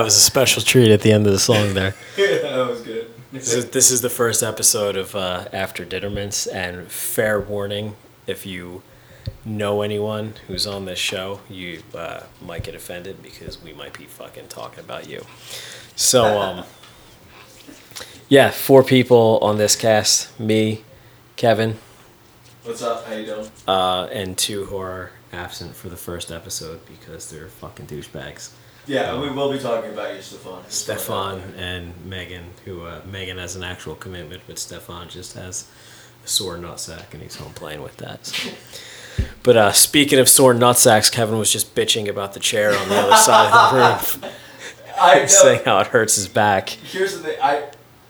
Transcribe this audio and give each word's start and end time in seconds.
That 0.00 0.04
was 0.04 0.16
a 0.16 0.20
special 0.20 0.62
treat 0.62 0.90
at 0.90 1.02
the 1.02 1.12
end 1.12 1.26
of 1.26 1.32
the 1.34 1.38
song 1.38 1.74
there. 1.74 1.94
that 2.16 2.66
was 2.66 2.80
good. 2.80 3.10
This 3.32 3.52
is, 3.52 3.68
this 3.68 3.90
is 3.90 4.00
the 4.00 4.08
first 4.08 4.42
episode 4.42 4.96
of 4.96 5.14
uh, 5.14 5.44
After 5.52 5.84
Ditterments, 5.84 6.46
and 6.46 6.90
fair 6.90 7.38
warning 7.38 7.96
if 8.26 8.46
you 8.46 8.80
know 9.44 9.82
anyone 9.82 10.36
who's 10.46 10.66
on 10.66 10.86
this 10.86 10.98
show, 10.98 11.40
you 11.50 11.82
uh, 11.94 12.22
might 12.40 12.64
get 12.64 12.74
offended 12.74 13.22
because 13.22 13.62
we 13.62 13.74
might 13.74 13.92
be 13.92 14.04
fucking 14.04 14.48
talking 14.48 14.82
about 14.82 15.06
you. 15.06 15.22
So, 15.96 16.40
um, 16.40 16.64
yeah, 18.30 18.48
four 18.48 18.82
people 18.82 19.38
on 19.42 19.58
this 19.58 19.76
cast 19.76 20.40
me, 20.40 20.82
Kevin, 21.36 21.76
What's 22.64 22.80
up? 22.80 23.04
How 23.04 23.12
you 23.16 23.26
doing? 23.26 23.50
uh, 23.68 24.08
and 24.10 24.38
two 24.38 24.64
who 24.64 24.78
are 24.78 25.10
absent 25.30 25.76
for 25.76 25.90
the 25.90 25.98
first 25.98 26.32
episode 26.32 26.80
because 26.86 27.30
they're 27.30 27.48
fucking 27.48 27.86
douchebags. 27.86 28.52
Yeah, 28.90 29.20
we 29.20 29.30
will 29.30 29.52
be 29.52 29.60
talking 29.60 29.92
about 29.92 30.16
you, 30.16 30.20
Stefan. 30.20 30.64
Stefan 30.68 31.40
and 31.56 31.94
Megan, 32.04 32.42
who 32.64 32.84
uh, 32.86 33.00
Megan 33.08 33.38
has 33.38 33.54
an 33.54 33.62
actual 33.62 33.94
commitment, 33.94 34.42
but 34.48 34.58
Stefan 34.58 35.08
just 35.08 35.34
has 35.34 35.68
a 36.24 36.26
sore 36.28 36.56
nutsack 36.56 37.12
and 37.12 37.22
he's 37.22 37.36
home 37.36 37.52
playing 37.52 37.82
with 37.82 37.96
that. 37.98 38.26
so. 38.26 38.50
But 39.42 39.56
uh, 39.56 39.72
speaking 39.72 40.18
of 40.18 40.28
sore 40.28 40.54
nutsacks, 40.54 41.10
Kevin 41.12 41.38
was 41.38 41.52
just 41.52 41.74
bitching 41.74 42.08
about 42.08 42.32
the 42.32 42.40
chair 42.40 42.74
on 42.76 42.88
the 42.88 42.96
other 42.96 43.16
side 43.16 43.52
of 43.52 43.72
the 44.12 44.18
room, 44.22 44.32
I 44.98 45.18
know. 45.20 45.26
saying 45.26 45.62
how 45.64 45.78
it 45.80 45.88
hurts 45.88 46.16
his 46.16 46.26
back. 46.28 46.70
Here's 46.70 47.16
the 47.16 47.22
thing. 47.24 47.36
I 47.42 47.66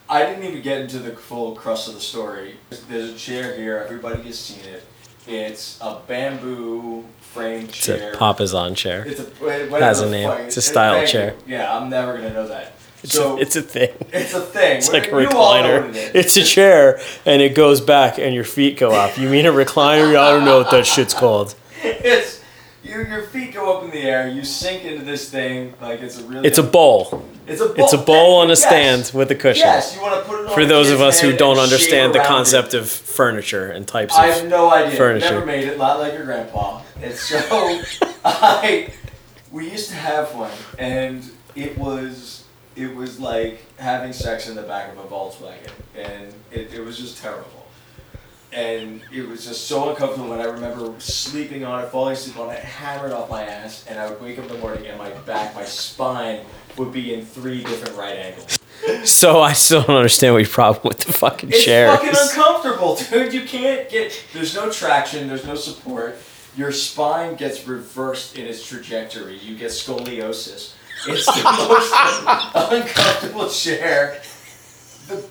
I 0.08 0.24
didn't 0.24 0.44
even 0.44 0.62
get 0.62 0.80
into 0.80 0.98
the 0.98 1.12
full 1.12 1.56
crust 1.56 1.88
of 1.88 1.94
the 1.94 2.00
story. 2.00 2.56
There's 2.88 3.10
a 3.10 3.16
chair 3.16 3.56
here. 3.56 3.78
Everybody 3.78 4.22
has 4.22 4.38
seen 4.38 4.64
it. 4.72 4.84
It's 5.26 5.78
a 5.80 5.98
bamboo 6.06 7.04
frame 7.32 7.64
It's 7.66 7.76
chair. 7.78 8.12
a 8.12 8.16
Papasan 8.16 8.74
chair. 8.76 9.04
It's 9.06 9.20
a 9.20 9.24
whatever 9.24 9.78
Has 9.78 10.00
a 10.00 10.10
name. 10.10 10.28
fuck- 10.28 10.40
It's 10.40 10.56
a 10.56 10.62
style 10.62 10.94
thank 10.94 11.08
chair. 11.08 11.34
you. 11.46 11.54
Yeah, 11.54 11.76
I'm 11.76 11.88
never 11.90 12.14
gonna 12.16 12.32
know 12.32 12.48
that. 12.48 12.72
It's, 13.02 13.14
so 13.14 13.38
a, 13.38 13.40
it's 13.40 13.56
a 13.56 13.62
thing. 13.62 13.90
it's 14.12 14.34
a 14.34 14.40
thing. 14.40 14.76
It's 14.78 14.92
like 14.92 15.06
a 15.06 15.22
You 15.22 15.28
recliner. 15.28 15.94
it 15.94 16.14
is. 16.14 16.36
A 16.36 16.42
chair, 16.44 17.00
and 17.24 17.40
it 17.40 17.54
goes 17.54 17.80
back, 17.80 18.18
and 18.18 18.34
your 18.34 18.44
feet 18.44 18.78
go 18.78 18.90
up. 18.92 19.16
You 19.16 19.28
mean 19.30 19.46
a 19.46 19.52
recliner? 19.52 20.16
I 20.18 20.30
don't 20.32 20.44
know 20.44 20.58
what 20.58 20.70
that 20.72 20.86
shit's 20.86 21.14
called. 21.14 21.54
it's 21.82 22.42
your 22.82 23.06
your 23.06 23.22
feet 23.22 23.54
go 23.54 23.78
up 23.78 23.84
in 23.84 23.90
the 23.90 24.02
air. 24.02 24.28
You 24.28 24.44
sink 24.44 24.84
into 24.84 25.02
this 25.04 25.30
thing 25.30 25.72
like 25.80 26.00
it's 26.02 26.18
a 26.18 26.24
really. 26.24 26.46
It's 26.46 26.58
a 26.58 26.62
bowl. 26.62 27.24
It's 27.50 27.60
a 27.60 27.66
bowl. 27.66 27.74
It's 27.84 27.92
a 27.92 27.98
bowl 27.98 28.36
on 28.40 28.46
a 28.46 28.50
Yes. 28.50 28.62
stand 28.62 29.10
with 29.12 29.30
a 29.30 29.34
cushion. 29.34 29.66
Yes, 29.66 29.94
you 29.96 30.02
want 30.02 30.14
to 30.14 30.28
put 30.28 30.40
it 30.40 30.46
on 30.48 30.54
For 30.54 30.64
those 30.64 30.90
of 30.90 31.00
us 31.00 31.20
who 31.20 31.36
don't 31.36 31.58
understand 31.58 32.14
the 32.14 32.20
concept 32.20 32.74
it. 32.74 32.78
of 32.78 32.88
furniture 32.90 33.70
and 33.70 33.86
types 33.88 34.16
of 34.16 34.22
things. 34.24 34.36
I 34.36 34.38
have 34.40 34.48
no 34.48 34.70
idea. 34.72 34.96
furniture. 34.96 35.30
Never 35.34 35.46
made 35.46 35.66
it. 35.66 35.76
Not 35.78 35.98
like 35.98 36.12
your 36.14 36.24
grandpa. 36.24 36.80
And 37.02 37.14
so 37.14 37.38
I, 38.24 38.92
we 39.50 39.68
used 39.70 39.88
to 39.90 39.96
have 39.96 40.32
one, 40.34 40.50
and 40.78 41.28
it 41.56 41.76
was 41.76 42.44
it 42.76 42.94
was 42.94 43.18
like 43.18 43.60
having 43.78 44.12
sex 44.12 44.48
in 44.48 44.54
the 44.54 44.62
back 44.62 44.92
of 44.92 44.98
a 44.98 45.02
Volkswagen, 45.08 45.70
and 45.96 46.32
it, 46.52 46.72
it 46.72 46.80
was 46.84 46.96
just 46.96 47.18
terrible. 47.20 47.66
And 48.52 49.00
it 49.14 49.28
was 49.28 49.44
just 49.46 49.68
so 49.68 49.90
uncomfortable. 49.90 50.32
And 50.32 50.42
I 50.42 50.46
remember 50.46 50.92
sleeping 50.98 51.64
on 51.64 51.84
it, 51.84 51.88
falling 51.90 52.14
asleep 52.14 52.36
on 52.38 52.50
it, 52.50 52.58
hammered 52.58 53.12
off 53.12 53.30
my 53.30 53.44
ass, 53.44 53.84
and 53.88 53.96
I 53.98 54.08
would 54.10 54.20
wake 54.20 54.38
up 54.38 54.46
in 54.46 54.52
the 54.52 54.58
morning, 54.58 54.86
and 54.86 54.98
my 54.98 55.10
back, 55.20 55.54
my 55.54 55.64
spine 55.64 56.40
would 56.80 56.92
be 56.92 57.14
in 57.14 57.24
three 57.24 57.62
different 57.62 57.96
right 57.96 58.16
angles. 58.16 58.58
So 59.04 59.40
I 59.40 59.52
still 59.52 59.82
don't 59.82 59.96
understand 59.96 60.34
what 60.34 60.38
your 60.40 60.48
problem 60.48 60.82
with 60.88 60.98
the 61.00 61.12
fucking 61.12 61.50
It's 61.50 61.64
chair 61.64 61.90
fucking 61.94 62.08
is. 62.10 62.30
uncomfortable, 62.34 62.96
dude. 63.10 63.32
You 63.32 63.42
can't 63.42 63.88
get. 63.88 64.24
There's 64.32 64.54
no 64.54 64.70
traction. 64.70 65.28
There's 65.28 65.46
no 65.46 65.54
support. 65.54 66.16
Your 66.56 66.72
spine 66.72 67.36
gets 67.36 67.66
reversed 67.68 68.36
in 68.36 68.46
its 68.46 68.66
trajectory. 68.66 69.36
You 69.38 69.54
get 69.56 69.70
scoliosis. 69.70 70.74
It's 71.06 71.26
the 71.26 71.42
most 71.68 72.72
uncomfortable 72.72 73.48
chair. 73.48 74.20
The, 75.08 75.24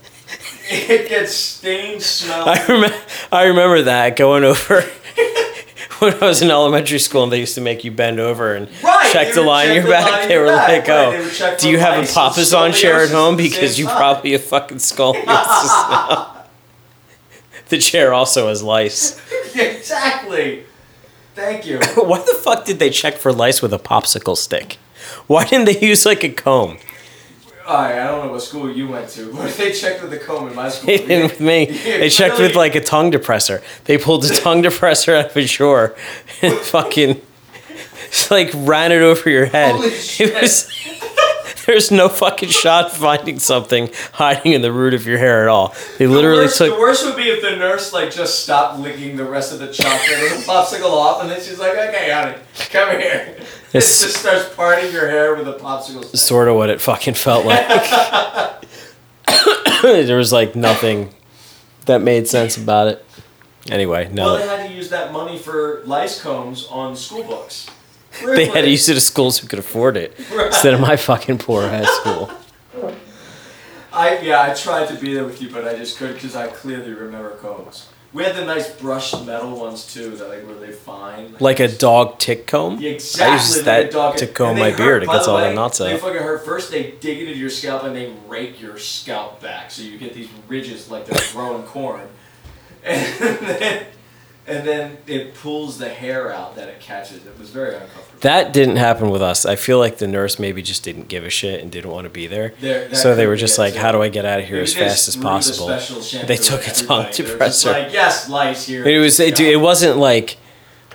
it 0.72 1.10
gets 1.10 1.34
stained, 1.34 2.02
smell. 2.04 2.48
I 2.48 2.64
remember, 2.68 2.98
I 3.32 3.44
remember 3.46 3.82
that 3.84 4.16
going 4.16 4.44
over 4.44 4.84
when 6.02 6.14
I 6.22 6.26
was 6.28 6.42
in 6.42 6.50
elementary 6.52 7.00
school 7.00 7.24
and 7.24 7.32
they 7.32 7.40
used 7.40 7.56
to 7.56 7.62
make 7.62 7.84
you 7.84 7.92
bend 7.92 8.20
over 8.20 8.56
and 8.56 8.68
Right, 8.84 9.12
check 9.12 9.34
the 9.34 9.42
line 9.42 9.70
in 9.70 9.76
your 9.76 9.84
the 9.84 9.90
back. 9.90 10.28
They 10.28 10.38
were 10.38 10.46
back, 10.48 10.88
like, 10.88 10.90
oh, 10.90 11.58
do 11.60 11.70
you 11.70 11.80
have 11.80 11.96
a 11.96 12.20
lice 12.20 12.54
on 12.54 12.74
chair 12.74 13.04
at 13.04 13.10
home? 13.12 13.36
Because 13.38 13.78
you 13.78 13.86
time." 13.86 13.98
probably 13.98 14.32
have 14.32 14.44
fucking 14.44 14.78
scoliosis. 14.78 16.36
the 17.70 17.78
chair 17.78 18.14
also 18.14 18.48
has 18.48 18.64
lice. 18.64 19.20
exactly. 19.56 20.64
Thank 21.36 21.66
you. 21.66 21.80
Why 21.96 22.20
the 22.20 22.38
fuck 22.44 22.66
did 22.66 22.80
they 22.80 22.90
check 22.90 23.16
for 23.16 23.32
lice 23.32 23.62
with 23.62 23.74
a 23.74 23.80
popsicle 23.80 24.36
stick? 24.36 24.78
Why 25.28 25.46
didn't 25.46 25.66
they 25.66 25.80
use 25.80 26.06
like 26.06 26.24
a 26.24 26.30
comb? 26.30 26.78
I 27.70 28.08
don't 28.08 28.26
know 28.26 28.32
what 28.32 28.42
school 28.42 28.72
you 28.72 28.88
went 28.88 29.10
to, 29.10 29.32
but 29.34 29.54
they 29.58 29.72
checked 29.72 30.02
with 30.02 30.12
the 30.12 30.18
comb 30.18 30.48
in 30.48 30.56
my 30.56 30.70
school. 30.74 30.88
They 30.88 30.98
didn't 30.98 31.24
with 31.32 31.40
me. 31.40 31.66
They 32.00 32.10
checked 32.10 32.40
with 32.40 32.56
like 32.56 32.76
a 32.76 32.82
tongue 32.82 33.12
depressor. 33.12 33.62
They 33.86 33.98
pulled 33.98 34.26
a 34.26 34.36
tongue 34.36 34.64
depressor 34.64 35.18
out 35.20 35.32
of 35.32 35.38
a 35.38 35.46
drawer 35.46 35.96
and 36.42 36.58
fucking 36.58 37.22
just, 38.12 38.32
like 38.32 38.52
ran 38.56 38.92
it 38.92 39.02
over 39.02 39.30
your 39.30 39.46
head. 39.46 39.76
Holy 39.76 39.88
It 39.90 40.02
shit. 40.02 40.42
was 40.42 40.72
there's 41.70 41.92
no 41.92 42.10
fucking 42.10 42.50
shot 42.50 42.92
finding 42.92 43.38
something 43.38 43.92
hiding 44.14 44.54
in 44.54 44.64
the 44.64 44.72
root 44.72 44.96
of 44.96 45.06
your 45.06 45.20
hair 45.20 45.44
at 45.44 45.50
all. 45.50 45.76
They 46.00 46.08
literally 46.08 46.40
the 46.40 46.46
worst, 46.46 46.58
took 46.58 46.74
The 46.74 46.80
worst 46.80 47.06
would 47.06 47.16
be 47.16 47.30
if 47.30 47.44
the 47.44 47.56
nurse 47.56 47.94
like 47.94 48.12
just 48.12 48.44
stopped 48.44 48.80
licking 48.80 49.18
the 49.18 49.24
rest 49.24 49.54
of 49.54 49.60
the 49.60 49.72
chocolate 49.72 50.18
or 50.20 50.30
the 50.30 50.44
popsicle 50.46 50.92
off, 50.92 51.22
and 51.22 51.30
then 51.30 51.40
she's 51.40 51.60
like, 51.60 51.74
"Okay, 51.74 52.10
honey, 52.12 52.38
come 52.72 53.00
here." 53.00 53.38
It 53.72 53.82
just 53.82 54.16
starts 54.16 54.52
parting 54.56 54.92
your 54.92 55.08
hair 55.08 55.36
with 55.36 55.48
a 55.48 55.54
popsicle. 55.54 56.04
stick. 56.04 56.20
sort 56.20 56.48
of 56.48 56.56
what 56.56 56.72
it 56.72 56.82
fucking 56.82 57.14
felt 57.14 57.46
like. 57.46 57.68
there 59.84 60.18
was 60.18 60.34
like 60.34 60.56
nothing 60.56 61.14
that 61.86 62.02
made 62.02 62.28
sense 62.28 62.58
about 62.58 62.88
it. 62.88 63.06
Anyway, 63.70 64.10
no. 64.12 64.26
Well, 64.26 64.38
they 64.38 64.48
had 64.48 64.68
to 64.68 64.74
use 64.74 64.90
that 64.90 65.12
money 65.12 65.38
for 65.38 65.84
lice 65.86 66.20
combs 66.20 66.66
on 66.66 66.96
school 66.96 67.24
books. 67.24 67.68
They 68.26 68.46
had 68.48 68.62
to 68.62 68.70
use 68.70 68.90
it 68.90 68.96
at 68.98 69.02
schools 69.02 69.40
who 69.40 69.48
could 69.48 69.60
afford 69.60 69.98
it 69.98 70.16
instead 70.46 70.74
of 70.74 70.80
my 70.80 70.96
fucking 70.96 71.38
poor 71.40 71.68
high 71.68 71.86
school. 71.86 72.32
I 73.92 74.20
yeah, 74.20 74.42
I 74.42 74.54
tried 74.54 74.88
to 74.90 74.96
be 74.96 75.14
there 75.14 75.26
with 75.26 75.42
you, 75.42 75.50
but 75.50 75.68
I 75.68 75.76
just 75.76 75.98
couldn't 75.98 76.16
because 76.16 76.36
I 76.36 76.48
clearly 76.48 76.94
remember 76.94 77.32
combs. 77.32 77.90
We 78.12 78.24
had 78.24 78.36
the 78.36 78.44
nice 78.46 78.72
brushed 78.72 79.24
metal 79.26 79.60
ones 79.60 79.94
too, 79.94 80.16
that 80.16 80.30
like 80.30 80.48
were 80.48 80.56
they 80.56 80.72
fine? 80.72 81.36
Like 81.40 81.60
a 81.60 81.68
dog 81.68 82.18
tick 82.18 82.48
comb? 82.48 82.80
Yeah, 82.80 82.92
exactly. 82.92 83.32
I 83.32 83.34
use 83.36 83.56
like 83.58 83.66
that 83.66 83.92
dog- 83.92 84.18
to 84.18 84.28
comb 84.28 84.58
my 84.58 84.72
hurt, 84.72 84.78
beard. 84.78 85.04
It 85.04 85.10
gets 85.10 85.28
all 85.28 85.38
the 85.38 85.54
knots 85.54 85.78
They 85.78 85.96
fucking 85.98 86.22
hurt. 86.22 86.44
First, 86.44 86.72
they 86.72 86.92
dig 87.00 87.20
into 87.20 87.36
your 87.38 87.50
scalp 87.52 87.84
and 87.84 87.96
they 87.96 88.12
rake 88.28 88.60
your 88.62 88.80
scalp 88.80 89.42
back, 89.42 89.70
so 89.70 89.84
you 89.84 89.98
get 89.98 90.14
these 90.14 90.30
ridges 90.48 90.90
like 90.90 91.06
they're 91.06 91.22
growing 91.34 91.64
corn, 91.64 92.08
and 92.84 93.20
then 93.20 93.86
and 94.48 94.68
then 94.68 94.98
it 95.08 95.36
pulls 95.36 95.78
the 95.78 95.90
hair 95.90 96.34
out 96.34 96.56
that 96.56 96.68
it 96.70 96.80
catches. 96.80 97.26
It 97.26 97.38
was 97.38 97.50
very 97.50 97.76
uncomfortable. 97.76 98.06
That 98.22 98.52
didn't 98.52 98.78
happen 98.78 99.10
with 99.12 99.22
us. 99.22 99.46
I 99.46 99.56
feel 99.56 99.78
like 99.80 99.98
the 100.00 100.08
nurse 100.08 100.40
maybe 100.40 100.62
just 100.62 100.84
didn't 100.84 101.08
give 101.08 101.24
a 101.24 101.30
shit 101.30 101.62
and 101.62 101.72
didn't 101.72 101.92
want 101.92 102.06
to 102.06 102.10
be 102.10 102.28
there. 102.28 102.54
There- 102.60 102.94
So 102.96 103.16
they 103.16 103.28
were 103.28 103.36
just 103.38 103.58
like, 103.58 103.76
how 103.76 103.92
do 103.92 104.02
I 104.02 104.10
get 104.10 104.26
out 104.26 104.40
of 104.40 104.46
here 104.46 104.60
as 104.62 104.74
fast 104.74 105.08
as 105.08 105.14
threw 105.16 105.24
the 105.24 105.30
possible? 105.30 105.68
They 106.28 106.36
took 106.36 106.68
a 106.68 106.72
tongue 106.72 107.06
everybody. 107.06 107.18
They 107.24 107.24
were 107.34 107.40
just 107.40 107.66
depressor. 107.66 107.72
Like 107.72 107.94
yes, 107.94 108.30
lice 108.30 108.66
here. 108.66 108.86
It 108.88 109.00
was. 109.00 109.20
It, 109.20 109.40
it 109.40 109.58
wasn't 109.62 109.98
like 109.98 110.38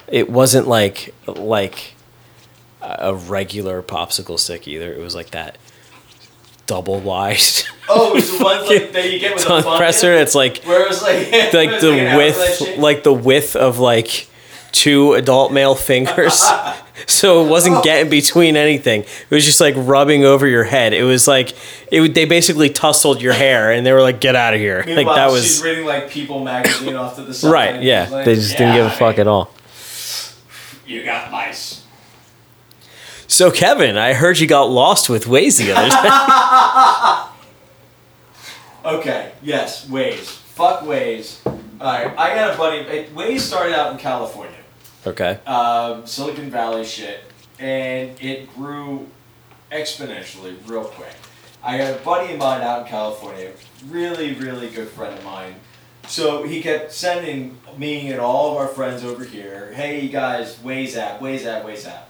it 0.08 0.28
wasn't 0.28 0.66
like 0.68 1.14
like 1.26 1.94
a 2.82 3.14
regular 3.14 3.82
popsicle 3.82 4.38
stick 4.38 4.68
either. 4.68 4.92
It 4.92 4.98
was 5.00 5.14
like 5.14 5.30
that 5.30 5.56
double 6.66 7.00
wide 7.00 7.38
Oh, 7.88 8.16
it's 8.16 8.36
the 8.36 8.42
ones 8.42 8.68
like 8.68 8.92
that 8.92 9.12
you 9.12 9.18
get 9.18 9.34
with 9.34 9.44
a 9.46 9.76
presser. 9.76 10.12
It's 10.14 10.34
like 10.34 10.62
Where 10.64 10.82
it 10.82 10.88
was 10.88 11.02
like 11.02 11.30
like 11.52 11.80
the 11.80 12.14
width 12.16 12.78
like 12.78 13.02
the 13.02 13.12
width 13.12 13.56
of 13.56 13.78
like 13.78 14.28
two 14.72 15.12
adult 15.12 15.52
male 15.52 15.74
fingers. 15.74 16.42
so 17.06 17.44
it 17.44 17.48
wasn't 17.48 17.84
getting 17.84 18.08
between 18.10 18.56
anything. 18.56 19.02
It 19.02 19.30
was 19.30 19.44
just 19.44 19.60
like 19.60 19.74
rubbing 19.76 20.24
over 20.24 20.46
your 20.46 20.64
head. 20.64 20.92
It 20.94 21.04
was 21.04 21.28
like 21.28 21.52
it 21.92 22.00
would- 22.00 22.14
they 22.14 22.24
basically 22.24 22.70
tussled 22.70 23.20
your 23.20 23.34
hair 23.34 23.70
and 23.70 23.84
they 23.86 23.92
were 23.92 24.00
like 24.02 24.20
get 24.20 24.34
out 24.34 24.54
of 24.54 24.60
here. 24.60 24.82
Meanwhile, 24.86 25.04
like 25.06 25.16
that 25.16 25.30
was. 25.30 25.42
she's 25.44 25.62
reading 25.62 25.84
like 25.84 26.08
People 26.10 26.42
magazine 26.42 26.94
off 26.96 27.16
to 27.16 27.22
the 27.22 27.34
side. 27.34 27.50
right. 27.52 27.82
Yeah. 27.82 28.08
like, 28.10 28.24
They 28.24 28.34
just 28.36 28.56
didn't 28.56 28.74
give 28.76 28.86
a 28.86 28.88
"Yeah, 28.88 28.94
fuck 28.96 29.18
at 29.18 29.26
all. 29.28 29.50
You 30.86 31.04
got 31.04 31.30
mice. 31.30 31.82
So 33.26 33.50
Kevin, 33.50 33.96
I 33.96 34.12
heard 34.14 34.38
you 34.38 34.46
got 34.46 34.64
lost 34.70 35.08
with 35.08 35.24
Waze 35.26 35.58
the 35.58 35.72
other 35.72 35.88
day. 37.28 37.30
Okay, 38.84 39.32
yes, 39.42 39.86
Waze. 39.86 40.26
Fuck 40.26 40.80
Waze. 40.82 41.38
Alright, 41.80 42.16
I 42.18 42.34
got 42.34 42.54
a 42.54 42.56
buddy. 42.58 42.76
it- 42.78 43.14
Waze 43.14 43.40
started 43.40 43.74
out 43.74 43.92
in 43.92 43.98
California, 43.98 44.56
okay. 45.06 45.38
um, 45.46 46.06
Silicon 46.06 46.50
Valley 46.50 46.84
shit, 46.84 47.24
and 47.58 48.10
it 48.22 48.54
grew 48.54 49.08
exponentially 49.72 50.56
real 50.66 50.84
quick. 50.84 51.14
I 51.62 51.78
got 51.78 51.94
a 51.94 52.04
buddy 52.04 52.34
of 52.34 52.38
mine 52.38 52.60
out 52.62 52.82
in 52.82 52.86
California, 52.86 53.50
really, 53.88 54.34
really 54.34 54.68
good 54.68 54.88
friend 54.88 55.16
of 55.18 55.24
mine. 55.24 55.54
So 56.06 56.42
he 56.44 56.60
kept 56.62 56.92
sending 56.92 57.58
me 57.78 58.10
and 58.12 58.20
all 58.20 58.52
of 58.52 58.58
our 58.58 58.68
friends 58.68 59.02
over 59.02 59.24
here, 59.24 59.72
hey 59.74 60.00
you 60.00 60.10
guys, 60.10 60.56
Waze 60.56 60.96
app, 60.96 61.20
Waze 61.20 61.46
app, 61.46 61.64
Waze 61.64 61.88
app. 61.88 62.08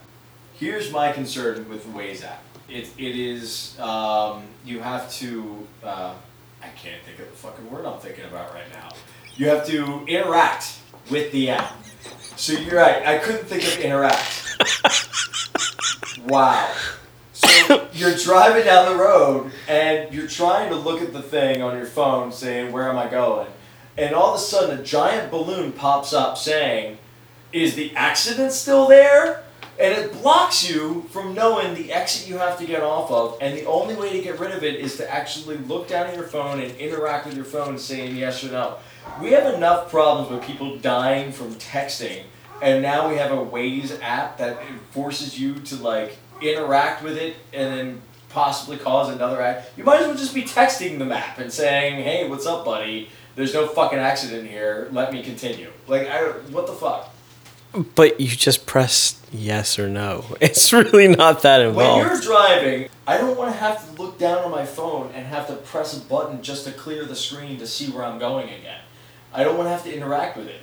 Here's 0.54 0.90
my 0.92 1.12
concern 1.12 1.68
with 1.68 1.84
the 1.84 1.96
Waze 1.98 2.24
app. 2.24 2.42
It, 2.68 2.88
it 2.98 3.16
is, 3.16 3.78
um, 3.80 4.42
you 4.64 4.80
have 4.80 5.10
to, 5.14 5.66
uh, 5.84 6.14
I 6.64 6.68
can't 6.78 7.02
think 7.02 7.18
of 7.18 7.30
the 7.30 7.36
fucking 7.36 7.70
word 7.70 7.84
I'm 7.84 7.98
thinking 7.98 8.24
about 8.24 8.54
right 8.54 8.70
now. 8.72 8.88
You 9.36 9.48
have 9.48 9.66
to 9.66 10.04
interact 10.06 10.78
with 11.10 11.30
the 11.32 11.50
app. 11.50 11.76
So 12.36 12.54
you're 12.54 12.76
right, 12.76 13.06
I 13.06 13.18
couldn't 13.18 13.44
think 13.44 13.64
of 13.64 13.78
interact. 13.80 14.56
wow. 16.26 16.74
So 17.32 17.88
you're 17.92 18.16
driving 18.16 18.64
down 18.64 18.96
the 18.96 19.02
road 19.02 19.52
and 19.68 20.12
you're 20.14 20.26
trying 20.26 20.70
to 20.70 20.76
look 20.76 21.02
at 21.02 21.12
the 21.12 21.22
thing 21.22 21.60
on 21.60 21.76
your 21.76 21.86
phone 21.86 22.32
saying, 22.32 22.72
Where 22.72 22.88
am 22.88 22.96
I 22.96 23.08
going? 23.08 23.48
And 23.98 24.14
all 24.14 24.34
of 24.34 24.36
a 24.36 24.42
sudden, 24.42 24.80
a 24.80 24.82
giant 24.82 25.30
balloon 25.30 25.72
pops 25.72 26.14
up 26.14 26.38
saying, 26.38 26.96
Is 27.52 27.74
the 27.74 27.94
accident 27.94 28.52
still 28.52 28.88
there? 28.88 29.43
And 29.78 29.92
it 29.92 30.12
blocks 30.12 30.68
you 30.68 31.06
from 31.10 31.34
knowing 31.34 31.74
the 31.74 31.92
exit 31.92 32.28
you 32.28 32.38
have 32.38 32.58
to 32.58 32.66
get 32.66 32.82
off 32.82 33.10
of. 33.10 33.38
And 33.40 33.56
the 33.58 33.64
only 33.66 33.96
way 33.96 34.12
to 34.12 34.22
get 34.22 34.38
rid 34.38 34.52
of 34.52 34.62
it 34.62 34.76
is 34.76 34.96
to 34.98 35.12
actually 35.12 35.56
look 35.56 35.88
down 35.88 36.06
at 36.06 36.14
your 36.14 36.26
phone 36.26 36.60
and 36.60 36.76
interact 36.76 37.26
with 37.26 37.34
your 37.34 37.44
phone 37.44 37.78
saying 37.78 38.16
yes 38.16 38.44
or 38.44 38.52
no. 38.52 38.76
We 39.20 39.32
have 39.32 39.52
enough 39.54 39.90
problems 39.90 40.30
with 40.30 40.42
people 40.42 40.76
dying 40.78 41.32
from 41.32 41.54
texting. 41.56 42.22
And 42.62 42.82
now 42.82 43.08
we 43.08 43.16
have 43.16 43.32
a 43.32 43.36
Waze 43.36 43.98
app 44.00 44.38
that 44.38 44.58
forces 44.90 45.38
you 45.38 45.54
to 45.54 45.76
like 45.76 46.18
interact 46.40 47.02
with 47.02 47.16
it 47.16 47.36
and 47.52 47.72
then 47.72 48.02
possibly 48.28 48.76
cause 48.76 49.08
another 49.08 49.40
act. 49.40 49.76
You 49.76 49.84
might 49.84 50.00
as 50.00 50.06
well 50.06 50.16
just 50.16 50.34
be 50.34 50.42
texting 50.42 50.98
the 50.98 51.04
map 51.04 51.38
and 51.38 51.52
saying, 51.52 52.02
"Hey, 52.02 52.28
what's 52.28 52.46
up, 52.46 52.64
buddy? 52.64 53.08
There's 53.36 53.54
no 53.54 53.66
fucking 53.66 53.98
accident 53.98 54.48
here. 54.48 54.88
Let 54.92 55.12
me 55.12 55.22
continue." 55.22 55.70
Like, 55.86 56.08
I 56.08 56.22
what 56.50 56.66
the 56.66 56.72
fuck? 56.72 57.13
But 57.94 58.20
you 58.20 58.28
just 58.28 58.66
press 58.66 59.20
yes 59.32 59.78
or 59.78 59.88
no. 59.88 60.24
It's 60.40 60.72
really 60.72 61.08
not 61.08 61.42
that 61.42 61.60
involved. 61.60 62.02
When 62.02 62.12
you're 62.12 62.20
driving, 62.20 62.88
I 63.06 63.18
don't 63.18 63.36
want 63.36 63.52
to 63.52 63.58
have 63.58 63.84
to 63.94 64.00
look 64.02 64.18
down 64.18 64.44
on 64.44 64.50
my 64.50 64.64
phone 64.64 65.10
and 65.14 65.26
have 65.26 65.46
to 65.48 65.54
press 65.56 65.96
a 65.96 66.00
button 66.00 66.42
just 66.42 66.64
to 66.66 66.72
clear 66.72 67.04
the 67.04 67.16
screen 67.16 67.58
to 67.58 67.66
see 67.66 67.90
where 67.90 68.04
I'm 68.04 68.18
going 68.18 68.48
again. 68.48 68.80
I 69.32 69.42
don't 69.42 69.56
want 69.56 69.66
to 69.66 69.70
have 69.72 69.82
to 69.84 69.94
interact 69.94 70.36
with 70.36 70.46
it. 70.48 70.60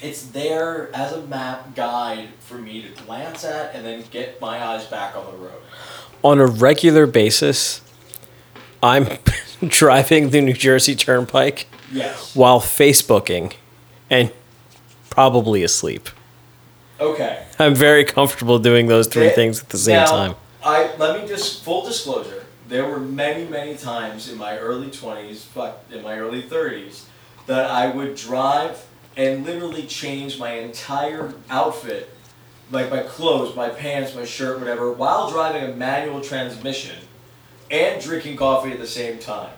It's 0.00 0.22
there 0.26 0.94
as 0.94 1.12
a 1.12 1.22
map 1.22 1.74
guide 1.74 2.28
for 2.38 2.56
me 2.58 2.82
to 2.82 2.88
glance 3.04 3.44
at 3.44 3.74
and 3.74 3.84
then 3.84 4.04
get 4.10 4.40
my 4.40 4.62
eyes 4.64 4.84
back 4.84 5.16
on 5.16 5.24
the 5.26 5.36
road. 5.38 5.60
On 6.22 6.38
a 6.38 6.46
regular 6.46 7.06
basis, 7.06 7.80
I'm 8.82 9.08
driving 9.66 10.30
the 10.30 10.40
New 10.42 10.52
Jersey 10.52 10.94
Turnpike 10.94 11.66
Yes. 11.90 12.36
while 12.36 12.60
Facebooking 12.60 13.54
and 14.10 14.30
probably 15.10 15.62
asleep. 15.62 16.08
Okay. 17.00 17.44
I'm 17.58 17.74
very 17.74 18.04
comfortable 18.04 18.58
doing 18.58 18.86
those 18.86 19.06
three 19.06 19.28
things 19.30 19.62
at 19.62 19.68
the 19.68 19.78
same 19.78 19.96
now, 19.96 20.06
time. 20.06 20.34
I 20.64 20.90
let 20.96 21.20
me 21.20 21.28
just 21.28 21.62
full 21.64 21.84
disclosure. 21.84 22.44
There 22.68 22.88
were 22.88 22.98
many, 22.98 23.44
many 23.44 23.76
times 23.76 24.30
in 24.30 24.38
my 24.38 24.58
early 24.58 24.90
twenties, 24.90 25.44
fuck, 25.44 25.84
in 25.92 26.02
my 26.02 26.18
early 26.18 26.42
thirties, 26.42 27.06
that 27.46 27.70
I 27.70 27.88
would 27.90 28.16
drive 28.16 28.84
and 29.16 29.44
literally 29.44 29.86
change 29.86 30.38
my 30.38 30.52
entire 30.52 31.34
outfit, 31.48 32.10
like 32.70 32.90
my 32.90 33.02
clothes, 33.02 33.54
my 33.54 33.68
pants, 33.68 34.14
my 34.14 34.24
shirt, 34.24 34.58
whatever, 34.58 34.90
while 34.92 35.30
driving 35.30 35.62
a 35.64 35.74
manual 35.74 36.20
transmission 36.20 36.96
and 37.70 38.02
drinking 38.02 38.36
coffee 38.36 38.72
at 38.72 38.78
the 38.78 38.86
same 38.86 39.18
time. 39.18 39.52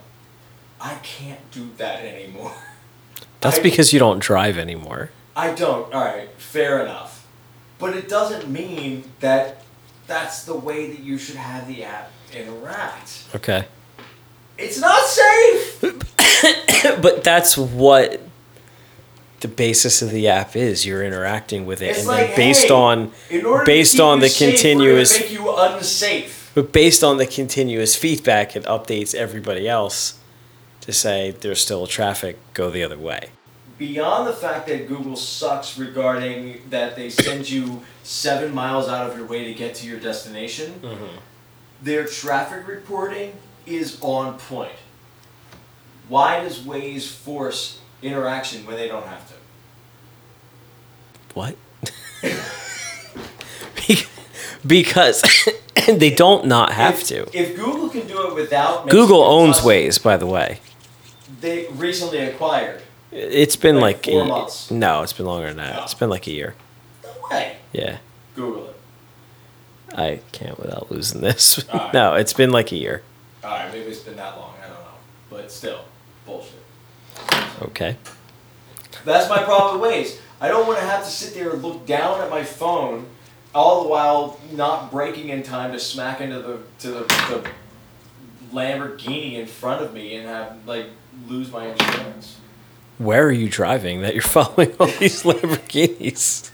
I 0.81 0.95
can't 1.03 1.51
do 1.51 1.69
that 1.77 2.03
anymore. 2.03 2.53
That's 3.41 3.57
I- 3.59 3.63
because 3.63 3.91
you 3.93 3.99
don't 3.99 4.19
drive 4.19 4.57
anymore. 4.57 5.11
I 5.35 5.53
don't. 5.53 5.93
All 5.93 6.03
right, 6.03 6.29
fair 6.37 6.81
enough. 6.83 7.08
But 7.79 7.95
it 7.95 8.09
doesn't 8.09 8.49
mean 8.49 9.05
that 9.21 9.63
that's 10.05 10.43
the 10.43 10.55
way 10.55 10.91
that 10.91 10.99
you 10.99 11.17
should 11.17 11.37
have 11.37 11.67
the 11.67 11.83
app 11.83 12.11
interact. 12.33 13.25
Okay. 13.35 13.65
It's 14.57 14.79
not 14.79 15.05
safe. 15.05 15.81
but 17.01 17.23
that's 17.23 17.57
what 17.57 18.21
the 19.39 19.47
basis 19.47 20.01
of 20.01 20.11
the 20.11 20.27
app 20.27 20.55
is. 20.55 20.85
You're 20.85 21.03
interacting 21.03 21.65
with 21.65 21.81
it, 21.81 21.91
It's 21.91 21.99
and 21.99 22.07
like, 22.07 22.27
then 22.27 22.35
based 22.35 22.67
hey, 22.67 22.73
on 22.73 23.11
In 23.29 23.45
order 23.45 23.63
based 23.65 23.99
on 23.99 24.19
the 24.19 24.27
safe, 24.29 24.49
continuous, 24.49 25.17
make 25.17 25.31
you 25.31 25.55
unsafe. 25.55 26.51
but 26.53 26.73
based 26.73 27.03
on 27.03 27.17
the 27.17 27.25
continuous 27.25 27.95
feedback, 27.95 28.55
it 28.57 28.63
updates 28.65 29.15
everybody 29.15 29.67
else 29.69 30.19
to 30.81 30.91
say 30.91 31.31
there's 31.31 31.61
still 31.61 31.87
traffic. 31.87 32.37
Go 32.53 32.69
the 32.69 32.83
other 32.83 32.97
way. 32.97 33.29
Beyond 33.79 34.27
the 34.27 34.33
fact 34.33 34.67
that 34.67 34.89
Google 34.89 35.15
sucks 35.15 35.77
regarding 35.77 36.69
that 36.69 36.97
they 36.97 37.09
send 37.09 37.49
you 37.49 37.81
seven 38.03 38.53
miles 38.53 38.89
out 38.89 39.09
of 39.09 39.17
your 39.17 39.25
way 39.25 39.45
to 39.45 39.53
get 39.53 39.73
to 39.75 39.87
your 39.87 39.99
destination, 40.01 40.73
mm-hmm. 40.81 41.17
their 41.81 42.05
traffic 42.05 42.67
reporting 42.67 43.33
is 43.65 43.97
on 44.01 44.37
point. 44.37 44.73
Why 46.09 46.43
does 46.43 46.59
Waze 46.59 47.07
force 47.07 47.79
interaction 48.01 48.65
when 48.65 48.75
they 48.75 48.89
don't 48.89 49.07
have 49.07 49.25
to? 49.29 49.33
What? 51.33 51.55
because 54.67 55.23
they 55.87 56.09
don't 56.09 56.47
not 56.47 56.73
have 56.73 56.95
if, 56.95 57.07
to. 57.07 57.37
If 57.37 57.55
Google 57.55 57.87
can 57.87 58.07
do 58.07 58.27
it 58.27 58.35
without 58.35 58.89
Google 58.89 59.21
owns 59.23 59.57
custom- 59.57 59.71
Waze, 59.71 60.03
by 60.03 60.17
the 60.17 60.27
way. 60.27 60.59
They 61.39 61.67
recently 61.67 62.19
acquired. 62.19 62.81
It's 63.11 63.55
been 63.55 63.79
Like 63.79 63.97
like, 63.97 64.05
four 64.05 64.21
a- 64.23 64.25
months. 64.25 64.69
no, 64.71 65.01
it's 65.01 65.13
been 65.13 65.25
longer 65.25 65.47
than 65.47 65.57
that. 65.57 65.75
No. 65.77 65.83
It's 65.83 65.93
been 65.95 66.09
like 66.09 66.27
a 66.27 66.31
year. 66.31 66.55
No 67.03 67.09
way. 67.31 67.57
Yeah, 67.73 67.97
Google 68.35 68.67
it. 68.69 68.75
I 69.95 70.19
can't 70.31 70.59
without 70.59 70.91
losing 70.91 71.21
this. 71.21 71.67
Alright. 71.73 71.93
no, 71.93 72.13
it's 72.13 72.33
been 72.33 72.51
like 72.51 72.71
a 72.71 72.75
year. 72.75 73.01
All 73.43 73.49
right, 73.51 73.71
maybe 73.71 73.87
it's 73.89 73.99
been 73.99 74.15
that 74.17 74.37
long. 74.37 74.53
I 74.63 74.67
don't 74.67 74.75
know, 74.79 74.85
but 75.29 75.51
still, 75.51 75.81
bullshit. 76.25 76.53
Okay. 77.63 77.97
That's 79.05 79.29
my 79.29 79.41
problem 79.43 79.81
with 79.81 79.91
Waze. 79.91 80.19
I 80.41 80.47
don't 80.47 80.67
want 80.67 80.79
to 80.79 80.85
have 80.85 81.03
to 81.03 81.09
sit 81.09 81.33
there 81.33 81.49
and 81.51 81.61
look 81.63 81.85
down 81.85 82.21
at 82.21 82.29
my 82.29 82.43
phone, 82.43 83.07
all 83.55 83.83
the 83.83 83.89
while 83.89 84.39
not 84.51 84.91
breaking 84.91 85.29
in 85.29 85.41
time 85.43 85.71
to 85.71 85.79
smack 85.79 86.21
into 86.21 86.39
the 86.41 86.59
to 86.79 86.91
the, 86.91 86.99
the 87.01 87.49
Lamborghini 88.53 89.33
in 89.33 89.47
front 89.47 89.81
of 89.83 89.93
me 89.93 90.15
and 90.15 90.27
have 90.27 90.57
like 90.67 90.87
lose 91.27 91.51
my 91.51 91.67
insurance. 91.67 92.37
Where 92.99 93.25
are 93.25 93.31
you 93.31 93.49
driving 93.49 94.01
that 94.01 94.13
you're 94.13 94.21
following 94.37 94.75
all 94.79 94.87
these 94.87 95.23
Lamborghinis? 95.23 96.51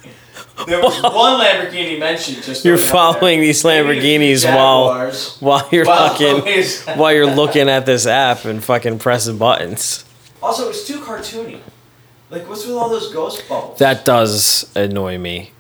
There 0.67 0.79
was 0.81 1.01
one 1.01 1.41
Lamborghini 1.41 1.99
mentioned. 1.99 2.43
Just 2.43 2.63
You're 2.63 2.77
throwing 2.77 2.87
it 2.87 2.95
out 2.95 3.19
following 3.19 3.41
these 3.41 3.63
Maybe 3.65 3.99
a 3.99 4.01
few 4.01 4.01
Lamborghinis 4.01 4.55
while 4.55 5.11
while 5.41 5.69
you're 5.71 5.85
fucking 5.85 6.97
while 6.97 7.11
you're 7.11 7.25
looking 7.25 7.67
at 7.67 7.85
this 7.85 8.05
app 8.07 8.45
and 8.45 8.63
fucking 8.63 8.99
pressing 8.99 9.37
buttons. 9.37 10.05
Also, 10.41 10.69
it's 10.69 10.87
too 10.87 10.99
cartoony. 10.99 11.59
Like, 12.29 12.47
what's 12.47 12.65
with 12.65 12.75
all 12.75 12.89
those 12.89 13.11
ghost 13.11 13.47
bubbles? 13.49 13.79
That 13.79 14.05
does 14.05 14.71
annoy 14.75 15.17
me. 15.17 15.51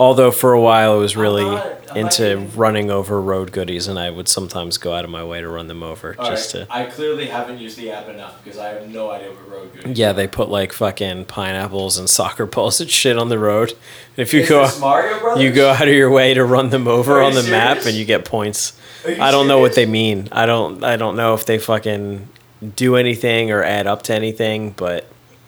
Although 0.00 0.30
for 0.30 0.52
a 0.54 0.60
while 0.60 0.92
I 0.92 0.96
was 0.96 1.14
really 1.16 1.44
not- 1.44 1.66
I'm 1.66 1.86
not 1.88 1.96
into 1.96 2.22
getting- 2.22 2.52
running 2.56 2.90
over 2.90 3.20
road 3.20 3.52
goodies, 3.52 3.86
and 3.88 3.98
I 3.98 4.10
would 4.10 4.28
sometimes 4.28 4.78
go 4.78 4.94
out 4.94 5.04
of 5.04 5.10
my 5.10 5.22
way 5.24 5.40
to 5.40 5.48
run 5.48 5.66
them 5.68 5.82
over 5.82 6.14
All 6.18 6.30
just 6.30 6.54
right, 6.54 6.66
to. 6.66 6.72
I 6.72 6.84
clearly 6.84 7.26
haven't 7.26 7.58
used 7.58 7.76
the 7.76 7.90
app 7.90 8.08
enough 8.08 8.42
because 8.42 8.58
I 8.58 8.68
have 8.68 8.88
no 8.88 9.10
idea 9.10 9.28
what 9.28 9.50
road 9.50 9.70
good. 9.74 9.90
is. 9.92 9.98
Yeah, 9.98 10.12
they 10.12 10.26
put 10.26 10.48
like 10.48 10.72
fucking 10.72 11.26
pineapples 11.26 11.98
and 11.98 12.08
soccer 12.08 12.46
balls 12.46 12.80
and 12.80 12.88
shit 12.90 13.18
on 13.18 13.28
the 13.28 13.38
road. 13.38 13.70
And 14.16 14.22
if 14.26 14.32
you 14.32 14.40
Is 14.40 14.48
go, 14.48 14.62
this 14.62 14.80
Mario 14.80 15.18
Brothers? 15.18 15.42
you 15.42 15.50
go 15.50 15.70
out 15.70 15.86
of 15.86 15.92
your 15.94 16.10
way 16.10 16.32
to 16.32 16.44
run 16.44 16.70
them 16.70 16.88
over 16.88 17.18
Are 17.18 17.22
on 17.22 17.32
you 17.34 17.42
the 17.42 17.50
map, 17.50 17.68
serious? 17.78 17.86
and 17.88 17.96
you 17.96 18.04
get 18.06 18.24
points. 18.24 18.72
Are 19.04 19.10
you 19.10 19.20
I 19.22 19.30
don't 19.30 19.48
know 19.48 19.58
what 19.58 19.72
they 19.74 19.82
serious? 19.84 19.90
mean. 19.90 20.28
I 20.32 20.46
don't. 20.46 20.82
I 20.84 20.96
don't 20.96 21.16
know 21.16 21.34
if 21.34 21.44
they 21.44 21.58
fucking 21.58 22.28
do 22.76 22.96
anything 22.96 23.50
or 23.50 23.62
add 23.64 23.86
up 23.86 24.02
to 24.04 24.14
anything. 24.14 24.74
But 24.76 25.06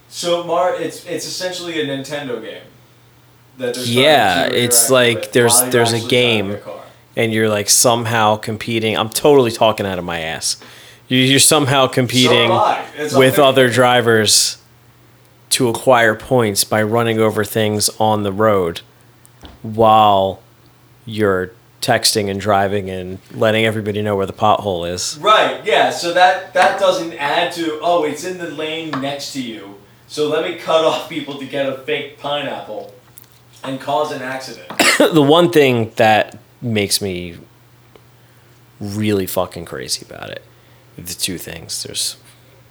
So 0.08 0.42
Mar, 0.44 0.74
it's 0.74 1.06
it's 1.06 1.24
essentially 1.26 1.80
a 1.80 1.86
Nintendo 1.86 2.42
game. 2.42 2.62
Yeah, 3.58 4.46
it's 4.46 4.90
like 4.90 5.32
there's- 5.32 5.60
there's 5.70 5.92
a 5.92 6.00
game. 6.00 6.58
and 7.14 7.30
you're 7.32 7.48
like 7.50 7.68
somehow 7.68 8.36
competing. 8.36 8.96
I'm 8.96 9.10
totally 9.10 9.50
talking 9.50 9.84
out 9.86 9.98
of 9.98 10.04
my 10.04 10.20
ass. 10.20 10.56
You- 11.08 11.18
You're 11.18 11.40
somehow 11.40 11.86
competing 11.86 12.28
So 12.30 12.34
am 12.44 12.52
I. 12.52 12.80
It's 12.96 13.14
with 13.14 13.38
other 13.38 13.68
drivers 13.68 14.56
to 15.50 15.68
acquire 15.68 16.14
points 16.14 16.64
by 16.64 16.82
running 16.82 17.18
over 17.20 17.44
things 17.44 17.90
on 18.00 18.22
the 18.22 18.32
road 18.32 18.80
while 19.60 20.40
you're 21.04 21.50
texting 21.82 22.30
and 22.30 22.40
driving 22.40 22.88
and 22.88 23.18
letting 23.34 23.64
everybody 23.66 24.00
know 24.02 24.16
where 24.16 24.24
the 24.26 24.32
pothole 24.32 24.88
is. 24.90 25.18
Right. 25.20 25.60
Yeah. 25.64 25.90
So 25.90 26.12
that 26.14 26.54
that 26.54 26.78
doesn't 26.80 27.12
add 27.14 27.52
to 27.54 27.78
oh 27.82 28.04
it's 28.04 28.24
in 28.24 28.38
the 28.38 28.48
lane 28.48 28.90
next 29.02 29.32
to 29.34 29.42
you. 29.42 29.74
So 30.08 30.28
let 30.28 30.44
me 30.48 30.56
cut 30.56 30.84
off 30.90 31.08
people 31.08 31.34
to 31.38 31.44
get 31.44 31.68
a 31.68 31.76
fake 31.78 32.18
pineapple, 32.18 32.94
and 33.64 33.80
cause 33.80 34.12
an 34.12 34.22
accident. 34.22 34.68
the 34.98 35.22
one 35.22 35.50
thing 35.50 35.92
that 35.96 36.38
makes 36.60 37.00
me 37.00 37.36
really 38.80 39.26
fucking 39.26 39.64
crazy 39.64 40.04
about 40.04 40.30
it, 40.30 40.42
the 40.96 41.14
two 41.14 41.38
things. 41.38 41.82
There's 41.82 42.16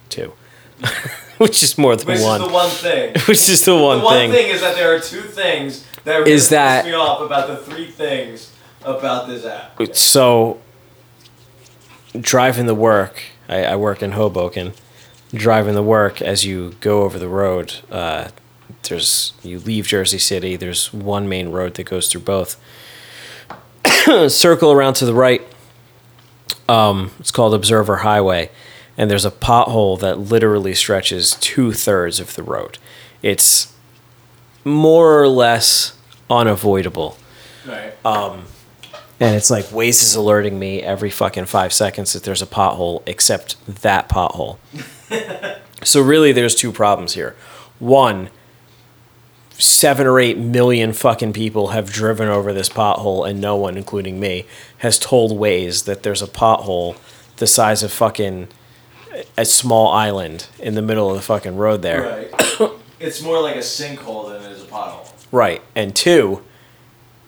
two, 0.08 0.32
which 1.38 1.62
is 1.62 1.78
more 1.78 1.96
than 1.96 2.06
Which 2.08 2.20
one. 2.20 2.40
Which 2.46 2.48
is 2.48 2.48
the 2.48 2.54
one 2.54 2.70
thing. 2.70 3.14
which 3.26 3.48
is 3.48 3.64
the 3.64 3.76
one, 3.76 3.96
thing. 3.96 4.00
the 4.00 4.04
one 4.04 4.14
thing. 4.18 4.32
thing. 4.32 4.54
is 4.54 4.60
that 4.60 4.74
there 4.76 4.94
are 4.94 5.00
two 5.00 5.22
things 5.22 5.84
that 6.04 6.18
really 6.18 6.32
Is 6.32 6.48
that- 6.50 6.84
piss 6.84 6.92
me 6.92 6.96
off 6.98 7.20
about 7.20 7.48
the 7.48 7.56
three 7.56 7.90
things 7.90 8.52
about 8.84 9.28
this 9.28 9.44
app. 9.44 9.80
So, 9.96 10.60
driving 12.18 12.66
the 12.66 12.74
work, 12.74 13.22
I, 13.48 13.64
I 13.64 13.76
work 13.76 14.02
in 14.02 14.12
Hoboken. 14.12 14.72
Driving 15.32 15.74
the 15.74 15.82
work 15.82 16.20
as 16.20 16.44
you 16.44 16.74
go 16.80 17.02
over 17.04 17.18
the 17.18 17.28
road, 17.28 17.76
uh, 17.90 18.28
there's 18.88 19.32
you 19.42 19.58
leave 19.58 19.86
Jersey 19.86 20.18
City. 20.18 20.56
There's 20.56 20.92
one 20.92 21.28
main 21.28 21.50
road 21.50 21.74
that 21.74 21.84
goes 21.84 22.08
through 22.08 22.22
both. 22.22 22.60
Circle 24.28 24.72
around 24.72 24.94
to 24.94 25.06
the 25.06 25.14
right. 25.14 25.42
Um, 26.68 27.10
it's 27.18 27.30
called 27.30 27.54
Observer 27.54 27.98
Highway, 27.98 28.50
and 28.96 29.10
there's 29.10 29.24
a 29.24 29.30
pothole 29.30 29.98
that 30.00 30.18
literally 30.18 30.74
stretches 30.74 31.36
two 31.40 31.72
thirds 31.72 32.20
of 32.20 32.34
the 32.34 32.42
road. 32.42 32.78
It's 33.22 33.74
more 34.64 35.20
or 35.20 35.28
less 35.28 35.96
unavoidable 36.30 37.18
Right. 37.66 37.92
and 38.04 39.36
it's 39.36 39.50
like 39.50 39.66
Waze 39.66 40.02
is 40.02 40.14
alerting 40.14 40.58
me 40.58 40.82
every 40.82 41.10
fucking 41.10 41.46
five 41.46 41.72
seconds 41.72 42.12
that 42.12 42.22
there's 42.24 42.42
a 42.42 42.46
pothole, 42.46 43.02
except 43.06 43.56
that 43.82 44.08
pothole. 44.08 44.58
so 45.84 46.00
really, 46.00 46.32
there's 46.32 46.54
two 46.54 46.72
problems 46.72 47.14
here. 47.14 47.36
One, 47.78 48.30
seven 49.58 50.06
or 50.06 50.18
eight 50.18 50.38
million 50.38 50.92
fucking 50.92 51.32
people 51.32 51.68
have 51.68 51.90
driven 51.90 52.28
over 52.28 52.52
this 52.52 52.68
pothole, 52.68 53.28
and 53.28 53.40
no 53.40 53.56
one, 53.56 53.76
including 53.76 54.18
me, 54.18 54.46
has 54.78 54.98
told 54.98 55.32
Waze 55.32 55.84
that 55.84 56.02
there's 56.02 56.22
a 56.22 56.26
pothole 56.26 56.96
the 57.36 57.46
size 57.46 57.82
of 57.82 57.92
fucking 57.92 58.48
a 59.36 59.44
small 59.44 59.92
island 59.92 60.46
in 60.58 60.74
the 60.74 60.82
middle 60.82 61.10
of 61.10 61.16
the 61.16 61.22
fucking 61.22 61.56
road 61.56 61.82
there. 61.82 62.28
Right. 62.30 62.70
it's 63.00 63.22
more 63.22 63.40
like 63.40 63.56
a 63.56 63.60
sinkhole 63.60 64.32
than 64.32 64.50
it 64.50 64.52
is 64.52 64.62
a 64.62 64.66
pothole. 64.66 65.08
Right. 65.30 65.62
And 65.74 65.94
two, 65.94 66.42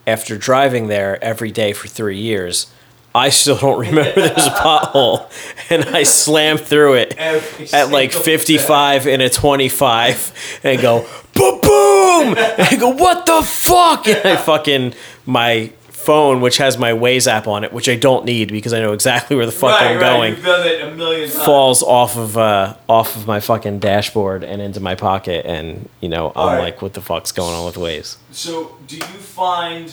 after 0.07 0.37
driving 0.37 0.87
there 0.87 1.23
every 1.23 1.51
day 1.51 1.73
for 1.73 1.87
three 1.87 2.19
years, 2.19 2.71
I 3.15 3.29
still 3.29 3.57
don't 3.57 3.79
remember 3.87 4.13
there's 4.13 4.45
a 4.45 4.51
pothole. 4.51 5.31
And 5.69 5.85
I 5.85 6.03
slam 6.03 6.57
through 6.57 6.95
it 6.95 7.15
Every 7.17 7.67
at 7.73 7.89
like 7.89 8.11
single 8.11 8.25
55 8.25 9.07
and 9.07 9.21
a 9.21 9.29
25 9.29 10.59
and 10.63 10.81
go, 10.81 11.07
boom, 11.33 11.61
boom. 11.61 12.37
And 12.37 12.61
I 12.61 12.75
go, 12.77 12.89
what 12.89 13.25
the 13.25 13.41
fuck? 13.41 14.07
And 14.07 14.27
I 14.27 14.35
fucking, 14.35 14.93
my 15.25 15.71
phone, 16.05 16.39
which 16.39 16.57
has 16.57 16.77
my 16.77 16.91
Waze 16.91 17.27
app 17.27 17.47
on 17.47 17.63
it, 17.63 17.73
which 17.73 17.89
I 17.89 17.95
don't 17.95 18.25
need 18.25 18.51
because 18.51 18.73
I 18.73 18.79
know 18.79 18.93
exactly 18.93 19.35
where 19.35 19.45
the 19.45 19.51
fuck 19.51 19.79
right, 19.81 19.91
I'm 19.91 19.95
right. 19.95 20.01
going 20.01 20.35
You've 20.35 20.45
done 20.45 20.67
it 20.67 21.01
a 21.01 21.27
falls 21.27 21.81
off 21.81 22.15
of 22.15 22.37
uh 22.37 22.75
off 22.87 23.15
of 23.15 23.25
my 23.25 23.39
fucking 23.39 23.79
dashboard 23.79 24.43
and 24.43 24.61
into 24.61 24.79
my 24.79 24.93
pocket 24.95 25.45
and 25.45 25.89
you 26.01 26.09
know 26.09 26.29
I'm 26.29 26.35
Alright. 26.35 26.59
like 26.61 26.81
what 26.81 26.93
the 26.93 27.01
fuck's 27.01 27.31
going 27.31 27.55
on 27.55 27.65
with 27.65 27.75
Waze? 27.75 28.17
So, 28.31 28.77
do 28.87 28.97
you 28.97 29.03
find 29.03 29.91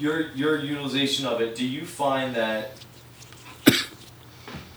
your 0.00 0.30
your 0.32 0.58
utilization 0.58 1.26
of 1.26 1.40
it? 1.40 1.54
Do 1.54 1.66
you 1.66 1.84
find 1.84 2.34
that 2.34 2.72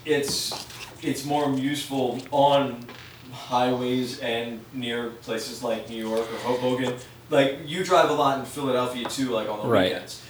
it's 0.04 0.66
it's 1.02 1.24
more 1.24 1.50
useful 1.56 2.20
on 2.30 2.84
highways 3.32 4.18
and 4.20 4.60
near 4.72 5.10
places 5.22 5.62
like 5.62 5.88
New 5.88 6.06
York 6.08 6.20
or 6.32 6.36
Hoboken? 6.38 6.94
Like 7.30 7.60
you 7.66 7.84
drive 7.84 8.10
a 8.10 8.14
lot 8.14 8.38
in 8.38 8.44
Philadelphia 8.44 9.08
too, 9.08 9.30
like 9.30 9.48
on 9.48 9.60
the 9.62 9.66
Right. 9.68 9.92
weekends. 9.92 10.22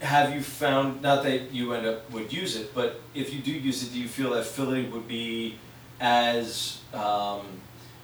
Have 0.00 0.34
you 0.34 0.42
found 0.42 1.00
not 1.02 1.22
that 1.22 1.52
you 1.52 1.72
end 1.74 1.86
up 1.86 2.10
would 2.10 2.32
use 2.32 2.56
it, 2.56 2.74
but 2.74 3.00
if 3.14 3.32
you 3.32 3.40
do 3.40 3.52
use 3.52 3.82
it, 3.84 3.92
do 3.92 4.00
you 4.00 4.08
feel 4.08 4.30
that 4.30 4.44
Philly 4.44 4.84
would 4.86 5.06
be 5.06 5.58
as 6.00 6.80
um, 6.92 7.42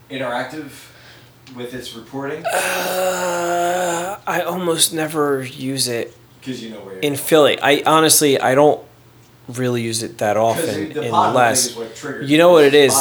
interactive 0.08 0.70
with 1.56 1.74
its 1.74 1.96
reporting? 1.96 2.44
Uh, 2.46 4.20
I 4.24 4.42
almost 4.42 4.92
never 4.94 5.42
use 5.42 5.88
it 5.88 6.16
Because 6.40 6.62
you 6.62 6.70
know 6.70 6.80
where 6.80 6.94
you're 6.94 7.02
in 7.02 7.14
going. 7.14 7.16
Philly. 7.16 7.60
I 7.60 7.82
honestly 7.86 8.40
I 8.40 8.54
don't 8.54 8.82
really 9.48 9.82
use 9.82 10.02
it 10.02 10.18
that 10.18 10.36
often 10.36 10.92
the 10.92 11.00
pothole 11.00 11.28
unless 11.28 11.68
thing 11.68 11.72
is 11.72 11.88
what 11.88 11.96
triggers 11.96 12.30
you 12.30 12.36
know 12.36 12.52
what 12.52 12.64
it 12.64 12.74
is 12.74 12.94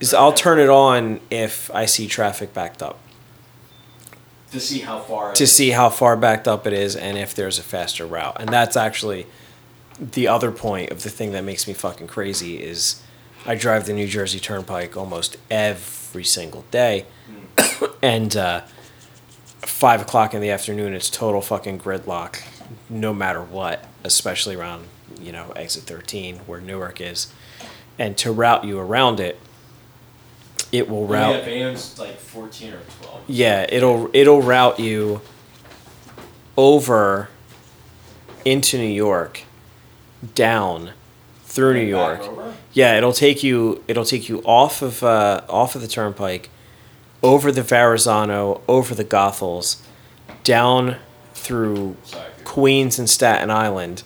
is 0.00 0.12
I'll 0.12 0.34
turn 0.34 0.58
it 0.58 0.68
on 0.68 1.20
if 1.30 1.70
I 1.74 1.86
see 1.86 2.06
traffic 2.06 2.52
backed 2.52 2.82
up 2.82 2.98
to 4.54 4.60
see 4.60 4.80
how 4.80 5.00
far 5.00 5.32
to 5.32 5.46
see 5.46 5.70
how 5.70 5.90
far 5.90 6.16
backed 6.16 6.48
up 6.48 6.66
it 6.66 6.72
is 6.72 6.96
and 6.96 7.18
if 7.18 7.34
there's 7.34 7.58
a 7.58 7.62
faster 7.62 8.06
route. 8.06 8.36
And 8.40 8.48
that's 8.48 8.76
actually 8.76 9.26
the 9.98 10.28
other 10.28 10.50
point 10.50 10.90
of 10.90 11.02
the 11.02 11.10
thing 11.10 11.32
that 11.32 11.42
makes 11.42 11.68
me 11.68 11.74
fucking 11.74 12.06
crazy 12.06 12.62
is 12.62 13.02
I 13.46 13.54
drive 13.54 13.86
the 13.86 13.92
New 13.92 14.06
Jersey 14.06 14.40
Turnpike 14.40 14.96
almost 14.96 15.36
every 15.50 16.24
single 16.24 16.64
day, 16.70 17.04
and 18.02 18.34
uh, 18.36 18.62
five 19.60 20.00
o'clock 20.00 20.34
in 20.34 20.40
the 20.40 20.50
afternoon 20.50 20.94
it's 20.94 21.10
total 21.10 21.42
fucking 21.42 21.78
gridlock, 21.78 22.42
no 22.88 23.12
matter 23.12 23.42
what, 23.42 23.84
especially 24.02 24.56
around 24.56 24.86
you 25.20 25.32
know 25.32 25.50
exit 25.56 25.84
thirteen 25.84 26.36
where 26.46 26.60
Newark 26.60 27.00
is, 27.00 27.32
and 27.98 28.16
to 28.18 28.32
route 28.32 28.64
you 28.64 28.78
around 28.78 29.20
it, 29.20 29.38
it 30.72 30.88
will 30.88 31.06
route. 31.06 31.46
Yeah, 31.46 31.76
like 31.98 32.18
fourteen 32.18 32.72
or 32.72 32.80
twelve. 33.00 33.22
Yeah, 33.26 33.66
it'll 33.68 34.10
it'll 34.12 34.42
route 34.42 34.80
you 34.80 35.20
over 36.56 37.28
into 38.44 38.78
New 38.78 38.84
York, 38.84 39.42
down 40.34 40.90
through 41.44 41.74
New 41.74 41.86
York. 41.86 42.22
Yeah, 42.72 42.96
it'll 42.96 43.12
take 43.12 43.42
you 43.42 43.84
it'll 43.86 44.04
take 44.04 44.28
you 44.28 44.40
off 44.42 44.82
of 44.82 45.02
uh, 45.02 45.42
off 45.48 45.74
of 45.76 45.80
the 45.80 45.88
turnpike, 45.88 46.50
over 47.22 47.52
the 47.52 47.62
Verrazano, 47.62 48.60
over 48.66 48.94
the 48.94 49.04
Goethals, 49.04 49.80
down 50.42 50.96
through 51.32 51.96
Sorry. 52.04 52.30
Queens 52.54 52.98
and 53.00 53.10
Staten 53.10 53.50
Island, 53.50 54.04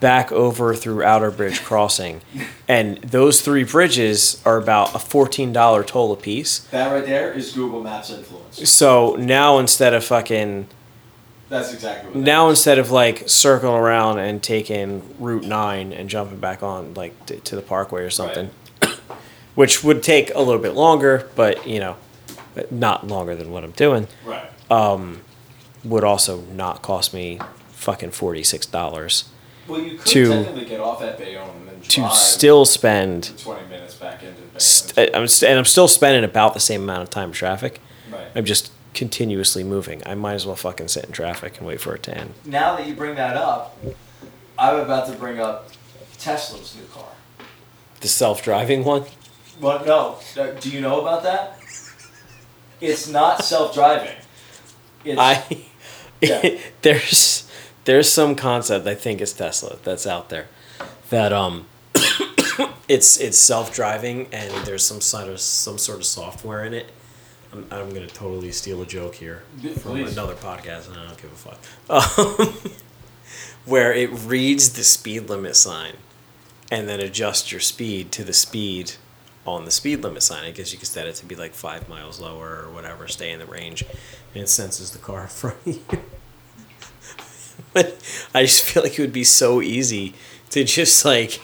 back 0.00 0.32
over 0.32 0.74
through 0.74 1.02
Outerbridge 1.02 1.62
Crossing, 1.62 2.22
and 2.66 2.96
those 2.98 3.42
three 3.42 3.64
bridges 3.64 4.40
are 4.46 4.56
about 4.56 4.94
a 4.94 4.98
fourteen 4.98 5.52
dollar 5.52 5.84
toll 5.84 6.10
apiece. 6.12 6.60
That 6.70 6.90
right 6.90 7.04
there 7.04 7.32
is 7.32 7.52
Google 7.52 7.82
Maps 7.82 8.08
influence. 8.10 8.68
So 8.70 9.14
now 9.16 9.58
instead 9.58 9.92
of 9.92 10.02
fucking 10.04 10.68
That's 11.50 11.74
exactly 11.74 12.12
what. 12.12 12.16
now 12.24 12.48
instead 12.48 12.78
of 12.78 12.90
like 12.90 13.28
circling 13.28 13.74
around 13.74 14.20
and 14.20 14.42
taking 14.42 15.02
Route 15.18 15.44
Nine 15.44 15.92
and 15.92 16.08
jumping 16.08 16.38
back 16.38 16.62
on 16.62 16.94
like 16.94 17.26
t- 17.26 17.36
to 17.36 17.56
the 17.56 17.62
Parkway 17.62 18.02
or 18.02 18.10
something, 18.10 18.48
which 19.54 19.84
would 19.84 20.02
take 20.02 20.34
a 20.34 20.40
little 20.40 20.62
bit 20.62 20.72
longer, 20.74 21.28
but 21.36 21.66
you 21.66 21.78
know, 21.80 21.96
not 22.70 23.06
longer 23.06 23.34
than 23.36 23.50
what 23.50 23.64
I'm 23.64 23.72
doing, 23.72 24.08
Right. 24.24 24.48
Um, 24.70 25.20
would 25.84 26.04
also 26.04 26.40
not 26.42 26.82
cost 26.82 27.12
me 27.14 27.38
fucking 27.68 28.10
forty 28.10 28.42
six 28.42 28.66
dollars 28.66 29.24
well, 29.66 29.80
you 29.80 29.96
could 29.98 30.06
to- 30.06 30.28
technically 30.44 30.64
get 30.66 30.80
off 30.80 31.00
at 31.02 31.18
Bayonne 31.18 31.48
and 31.50 31.68
then 31.68 31.80
to 31.80 32.10
still 32.10 32.64
spend. 32.64 33.32
twenty 33.38 33.66
minutes 33.68 33.94
back 33.94 34.22
into 34.22 34.40
Bayonne. 34.40 34.60
St- 34.60 35.14
I'm 35.16 35.26
st- 35.28 35.48
and 35.50 35.58
I'm 35.58 35.64
still 35.64 35.88
spending 35.88 36.24
about 36.24 36.54
the 36.54 36.60
same 36.60 36.82
amount 36.82 37.02
of 37.02 37.10
time 37.10 37.28
in 37.30 37.32
traffic. 37.34 37.80
right. 38.12 38.26
I'm 38.34 38.44
just 38.44 38.72
continuously 38.94 39.62
moving. 39.64 40.02
I 40.04 40.14
might 40.16 40.34
as 40.34 40.44
well 40.46 40.56
fucking 40.56 40.88
sit 40.88 41.04
in 41.04 41.12
traffic 41.12 41.58
and 41.58 41.66
wait 41.66 41.80
for 41.80 41.94
it 41.94 42.02
to 42.04 42.16
end. 42.18 42.34
Now 42.44 42.76
that 42.76 42.86
you 42.88 42.94
bring 42.94 43.14
that 43.14 43.36
up, 43.36 43.78
I'm 44.58 44.76
about 44.80 45.06
to 45.06 45.12
bring 45.14 45.38
up 45.40 45.68
Tesla's 46.18 46.74
new 46.76 46.84
car. 46.92 47.08
The 48.00 48.08
self 48.08 48.42
driving 48.42 48.82
one. 48.84 49.04
Well, 49.60 49.84
no. 49.86 50.18
Uh, 50.42 50.52
Do 50.58 50.70
you 50.70 50.80
know 50.80 51.00
about 51.00 51.22
that? 51.22 51.58
It's 52.80 53.06
not 53.08 53.44
self-driving. 53.44 54.16
It's, 55.04 55.18
I 55.20 55.44
Yeah. 56.20 56.58
there's 56.82 57.50
there's 57.84 58.10
some 58.10 58.34
concept 58.34 58.86
I 58.86 58.94
think 58.94 59.20
it's 59.20 59.32
Tesla 59.32 59.76
that's 59.82 60.06
out 60.06 60.28
there 60.28 60.48
that 61.10 61.32
um 61.32 61.66
it's 62.88 63.18
it's 63.18 63.38
self 63.38 63.74
driving 63.74 64.28
and 64.32 64.52
there's 64.66 64.84
some 64.84 65.00
sort 65.00 65.28
of 65.28 65.40
some 65.40 65.78
sort 65.78 65.98
of 65.98 66.04
software 66.04 66.64
in 66.64 66.74
it. 66.74 66.90
I'm, 67.52 67.66
I'm 67.70 67.92
gonna 67.92 68.06
totally 68.06 68.52
steal 68.52 68.80
a 68.82 68.86
joke 68.86 69.16
here 69.16 69.42
from 69.60 69.92
please. 69.92 70.12
another 70.12 70.34
podcast 70.34 70.88
and 70.88 70.96
I 70.96 71.06
don't 71.06 71.20
give 71.20 71.32
a 71.32 71.36
fuck. 71.36 71.58
Um, 71.88 72.54
where 73.64 73.92
it 73.92 74.10
reads 74.10 74.74
the 74.74 74.84
speed 74.84 75.28
limit 75.28 75.56
sign 75.56 75.94
and 76.70 76.88
then 76.88 77.00
adjusts 77.00 77.50
your 77.50 77.60
speed 77.60 78.12
to 78.12 78.24
the 78.24 78.32
speed 78.32 78.92
on 79.46 79.64
the 79.64 79.70
speed 79.70 80.02
limit 80.02 80.22
sign. 80.22 80.44
I 80.44 80.50
guess 80.50 80.72
you 80.72 80.78
could 80.78 80.88
set 80.88 81.06
it 81.06 81.16
to 81.16 81.26
be 81.26 81.34
like 81.34 81.52
five 81.52 81.88
miles 81.88 82.20
lower 82.20 82.64
or 82.64 82.70
whatever, 82.70 83.08
stay 83.08 83.32
in 83.32 83.38
the 83.38 83.46
range, 83.46 83.84
and 84.34 84.44
it 84.44 84.48
senses 84.48 84.90
the 84.92 84.98
car 84.98 85.22
in 85.22 85.28
front 85.28 85.56
of 85.66 85.76
you. 85.76 85.82
but 87.72 88.28
I 88.34 88.42
just 88.44 88.64
feel 88.64 88.82
like 88.82 88.98
it 88.98 89.00
would 89.00 89.12
be 89.12 89.24
so 89.24 89.60
easy 89.60 90.14
to 90.50 90.64
just 90.64 91.04
like 91.04 91.40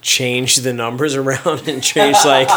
change 0.00 0.56
the 0.56 0.72
numbers 0.72 1.14
around 1.22 1.66
and 1.66 1.82
change 1.82 2.16
like 2.26 2.48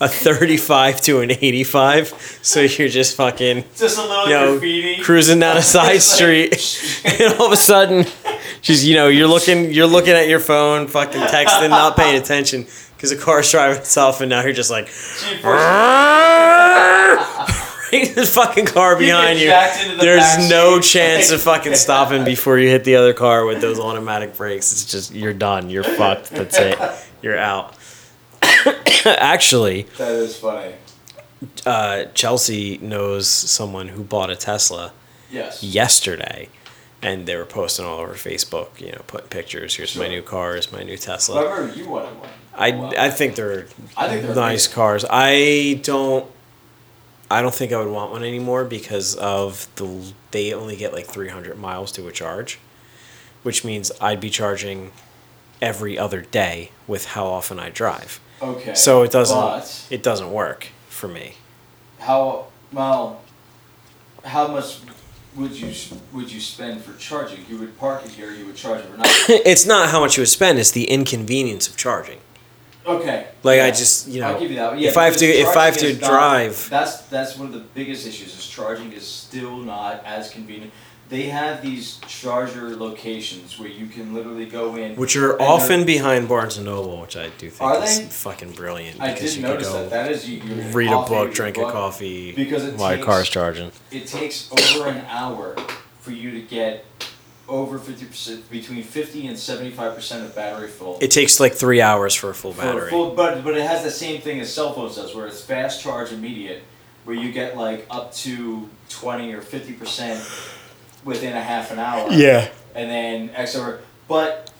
a 0.00 0.08
35 0.08 1.00
to 1.00 1.20
an 1.20 1.32
85 1.32 2.38
so 2.40 2.60
you're 2.60 2.88
just 2.88 3.16
fucking 3.16 3.64
just 3.76 3.98
a 3.98 4.02
little 4.02 4.24
you 4.24 4.30
know, 4.30 4.52
graffiti. 4.52 5.02
cruising 5.02 5.40
down 5.40 5.56
a 5.56 5.62
side 5.76 6.00
street, 6.02 6.54
and 7.04 7.34
all 7.34 7.46
of 7.46 7.52
a 7.52 7.56
sudden, 7.56 8.06
just 8.62 8.84
you 8.84 8.94
know, 8.94 9.08
you're 9.08 9.26
looking, 9.26 9.72
you're 9.72 9.88
looking 9.88 10.12
at 10.12 10.28
your 10.28 10.38
phone, 10.40 10.86
fucking 10.86 11.20
texting, 11.22 11.70
not 11.70 11.96
paying 11.96 12.16
attention 12.20 12.66
because 12.96 13.10
the 13.10 13.16
car's 13.16 13.50
driving 13.50 13.78
itself, 13.78 14.20
and 14.20 14.30
now 14.30 14.42
you're 14.42 14.52
just 14.52 14.70
like 14.70 14.88
The 18.02 18.26
fucking 18.26 18.66
car 18.66 18.96
behind 18.96 19.38
you. 19.38 19.48
the 19.48 19.96
There's 20.00 20.50
no 20.50 20.80
chance 20.80 21.30
of 21.30 21.40
fucking 21.42 21.74
stopping 21.76 22.24
before 22.34 22.58
you 22.58 22.68
hit 22.68 22.84
the 22.84 22.96
other 22.96 23.12
car 23.12 23.44
with 23.46 23.60
those 23.60 23.78
automatic 23.78 24.36
brakes. 24.36 24.72
It's 24.72 24.84
just 24.90 25.14
you're 25.14 25.32
done. 25.34 25.70
You're 25.70 25.84
fucked. 25.84 26.30
That's 26.30 26.58
it. 26.58 26.78
You're 27.22 27.38
out. 27.38 27.76
Actually, 29.06 29.82
That 29.98 30.12
is 30.12 30.36
funny. 30.36 30.74
uh, 31.66 32.04
Chelsea 32.14 32.78
knows 32.78 33.28
someone 33.28 33.88
who 33.88 34.02
bought 34.02 34.30
a 34.30 34.36
Tesla 34.36 34.92
Yes. 35.30 35.62
yesterday, 35.62 36.48
and 37.02 37.26
they 37.26 37.36
were 37.36 37.44
posting 37.44 37.84
all 37.84 37.98
over 38.00 38.14
Facebook. 38.14 38.80
You 38.80 38.92
know, 38.92 39.02
putting 39.06 39.28
pictures. 39.28 39.74
Here's 39.76 39.96
my 39.96 40.08
new 40.08 40.22
car. 40.22 40.52
Here's 40.52 40.70
my 40.72 40.80
new 40.82 40.86
Well, 40.92 40.94
I 40.94 40.96
Tesla. 40.96 41.50
remember 41.54 41.74
you 41.76 41.88
wanted 41.88 42.18
one. 42.18 42.28
I 42.56 42.70
Wow. 42.70 42.92
I 42.96 43.10
think 43.10 43.34
they're 43.34 43.66
I 43.96 44.08
think 44.08 44.22
they're 44.26 44.34
nice 44.34 44.66
amazing. 44.66 44.72
cars. 44.74 45.04
I 45.10 45.80
don't. 45.82 46.26
I 47.30 47.42
don't 47.42 47.54
think 47.54 47.72
I 47.72 47.78
would 47.78 47.92
want 47.92 48.12
one 48.12 48.22
anymore 48.22 48.64
because 48.64 49.14
of 49.16 49.66
the 49.76 50.12
they 50.30 50.52
only 50.52 50.76
get 50.76 50.92
like 50.92 51.06
300 51.06 51.58
miles 51.58 51.90
to 51.92 52.06
a 52.06 52.12
charge, 52.12 52.58
which 53.42 53.64
means 53.64 53.90
I'd 54.00 54.20
be 54.20 54.30
charging 54.30 54.92
every 55.62 55.98
other 55.98 56.20
day 56.20 56.70
with 56.86 57.06
how 57.06 57.26
often 57.26 57.58
I 57.58 57.70
drive. 57.70 58.20
Okay. 58.42 58.74
So 58.74 59.02
it 59.02 59.10
doesn't 59.10 59.36
But 59.36 59.86
it 59.90 60.02
doesn't 60.02 60.30
work 60.32 60.68
for 60.88 61.08
me. 61.08 61.34
how 61.98 62.46
well? 62.72 63.20
How 64.24 64.48
much 64.48 64.78
would 65.36 65.52
you 65.52 65.72
would 66.12 66.30
you 66.30 66.40
spend 66.40 66.82
for 66.82 66.96
charging? 66.98 67.44
You 67.48 67.58
would 67.58 67.78
park 67.78 68.04
it 68.04 68.12
here. 68.12 68.30
You 68.30 68.46
would 68.46 68.56
charge 68.56 68.84
overnight. 68.84 69.06
it's 69.28 69.66
not 69.66 69.90
how 69.90 70.00
much 70.00 70.16
you 70.16 70.20
would 70.22 70.28
spend; 70.28 70.58
it's 70.58 70.70
the 70.70 70.84
inconvenience 70.90 71.68
of 71.68 71.76
charging. 71.76 72.20
Okay. 72.86 73.26
Like, 73.42 73.60
I 73.60 73.70
just, 73.70 74.08
you 74.08 74.22
I'll 74.22 74.34
know, 74.34 74.40
give 74.40 74.50
you 74.50 74.56
that. 74.58 74.78
Yeah, 74.78 74.88
if 74.90 74.96
I 74.98 75.04
have 75.06 75.16
to- 75.16 75.26
if 75.26 75.56
I 75.56 75.66
have 75.66 75.76
to 75.78 75.86
is 75.86 76.00
not- 76.00 76.10
drive- 76.10 76.68
that's 76.70 76.98
that's 77.02 77.36
one 77.36 77.46
of 77.48 77.52
the 77.54 77.60
biggest 77.60 78.06
issues. 78.06 78.36
Is 78.38 78.46
charging 78.46 78.92
is 78.92 79.06
still 79.06 79.56
not 79.56 80.02
as 80.04 80.30
convenient. 80.30 80.72
They 81.10 81.24
have 81.24 81.60
these 81.62 81.98
charger 82.08 82.74
locations 82.76 83.58
where 83.58 83.68
you 83.68 83.86
can 83.86 84.14
literally 84.14 84.46
go 84.46 84.76
in. 84.76 84.96
Which 84.96 85.16
are 85.16 85.40
often 85.40 85.84
behind 85.84 86.28
Barnes 86.28 86.56
and 86.56 86.64
Noble, 86.66 86.98
which 87.02 87.14
I 87.16 87.28
do 87.38 87.50
think 87.50 87.60
Are 87.60 87.82
is 87.84 87.98
they? 88.00 88.04
fucking 88.06 88.52
brilliant. 88.52 89.00
I 89.02 89.14
did 89.14 89.40
notice 89.42 89.70
that. 89.70 89.90
That 89.90 90.10
is 90.10 90.28
you. 90.28 90.40
read 90.72 90.90
a 90.90 91.02
book, 91.02 91.32
drink 91.34 91.58
a 91.58 91.60
book. 91.60 91.72
coffee 91.72 92.32
Because 92.32 92.64
it 92.64 92.76
while 92.76 92.96
your 92.96 93.04
car's 93.04 93.28
charging. 93.28 93.70
It 93.90 94.06
takes 94.06 94.50
over 94.50 94.88
an 94.88 95.04
hour 95.08 95.54
for 96.00 96.10
you 96.10 96.30
to 96.32 96.40
get 96.40 96.84
over 97.48 97.78
fifty 97.78 98.06
percent, 98.06 98.50
between 98.50 98.82
fifty 98.82 99.26
and 99.26 99.38
seventy-five 99.38 99.94
percent 99.94 100.24
of 100.24 100.34
battery 100.34 100.68
full. 100.68 100.98
It 101.00 101.10
takes 101.10 101.40
like 101.40 101.52
three 101.52 101.80
hours 101.80 102.14
for 102.14 102.30
a 102.30 102.34
full 102.34 102.52
battery. 102.52 102.90
full, 102.90 103.14
but 103.14 103.44
but 103.44 103.56
it 103.56 103.66
has 103.66 103.82
the 103.82 103.90
same 103.90 104.20
thing 104.20 104.40
as 104.40 104.52
cell 104.52 104.72
phones 104.72 104.96
does, 104.96 105.14
where 105.14 105.26
it's 105.26 105.42
fast 105.42 105.82
charge 105.82 106.12
immediate, 106.12 106.62
where 107.04 107.16
you 107.16 107.32
get 107.32 107.56
like 107.56 107.86
up 107.90 108.12
to 108.14 108.68
twenty 108.88 109.32
or 109.34 109.42
fifty 109.42 109.72
percent 109.74 110.20
within 111.04 111.36
a 111.36 111.42
half 111.42 111.70
an 111.70 111.78
hour. 111.78 112.10
yeah. 112.10 112.48
And 112.74 112.90
then 112.90 113.30
X 113.36 113.54
over, 113.54 113.80
but 114.08 114.50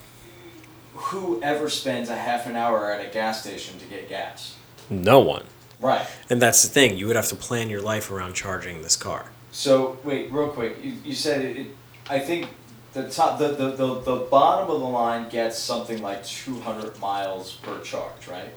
whoever 0.94 1.68
spends 1.68 2.09
a 2.09 2.16
half 2.16 2.47
an 2.47 2.55
hour 2.57 2.92
at 2.92 3.05
a 3.05 3.11
gas 3.11 3.42
station 3.42 3.79
to 3.79 3.85
get 3.87 4.09
gas? 4.09 4.57
No 4.90 5.20
one. 5.20 5.44
Right. 5.81 6.07
And 6.31 6.40
that's 6.40 6.62
the 6.62 6.68
thing. 6.68 6.97
You 6.97 7.07
would 7.09 7.16
have 7.16 7.29
to 7.29 7.37
plan 7.37 7.68
your 7.70 7.83
life 7.83 8.11
around 8.11 8.35
charging 8.35 8.83
this 8.83 8.94
car. 8.97 9.27
So 9.51 9.99
wait, 10.05 10.31
real 10.31 10.49
quick. 10.49 10.77
You, 10.83 10.92
you 11.05 11.14
said 11.14 11.44
it. 11.44 11.66
I 12.09 12.18
think 12.18 12.49
the 12.95 13.09
top, 13.09 13.39
the, 13.39 13.49
the, 13.49 13.71
the, 13.73 14.01
the 14.01 14.17
bottom 14.31 14.71
of 14.71 14.81
the 14.81 14.87
line 14.87 15.29
gets 15.29 15.59
something 15.59 16.01
like 16.01 16.25
two 16.25 16.61
hundred 16.61 16.99
miles 17.01 17.55
per 17.57 17.81
charge, 17.81 18.29
right? 18.29 18.51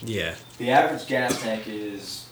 Yeah. 0.00 0.36
The 0.58 0.70
average 0.70 1.06
gas 1.08 1.42
tank 1.42 1.64
is 1.66 2.28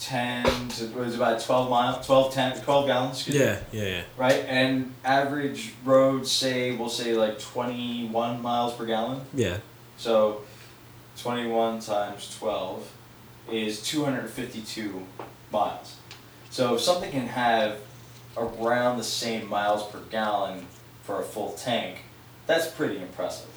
ten 0.00 0.44
to 0.70 0.84
it 0.84 0.94
was 0.94 1.14
about 1.14 1.42
twelve 1.42 1.68
mile, 1.70 2.02
12, 2.02 2.34
10, 2.34 2.60
12 2.62 2.86
gallons. 2.86 3.28
Yeah. 3.28 3.60
Yeah. 3.70 3.84
Yeah. 3.84 4.02
Right, 4.16 4.44
and 4.48 4.94
average 5.04 5.74
roads 5.84 6.30
say 6.30 6.74
we'll 6.74 6.88
say 6.88 7.14
like 7.14 7.38
twenty 7.38 8.08
one 8.08 8.40
miles 8.40 8.74
per 8.74 8.86
gallon. 8.86 9.20
Yeah. 9.34 9.58
So, 9.98 10.40
twenty 11.18 11.46
one 11.46 11.80
times 11.80 12.34
twelve 12.38 12.90
is 13.50 13.82
two 13.82 14.04
hundred 14.04 14.28
fifty 14.30 14.62
two 14.62 15.06
miles. 15.52 15.96
So 16.48 16.74
if 16.74 16.80
something 16.80 17.10
can 17.10 17.26
have 17.28 17.78
around 18.36 18.98
the 18.98 19.04
same 19.04 19.48
miles 19.48 19.90
per 19.90 20.00
gallon 20.10 20.66
for 21.04 21.20
a 21.20 21.24
full 21.24 21.52
tank, 21.52 22.04
that's 22.46 22.66
pretty 22.68 22.98
impressive. 23.00 23.48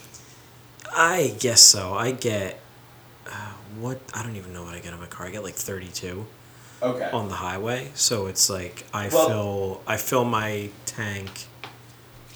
I 0.95 1.35
guess 1.39 1.61
so. 1.61 1.93
I 1.93 2.11
get 2.11 2.59
uh, 3.27 3.53
what 3.79 3.99
I 4.13 4.23
don't 4.23 4.35
even 4.35 4.53
know 4.53 4.63
what 4.63 4.75
I 4.75 4.79
get 4.79 4.93
on 4.93 4.99
my 4.99 5.07
car. 5.07 5.25
I 5.27 5.31
get 5.31 5.43
like 5.43 5.55
32 5.55 6.25
Okay. 6.83 7.09
on 7.11 7.29
the 7.29 7.35
highway, 7.35 7.89
so 7.95 8.27
it's 8.27 8.49
like 8.49 8.85
I 8.93 9.07
Well- 9.09 9.27
fill 9.27 9.81
I 9.87 9.97
fill 9.97 10.25
my 10.25 10.69
tank 10.85 11.47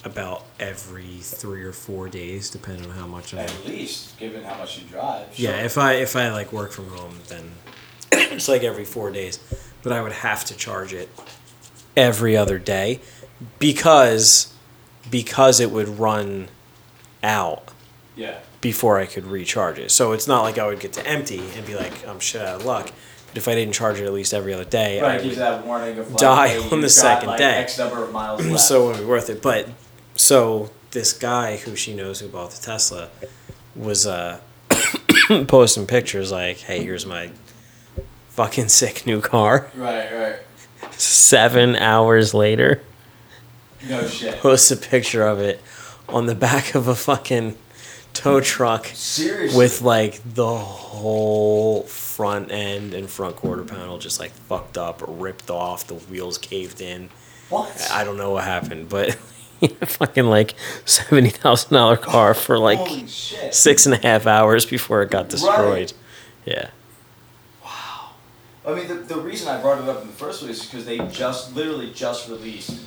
about 0.02 0.44
every 0.58 1.18
three 1.20 1.62
or 1.62 1.72
four 1.72 2.08
days, 2.08 2.48
depending 2.48 2.90
on 2.90 2.96
how 2.96 3.06
much 3.06 3.34
I. 3.34 3.40
At 3.40 3.66
least, 3.66 4.18
given 4.18 4.42
how 4.42 4.56
much 4.56 4.78
you 4.78 4.84
drive. 4.88 5.26
Yeah, 5.38 5.62
if 5.64 5.76
I 5.78 5.94
if 5.94 6.16
I 6.16 6.30
like 6.32 6.52
work 6.52 6.72
from 6.72 6.88
home, 6.88 7.18
then 7.28 7.52
it's 8.12 8.48
like 8.48 8.62
every 8.64 8.84
four 8.86 9.10
days. 9.10 9.38
But 9.82 9.92
I 9.92 10.00
would 10.02 10.12
have 10.12 10.44
to 10.46 10.54
charge 10.56 10.92
it 10.94 11.08
every 11.96 12.36
other 12.36 12.58
day 12.58 13.00
because 13.58 14.52
because 15.10 15.58
it 15.60 15.70
would 15.70 15.88
run 15.98 16.48
out 17.22 17.64
Yeah. 18.16 18.38
before 18.60 18.98
I 18.98 19.06
could 19.06 19.26
recharge 19.26 19.78
it. 19.78 19.90
So 19.90 20.12
it's 20.12 20.28
not 20.28 20.42
like 20.42 20.56
I 20.58 20.66
would 20.66 20.78
get 20.80 20.92
to 20.94 21.06
empty 21.06 21.42
and 21.56 21.66
be 21.66 21.74
like, 21.74 22.06
I'm 22.06 22.20
shit 22.20 22.42
out 22.42 22.60
of 22.60 22.64
luck. 22.64 22.92
But 23.28 23.36
if 23.36 23.48
I 23.48 23.54
didn't 23.54 23.74
charge 23.74 23.98
it 24.00 24.06
at 24.06 24.12
least 24.12 24.32
every 24.34 24.54
other 24.54 24.64
day, 24.64 25.00
Right, 25.00 25.20
I 25.20 25.24
would, 25.24 25.34
that 25.36 25.66
warning 25.66 25.98
of 25.98 26.10
like, 26.10 26.18
die 26.18 26.48
hey, 26.48 26.68
on 26.70 26.80
the 26.80 26.88
second 26.88 27.28
like, 27.30 27.38
day. 27.38 27.54
X 27.58 27.78
number 27.78 28.02
of 28.04 28.12
miles 28.12 28.44
left. 28.46 28.60
so 28.64 28.84
it 28.84 28.92
would 28.92 28.98
be 29.00 29.04
worth 29.04 29.30
it. 29.30 29.42
But 29.42 29.68
so 30.14 30.70
this 30.92 31.12
guy 31.12 31.56
who 31.56 31.74
she 31.76 31.94
knows 31.94 32.20
who 32.20 32.28
bought 32.28 32.50
the 32.52 32.60
Tesla 32.62 33.08
was 33.76 34.06
uh, 34.06 34.40
posting 35.48 35.86
pictures 35.86 36.30
like, 36.32 36.58
"Hey, 36.58 36.82
here's 36.84 37.06
my 37.06 37.30
fucking 38.30 38.68
sick 38.68 39.06
new 39.06 39.20
car." 39.20 39.70
right, 39.76 40.12
right. 40.12 40.36
Seven 41.00 41.76
hours 41.76 42.34
later, 42.34 42.82
No 43.88 44.06
shit. 44.06 44.36
posts 44.38 44.70
a 44.70 44.76
picture 44.76 45.26
of 45.26 45.38
it 45.40 45.62
on 46.08 46.26
the 46.26 46.34
back 46.34 46.74
of 46.74 46.88
a 46.88 46.94
fucking 46.94 47.56
tow 48.12 48.40
truck 48.40 48.86
Seriously. 48.92 49.56
with 49.56 49.80
like 49.80 50.20
the 50.34 50.58
whole 50.58 51.84
front 51.84 52.50
end 52.52 52.92
and 52.92 53.08
front 53.08 53.36
quarter 53.36 53.62
panel 53.64 53.98
just 53.98 54.20
like 54.20 54.30
fucked 54.32 54.76
up, 54.76 55.02
ripped 55.06 55.48
off, 55.50 55.86
the 55.86 55.94
wheels 55.94 56.36
caved 56.36 56.80
in. 56.82 57.08
what? 57.48 57.88
I 57.90 58.04
don't 58.04 58.16
know 58.18 58.32
what 58.32 58.44
happened, 58.44 58.88
but 58.90 59.14
fucking 59.86 60.26
like 60.26 60.54
seventy 60.84 61.30
thousand 61.30 61.72
dollar 61.72 61.96
car 61.96 62.34
for 62.34 62.58
like 62.58 63.08
six 63.08 63.86
and 63.86 63.94
a 63.94 63.98
half 64.06 64.26
hours 64.26 64.66
before 64.66 65.00
it 65.02 65.10
got 65.10 65.28
destroyed. 65.30 65.92
Yeah. 66.44 66.70
I 68.66 68.74
mean, 68.74 68.88
the, 68.88 68.94
the 68.94 69.16
reason 69.16 69.48
I 69.48 69.60
brought 69.60 69.78
it 69.82 69.88
up 69.88 70.02
in 70.02 70.06
the 70.06 70.12
first 70.12 70.42
place 70.42 70.60
is 70.60 70.66
because 70.66 70.84
they 70.84 70.98
just 71.08 71.54
literally 71.56 71.92
just 71.94 72.28
released, 72.28 72.78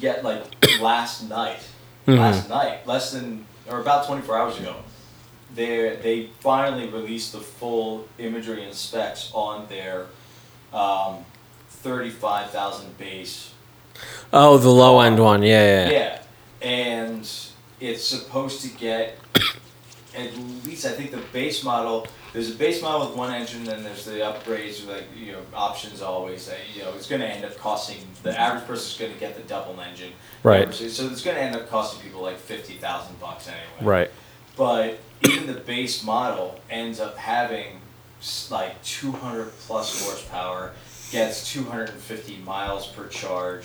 yet 0.00 0.24
like 0.24 0.42
last 0.80 1.28
night, 1.28 1.60
Mhm. 2.06 2.18
last 2.18 2.48
night, 2.48 2.86
less 2.86 3.12
than 3.12 3.44
or 3.68 3.80
about 3.80 4.06
24 4.06 4.38
hours 4.38 4.58
ago, 4.58 4.76
they 5.54 5.96
they 6.02 6.30
finally 6.40 6.86
released 6.88 7.32
the 7.32 7.40
full 7.40 8.08
imagery 8.18 8.64
and 8.64 8.74
specs 8.74 9.30
on 9.34 9.66
their 9.68 10.06
um, 10.72 11.24
35,000 11.68 12.96
base. 12.98 13.50
Oh, 14.32 14.56
the 14.58 14.68
low 14.70 15.00
end 15.00 15.18
one. 15.18 15.42
Yeah, 15.42 15.88
yeah. 15.88 15.90
Yeah, 15.90 16.18
and 16.62 17.30
it's 17.80 18.04
supposed 18.06 18.62
to 18.62 18.68
get 18.68 19.18
at 20.16 20.36
least 20.64 20.86
I 20.86 20.90
think 20.90 21.10
the 21.10 21.22
base 21.32 21.62
model. 21.64 22.06
There's 22.32 22.50
a 22.50 22.54
base 22.54 22.82
model 22.82 23.06
with 23.08 23.16
one 23.16 23.32
engine, 23.32 23.64
then 23.64 23.82
there's 23.82 24.04
the 24.04 24.12
upgrades, 24.12 24.86
like 24.86 25.04
you 25.16 25.32
know, 25.32 25.40
options 25.54 26.02
always. 26.02 26.46
That, 26.46 26.58
you 26.74 26.82
know, 26.82 26.92
it's 26.94 27.08
going 27.08 27.20
to 27.20 27.26
end 27.26 27.44
up 27.44 27.56
costing 27.56 27.96
the 28.22 28.38
average 28.38 28.66
person's 28.66 28.98
going 28.98 29.12
to 29.12 29.18
get 29.18 29.36
the 29.36 29.42
double 29.42 29.80
engine. 29.80 30.12
Right. 30.42 30.72
So, 30.72 31.06
it's 31.06 31.22
going 31.22 31.36
to 31.36 31.42
end 31.42 31.56
up 31.56 31.68
costing 31.68 32.02
people 32.02 32.22
like 32.22 32.36
fifty 32.36 32.74
thousand 32.74 33.18
bucks 33.20 33.48
anyway. 33.48 33.62
Right. 33.82 34.10
But 34.56 34.98
even 35.22 35.46
the 35.46 35.60
base 35.60 36.04
model 36.04 36.60
ends 36.70 37.00
up 37.00 37.16
having 37.16 37.80
like 38.50 38.82
200 38.82 39.48
plus 39.60 40.04
horsepower, 40.04 40.72
gets 41.12 41.52
250 41.52 42.36
miles 42.38 42.86
per 42.88 43.06
charge. 43.08 43.64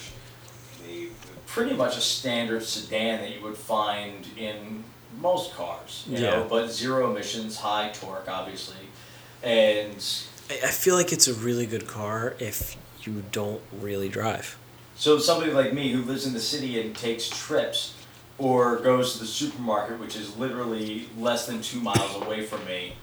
The- 0.85 1.09
Pretty 1.45 1.75
much 1.75 1.97
a 1.97 2.01
standard 2.01 2.63
sedan 2.63 3.21
that 3.21 3.35
you 3.35 3.43
would 3.43 3.57
find 3.57 4.27
in 4.37 4.83
most 5.23 5.53
cars, 5.55 6.03
you 6.07 6.17
Yeah. 6.19 6.29
know, 6.29 6.47
but 6.49 6.69
zero 6.69 7.09
emissions, 7.09 7.55
high 7.57 7.89
torque, 7.99 8.27
obviously. 8.29 8.83
And 9.41 9.95
I 10.51 10.55
I 10.67 10.71
feel 10.83 10.95
like 10.95 11.11
it's 11.11 11.27
a 11.27 11.33
really 11.33 11.65
good 11.65 11.87
car 11.87 12.35
if 12.39 12.75
you 13.03 13.23
don't 13.31 13.61
really 13.81 14.09
drive. 14.09 14.47
so 14.95 15.17
somebody 15.17 15.51
like 15.51 15.73
me 15.73 15.91
who 15.91 16.01
lives 16.03 16.25
in 16.27 16.33
the 16.33 16.39
city 16.53 16.79
and 16.79 16.95
takes 16.95 17.27
trips 17.27 17.93
or 18.37 18.77
goes 18.77 19.13
to 19.13 19.19
the 19.19 19.25
supermarket, 19.25 19.99
which 19.99 20.15
is 20.15 20.37
literally 20.37 21.07
less 21.17 21.45
than 21.47 21.61
two 21.61 21.79
miles 21.79 22.13
away 22.21 22.45
from 22.45 22.63
me, 22.65 22.93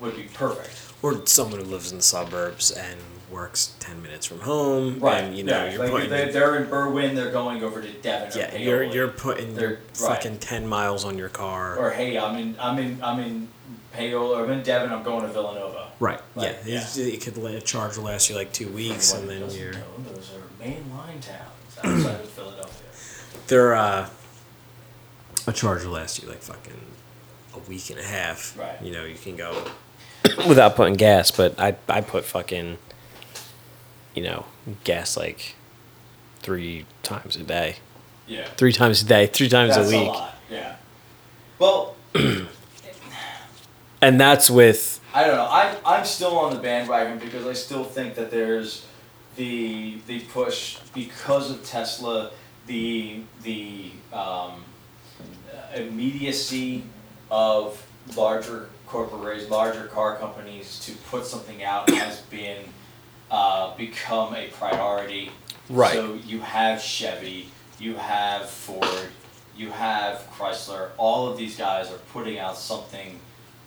would 0.00 0.16
be 0.16 0.24
perfect. 0.44 0.74
Or 1.02 1.24
someone 1.26 1.60
who 1.60 1.66
lives 1.66 1.90
in 1.92 1.98
the 1.98 2.02
suburbs 2.02 2.70
and 2.70 2.98
works 3.30 3.74
ten 3.80 4.02
minutes 4.02 4.26
from 4.26 4.40
home. 4.40 4.98
Right. 5.00 5.24
And, 5.24 5.36
you 5.36 5.44
know, 5.44 5.64
yeah. 5.64 5.70
you're 5.72 5.78
like 5.82 5.90
putting. 5.90 6.10
they, 6.10 6.30
they're 6.30 6.56
in 6.56 6.66
Berwyn, 6.68 7.14
they're 7.14 7.30
going 7.32 7.62
over 7.62 7.80
to 7.82 7.92
Devon. 7.92 8.28
or 8.36 8.40
yeah, 8.40 8.56
you're 8.56 8.82
you're 8.84 9.08
putting 9.08 9.54
They're- 9.54 9.68
your 9.70 9.78
right. 9.78 9.96
fucking 9.96 10.38
ten 10.38 10.66
miles 10.66 11.04
on 11.04 11.18
your 11.18 11.28
car. 11.28 11.76
Or 11.76 11.90
hey, 11.90 12.18
I'm 12.18 12.36
in 12.38 12.56
I'm 12.60 12.78
in 12.78 13.02
I'm 13.02 13.18
in 13.20 13.48
Paoli 13.92 14.34
or 14.40 14.44
I'm 14.44 14.50
in 14.50 14.62
Devon. 14.62 14.92
I'm 14.92 15.02
going 15.02 15.22
to 15.22 15.28
Villanova. 15.28 15.88
right. 16.00 16.20
Like, 16.34 16.48
yeah. 16.48 16.56
yeah. 16.66 16.74
It's- 16.80 16.96
It 16.98 17.20
could 17.22 17.36
la- 17.36 17.58
charge 17.60 17.96
will 17.96 18.04
last 18.04 18.28
you 18.30 18.36
like 18.36 18.52
two 18.52 18.68
weeks, 18.68 19.12
and 19.12 19.24
Everyone 19.30 19.48
then 19.48 19.58
you're. 19.58 19.72
know 19.72 19.80
those 20.12 20.30
are 20.34 20.64
mainline 20.64 21.20
towns 21.20 21.78
outside 21.78 22.20
of 22.20 22.28
Philadelphia. 22.30 22.88
They're 23.46 23.74
uh, 23.74 24.08
a 25.46 25.52
charge 25.52 25.84
will 25.84 25.92
last 25.92 26.22
you 26.22 26.28
like 26.28 26.40
fucking 26.42 26.80
a 27.54 27.58
week 27.68 27.90
and 27.90 27.98
a 27.98 28.02
half. 28.04 28.56
Right. 28.58 28.80
You 28.82 28.92
know, 28.92 29.04
you 29.04 29.16
can 29.16 29.36
go 29.36 29.64
without 30.48 30.74
putting 30.76 30.94
gas, 30.94 31.30
but 31.30 31.58
I 31.60 31.76
I 31.88 32.00
put 32.00 32.24
fucking, 32.24 32.78
you 34.14 34.22
know, 34.22 34.46
gas 34.84 35.16
like 35.16 35.54
three 36.40 36.86
times 37.02 37.36
a 37.36 37.42
day, 37.42 37.76
Yeah. 38.26 38.46
three 38.56 38.72
times 38.72 39.02
a 39.02 39.04
day, 39.04 39.26
three 39.26 39.48
times 39.48 39.74
That's 39.74 39.90
a 39.90 39.98
week, 39.98 40.08
lot. 40.08 40.34
Yeah. 40.50 40.76
Well, 41.58 41.96
and 44.00 44.20
that's 44.20 44.50
with 44.50 45.00
I 45.14 45.24
don't 45.24 45.36
know. 45.36 45.48
I'm 45.50 45.76
I'm 45.86 46.04
still 46.04 46.36
on 46.38 46.54
the 46.54 46.60
bandwagon 46.60 47.18
because 47.18 47.46
I 47.46 47.52
still 47.52 47.84
think 47.84 48.14
that 48.16 48.30
there's 48.30 48.84
the 49.36 49.98
the 50.06 50.20
push 50.20 50.78
because 50.94 51.50
of 51.50 51.64
Tesla, 51.64 52.30
the 52.66 53.20
the 53.42 53.90
um, 54.12 54.64
immediacy 55.74 56.84
of 57.30 57.84
larger 58.16 58.68
corporations, 58.86 59.50
larger 59.50 59.86
car 59.86 60.16
companies 60.16 60.78
to 60.80 60.92
put 61.10 61.24
something 61.26 61.62
out 61.64 61.88
has 61.90 62.20
been 62.22 62.58
uh, 63.30 63.76
become 63.76 64.34
a 64.34 64.48
priority. 64.48 65.30
Right. 65.68 65.92
So 65.92 66.14
you 66.14 66.40
have 66.40 66.80
Chevy, 66.80 67.48
you 67.78 67.94
have 67.94 68.48
Ford, 68.48 69.08
you 69.56 69.70
have 69.70 70.28
Chrysler. 70.36 70.90
All 70.96 71.28
of 71.28 71.36
these 71.38 71.56
guys 71.56 71.90
are 71.90 71.98
putting 72.12 72.38
out 72.38 72.56
something. 72.56 73.18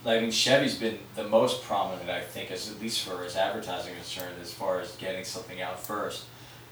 I 0.06 0.20
mean, 0.20 0.32
Chevy's 0.32 0.78
been 0.78 1.00
the 1.15 1.24
most 1.28 1.63
prominent, 1.63 2.10
I 2.10 2.22
think, 2.22 2.52
as 2.52 2.72
at 2.72 2.80
least 2.80 3.04
for 3.04 3.26
as 3.26 3.36
advertising 3.36 3.93
is 3.93 4.13
concerned, 4.13 4.36
as 4.41 4.54
far 4.54 4.80
as 4.80 4.96
getting 4.98 5.26
something 5.26 5.62
out 5.62 5.82
first 5.84 6.26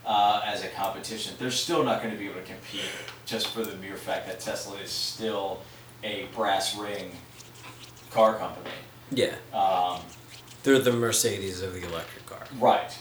uh, 0.06 0.40
as 0.44 0.64
a 0.64 0.68
competition. 0.68 1.34
They're 1.38 1.50
still 1.50 1.82
not 1.84 2.00
going 2.02 2.14
to 2.14 2.18
be 2.18 2.26
able 2.26 2.40
to 2.40 2.46
compete 2.46 2.88
just 3.26 3.48
for 3.48 3.62
the 3.62 3.76
mere 3.76 3.96
fact 3.96 4.26
that 4.28 4.40
Tesla 4.40 4.76
is 4.78 4.90
still 4.90 5.60
a 6.02 6.26
brass 6.34 6.76
ring 6.78 7.10
car 8.10 8.36
company. 8.36 8.70
yeah, 9.10 9.34
Um, 9.52 10.00
they're 10.66 10.78
the 10.78 10.92
Mercedes 10.92 11.62
of 11.62 11.72
the 11.72 11.82
electric 11.86 12.26
car. 12.26 12.44
right, 12.60 12.92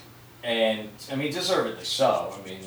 and 0.43 0.87
I 1.11 1.15
mean, 1.15 1.31
deservedly 1.33 1.83
so. 1.83 2.33
I 2.41 2.47
mean, 2.47 2.61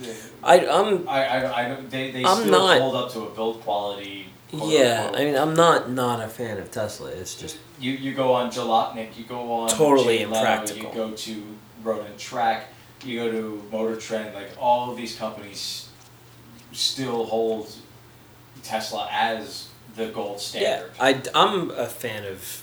the- 0.00 0.16
I 0.42 0.66
I'm 0.66 1.08
I, 1.08 1.24
I, 1.26 1.64
I 1.64 1.68
don't, 1.68 1.88
they, 1.90 2.10
they 2.10 2.24
I'm 2.24 2.38
still 2.38 2.50
not- 2.50 2.80
hold 2.80 2.96
up 2.96 3.12
to 3.12 3.20
a 3.20 3.30
build 3.30 3.60
quality. 3.60 4.26
yeah. 4.50 5.04
unquote. 5.06 5.20
I 5.20 5.24
mean, 5.26 5.36
I'm 5.36 5.54
not 5.54 5.90
not 5.90 6.20
a 6.20 6.28
fan 6.28 6.58
of 6.58 6.70
Tesla. 6.70 7.08
It's 7.10 7.34
just 7.34 7.58
you, 7.78 7.92
you 7.92 8.12
go 8.14 8.32
on 8.34 8.50
Jalopnik, 8.50 9.16
you 9.16 9.24
go 9.24 9.52
on 9.52 9.68
Totally 9.70 10.18
Jay 10.18 10.26
Leno, 10.26 10.38
impractical. 10.38 10.88
You 10.90 10.94
go 10.94 11.10
to 11.12 11.44
Road 11.82 12.06
and 12.06 12.18
Track, 12.18 12.66
you 13.04 13.18
go 13.18 13.30
to 13.30 13.62
Motor 13.72 13.96
Trend. 13.96 14.34
Like 14.34 14.50
all 14.58 14.90
of 14.90 14.96
these 14.96 15.14
companies 15.16 15.88
still 16.72 17.24
hold 17.26 17.74
Tesla 18.62 19.08
as 19.10 19.68
the 19.96 20.06
gold 20.08 20.40
standard. 20.40 20.90
yeah. 20.96 21.02
I 21.04 21.20
I'm 21.34 21.70
a 21.70 21.86
fan 21.86 22.24
of 22.24 22.61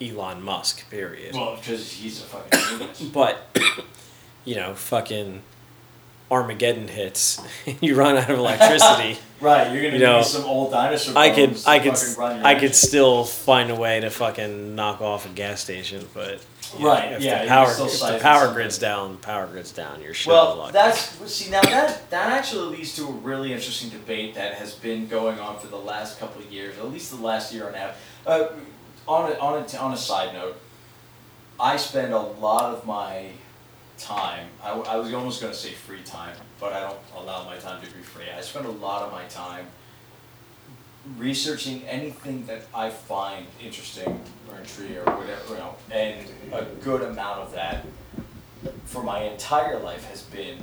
Elon 0.00 0.42
Musk. 0.42 0.88
Period. 0.90 1.34
well, 1.34 1.56
because 1.56 1.92
he's 1.92 2.20
a 2.20 2.24
fucking 2.24 2.78
genius. 2.78 3.02
But 3.12 3.58
you 4.44 4.56
know, 4.56 4.74
fucking 4.74 5.42
Armageddon 6.30 6.88
hits, 6.88 7.40
and 7.66 7.78
you 7.80 7.94
run 7.94 8.16
out 8.16 8.30
of 8.30 8.38
electricity. 8.38 9.18
right, 9.40 9.72
you're 9.72 9.82
gonna 9.82 9.94
You 9.94 10.04
know, 10.04 10.18
need 10.18 10.26
some 10.26 10.44
old 10.44 10.72
dinosaur. 10.72 11.16
I 11.16 11.30
could, 11.30 11.58
I 11.66 11.78
could, 11.78 11.96
I 12.18 12.54
could 12.58 12.74
still 12.74 13.24
find 13.24 13.70
a 13.70 13.74
way 13.74 14.00
to 14.00 14.10
fucking 14.10 14.74
knock 14.74 15.00
off 15.00 15.26
a 15.26 15.28
gas 15.30 15.60
station, 15.60 16.06
but 16.14 16.44
know, 16.78 16.86
Right, 16.86 17.12
if 17.12 17.22
yeah, 17.22 17.42
the 17.42 17.48
power, 17.48 17.70
if 17.70 18.00
the 18.00 18.18
power 18.20 18.52
grid's 18.52 18.78
down, 18.78 19.12
the 19.12 19.18
power 19.18 19.46
grid's 19.46 19.72
down. 19.72 20.02
You're 20.02 20.14
shit 20.14 20.32
Well, 20.32 20.70
that's 20.72 21.16
see 21.32 21.50
now 21.50 21.62
that 21.62 22.10
that 22.10 22.32
actually 22.32 22.76
leads 22.76 22.94
to 22.96 23.06
a 23.06 23.12
really 23.12 23.52
interesting 23.52 23.90
debate 23.90 24.34
that 24.34 24.54
has 24.54 24.74
been 24.74 25.06
going 25.06 25.38
on 25.38 25.58
for 25.58 25.68
the 25.68 25.76
last 25.76 26.18
couple 26.18 26.42
of 26.42 26.50
years, 26.52 26.78
at 26.78 26.90
least 26.90 27.10
the 27.10 27.22
last 27.22 27.52
year 27.52 27.66
and 27.66 27.76
a 27.76 27.78
half. 27.78 28.02
Uh, 28.26 28.48
on 29.08 29.32
a, 29.32 29.34
on 29.36 29.62
a, 29.62 29.76
on 29.78 29.92
a 29.92 29.96
side 29.96 30.34
note, 30.34 30.60
I 31.58 31.76
spend 31.76 32.12
a 32.12 32.18
lot 32.18 32.74
of 32.74 32.86
my 32.86 33.30
time. 33.98 34.48
I 34.62 34.96
was 34.96 35.12
almost 35.12 35.40
going 35.40 35.52
to 35.52 35.58
say 35.58 35.70
free 35.70 36.02
time, 36.02 36.36
but 36.60 36.72
I 36.72 36.80
don't 36.80 36.98
allow 37.16 37.44
my 37.44 37.56
time 37.56 37.80
to 37.80 37.86
be 37.94 38.02
free. 38.02 38.24
I 38.36 38.40
spend 38.40 38.66
a 38.66 38.70
lot 38.70 39.02
of 39.02 39.12
my 39.12 39.24
time 39.24 39.66
researching 41.16 41.82
anything 41.84 42.44
that 42.46 42.62
I 42.74 42.90
find 42.90 43.46
interesting 43.62 44.20
or 44.50 44.58
intriguing 44.58 44.98
or 44.98 45.16
whatever, 45.16 45.54
you 45.54 45.58
know, 45.58 45.76
and 45.90 46.26
a 46.52 46.64
good 46.82 47.02
amount 47.02 47.40
of 47.40 47.52
that 47.52 47.86
for 48.84 49.02
my 49.02 49.22
entire 49.22 49.78
life 49.78 50.04
has 50.10 50.22
been 50.22 50.58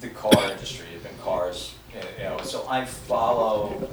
the 0.00 0.08
car 0.08 0.50
industry, 0.50 0.86
have 0.92 1.02
been 1.02 1.18
cars, 1.22 1.74
you 2.18 2.24
know, 2.24 2.38
so 2.42 2.66
I 2.68 2.84
follow, 2.84 3.88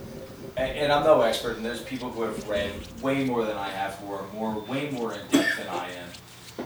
and, 0.57 0.77
and 0.77 0.91
I'm 0.91 1.03
no 1.03 1.21
expert, 1.21 1.57
and 1.57 1.65
there's 1.65 1.81
people 1.81 2.09
who 2.09 2.23
have 2.23 2.49
read 2.49 2.71
way 3.01 3.23
more 3.23 3.45
than 3.45 3.55
I 3.55 3.69
have, 3.69 3.95
who 3.95 4.11
are 4.11 4.27
more, 4.33 4.59
way 4.61 4.89
more 4.89 5.13
in 5.13 5.19
depth 5.27 5.57
than 5.57 5.67
I 5.67 5.89
am. 5.91 6.09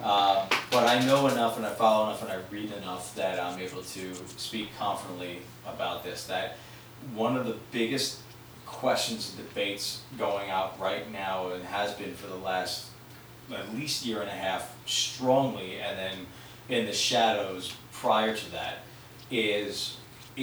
Um, 0.04 0.48
but 0.72 0.88
I 0.88 1.06
know 1.06 1.28
enough 1.28 1.58
and 1.58 1.66
I 1.66 1.74
follow 1.74 2.08
enough 2.08 2.24
and 2.24 2.32
I 2.32 2.40
read 2.50 2.72
enough 2.72 3.14
that 3.16 3.40
I'm 3.40 3.60
able 3.60 3.82
to 3.82 4.16
speak 4.38 4.70
confidently 4.80 5.40
about 5.68 6.04
this, 6.04 6.26
that 6.28 6.58
one 7.14 7.36
of 7.36 7.46
the 7.46 7.58
biggest 7.72 8.20
questions 8.66 9.36
and 9.36 9.48
debates 9.48 10.02
going 10.18 10.50
out 10.50 10.80
right 10.80 11.12
now 11.12 11.50
and 11.50 11.64
has 11.66 11.94
been 11.94 12.16
for 12.16 12.28
the 12.28 12.38
last 12.38 12.88
at 13.54 13.76
least 13.76 14.06
year 14.06 14.22
and 14.22 14.30
a 14.30 14.34
half 14.34 14.74
strongly 14.86 15.78
and 15.80 15.98
then 15.98 16.18
in 16.70 16.86
the 16.86 16.94
shadows 16.94 17.74
prior 17.92 18.34
to 18.34 18.52
that 18.52 18.78
is 19.30 19.98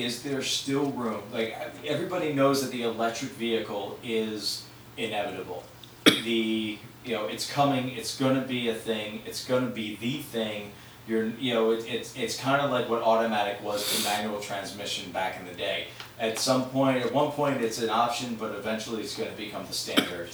is 0.05 0.23
there 0.23 0.43
still 0.43 0.91
room 0.93 1.23
like 1.33 1.57
everybody 1.87 2.33
knows 2.33 2.63
that 2.63 2.71
the 2.71 2.83
electric 2.83 3.31
vehicle 3.33 3.99
is 4.03 4.65
inevitable. 4.97 5.65
The 6.05 6.79
you 7.05 7.15
know 7.15 7.27
it's 7.27 7.51
coming 7.51 7.91
it's 7.91 8.19
going 8.19 8.35
to 8.41 8.47
be 8.47 8.69
a 8.69 8.75
thing 8.75 9.23
it's 9.27 9.45
going 9.45 9.65
to 9.65 9.71
be 9.71 9.97
the 9.97 10.19
thing. 10.19 10.73
You're 11.07 11.27
you 11.27 11.55
know 11.55 11.73
it, 11.73 11.87
it's 11.89 12.17
it's 12.17 12.39
kind 12.39 12.61
of 12.61 12.71
like 12.71 12.89
what 12.89 13.03
automatic 13.03 13.63
was 13.63 13.97
to 13.97 14.05
manual 14.05 14.41
transmission 14.41 15.11
back 15.13 15.39
in 15.41 15.47
the 15.47 15.55
day. 15.55 15.87
At 16.19 16.39
some 16.39 16.69
point 16.71 17.05
at 17.05 17.13
one 17.13 17.31
point 17.33 17.63
it's 17.63 17.81
an 17.81 17.91
option 17.91 18.35
but 18.35 18.55
eventually 18.55 19.03
it's 19.03 19.17
going 19.17 19.31
to 19.31 19.37
become 19.37 19.67
the 19.67 19.73
standard. 19.73 20.31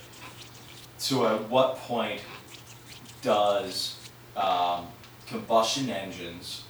So 0.98 1.27
at 1.27 1.48
what 1.50 1.77
point 1.77 2.20
does 3.22 3.98
um, 4.37 4.87
combustion 5.27 5.90
engines 5.90 6.64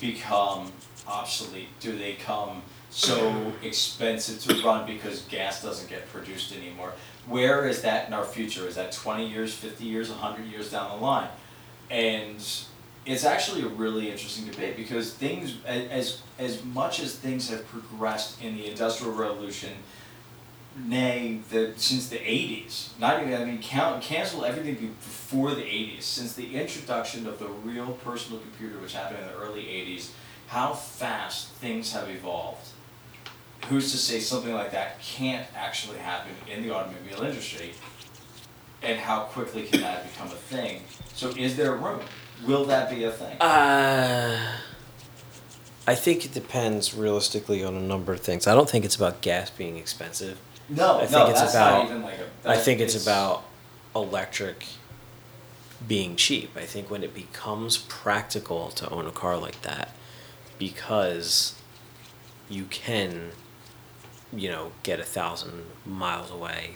become 0.00 0.72
obsolete? 1.06 1.68
Do 1.80 1.96
they 1.96 2.14
come 2.14 2.62
so 2.90 3.52
expensive 3.62 4.40
to 4.44 4.62
run 4.64 4.86
because 4.86 5.22
gas 5.22 5.62
doesn't 5.62 5.88
get 5.88 6.08
produced 6.08 6.54
anymore? 6.56 6.92
Where 7.26 7.66
is 7.66 7.82
that 7.82 8.06
in 8.06 8.14
our 8.14 8.24
future? 8.24 8.66
Is 8.66 8.76
that 8.76 8.92
20 8.92 9.26
years, 9.26 9.54
50 9.54 9.84
years, 9.84 10.10
100 10.10 10.46
years 10.46 10.70
down 10.70 10.98
the 10.98 11.04
line? 11.04 11.30
And 11.90 12.44
it's 13.06 13.24
actually 13.24 13.62
a 13.62 13.68
really 13.68 14.10
interesting 14.10 14.46
debate 14.46 14.76
because 14.76 15.12
things, 15.12 15.56
as, 15.66 16.22
as 16.38 16.64
much 16.64 17.00
as 17.00 17.16
things 17.16 17.50
have 17.50 17.66
progressed 17.68 18.42
in 18.42 18.56
the 18.56 18.70
Industrial 18.70 19.12
Revolution, 19.12 19.72
nay, 20.76 21.40
the, 21.50 21.72
since 21.76 22.08
the 22.08 22.16
80s, 22.16 22.98
not 22.98 23.22
even, 23.22 23.40
I 23.40 23.44
mean, 23.44 23.60
count, 23.60 24.02
cancel 24.02 24.44
everything 24.44 24.74
before 24.74 25.54
the 25.54 25.62
80s, 25.62 26.02
since 26.02 26.34
the 26.34 26.56
introduction 26.56 27.26
of 27.26 27.38
the 27.38 27.46
real 27.46 27.92
personal 28.04 28.40
computer, 28.40 28.78
which 28.78 28.94
happened 28.94 29.20
in 29.20 29.26
the 29.26 29.34
early 29.34 29.62
80s, 29.62 30.10
how 30.54 30.72
fast 30.72 31.48
things 31.54 31.92
have 31.92 32.08
evolved. 32.08 32.68
Who's 33.66 33.90
to 33.90 33.98
say 33.98 34.20
something 34.20 34.54
like 34.54 34.70
that 34.70 35.00
can't 35.02 35.44
actually 35.56 35.98
happen 35.98 36.30
in 36.48 36.62
the 36.62 36.72
automobile 36.72 37.22
industry? 37.24 37.72
And 38.80 39.00
how 39.00 39.20
quickly 39.24 39.64
can 39.64 39.80
that 39.80 40.08
become 40.12 40.28
a 40.28 40.38
thing? 40.52 40.82
So, 41.14 41.30
is 41.30 41.56
there 41.56 41.74
room? 41.74 42.00
Will 42.46 42.64
that 42.66 42.88
be 42.88 43.02
a 43.02 43.10
thing? 43.10 43.36
Uh, 43.40 44.52
I 45.88 45.94
think 45.96 46.24
it 46.24 46.32
depends 46.32 46.94
realistically 46.94 47.64
on 47.64 47.74
a 47.74 47.80
number 47.80 48.12
of 48.12 48.20
things. 48.20 48.46
I 48.46 48.54
don't 48.54 48.70
think 48.70 48.84
it's 48.84 48.94
about 48.96 49.22
gas 49.22 49.50
being 49.50 49.76
expensive. 49.76 50.38
no, 50.68 51.00
I 51.00 51.10
no, 51.10 51.26
it's 51.30 51.40
that's 51.40 51.52
about- 51.54 51.78
not 51.78 51.90
even 51.90 52.02
like 52.02 52.18
a. 52.44 52.48
I 52.48 52.56
think 52.58 52.78
it's, 52.80 53.02
about 53.02 53.42
electric 53.96 54.66
being 55.88 56.14
cheap. 56.14 56.56
I 56.56 56.64
think 56.64 56.90
when 56.92 57.02
it 57.02 57.12
becomes 57.12 57.78
practical 57.78 58.68
to 58.70 58.88
own 58.90 59.06
a 59.06 59.10
car 59.12 59.36
like 59.36 59.60
that, 59.62 59.90
because 60.58 61.54
you 62.48 62.64
can, 62.64 63.30
you 64.32 64.48
know, 64.50 64.72
get 64.82 65.00
a 65.00 65.04
thousand 65.04 65.64
miles 65.86 66.30
away 66.30 66.74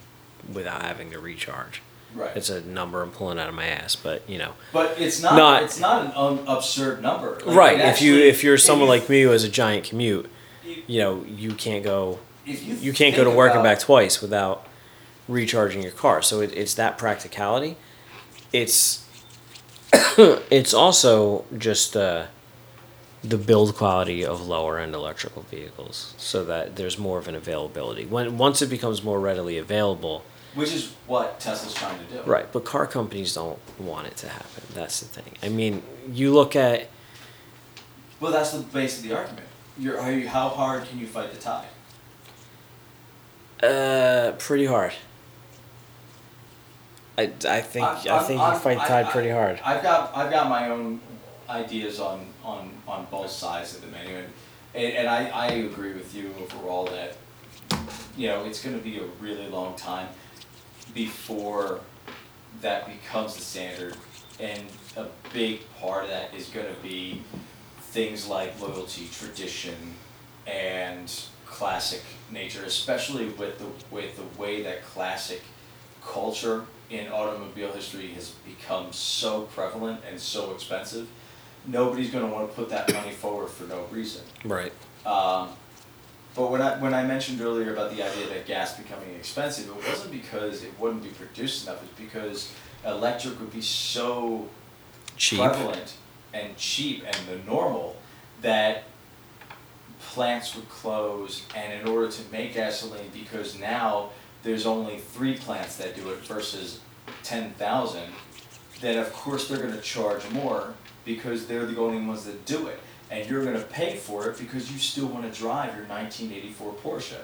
without 0.52 0.82
having 0.82 1.10
to 1.10 1.18
recharge. 1.18 1.82
Right. 2.14 2.34
It's 2.36 2.48
a 2.48 2.62
number 2.62 3.02
I'm 3.02 3.10
pulling 3.10 3.38
out 3.38 3.48
of 3.50 3.54
my 3.54 3.66
ass, 3.66 3.94
but 3.94 4.22
you 4.28 4.38
know. 4.38 4.52
But 4.72 4.98
it's 4.98 5.22
not. 5.22 5.36
Not- 5.36 5.62
it's 5.62 5.78
not 5.78 6.06
an 6.06 6.12
un- 6.12 6.44
absurd 6.46 7.02
number. 7.02 7.38
Like, 7.44 7.56
right. 7.56 7.78
it 7.78 7.84
if 7.86 8.00
you 8.00 8.16
if 8.16 8.42
you're 8.42 8.56
someone 8.56 8.86
you- 8.86 8.94
like 8.94 9.08
me 9.10 9.22
who 9.22 9.28
has 9.30 9.44
a 9.44 9.48
giant 9.48 9.84
commute, 9.84 10.30
you- 10.64 10.82
you 10.86 11.00
know, 11.00 11.24
you 11.24 11.52
can't 11.52 11.84
go 11.84 12.18
if 12.46 12.64
you 12.64 12.74
you 12.76 12.92
can't 12.94 13.14
go 13.14 13.24
to 13.24 13.30
work 13.30 13.52
and 13.54 13.62
back 13.62 13.78
twice 13.78 14.22
without 14.22 14.66
recharging 15.28 15.82
your 15.82 15.92
car. 15.92 16.22
So 16.22 16.40
it, 16.40 16.52
it's 16.56 16.72
that 16.74 16.96
practicality. 16.96 17.76
It's 18.54 19.04
it's 19.92 20.72
also 20.72 21.44
just 21.58 21.94
uh, 21.94 22.26
the 23.22 23.36
build 23.36 23.74
quality 23.74 24.24
of 24.24 24.46
lower 24.46 24.78
end 24.78 24.94
electrical 24.94 25.42
vehicles, 25.42 26.14
so 26.18 26.44
that 26.44 26.76
there's 26.76 26.98
more 26.98 27.18
of 27.18 27.26
an 27.28 27.34
availability. 27.34 28.04
When 28.06 28.38
once 28.38 28.62
it 28.62 28.68
becomes 28.70 29.02
more 29.02 29.18
readily 29.20 29.58
available, 29.58 30.22
Which 30.54 30.72
is 30.72 30.92
what 31.06 31.40
Tesla's 31.40 31.74
trying 31.74 31.98
to 31.98 32.04
do. 32.14 32.22
right? 32.22 32.50
But 32.52 32.64
car 32.64 32.86
companies 32.86 33.34
don't 33.34 33.58
want 33.78 34.06
it 34.06 34.16
to 34.18 34.28
happen. 34.28 34.62
That's 34.72 35.00
the 35.00 35.06
thing. 35.06 35.34
I 35.42 35.48
mean, 35.48 35.82
you 36.12 36.32
look 36.32 36.54
at 36.56 36.88
Well, 38.20 38.32
that's 38.32 38.52
the 38.52 38.60
base 38.60 38.98
of 38.98 39.02
the 39.08 39.14
argument. 39.16 39.46
You're, 39.78 40.00
are 40.00 40.10
you, 40.12 40.28
how 40.28 40.48
hard 40.48 40.84
can 40.88 40.98
you 40.98 41.06
fight 41.06 41.32
the 41.32 41.38
tide? 41.40 41.66
uh, 43.62 44.32
pretty 44.38 44.66
hard. 44.66 44.92
I, 47.16 47.32
I 47.48 47.60
think 47.60 47.84
I'm- 47.86 47.96
I 48.10 48.22
think 48.22 48.40
I'm- 48.40 48.54
you 48.54 48.60
fight 48.60 48.78
I- 48.78 48.86
tide 48.88 49.06
I- 49.06 49.10
pretty 49.10 49.30
hard. 49.30 49.60
I've 49.64 49.82
got 49.82 50.16
I've 50.16 50.30
got 50.30 50.48
my 50.48 50.68
own 50.70 51.00
ideas 51.48 51.98
on 51.98 52.26
on, 52.48 52.70
on 52.86 53.06
both 53.10 53.30
sides 53.30 53.74
of 53.74 53.82
the 53.82 53.88
menu, 53.88 54.16
and, 54.16 54.28
and, 54.74 54.92
and 54.94 55.08
I, 55.08 55.28
I 55.28 55.46
agree 55.48 55.92
with 55.92 56.14
you 56.14 56.34
overall 56.40 56.86
that 56.86 57.16
you 58.16 58.28
know 58.28 58.44
it's 58.44 58.62
going 58.62 58.76
to 58.76 58.82
be 58.82 58.98
a 58.98 59.04
really 59.20 59.48
long 59.48 59.76
time 59.76 60.08
before 60.94 61.80
that 62.62 62.86
becomes 62.86 63.36
the 63.36 63.42
standard, 63.42 63.96
and 64.40 64.62
a 64.96 65.06
big 65.32 65.60
part 65.78 66.04
of 66.04 66.10
that 66.10 66.34
is 66.34 66.48
going 66.48 66.66
to 66.74 66.80
be 66.82 67.22
things 67.80 68.26
like 68.26 68.58
loyalty, 68.60 69.08
tradition, 69.12 69.76
and 70.46 71.22
classic 71.46 72.02
nature, 72.30 72.64
especially 72.64 73.28
with 73.30 73.58
the 73.58 73.66
with 73.94 74.16
the 74.16 74.40
way 74.40 74.62
that 74.62 74.82
classic 74.84 75.42
culture 76.02 76.64
in 76.90 77.08
automobile 77.08 77.70
history 77.72 78.08
has 78.08 78.30
become 78.46 78.92
so 78.92 79.42
prevalent 79.42 80.00
and 80.08 80.18
so 80.18 80.52
expensive. 80.52 81.06
Nobody's 81.66 82.10
going 82.10 82.26
to 82.26 82.32
want 82.32 82.48
to 82.48 82.54
put 82.54 82.70
that 82.70 82.92
money 82.92 83.10
forward 83.10 83.48
for 83.48 83.64
no 83.64 83.84
reason. 83.90 84.22
Right. 84.44 84.72
Um, 85.04 85.50
but 86.34 86.50
when 86.50 86.62
I 86.62 86.78
when 86.78 86.94
I 86.94 87.04
mentioned 87.04 87.40
earlier 87.40 87.72
about 87.72 87.90
the 87.90 88.02
idea 88.02 88.28
that 88.28 88.46
gas 88.46 88.76
becoming 88.76 89.14
expensive, 89.14 89.68
it 89.68 89.88
wasn't 89.88 90.12
because 90.12 90.62
it 90.62 90.72
wouldn't 90.78 91.02
be 91.02 91.10
produced 91.10 91.66
enough. 91.66 91.82
It's 91.82 91.98
because 91.98 92.52
electric 92.86 93.38
would 93.40 93.52
be 93.52 93.60
so 93.60 94.48
Cheap. 95.16 95.40
prevalent 95.40 95.94
and 96.32 96.56
cheap 96.56 97.04
and 97.04 97.16
the 97.26 97.44
normal 97.50 97.96
that 98.42 98.84
plants 100.00 100.54
would 100.54 100.68
close 100.68 101.42
and 101.56 101.72
in 101.72 101.88
order 101.88 102.10
to 102.10 102.22
make 102.30 102.54
gasoline 102.54 103.10
because 103.12 103.58
now 103.58 104.10
there's 104.42 104.66
only 104.66 104.98
three 104.98 105.36
plants 105.36 105.76
that 105.76 105.96
do 105.96 106.10
it 106.10 106.18
versus 106.18 106.80
10,000 107.24 108.02
then 108.80 108.98
of 108.98 109.12
course 109.12 109.48
they're 109.48 109.58
going 109.58 109.74
to 109.74 109.80
charge 109.80 110.28
more 110.30 110.74
because 111.08 111.46
they're 111.46 111.64
the 111.64 111.80
only 111.80 112.06
ones 112.06 112.26
that 112.26 112.44
do 112.44 112.66
it. 112.66 112.78
And 113.10 113.28
you're 113.28 113.42
going 113.42 113.56
to 113.56 113.62
pay 113.64 113.96
for 113.96 114.28
it 114.28 114.38
because 114.38 114.70
you 114.70 114.78
still 114.78 115.06
want 115.06 115.24
to 115.24 115.36
drive 115.40 115.74
your 115.74 115.86
1984 115.86 116.74
Porsche. 116.84 117.16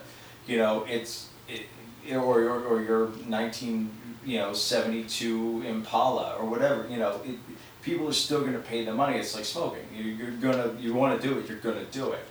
You 0.47 0.57
know 0.57 0.85
it's 0.89 1.29
it, 1.49 1.67
or, 2.15 2.41
or, 2.41 2.65
or 2.65 2.83
your 2.83 3.11
19 3.27 3.91
you 4.25 4.39
know 4.39 4.55
72 4.55 5.63
Impala 5.67 6.37
or 6.39 6.47
whatever 6.47 6.87
you 6.89 6.97
know 6.99 7.21
it, 7.25 7.37
people 7.83 8.09
are 8.09 8.15
still 8.15 8.41
going 8.41 8.55
to 8.55 8.59
pay 8.59 8.85
the 8.87 8.93
money. 8.95 9.19
It's 9.19 9.35
like 9.35 9.45
smoking. 9.45 9.85
You, 9.95 10.05
you're 10.05 10.31
gonna 10.33 10.75
you 10.81 10.95
want 10.95 11.21
to 11.21 11.29
do 11.29 11.39
it 11.39 11.47
you're 11.47 11.59
going 11.59 11.79
to 11.85 11.91
do 11.93 12.13
it. 12.13 12.25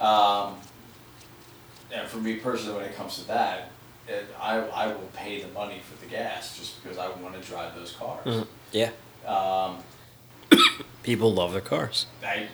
Um, 0.00 0.54
and 1.92 2.08
for 2.08 2.18
me 2.18 2.36
personally 2.36 2.76
when 2.76 2.84
it 2.86 2.94
comes 2.96 3.18
to 3.18 3.26
that 3.28 3.70
it, 4.06 4.26
I, 4.40 4.58
I 4.58 4.86
will 4.88 5.10
pay 5.14 5.42
the 5.42 5.48
money 5.48 5.80
for 5.88 5.96
the 6.04 6.08
gas 6.10 6.56
just 6.58 6.80
because 6.82 6.98
I 6.98 7.08
want 7.08 7.34
to 7.34 7.40
drive 7.40 7.74
those 7.74 7.92
cars. 7.92 8.24
Mhm. 8.26 8.46
Yeah. 8.72 8.90
um, 9.26 9.78
People 11.04 11.32
love 11.32 11.52
their 11.52 11.60
cars. 11.60 12.06
I, 12.24 12.48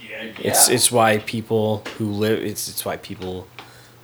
yeah, 0.00 0.22
yeah. 0.22 0.32
It's 0.38 0.70
it's 0.70 0.90
why 0.90 1.18
people 1.18 1.84
who 1.98 2.06
live 2.10 2.38
it's 2.42 2.68
it's 2.68 2.84
why 2.84 2.96
people 2.96 3.46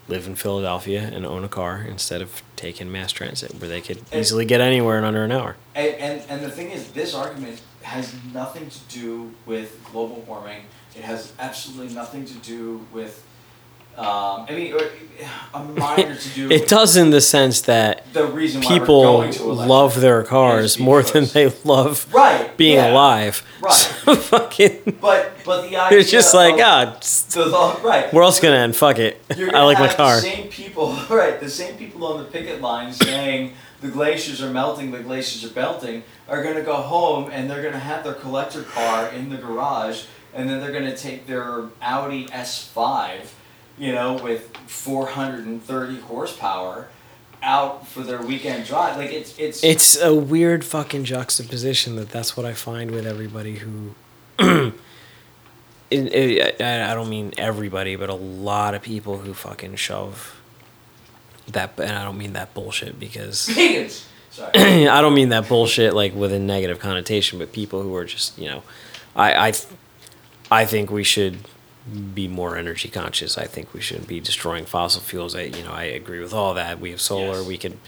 live 0.08 0.26
in 0.26 0.34
Philadelphia 0.34 1.00
and 1.12 1.24
own 1.24 1.42
a 1.44 1.48
car 1.48 1.82
instead 1.88 2.20
of 2.20 2.42
taking 2.54 2.92
mass 2.92 3.10
transit 3.12 3.54
where 3.60 3.68
they 3.68 3.80
could 3.80 3.98
And- 4.12 4.20
easily 4.20 4.44
get 4.44 4.60
anywhere 4.60 4.98
in 4.98 5.04
under 5.04 5.24
an 5.24 5.32
hour. 5.32 5.56
And, 5.74 5.94
and, 5.94 6.22
and 6.28 6.44
the 6.44 6.50
thing 6.50 6.70
is, 6.70 6.92
this 6.92 7.12
argument 7.14 7.60
has 7.82 8.14
nothing 8.32 8.68
to 8.70 8.78
do 8.88 9.32
with 9.46 9.82
global 9.90 10.22
warming. 10.28 10.62
It 10.94 11.02
has 11.02 11.32
absolutely 11.38 11.92
nothing 11.94 12.24
to 12.24 12.34
do 12.34 12.86
with, 12.92 13.24
um, 13.96 14.46
I 14.48 14.52
mean, 14.52 14.74
a 15.54 15.64
minor 15.64 16.14
to 16.16 16.28
do 16.30 16.50
It 16.50 16.68
does 16.68 16.96
in 16.96 17.10
the 17.10 17.20
sense 17.20 17.62
that 17.62 18.12
the 18.12 18.26
reason 18.26 18.60
why 18.60 18.68
we're 18.72 18.78
people 18.80 19.02
going 19.18 19.32
to 19.32 19.44
love 19.44 20.00
their 20.00 20.22
cars 20.22 20.78
more 20.78 21.02
than 21.02 21.24
they 21.26 21.48
love 21.64 22.12
Right. 22.12 22.54
being 22.56 22.76
yeah, 22.76 22.92
alive. 22.92 23.42
Right. 23.60 23.72
So 24.06 24.14
fucking 24.14 24.98
But, 25.00 25.32
but 25.44 25.68
the 25.68 25.76
idea 25.86 25.98
it's 25.98 26.10
just 26.10 26.34
like 26.34 26.56
God, 26.58 27.02
the, 27.02 27.44
the, 27.44 27.80
right. 27.82 28.12
world's 28.12 28.38
gonna 28.38 28.56
end. 28.56 28.76
Fuck 28.76 28.98
it. 28.98 29.20
I 29.30 29.62
like 29.64 29.78
my 29.78 29.88
car. 29.92 30.16
The 30.16 30.22
same 30.22 30.48
people, 30.48 30.92
right? 31.10 31.40
The 31.40 31.50
same 31.50 31.76
people 31.76 32.06
on 32.06 32.18
the 32.18 32.24
picket 32.24 32.60
line 32.60 32.92
saying 32.92 33.54
the 33.80 33.88
glaciers 33.88 34.42
are 34.42 34.50
melting, 34.50 34.90
the 34.90 35.00
glaciers 35.00 35.50
are 35.50 35.54
melting, 35.54 36.02
are 36.28 36.42
gonna 36.42 36.62
go 36.62 36.74
home 36.76 37.30
and 37.32 37.48
they're 37.50 37.62
gonna 37.62 37.78
have 37.78 38.04
their 38.04 38.14
collector 38.14 38.62
car 38.62 39.08
in 39.08 39.28
the 39.30 39.36
garage, 39.36 40.04
and 40.34 40.48
then 40.48 40.60
they're 40.60 40.72
gonna 40.72 40.96
take 40.96 41.26
their 41.26 41.64
Audi 41.82 42.26
S5, 42.26 43.20
you 43.78 43.92
know, 43.92 44.14
with 44.14 44.56
430 44.66 46.00
horsepower, 46.00 46.88
out 47.42 47.86
for 47.86 48.02
their 48.02 48.20
weekend 48.20 48.66
drive. 48.66 48.96
Like 48.96 49.12
it's 49.12 49.38
it's 49.38 49.62
It's 49.62 50.00
a 50.00 50.14
weird 50.14 50.64
fucking 50.64 51.04
juxtaposition 51.04 51.96
that 51.96 52.10
that's 52.10 52.36
what 52.36 52.44
I 52.44 52.52
find 52.52 52.90
with 52.90 53.06
everybody 53.06 53.56
who. 53.56 53.94
it, 54.38 54.74
it, 55.90 56.60
I 56.60 56.90
I 56.90 56.94
don't 56.94 57.08
mean 57.08 57.32
everybody, 57.38 57.96
but 57.96 58.10
a 58.10 58.14
lot 58.14 58.74
of 58.74 58.82
people 58.82 59.18
who 59.18 59.32
fucking 59.32 59.76
shove 59.76 60.40
that, 61.48 61.78
and 61.78 61.92
I 61.92 62.04
don't 62.04 62.18
mean 62.18 62.34
that 62.34 62.52
bullshit 62.54 62.98
because. 62.98 63.38
Sorry. 64.30 64.50
I 64.88 65.00
don't 65.00 65.14
mean 65.14 65.30
that 65.30 65.48
bullshit 65.48 65.94
like 65.94 66.14
with 66.14 66.30
a 66.30 66.38
negative 66.38 66.78
connotation, 66.78 67.38
but 67.38 67.52
people 67.52 67.82
who 67.82 67.94
are 67.94 68.04
just 68.04 68.38
you 68.38 68.48
know, 68.48 68.62
I 69.14 69.48
I, 69.48 69.52
I 70.50 70.64
think 70.66 70.90
we 70.90 71.04
should 71.04 71.38
be 72.14 72.26
more 72.28 72.56
energy 72.56 72.88
conscious. 72.88 73.38
I 73.38 73.44
think 73.46 73.72
we 73.72 73.80
shouldn't 73.80 74.08
be 74.08 74.20
destroying 74.20 74.64
fossil 74.64 75.00
fuels. 75.00 75.34
I 75.36 75.42
you 75.42 75.62
know 75.64 75.72
I 75.72 75.84
agree 75.84 76.20
with 76.20 76.32
all 76.34 76.54
that. 76.54 76.80
We 76.80 76.90
have 76.90 77.00
solar. 77.00 77.38
Yes. 77.38 77.46
We 77.46 77.58
could 77.58 77.78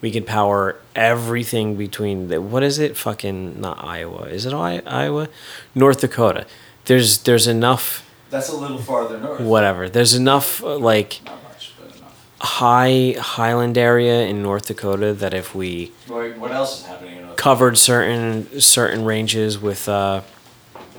we 0.00 0.10
could 0.12 0.26
power 0.26 0.76
everything 0.94 1.74
between 1.76 2.28
the 2.28 2.40
what 2.40 2.62
is 2.62 2.78
it? 2.78 2.96
Fucking 2.96 3.60
not 3.60 3.82
Iowa. 3.84 4.22
Is 4.28 4.46
it 4.46 4.52
I- 4.54 4.82
Iowa? 4.86 5.28
North 5.74 6.00
Dakota. 6.00 6.46
There's 6.84 7.18
there's 7.18 7.46
enough 7.48 8.08
That's 8.30 8.48
a 8.48 8.56
little 8.56 8.78
farther 8.78 9.18
north. 9.18 9.40
whatever. 9.40 9.88
There's 9.88 10.14
enough 10.14 10.62
uh, 10.62 10.76
like 10.78 11.20
Not 11.24 11.42
much, 11.42 11.72
but 11.80 11.96
enough. 11.96 12.36
high 12.40 13.16
highland 13.18 13.76
area 13.76 14.22
in 14.26 14.40
North 14.42 14.66
Dakota 14.68 15.12
that 15.14 15.34
if 15.34 15.54
we 15.54 15.90
Wait, 16.08 16.36
what 16.38 16.52
else 16.52 16.80
is 16.80 16.86
happening 16.86 17.16
in 17.16 17.24
North 17.26 17.36
covered 17.36 17.76
certain 17.76 18.60
certain 18.60 19.04
ranges 19.04 19.58
with 19.58 19.88
uh, 19.88 20.20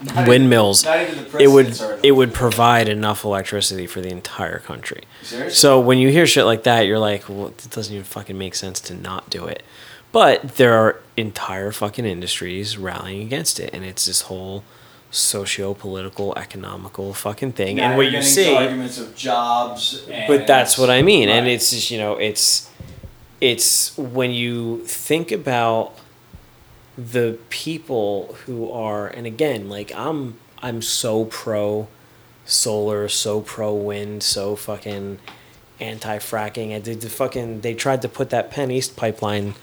Not 0.01 0.27
windmills, 0.27 0.85
even 0.85 1.25
it 1.39 1.47
would 1.47 1.79
it 2.03 2.11
would 2.11 2.33
provide 2.33 2.87
enough 2.87 3.25
electricity 3.25 3.85
for 3.85 4.01
the 4.01 4.09
entire 4.09 4.59
country. 4.59 5.03
Seriously? 5.23 5.53
So 5.53 5.79
when 5.79 5.97
you 5.97 6.09
hear 6.09 6.25
shit 6.25 6.45
like 6.45 6.63
that, 6.63 6.81
you're 6.87 6.99
like, 6.99 7.27
well, 7.27 7.47
it 7.47 7.67
doesn't 7.69 7.93
even 7.93 8.05
fucking 8.05 8.37
make 8.37 8.55
sense 8.55 8.79
to 8.81 8.95
not 8.95 9.29
do 9.29 9.45
it. 9.45 9.63
But 10.11 10.55
there 10.55 10.73
are 10.73 11.01
entire 11.17 11.71
fucking 11.71 12.05
industries 12.05 12.77
rallying 12.77 13.21
against 13.21 13.59
it, 13.59 13.71
and 13.73 13.83
it's 13.83 14.05
this 14.05 14.21
whole 14.21 14.63
socio-political, 15.11 16.37
economical 16.37 17.13
fucking 17.13 17.53
thing. 17.53 17.77
Now 17.77 17.89
and 17.89 17.97
what 17.97 18.11
you 18.11 18.21
see, 18.21 18.55
arguments 18.55 18.99
of 18.99 19.15
jobs. 19.15 20.05
And 20.09 20.27
but 20.27 20.47
that's 20.47 20.77
what 20.77 20.89
I 20.89 21.01
mean, 21.01 21.29
and 21.29 21.47
it's 21.47 21.71
just 21.71 21.91
you 21.91 21.97
know, 21.97 22.15
it's 22.15 22.69
it's 23.41 23.97
when 23.97 24.31
you 24.31 24.83
think 24.85 25.31
about 25.31 25.95
the 26.97 27.37
people 27.49 28.35
who 28.45 28.71
are, 28.71 29.07
and 29.07 29.25
again, 29.25 29.69
like 29.69 29.93
I'm 29.95 30.35
I'm 30.61 30.81
so 30.81 31.25
pro 31.25 31.87
solar, 32.45 33.07
so 33.07 33.41
pro 33.41 33.73
wind, 33.73 34.23
so 34.23 34.55
fucking 34.55 35.19
anti 35.79 36.17
fracking. 36.17 36.75
I 36.75 36.79
did 36.79 37.01
the 37.01 37.09
fucking 37.09 37.61
they 37.61 37.73
tried 37.73 38.01
to 38.01 38.09
put 38.09 38.29
that 38.31 38.51
PennEast 38.51 38.95
pipeline 38.95 39.55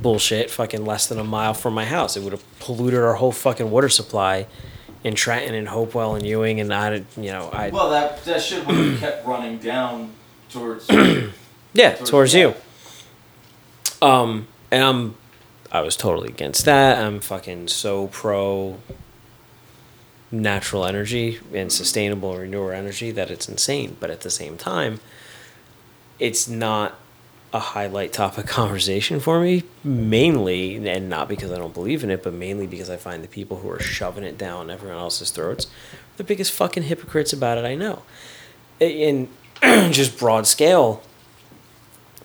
bullshit 0.00 0.50
fucking 0.50 0.86
less 0.86 1.06
than 1.08 1.18
a 1.18 1.24
mile 1.24 1.52
from 1.54 1.74
my 1.74 1.84
house. 1.84 2.16
It 2.16 2.22
would 2.22 2.32
have 2.32 2.58
polluted 2.60 3.00
our 3.00 3.14
whole 3.14 3.32
fucking 3.32 3.70
water 3.70 3.88
supply 3.88 4.46
in 5.02 5.14
Trenton 5.14 5.54
and 5.54 5.68
Hopewell 5.68 6.14
and 6.14 6.24
Ewing 6.24 6.60
and 6.60 6.72
I 6.72 6.94
you 7.16 7.30
know 7.32 7.50
I 7.52 7.68
Well, 7.68 7.90
that 7.90 8.24
that 8.24 8.40
shit 8.40 8.66
would 8.66 8.74
have 8.76 9.00
kept 9.00 9.26
running 9.26 9.58
down 9.58 10.12
towards. 10.50 10.88
yeah 10.88 11.94
towards- 11.96 12.10
towards 12.10 12.34
you. 12.34 12.54
Um, 14.00 14.46
And 14.70 14.82
I'm, 14.82 15.14
I 15.74 15.82
was 15.82 15.96
totally 15.96 16.30
against 16.30 16.64
that. 16.64 16.98
I'm 16.98 17.20
fucking 17.20 17.68
so 17.68 18.06
pro 18.06 18.78
natural 20.30 20.86
energy 20.86 21.38
and 21.52 21.70
sustainable 21.70 22.36
renewable 22.36 22.72
energy 22.72 23.10
that 23.10 23.30
it's 23.30 23.48
insane. 23.48 23.96
But 24.00 24.10
at 24.10 24.22
the 24.22 24.30
same 24.30 24.56
time, 24.56 25.00
it's 26.18 26.48
not 26.48 26.98
a 27.52 27.58
highlight 27.58 28.12
topic 28.12 28.46
conversation 28.60 29.20
for 29.20 29.40
me, 29.40 29.64
mainly, 29.82 30.88
and 30.88 31.10
not 31.10 31.28
because 31.28 31.52
I 31.52 31.58
don't 31.58 31.74
believe 31.74 32.02
in 32.02 32.10
it, 32.10 32.22
but 32.22 32.32
mainly 32.32 32.66
because 32.66 32.88
I 32.88 32.96
find 32.96 33.22
the 33.22 33.28
people 33.28 33.58
who 33.58 33.70
are 33.70 33.80
shoving 33.80 34.24
it 34.24 34.38
down 34.38 34.70
everyone 34.70 34.98
else's 34.98 35.30
throats 35.30 35.66
the 36.16 36.24
biggest 36.24 36.52
fucking 36.52 36.84
hypocrites 36.84 37.32
about 37.32 37.58
it 37.58 37.64
I 37.64 37.74
know. 37.74 38.02
In 38.80 39.28
just 39.62 40.18
broad 40.18 40.46
scale, 40.46 41.02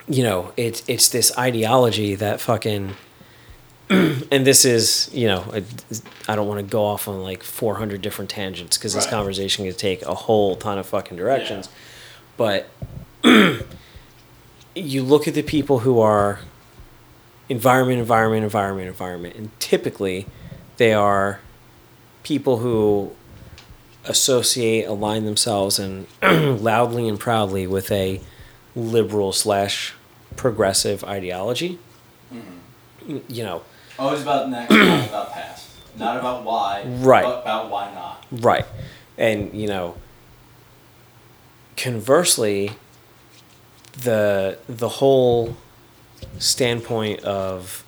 you 0.07 0.23
know, 0.23 0.53
it's 0.57 0.83
it's 0.87 1.09
this 1.09 1.35
ideology 1.37 2.15
that 2.15 2.41
fucking 2.41 2.95
and 4.31 4.45
this 4.45 4.65
is, 4.65 5.09
you 5.13 5.27
know, 5.27 5.43
I, 5.51 5.63
I 6.27 6.35
don't 6.35 6.47
want 6.47 6.59
to 6.59 6.69
go 6.69 6.83
off 6.85 7.07
on 7.07 7.23
like 7.23 7.43
400 7.43 8.01
different 8.01 8.29
tangents 8.29 8.77
because 8.77 8.93
this 8.93 9.05
Right. 9.05 9.11
conversation 9.11 9.65
could 9.65 9.77
take 9.77 10.01
a 10.03 10.13
whole 10.13 10.55
ton 10.55 10.77
of 10.77 10.85
fucking 10.85 11.17
directions. 11.17 11.69
But 12.37 12.69
you 14.75 15.03
look 15.03 15.27
at 15.27 15.33
the 15.33 15.41
people 15.43 15.79
who 15.79 15.99
are 15.99 16.39
environment, 17.49 17.99
environment, 17.99 18.43
environment, 18.43 18.87
environment, 18.87 19.35
and 19.35 19.59
typically 19.59 20.27
they 20.77 20.93
are 20.93 21.39
people 22.23 22.57
who 22.57 23.11
associate, 24.05 24.85
align 24.85 25.25
themselves, 25.25 25.79
and 25.79 26.05
loudly 26.21 27.07
and 27.07 27.19
proudly 27.19 27.65
with 27.67 27.91
a 27.91 28.21
liberal 28.75 29.31
slash 29.31 29.93
progressive 30.35 31.03
ideology. 31.03 31.79
Mm-hmm. 32.33 33.17
You 33.27 33.43
know, 33.43 33.61
Always 33.99 34.21
about 34.21 34.49
next, 34.49 34.71
not 34.73 35.07
about 35.09 35.31
past. 35.33 35.67
Not 35.97 36.17
about 36.17 36.43
why, 36.43 36.83
Right. 36.85 37.23
but 37.23 37.41
about 37.41 37.69
why 37.69 37.93
not. 37.93 38.25
Right. 38.31 38.65
And, 39.17 39.53
you 39.53 39.67
know, 39.67 39.95
conversely, 41.77 42.71
the 44.03 44.57
the 44.67 44.87
whole 44.89 45.57
standpoint 46.37 47.21
of 47.23 47.83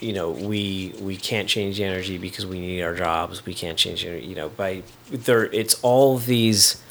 you 0.00 0.12
know, 0.12 0.30
we 0.30 0.92
we 1.00 1.16
can't 1.16 1.48
change 1.48 1.76
the 1.76 1.84
energy 1.84 2.18
because 2.18 2.44
we 2.44 2.58
need 2.58 2.82
our 2.82 2.94
jobs. 2.94 3.46
We 3.46 3.54
can't 3.54 3.78
change 3.78 4.04
it, 4.04 4.24
you 4.24 4.34
know, 4.34 4.48
by 4.48 4.82
there 5.10 5.44
it's 5.46 5.74
all 5.82 6.18
these 6.18 6.82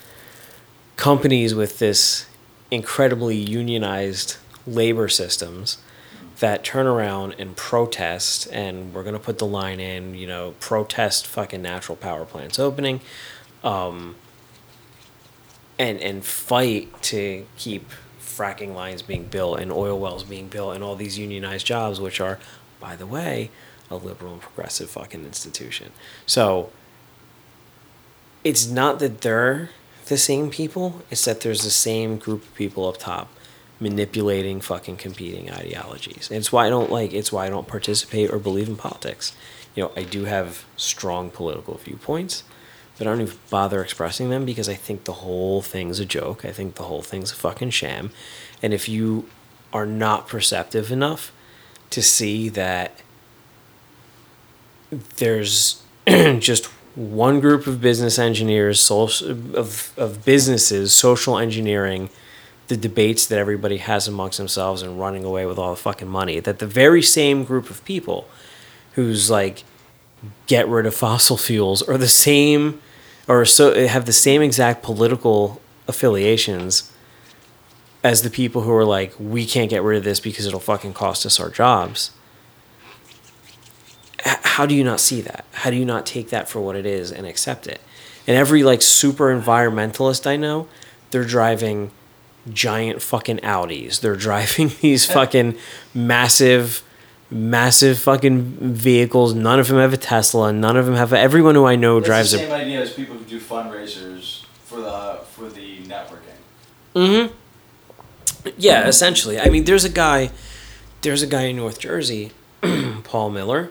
companies 0.96 1.54
with 1.54 1.80
this 1.80 2.28
incredibly 2.70 3.36
unionized 3.36 4.38
labor 4.66 5.10
systems 5.10 5.78
that 6.42 6.64
turn 6.64 6.88
around 6.88 7.36
and 7.38 7.56
protest 7.56 8.48
and 8.52 8.96
we're 8.96 9.04
going 9.04 9.14
to 9.14 9.20
put 9.20 9.38
the 9.38 9.46
line 9.46 9.80
in 9.80 10.16
you 10.16 10.26
know 10.26 10.56
protest 10.60 11.28
fucking 11.28 11.62
natural 11.62 11.96
power 11.96 12.26
plants 12.26 12.58
opening 12.58 13.00
um, 13.64 14.16
and 15.78 16.00
and 16.00 16.26
fight 16.26 16.90
to 17.04 17.46
keep 17.58 17.92
fracking 18.20 18.74
lines 18.74 19.04
being 19.04 19.26
built 19.26 19.60
and 19.60 19.72
oil 19.72 20.00
wells 20.00 20.24
being 20.24 20.48
built 20.48 20.74
and 20.74 20.84
all 20.84 20.96
these 20.96 21.18
unionized 21.18 21.66
jobs 21.66 22.02
which 22.02 22.20
are 22.20 22.40
by 22.80 22.96
the 22.96 23.06
way 23.06 23.52
a 23.92 23.96
liberal 23.96 24.34
and 24.34 24.42
progressive 24.42 24.90
fucking 24.90 25.24
institution. 25.24 25.92
So 26.26 26.72
it's 28.44 28.68
not 28.68 28.98
that 28.98 29.22
they're 29.22 29.70
the 30.08 30.18
same 30.18 30.50
people 30.50 31.04
it's 31.12 31.24
that 31.26 31.42
there's 31.42 31.62
the 31.62 31.70
same 31.70 32.18
group 32.18 32.42
of 32.42 32.56
people 32.56 32.88
up 32.88 32.98
top 32.98 33.30
manipulating 33.82 34.62
fucking 34.62 34.96
competing 34.96 35.52
ideologies. 35.52 36.30
And 36.30 36.38
it's 36.38 36.52
why 36.52 36.68
I 36.68 36.70
don't 36.70 36.92
like 36.92 37.14
it's 37.14 37.32
why 37.32 37.48
I 37.48 37.50
don't 37.50 37.68
participate 37.68 38.30
or 38.30 38.38
believe 38.38 38.70
in 38.70 38.76
politics. 38.76 39.36
You 39.76 39.84
know, 39.84 39.92
I 39.98 40.04
do 40.04 40.26
have 40.26 40.66
strong 40.78 41.32
political 41.32 41.76
viewpoints, 41.76 42.44
but 42.98 43.08
I 43.08 43.10
don't 43.10 43.22
even 43.22 43.38
bother 43.50 43.82
expressing 43.82 44.30
them 44.30 44.46
because 44.46 44.70
I 44.70 44.76
think 44.76 45.06
the 45.06 45.14
whole 45.14 45.62
thing's 45.62 46.00
a 46.00 46.06
joke. 46.06 46.46
I 46.46 46.52
think 46.52 46.76
the 46.76 46.84
whole 46.84 47.02
thing's 47.02 47.32
a 47.32 47.36
fucking 47.36 47.72
sham. 47.72 48.12
And 48.62 48.74
if 48.74 48.88
you 48.88 49.28
are 49.74 49.88
not 49.88 50.28
perceptive 50.28 50.92
enough 50.92 51.32
to 51.90 52.02
see 52.02 52.50
that 52.50 53.02
there's 55.18 55.82
just 56.08 56.66
one 56.96 57.40
group 57.40 57.66
of 57.66 57.82
business 57.82 58.20
engineers, 58.20 58.80
social, 58.80 59.32
of, 59.56 59.98
of 59.98 60.24
businesses, 60.26 60.94
social 60.94 61.38
engineering 61.38 62.10
the 62.72 62.78
debates 62.78 63.28
that 63.28 63.38
everybody 63.38 63.78
has 63.78 64.08
amongst 64.08 64.38
themselves 64.38 64.82
and 64.82 65.00
running 65.00 65.24
away 65.24 65.46
with 65.46 65.60
all 65.60 65.72
the 65.72 65.80
fucking 65.80 66.08
money. 66.08 66.40
That 66.40 66.60
the 66.60 66.68
very 66.68 67.02
same 67.02 67.44
group 67.44 67.70
of 67.70 67.84
people 67.86 68.28
who's 68.94 69.30
like, 69.30 69.64
get 70.48 70.68
rid 70.68 70.86
of 70.86 70.96
fossil 70.96 71.38
fuels 71.38 71.82
are 71.82 71.98
the 71.98 72.08
same 72.08 72.82
or 73.28 73.44
so 73.46 73.88
have 73.88 74.06
the 74.06 74.14
same 74.14 74.42
exact 74.42 74.84
political 74.84 75.62
affiliations 75.88 76.92
as 78.04 78.22
the 78.22 78.30
people 78.30 78.62
who 78.62 78.72
are 78.72 78.86
like, 78.86 79.14
we 79.20 79.46
can't 79.46 79.70
get 79.70 79.84
rid 79.84 79.98
of 79.98 80.04
this 80.04 80.20
because 80.20 80.46
it'll 80.46 80.60
fucking 80.60 80.94
cost 80.94 81.26
us 81.26 81.40
our 81.40 81.50
jobs 81.50 82.12
how 84.24 84.66
do 84.66 84.76
you 84.76 84.84
not 84.84 85.00
see 85.00 85.22
that? 85.22 85.46
How 85.54 85.70
do 85.70 85.76
you 85.76 85.86
not 85.86 86.06
take 86.06 86.30
that 86.30 86.50
for 86.50 86.60
what 86.60 86.76
it 86.76 86.86
is 86.86 87.12
and 87.12 87.26
accept 87.26 87.68
it? 87.68 87.82
And 88.28 88.38
every 88.38 88.64
like 88.64 88.82
super 88.82 89.36
environmentalist 89.36 90.28
I 90.28 90.38
know, 90.38 90.68
they're 91.10 91.26
driving 91.26 91.92
giant 92.52 93.02
fucking 93.02 93.38
Audis. 93.40 94.00
They're 94.00 94.16
driving 94.16 94.72
these 94.82 95.06
fucking 95.06 95.58
massive, 95.94 96.84
massive 97.30 98.00
fucking 98.00 98.74
vehicles. 98.74 99.34
None 99.34 99.60
of 99.60 99.68
them 99.68 99.78
have 99.78 99.94
a 99.94 99.98
Tesla. 99.98 100.52
None 100.52 100.78
of 100.78 100.86
them 100.86 100.96
have. 100.96 101.14
A, 101.14 101.20
everyone 101.20 101.56
who 101.56 101.66
I 101.66 101.76
know 101.76 102.00
drives 102.00 102.32
the 102.32 102.38
a. 102.38 102.40
same 102.42 102.52
idea 102.52 102.82
as 102.82 102.94
people 102.94 103.16
who 103.16 103.26
do 103.26 103.40
fundraisers 103.40 104.46
for 104.66 104.82
the 104.82 105.20
for 105.32 105.50
the 105.50 105.80
networking. 105.84 106.38
Mm-hmm. 106.96 107.36
Yeah, 108.58 108.88
essentially. 108.88 109.40
I 109.40 109.50
mean, 109.50 109.66
there's 109.66 109.84
a 109.86 109.90
guy, 109.90 110.32
there's 111.02 111.22
a 111.22 111.28
guy 111.28 111.44
in 111.44 111.58
North 111.58 111.80
Jersey, 111.80 112.32
Paul 113.04 113.30
Miller, 113.30 113.70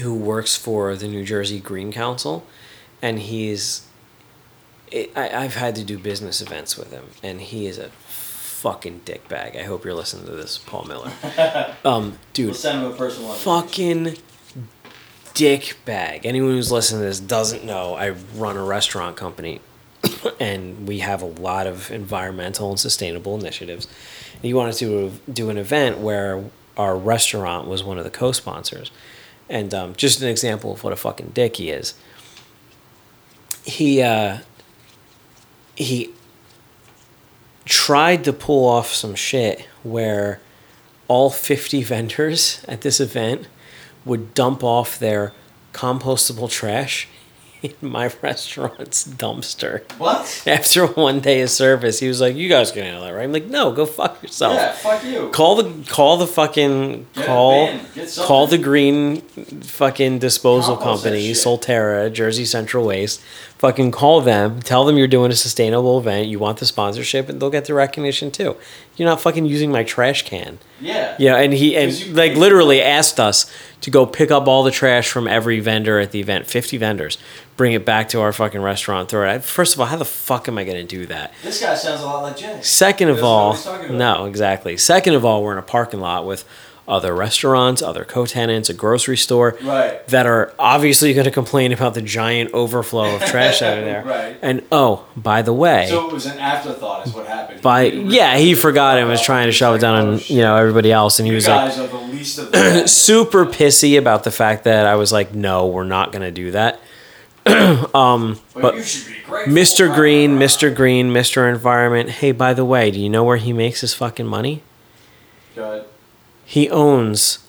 who 0.00 0.14
works 0.14 0.56
for 0.56 0.96
the 0.96 1.06
New 1.06 1.24
Jersey 1.24 1.60
Green 1.60 1.92
Council, 1.92 2.46
and 3.02 3.18
he's. 3.18 3.84
It, 4.90 5.12
I, 5.16 5.44
I've 5.44 5.54
had 5.54 5.74
to 5.76 5.84
do 5.84 5.98
business 5.98 6.40
events 6.40 6.76
with 6.76 6.90
him, 6.92 7.04
and 7.22 7.40
he 7.40 7.66
is 7.66 7.78
a 7.78 7.88
fucking 7.88 9.02
dickbag. 9.04 9.58
I 9.58 9.62
hope 9.62 9.84
you're 9.84 9.94
listening 9.94 10.26
to 10.26 10.32
this, 10.32 10.58
Paul 10.58 10.84
Miller. 10.84 11.12
Um, 11.84 12.18
dude, 12.32 12.46
We'll 12.46 12.54
send 12.54 12.82
them 12.84 12.92
a 12.92 12.94
personal 12.96 13.32
fucking 13.32 14.16
dick 15.34 15.76
bag. 15.84 16.26
Anyone 16.26 16.50
who's 16.50 16.72
listening 16.72 17.02
to 17.02 17.06
this 17.06 17.20
doesn't 17.20 17.64
know 17.64 17.94
I 17.94 18.10
run 18.34 18.56
a 18.56 18.64
restaurant 18.64 19.16
company 19.16 19.60
and 20.40 20.88
we 20.88 20.98
have 20.98 21.22
a 21.22 21.26
lot 21.26 21.66
of 21.68 21.90
environmental 21.92 22.70
and 22.70 22.80
sustainable 22.80 23.38
initiatives. 23.38 23.86
And 24.34 24.42
he 24.42 24.52
wanted 24.52 24.74
to 24.76 25.12
do 25.32 25.50
an 25.50 25.56
event 25.58 25.98
where 25.98 26.44
our 26.76 26.96
restaurant 26.96 27.68
was 27.68 27.84
one 27.84 27.98
of 27.98 28.04
the 28.04 28.10
co-sponsors. 28.10 28.90
And 29.48 29.72
um, 29.72 29.94
just 29.94 30.20
an 30.20 30.28
example 30.28 30.72
of 30.72 30.82
what 30.82 30.92
a 30.92 30.96
fucking 30.96 31.30
dick 31.34 31.56
he 31.56 31.70
is. 31.70 31.94
He 33.64 34.02
uh, 34.02 34.38
he 35.78 36.10
tried 37.64 38.24
to 38.24 38.32
pull 38.32 38.66
off 38.68 38.92
some 38.92 39.14
shit 39.14 39.66
where 39.82 40.40
all 41.06 41.30
50 41.30 41.82
vendors 41.94 42.64
at 42.68 42.80
this 42.82 43.00
event 43.00 43.46
would 44.04 44.34
dump 44.34 44.64
off 44.64 44.98
their 44.98 45.32
compostable 45.72 46.50
trash 46.50 47.08
in 47.62 47.74
my 47.80 48.10
restaurant's 48.22 49.06
dumpster. 49.06 49.82
What? 49.98 50.42
After 50.46 50.86
one 51.08 51.20
day 51.20 51.40
of 51.42 51.50
service, 51.50 51.98
he 51.98 52.06
was 52.08 52.20
like, 52.20 52.36
"You 52.36 52.48
guys 52.48 52.70
can 52.70 52.84
handle 52.84 53.02
that, 53.02 53.10
right?" 53.10 53.24
I'm 53.24 53.32
like, 53.32 53.46
"No, 53.46 53.72
go 53.72 53.84
fuck 53.84 54.22
yourself." 54.22 54.54
Yeah, 54.54 54.72
fuck 54.72 55.04
you. 55.04 55.28
Call 55.30 55.56
the 55.56 55.84
call 55.90 56.16
the 56.16 56.26
fucking 56.26 57.06
Get 57.14 57.26
call 57.26 57.66
bin, 57.66 57.80
get 57.94 58.08
something. 58.10 58.28
call 58.28 58.46
the 58.46 58.58
green 58.58 59.20
fucking 59.22 60.20
disposal 60.20 60.76
Compost 60.76 61.02
company. 61.04 61.32
Solterra, 61.32 62.12
Jersey 62.12 62.44
Central 62.44 62.86
Waste. 62.86 63.20
Fucking 63.58 63.90
call 63.90 64.20
them, 64.20 64.60
tell 64.62 64.84
them 64.84 64.96
you're 64.96 65.08
doing 65.08 65.32
a 65.32 65.34
sustainable 65.34 65.98
event, 65.98 66.28
you 66.28 66.38
want 66.38 66.58
the 66.58 66.64
sponsorship, 66.66 67.28
and 67.28 67.40
they'll 67.40 67.50
get 67.50 67.64
the 67.64 67.74
recognition 67.74 68.30
too. 68.30 68.56
You're 68.96 69.08
not 69.08 69.20
fucking 69.20 69.46
using 69.46 69.72
my 69.72 69.82
trash 69.82 70.24
can. 70.24 70.60
Yeah. 70.80 71.16
Yeah, 71.18 71.36
and 71.38 71.52
he 71.52 71.76
and 71.76 71.92
you 71.92 72.14
like 72.14 72.36
literally 72.36 72.80
asked 72.80 73.18
us 73.18 73.52
to 73.80 73.90
go 73.90 74.06
pick 74.06 74.30
up 74.30 74.46
all 74.46 74.62
the 74.62 74.70
trash 74.70 75.08
from 75.10 75.26
every 75.26 75.58
vendor 75.58 75.98
at 75.98 76.12
the 76.12 76.20
event, 76.20 76.46
fifty 76.46 76.76
vendors, 76.76 77.18
bring 77.56 77.72
it 77.72 77.84
back 77.84 78.08
to 78.10 78.20
our 78.20 78.32
fucking 78.32 78.62
restaurant, 78.62 79.08
throw 79.08 79.28
it. 79.28 79.34
out. 79.34 79.42
First 79.44 79.74
of 79.74 79.80
all, 79.80 79.86
how 79.86 79.96
the 79.96 80.04
fuck 80.04 80.46
am 80.46 80.56
I 80.56 80.62
going 80.62 80.76
to 80.76 80.84
do 80.84 81.06
that? 81.06 81.32
This 81.42 81.60
guy 81.60 81.74
sounds 81.74 82.00
a 82.00 82.06
lot 82.06 82.22
like 82.22 82.36
Jay. 82.36 82.60
Second 82.62 83.08
of 83.08 83.24
all, 83.24 83.54
he's 83.54 83.64
talking 83.64 83.86
about. 83.86 83.98
no, 83.98 84.26
exactly. 84.26 84.76
Second 84.76 85.14
of 85.14 85.24
all, 85.24 85.42
we're 85.42 85.52
in 85.52 85.58
a 85.58 85.62
parking 85.62 85.98
lot 85.98 86.24
with 86.24 86.44
other 86.88 87.14
restaurants, 87.14 87.82
other 87.82 88.02
co-tenants, 88.04 88.70
a 88.70 88.74
grocery 88.74 89.16
store 89.18 89.56
Right. 89.62 90.04
that 90.08 90.26
are 90.26 90.52
obviously 90.58 91.12
going 91.12 91.26
to 91.26 91.30
complain 91.30 91.72
about 91.72 91.92
the 91.94 92.00
giant 92.00 92.52
overflow 92.54 93.14
of 93.16 93.24
trash 93.26 93.60
out 93.62 93.78
of 93.78 93.84
there. 93.84 94.02
Right. 94.06 94.38
And 94.40 94.62
oh, 94.72 95.04
by 95.16 95.42
the 95.42 95.52
way, 95.52 95.86
So 95.90 96.08
it 96.08 96.12
was 96.14 96.24
an 96.26 96.38
afterthought, 96.38 97.06
is 97.06 97.12
what 97.12 97.26
happened. 97.26 97.60
by 97.60 97.82
yeah, 97.82 98.38
he 98.38 98.54
forgot 98.54 98.98
and 98.98 99.06
was 99.08 99.20
trying 99.20 99.46
to 99.46 99.52
shove 99.52 99.76
it 99.76 99.80
down 99.80 99.96
"Oh, 100.08 100.12
on 100.14 100.20
you 100.26 100.38
know 100.38 100.56
everybody 100.56 100.90
else, 100.90 101.18
and 101.18 101.28
he 101.28 101.34
was 101.34 101.46
like 101.46 101.68
guys 101.70 101.78
are 101.78 101.86
the 101.88 101.96
least 101.98 102.38
of 102.38 102.50
the 102.52 102.86
super 102.88 103.44
pissy 103.44 103.98
about 103.98 104.24
the 104.24 104.30
fact 104.30 104.64
that 104.64 104.86
I 104.86 104.94
was 104.94 105.12
like, 105.12 105.34
no, 105.34 105.66
we're 105.66 105.84
not 105.84 106.10
going 106.10 106.22
to 106.22 106.30
do 106.30 106.50
that. 106.52 106.80
Um, 107.94 108.38
but, 108.54 108.62
but 108.62 108.74
you 108.76 108.82
should 108.82 109.06
be. 109.08 109.14
Mr. 109.50 109.94
Green, 109.94 110.38
Mr. 110.38 110.74
Green, 110.74 111.10
Mr. 111.10 111.48
Environment. 111.48 112.08
Hey, 112.10 112.32
by 112.32 112.54
the 112.54 112.64
way, 112.64 112.90
do 112.90 112.98
you 113.00 113.08
know 113.08 113.24
where 113.24 113.36
he 113.36 113.52
makes 113.52 113.80
his 113.82 113.94
fucking 113.94 114.26
money? 114.26 114.62
Good. 115.54 115.84
He 116.50 116.70
owns 116.70 117.40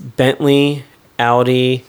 Bentley, 0.00 0.84
Audi, 1.18 1.84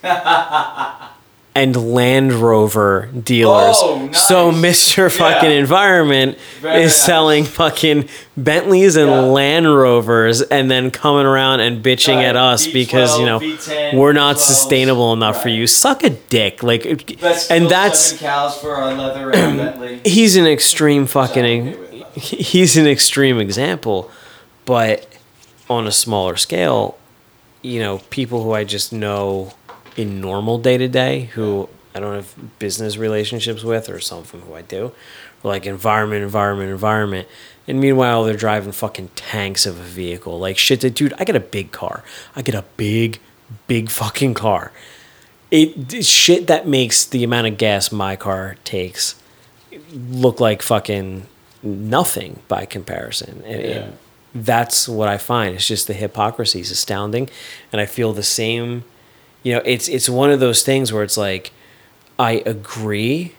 and 1.56 1.76
Land 1.94 2.34
Rover 2.34 3.08
dealers. 3.08 3.76
Oh, 3.80 4.06
nice. 4.08 4.28
So 4.28 4.52
Mr. 4.52 5.12
fucking 5.16 5.50
Yeah. 5.52 5.58
Environment 5.58 6.38
Very 6.62 6.84
is 6.84 6.92
nice. 6.92 7.06
selling 7.06 7.44
fucking 7.44 8.08
Bentleys 8.38 8.96
and 8.96 9.10
Yeah. 9.12 9.20
Land 9.22 9.68
Rovers 9.76 10.42
and 10.42 10.72
then 10.72 10.90
coming 10.90 11.26
around 11.26 11.60
and 11.60 11.84
bitching 11.84 12.16
Right. 12.16 12.26
at 12.26 12.36
us 12.36 12.66
because, 12.66 13.20
you 13.20 13.26
know, 13.26 13.40
V12, 13.40 13.92
V10, 13.92 13.94
we're 13.98 14.14
not 14.14 14.38
V12s. 14.38 14.40
sustainable 14.48 15.14
enough 15.14 15.42
for 15.44 15.50
you. 15.50 15.68
Suck 15.68 16.04
a 16.04 16.10
dick. 16.12 16.64
Like 16.64 16.86
uh, 16.86 16.96
That's 17.20 17.52
and 17.52 17.70
that's 17.70 18.14
cows 18.14 18.58
for 18.58 18.80
a 18.80 18.94
leather 18.96 19.32
and 19.32 19.58
Bentley. 19.60 20.02
he's 20.06 20.36
an 20.36 20.48
extreme 20.48 21.06
fucking 21.06 21.70
okay 21.70 21.78
by 22.00 22.08
the 22.16 22.20
he's 22.20 22.76
an 22.78 22.88
extreme 22.88 23.40
example 23.40 24.10
but 24.66 25.06
on 25.70 25.86
a 25.88 25.92
smaller 25.92 26.36
scale 26.36 26.98
you 27.62 27.80
know 27.80 28.00
people 28.10 28.44
who 28.44 28.52
i 28.54 28.64
just 28.64 28.92
know 28.94 29.54
in 29.98 30.20
normal 30.22 30.58
day 30.58 30.78
to 30.78 30.88
day 30.88 31.24
who 31.34 31.68
i 31.94 32.00
don't 32.00 32.16
have 32.16 32.60
business 32.60 32.98
relationships 32.98 33.64
with 33.64 33.90
or 33.90 34.00
some 34.00 34.24
who 34.24 34.54
i 34.54 34.62
do 34.62 34.92
like 35.44 35.66
environment 35.66 36.24
environment 36.24 36.70
environment 36.72 37.28
and 37.68 37.80
meanwhile 37.80 38.24
they're 38.24 38.36
driving 38.36 38.72
fucking 38.72 39.10
tanks 39.16 39.66
of 39.66 39.78
a 39.80 39.84
vehicle 39.84 40.40
like 40.40 40.58
shit 40.58 40.80
dude 40.96 41.14
i 41.20 41.24
get 41.24 41.36
a 41.36 41.40
big 41.40 41.72
car 41.72 42.04
i 42.36 42.42
get 42.42 42.56
a 42.56 42.64
big 42.78 43.20
big 43.68 43.90
fucking 43.90 44.34
car 44.34 44.72
it 45.52 45.94
it's 45.94 46.08
shit 46.08 46.48
that 46.48 46.68
makes 46.68 47.06
the 47.06 47.24
amount 47.24 47.48
of 47.48 47.58
gas 47.58 47.92
my 47.92 48.16
car 48.16 48.56
takes 48.64 49.16
look 49.92 50.40
like 50.40 50.62
fucking 50.62 51.26
nothing 51.64 52.40
by 52.48 52.66
comparison. 52.66 53.42
And, 53.46 53.62
Yeah. 53.62 53.70
and 53.70 53.98
that's 54.34 54.88
what 54.88 55.08
I 55.08 55.18
find. 55.18 55.56
It's 55.56 55.68
just 55.68 55.88
the 55.88 55.94
hypocrisy 55.94 56.60
is 56.60 56.72
astounding, 56.72 57.30
and 57.72 57.82
I 57.82 57.86
feel 57.86 58.14
the 58.14 58.24
same. 58.24 58.84
You 59.44 59.56
know, 59.56 59.62
it's 59.66 59.88
it's 59.88 60.10
one 60.10 60.30
of 60.32 60.40
those 60.40 60.64
things 60.64 60.92
where 60.94 61.04
it's 61.04 61.18
like, 61.18 61.52
I 62.18 62.44
agree 62.46 63.34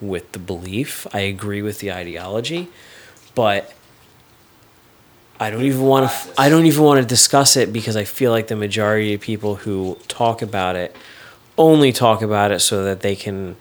with 0.00 0.30
the 0.32 0.38
belief, 0.38 1.06
I 1.12 1.20
agree 1.20 1.62
with 1.62 1.80
the 1.80 1.92
ideology, 1.92 2.68
but 3.34 3.72
I 5.40 5.50
don't 5.50 5.62
even 5.64 5.82
want 5.82 6.10
to. 6.10 6.40
I 6.40 6.48
don't 6.48 6.66
even 6.66 6.82
want 6.84 7.00
to 7.00 7.06
discuss 7.06 7.56
it 7.56 7.72
because 7.72 7.96
I 7.96 8.04
feel 8.04 8.30
like 8.30 8.48
the 8.48 8.56
majority 8.56 9.14
of 9.14 9.20
people 9.20 9.56
who 9.56 9.96
talk 10.08 10.42
about 10.42 10.76
it 10.76 10.94
only 11.56 11.92
talk 11.92 12.22
about 12.22 12.52
it 12.52 12.60
so 12.60 12.84
that 12.84 13.00
they 13.00 13.16
can 13.16 13.56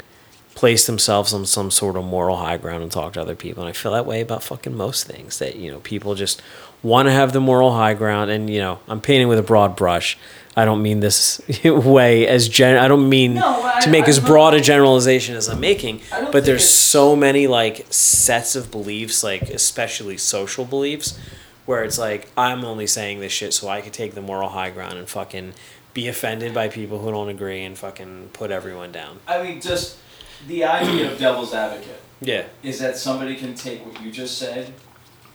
place 0.58 0.88
themselves 0.88 1.34
on 1.36 1.45
some 1.45 1.70
sort 1.70 1.95
of 1.95 2.03
moral 2.03 2.38
high 2.38 2.58
ground 2.58 2.82
and 2.82 2.91
talk 2.91 3.14
to 3.14 3.22
other 3.22 3.36
people. 3.36 3.62
And 3.62 3.70
I 3.70 3.74
feel 3.74 3.91
that 3.91 4.08
way 4.08 4.22
about 4.22 4.41
fucking 4.41 4.76
most 4.76 5.05
things 5.05 5.38
that, 5.38 5.55
you 5.55 5.72
know, 5.72 5.80
people 5.82 6.16
just 6.16 6.41
want 6.82 7.05
to 7.08 7.12
have 7.12 7.32
the 7.32 7.39
moral 7.39 7.74
high 7.74 7.93
ground. 7.93 8.32
And, 8.32 8.49
you 8.49 8.60
know, 8.60 8.80
I'm 8.88 8.99
painting 8.99 9.28
with 9.28 9.38
a 9.38 9.43
broad 9.43 9.76
brush. 9.76 10.18
I 10.55 10.66
don't 10.66 10.82
mean 10.82 10.99
this 10.99 11.39
way 11.64 12.26
as 12.28 12.49
gen. 12.49 12.76
I 12.78 12.88
don't 12.88 13.08
mean 13.08 13.36
No, 13.36 13.62
I- 13.64 13.82
to 13.82 13.89
make 13.91 14.05
I- 14.05 14.10
as 14.10 14.20
broad 14.20 14.55
a 14.55 14.60
generalization 14.60 15.36
as 15.36 15.47
I'm 15.47 15.60
making. 15.60 16.01
But 16.32 16.45
there's 16.45 16.68
so 16.68 17.16
many 17.16 17.45
like 17.45 17.86
sets 17.91 18.55
of 18.55 18.72
beliefs, 18.72 19.24
like 19.24 19.43
especially 19.43 20.18
social 20.18 20.66
beliefs, 20.66 21.20
where 21.68 21.84
it's 21.84 21.99
like 21.99 22.32
I'm 22.36 22.66
only 22.66 22.88
saying 22.88 23.20
this 23.20 23.32
shit 23.32 23.53
so 23.53 23.68
I 23.68 23.82
could 23.82 23.93
take 23.93 24.16
the 24.16 24.22
moral 24.24 24.49
high 24.49 24.72
ground 24.72 24.97
and 24.97 25.08
fucking 25.08 25.53
be 25.93 26.08
offended 26.08 26.55
by 26.55 26.68
people 26.68 26.97
who 26.99 27.12
don't 27.12 27.30
agree 27.30 27.64
and 27.64 27.78
fucking 27.78 28.30
put 28.34 28.49
everyone 28.49 28.91
down. 28.91 29.20
I 29.28 29.43
mean, 29.43 29.62
just 29.62 29.97
the 30.46 30.64
idea 30.64 31.12
of 31.12 31.18
devil's 31.18 31.54
advocate 31.54 32.02
Yeah. 32.22 32.46
is 32.64 32.80
that 32.80 32.98
somebody 32.98 33.36
can 33.36 33.56
take 33.56 33.86
what 33.86 34.02
you 34.02 34.12
just 34.12 34.38
said 34.38 34.74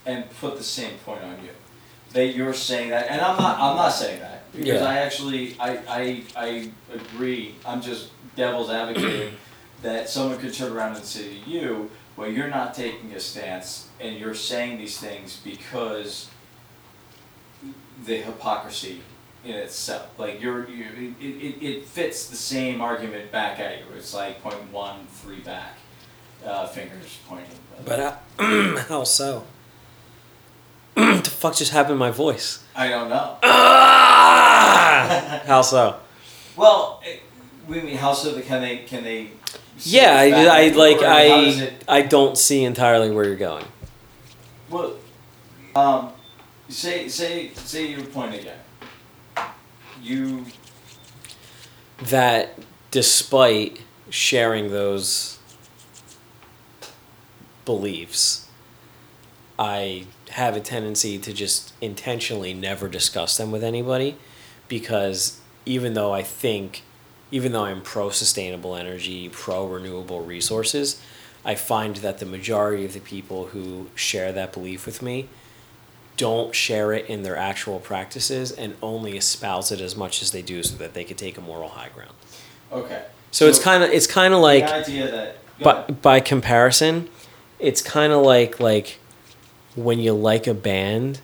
and 0.07 0.25
put 0.41 0.57
the 0.57 0.65
same 0.65 0.95
point 1.05 1.23
on 1.23 1.43
you. 1.43 1.51
That 2.13 2.35
you're 2.35 2.55
saying 2.55 2.91
that, 2.91 3.11
and 3.11 3.21
I'm 3.21 3.37
not. 3.39 3.59
I'm 3.59 3.75
not 3.77 3.89
saying 3.91 4.21
that 4.21 4.45
because 4.53 4.81
Yeah. 4.83 4.85
I 4.85 4.99
actually 4.99 5.57
I, 5.59 5.79
I 5.89 6.23
I 6.37 6.71
agree. 6.93 7.55
I'm 7.65 7.81
just 7.81 8.11
devil's 8.37 8.69
advocating 8.71 9.33
that 9.83 10.11
someone 10.11 10.39
could 10.39 10.53
turn 10.53 10.73
around 10.73 10.97
and 10.97 11.05
say 11.05 11.29
to 11.31 11.51
you, 11.51 11.91
"Well, 12.17 12.29
you're 12.31 12.49
not 12.49 12.75
taking 12.75 13.13
a 13.15 13.21
stance, 13.21 13.89
and 13.99 14.19
you're 14.19 14.35
saying 14.35 14.77
these 14.77 14.99
things 14.99 15.41
because 15.43 16.29
the 18.05 18.17
hypocrisy 18.19 19.01
in 19.45 19.55
itself. 19.55 20.09
Like 20.19 20.41
you're, 20.41 20.69
you 20.69 21.15
it, 21.21 21.25
it, 21.25 21.65
it 21.65 21.85
fits 21.87 22.27
the 22.29 22.37
same 22.37 22.81
argument 22.81 23.31
back 23.33 23.59
at 23.59 23.79
you. 23.79 23.85
It's 23.97 24.15
like 24.15 24.43
point 24.43 24.71
one, 24.73 25.07
three 25.09 25.41
back, 25.41 25.77
uh, 26.47 26.67
fingers 26.67 27.19
pointing. 27.29 27.49
But 27.85 28.01
uh, 28.39 28.77
how 28.89 29.05
so? 29.05 29.45
the 30.95 31.23
fuck 31.25 31.55
just 31.57 31.73
happened 31.73 31.95
to 31.95 31.99
my 31.99 32.11
voice? 32.11 32.63
I 32.75 32.89
don't 32.89 33.09
know. 33.09 33.39
Ah! 34.25 35.43
how 35.47 35.63
so? 35.63 35.97
Well, 36.57 37.03
it, 37.05 37.23
we 37.69 37.81
mean 37.81 37.97
how 37.97 38.13
so? 38.13 38.41
Can 38.41 38.61
they? 38.61 38.79
Can 38.79 39.03
they? 39.05 39.31
Yeah, 39.79 40.15
I, 40.17 40.65
I 40.65 40.69
like 40.69 40.99
or 41.01 41.07
how 41.07 41.19
does 41.45 41.61
I 41.61 41.65
it- 41.65 41.85
I 41.89 42.03
don't 42.03 42.37
see 42.39 42.63
entirely 42.65 43.11
where 43.11 43.25
you're 43.25 43.37
going. 43.37 43.65
Well, 44.71 44.95
um, 45.75 46.13
say 46.69 47.09
say 47.09 47.51
say 47.55 47.87
your 47.87 48.05
point 48.05 48.35
again. 48.35 48.59
You 50.03 50.47
That 52.03 52.59
despite 52.91 53.81
sharing 54.11 54.71
those 54.71 55.39
beliefs, 57.65 58.49
I 59.59 60.07
have 60.31 60.57
a 60.57 60.61
tendency 60.61 61.19
to 61.19 61.33
just 61.33 61.73
intentionally 61.81 62.53
never 62.53 62.89
discuss 62.89 63.37
them 63.37 63.53
with 63.53 63.63
anybody 63.63 64.17
because 64.67 65.41
even 65.65 65.95
though 65.95 66.13
I 66.13 66.23
think, 66.23 66.83
even 67.31 67.53
though 67.53 67.65
I'm 67.65 67.83
pro 67.83 68.11
sustainable 68.11 68.75
energy, 68.75 69.29
pro 69.29 69.67
renewable 69.67 70.23
resources, 70.23 71.01
I 71.45 71.55
find 71.55 71.97
that 71.97 72.19
the 72.19 72.27
majority 72.27 72.85
of 72.85 72.93
the 72.95 73.01
people 73.01 73.47
who 73.47 73.89
share 73.95 74.33
that 74.33 74.53
belief 74.53 74.85
with 74.85 75.01
me 75.01 75.29
don't 76.27 76.55
share 76.55 76.93
it 76.93 77.05
in 77.07 77.23
their 77.23 77.37
actual 77.37 77.79
practices 77.81 78.53
and 78.53 78.75
only 78.81 79.17
espouse 79.17 79.73
it 79.73 79.81
as 79.81 79.95
much 79.97 80.23
as 80.23 80.31
they 80.31 80.43
do 80.43 80.63
so 80.63 80.77
that 80.77 80.95
they 80.95 81.05
could 81.05 81.19
take 81.19 81.37
a 81.37 81.41
moral 81.41 81.69
high 81.71 81.89
ground. 81.95 82.15
okay? 82.71 83.03
So, 83.33 83.47
it's 83.49 83.59
kind 83.59 83.83
of 83.83 83.91
it's 83.91 84.07
kind 84.07 84.33
of 84.35 84.41
like 84.41 84.67
the 84.67 84.75
idea 84.75 85.11
that. 85.11 85.37
but 85.61 86.01
by 86.03 86.21
comparison, 86.21 87.09
it's 87.59 87.81
kind 87.83 88.13
of 88.13 88.23
like 88.23 88.61
like 88.61 88.99
when 89.75 89.99
you 89.99 90.13
like 90.13 90.47
a 90.47 90.55
band, 90.55 91.21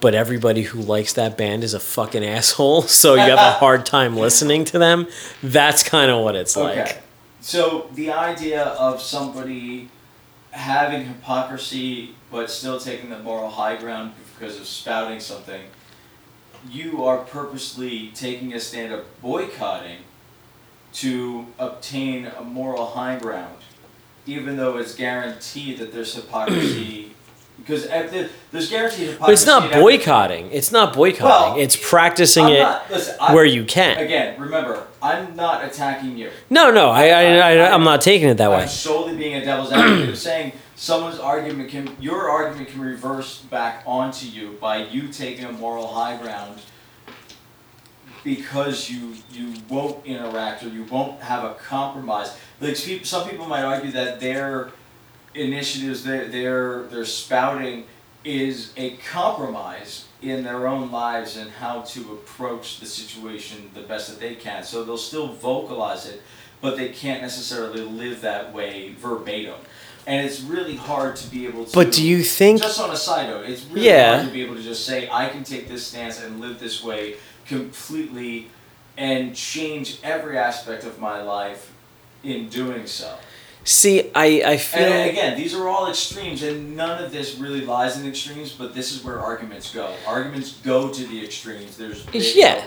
but 0.00 0.14
everybody 0.14 0.62
who 0.62 0.80
likes 0.80 1.12
that 1.14 1.36
band 1.36 1.64
is 1.64 1.74
a 1.74 1.80
fucking 1.80 2.24
asshole, 2.36 2.82
so 2.82 3.14
you 3.14 3.20
have 3.34 3.38
a 3.54 3.58
hard 3.64 3.84
time 3.84 4.16
listening 4.16 4.64
to 4.66 4.78
them. 4.78 5.06
That's 5.42 5.82
kind 5.82 6.10
of 6.10 6.22
what 6.24 6.36
it's 6.36 6.56
Okay. 6.56 6.80
like. 6.84 7.02
So 7.40 7.88
the 7.94 8.10
idea 8.12 8.62
of 8.64 9.00
somebody 9.02 9.88
having 10.52 11.04
hypocrisy 11.06 12.14
but 12.30 12.50
still 12.50 12.78
taking 12.78 13.10
the 13.10 13.18
moral 13.18 13.48
high 13.50 13.76
ground 13.76 14.12
because 14.38 14.58
of 14.58 14.66
spouting 14.66 15.20
something, 15.20 15.62
you 16.70 17.04
are 17.04 17.18
purposely 17.18 18.08
taking 18.14 18.52
a 18.54 18.60
stand 18.60 18.92
of 18.92 19.04
boycotting 19.20 19.98
to 20.94 21.46
obtain 21.58 22.26
a 22.26 22.42
moral 22.42 22.86
high 22.86 23.18
ground, 23.18 23.56
even 24.26 24.56
though 24.56 24.76
it's 24.78 24.94
guaranteed 24.94 25.78
that 25.78 25.92
there's 25.92 26.14
hypocrisy. 26.14 27.04
Because 27.58 27.88
there- 27.88 28.28
there's 28.52 28.70
guaranteed 28.70 29.08
hypocrisy. 29.08 29.18
But 29.20 29.30
it's 29.32 29.44
not 29.44 29.72
boycotting. 29.72 30.48
It's 30.52 30.70
not 30.70 30.94
boycotting. 30.94 31.54
Well, 31.54 31.58
it's 31.58 31.74
practicing 31.76 32.44
I'm 32.46 32.52
it 32.52 32.60
not- 32.60 32.88
listen, 32.88 33.16
I- 33.20 33.34
where 33.34 33.44
you 33.44 33.64
can. 33.64 33.98
Again, 33.98 34.40
remember, 34.40 34.86
I'm 35.02 35.34
not 35.34 35.64
attacking 35.64 36.16
you. 36.16 36.30
No, 36.50 36.70
no, 36.70 36.88
I, 36.90 37.08
I, 37.08 37.22
I, 37.56 37.74
I'm 37.74 37.82
not 37.82 38.00
taking 38.00 38.28
it 38.28 38.36
that 38.36 38.48
way. 38.48 38.62
I'm 38.62 38.68
solely 38.68 39.16
being 39.16 39.34
a 39.34 39.44
devil's 39.44 39.72
advocate 39.72 40.16
saying 40.16 40.52
someone's 40.78 41.18
argument 41.18 41.68
can, 41.68 41.90
your 42.00 42.30
argument 42.30 42.68
can 42.68 42.80
reverse 42.80 43.40
back 43.42 43.82
onto 43.84 44.26
you 44.26 44.56
by 44.60 44.76
you 44.76 45.08
taking 45.08 45.44
a 45.44 45.52
moral 45.52 45.88
high 45.88 46.16
ground 46.16 46.60
because 48.24 48.88
you 48.88 49.14
you 49.30 49.54
won't 49.68 50.04
interact 50.06 50.62
or 50.62 50.68
you 50.68 50.84
won't 50.84 51.20
have 51.20 51.44
a 51.44 51.54
compromise. 51.54 52.36
Like 52.60 52.76
some 52.76 53.28
people 53.28 53.46
might 53.46 53.62
argue 53.62 53.90
that 53.92 54.20
their 54.20 54.70
initiatives, 55.34 56.04
their 56.04 56.28
their 56.28 56.84
their 56.84 57.04
spouting 57.04 57.84
is 58.24 58.72
a 58.76 58.96
compromise 58.98 60.06
in 60.20 60.42
their 60.42 60.66
own 60.66 60.90
lives 60.90 61.36
and 61.36 61.50
how 61.50 61.82
to 61.82 62.00
approach 62.12 62.80
the 62.80 62.86
situation 62.86 63.70
the 63.74 63.80
best 63.80 64.10
that 64.10 64.20
they 64.20 64.34
can. 64.34 64.62
So 64.62 64.84
they'll 64.84 64.96
still 64.96 65.28
vocalize 65.28 66.06
it, 66.06 66.22
but 66.60 66.76
they 66.76 66.88
can't 66.90 67.22
necessarily 67.22 67.80
live 67.80 68.20
that 68.22 68.52
way 68.52 68.92
verbatim. 68.98 69.54
And 70.08 70.24
it's 70.26 70.40
really 70.40 70.74
hard 70.74 71.16
to 71.16 71.26
be 71.30 71.46
able 71.46 71.66
to. 71.66 71.72
But 71.74 71.92
do 71.92 72.02
you 72.02 72.22
think? 72.22 72.62
Just 72.62 72.80
on 72.80 72.90
a 72.90 72.96
side 72.96 73.28
note, 73.28 73.44
it's 73.46 73.62
really 73.66 73.86
Yeah. 73.88 74.14
hard 74.16 74.26
to 74.28 74.32
be 74.32 74.42
able 74.42 74.54
to 74.54 74.62
just 74.62 74.86
say, 74.86 75.06
I 75.12 75.28
can 75.28 75.44
take 75.44 75.68
this 75.68 75.86
stance 75.86 76.18
and 76.22 76.40
live 76.40 76.58
this 76.58 76.82
way 76.82 77.16
completely 77.46 78.48
and 78.96 79.34
change 79.36 79.98
every 80.02 80.38
aspect 80.38 80.84
of 80.84 80.98
my 80.98 81.22
life 81.22 81.70
in 82.24 82.48
doing 82.48 82.86
so. 82.86 83.10
See, 83.64 84.10
I 84.14 84.42
I 84.54 84.56
feel. 84.56 84.82
And 84.82 85.10
again, 85.10 85.36
these 85.36 85.52
are 85.54 85.68
all 85.68 85.90
extremes, 85.90 86.42
and 86.42 86.74
none 86.74 87.04
of 87.04 87.12
this 87.12 87.34
really 87.36 87.60
lies 87.60 87.98
in 87.98 88.08
extremes. 88.08 88.50
But 88.52 88.74
this 88.74 88.92
is 88.94 89.04
where 89.04 89.20
arguments 89.20 89.70
go. 89.74 89.90
Arguments 90.06 90.52
go 90.64 90.88
to 90.88 91.04
the 91.06 91.22
extremes. 91.22 91.76
There's 91.76 92.02
Yeah. 92.34 92.64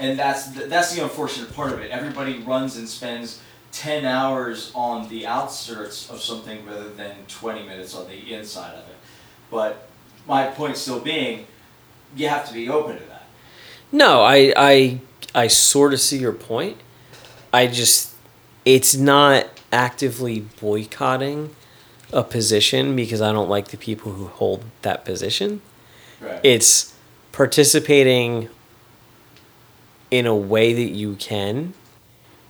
and 0.00 0.18
that's 0.18 0.46
the, 0.54 0.64
that's 0.66 0.94
the 0.94 1.02
unfortunate 1.02 1.54
part 1.54 1.72
of 1.72 1.80
it. 1.80 1.90
Everybody 1.90 2.38
runs 2.38 2.76
and 2.78 2.88
spends 2.88 3.40
ten 3.72 4.04
hours 4.04 4.72
on 4.74 5.08
the 5.08 5.26
outskirts 5.26 6.10
of 6.10 6.20
something 6.20 6.64
rather 6.66 6.90
than 6.90 7.14
twenty 7.28 7.62
minutes 7.62 7.94
on 7.94 8.06
the 8.08 8.34
inside 8.34 8.74
of 8.74 8.80
it. 8.80 8.96
But 9.50 9.88
my 10.26 10.46
point 10.46 10.76
still 10.76 11.00
being, 11.00 11.46
you 12.16 12.28
have 12.28 12.46
to 12.48 12.54
be 12.54 12.68
open 12.68 12.98
to 12.98 13.04
that. 13.04 13.26
No, 13.90 14.22
I 14.22 14.52
I 14.56 15.00
I 15.34 15.46
sort 15.46 15.92
of 15.92 16.00
see 16.00 16.18
your 16.18 16.32
point. 16.32 16.76
I 17.52 17.66
just 17.66 18.14
it's 18.64 18.94
not 18.94 19.46
actively 19.72 20.40
boycotting 20.60 21.54
a 22.12 22.22
position 22.22 22.96
because 22.96 23.20
I 23.20 23.32
don't 23.32 23.48
like 23.48 23.68
the 23.68 23.76
people 23.76 24.12
who 24.12 24.26
hold 24.28 24.64
that 24.82 25.04
position. 25.04 25.60
Right. 26.20 26.40
It's 26.42 26.94
participating 27.32 28.48
in 30.10 30.26
a 30.26 30.34
way 30.34 30.72
that 30.72 30.90
you 30.90 31.14
can 31.16 31.74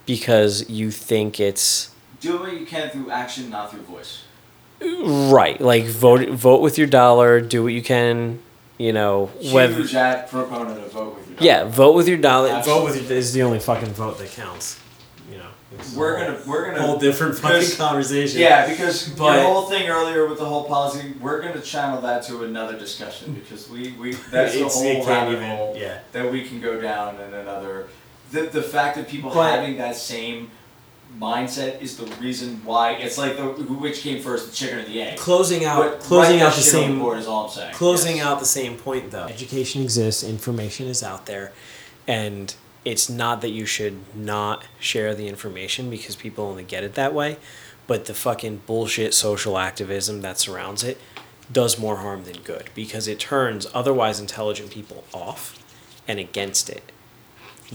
because 0.08 0.68
you 0.70 0.90
think 0.90 1.38
it's 1.38 1.90
Do 2.20 2.38
what 2.40 2.58
you 2.58 2.64
can 2.66 2.88
through 2.88 3.10
action, 3.10 3.50
not 3.50 3.70
through 3.70 3.82
voice. 3.82 4.22
right. 4.80 5.60
Like 5.60 5.84
vote 5.84 6.28
vote 6.30 6.62
with 6.62 6.78
your 6.78 6.86
dollar, 6.86 7.40
do 7.40 7.62
what 7.62 7.72
you 7.74 7.82
can, 7.82 8.40
you 8.78 8.92
know, 8.92 9.26
whether 9.52 9.74
Huge 9.74 9.94
at 9.94 10.30
proponent 10.30 10.80
of 10.80 10.90
vote 10.92 11.16
with 11.16 11.28
your 11.30 11.38
Yeah, 11.40 11.64
vote 11.64 11.94
with 11.94 12.08
your 12.08 12.16
dollar. 12.18 12.60
Vote 12.62 12.84
with 12.84 12.96
your 13.08 13.16
is 13.18 13.32
the 13.32 13.42
only 13.42 13.58
fucking 13.60 13.90
vote 13.92 14.18
that 14.18 14.30
counts. 14.32 14.80
You 15.30 15.38
know, 15.38 15.50
it's 15.72 15.94
We're 15.94 16.16
whole- 16.16 16.26
gonna 16.34 16.40
we're 16.46 16.64
gonna 16.70 16.82
whole 16.86 16.98
different 16.98 17.36
fucking 17.38 17.58
because- 17.58 17.76
conversation. 17.76 18.40
Yeah, 18.40 18.66
because 18.66 19.10
But- 19.10 19.34
your 19.34 19.44
whole 19.44 19.66
thing 19.66 19.88
earlier 19.90 20.26
with 20.26 20.38
the 20.38 20.46
whole 20.46 20.64
policy, 20.64 21.12
we're 21.20 21.42
gonna 21.42 21.60
channel 21.60 22.00
that 22.00 22.22
to 22.28 22.44
another 22.44 22.78
discussion 22.78 23.34
because 23.34 23.68
we, 23.68 23.92
we 24.00 24.12
that's 24.32 24.54
a 24.54 24.58
It's- 24.60 24.74
whole 24.74 24.84
it 24.86 24.94
can't 24.94 25.06
rabbit 25.08 25.32
even- 25.36 25.50
hole 25.56 25.76
yeah. 25.78 25.98
that 26.12 26.32
we 26.32 26.44
can 26.48 26.60
go 26.60 26.80
down 26.80 27.16
in 27.20 27.34
another. 27.34 27.88
The 28.32 28.42
the 28.42 28.62
fact 28.62 28.96
that 28.96 29.08
people 29.08 29.30
But- 29.30 29.50
having 29.50 29.78
that 29.78 29.96
same 29.96 30.50
mindset 31.18 31.80
is 31.80 31.96
the 31.96 32.04
reason 32.20 32.60
why 32.64 32.92
it's 32.92 33.16
like 33.16 33.36
the 33.36 33.44
which 33.44 34.02
came 34.02 34.22
first, 34.22 34.50
the 34.50 34.54
chicken 34.54 34.80
or 34.80 34.84
the 34.84 35.00
egg. 35.00 35.18
Closing 35.18 35.64
out, 35.64 35.78
But 35.82 36.00
closing 36.00 36.40
out 36.42 36.54
the 36.54 36.60
same, 36.60 36.98
board 36.98 37.18
is 37.18 37.26
all 37.26 37.46
I'm 37.46 37.50
saying. 37.50 37.74
closing 37.74 38.16
Yes. 38.16 38.26
out 38.26 38.40
the 38.40 38.46
same 38.46 38.76
point 38.76 39.10
though. 39.10 39.24
Education 39.24 39.82
exists, 39.82 40.22
information 40.22 40.86
is 40.86 41.02
out 41.02 41.24
there, 41.26 41.52
and 42.06 42.54
it's 42.84 43.08
not 43.08 43.40
that 43.40 43.48
you 43.50 43.64
should 43.64 43.96
not 44.14 44.64
share 44.78 45.14
the 45.14 45.28
information 45.28 45.88
because 45.88 46.14
people 46.14 46.44
only 46.44 46.62
get 46.62 46.84
it 46.84 46.94
that 46.94 47.14
way, 47.14 47.38
but 47.86 48.04
the 48.04 48.14
fucking 48.14 48.60
bullshit 48.66 49.14
social 49.14 49.56
activism 49.56 50.20
that 50.20 50.38
surrounds 50.38 50.84
it 50.84 51.00
does 51.50 51.78
more 51.78 51.96
harm 51.96 52.24
than 52.24 52.36
good 52.44 52.68
because 52.74 53.08
it 53.08 53.18
turns 53.18 53.66
otherwise 53.72 54.20
intelligent 54.20 54.70
people 54.70 55.04
off 55.14 55.58
and 56.06 56.18
against 56.20 56.68
it 56.68 56.82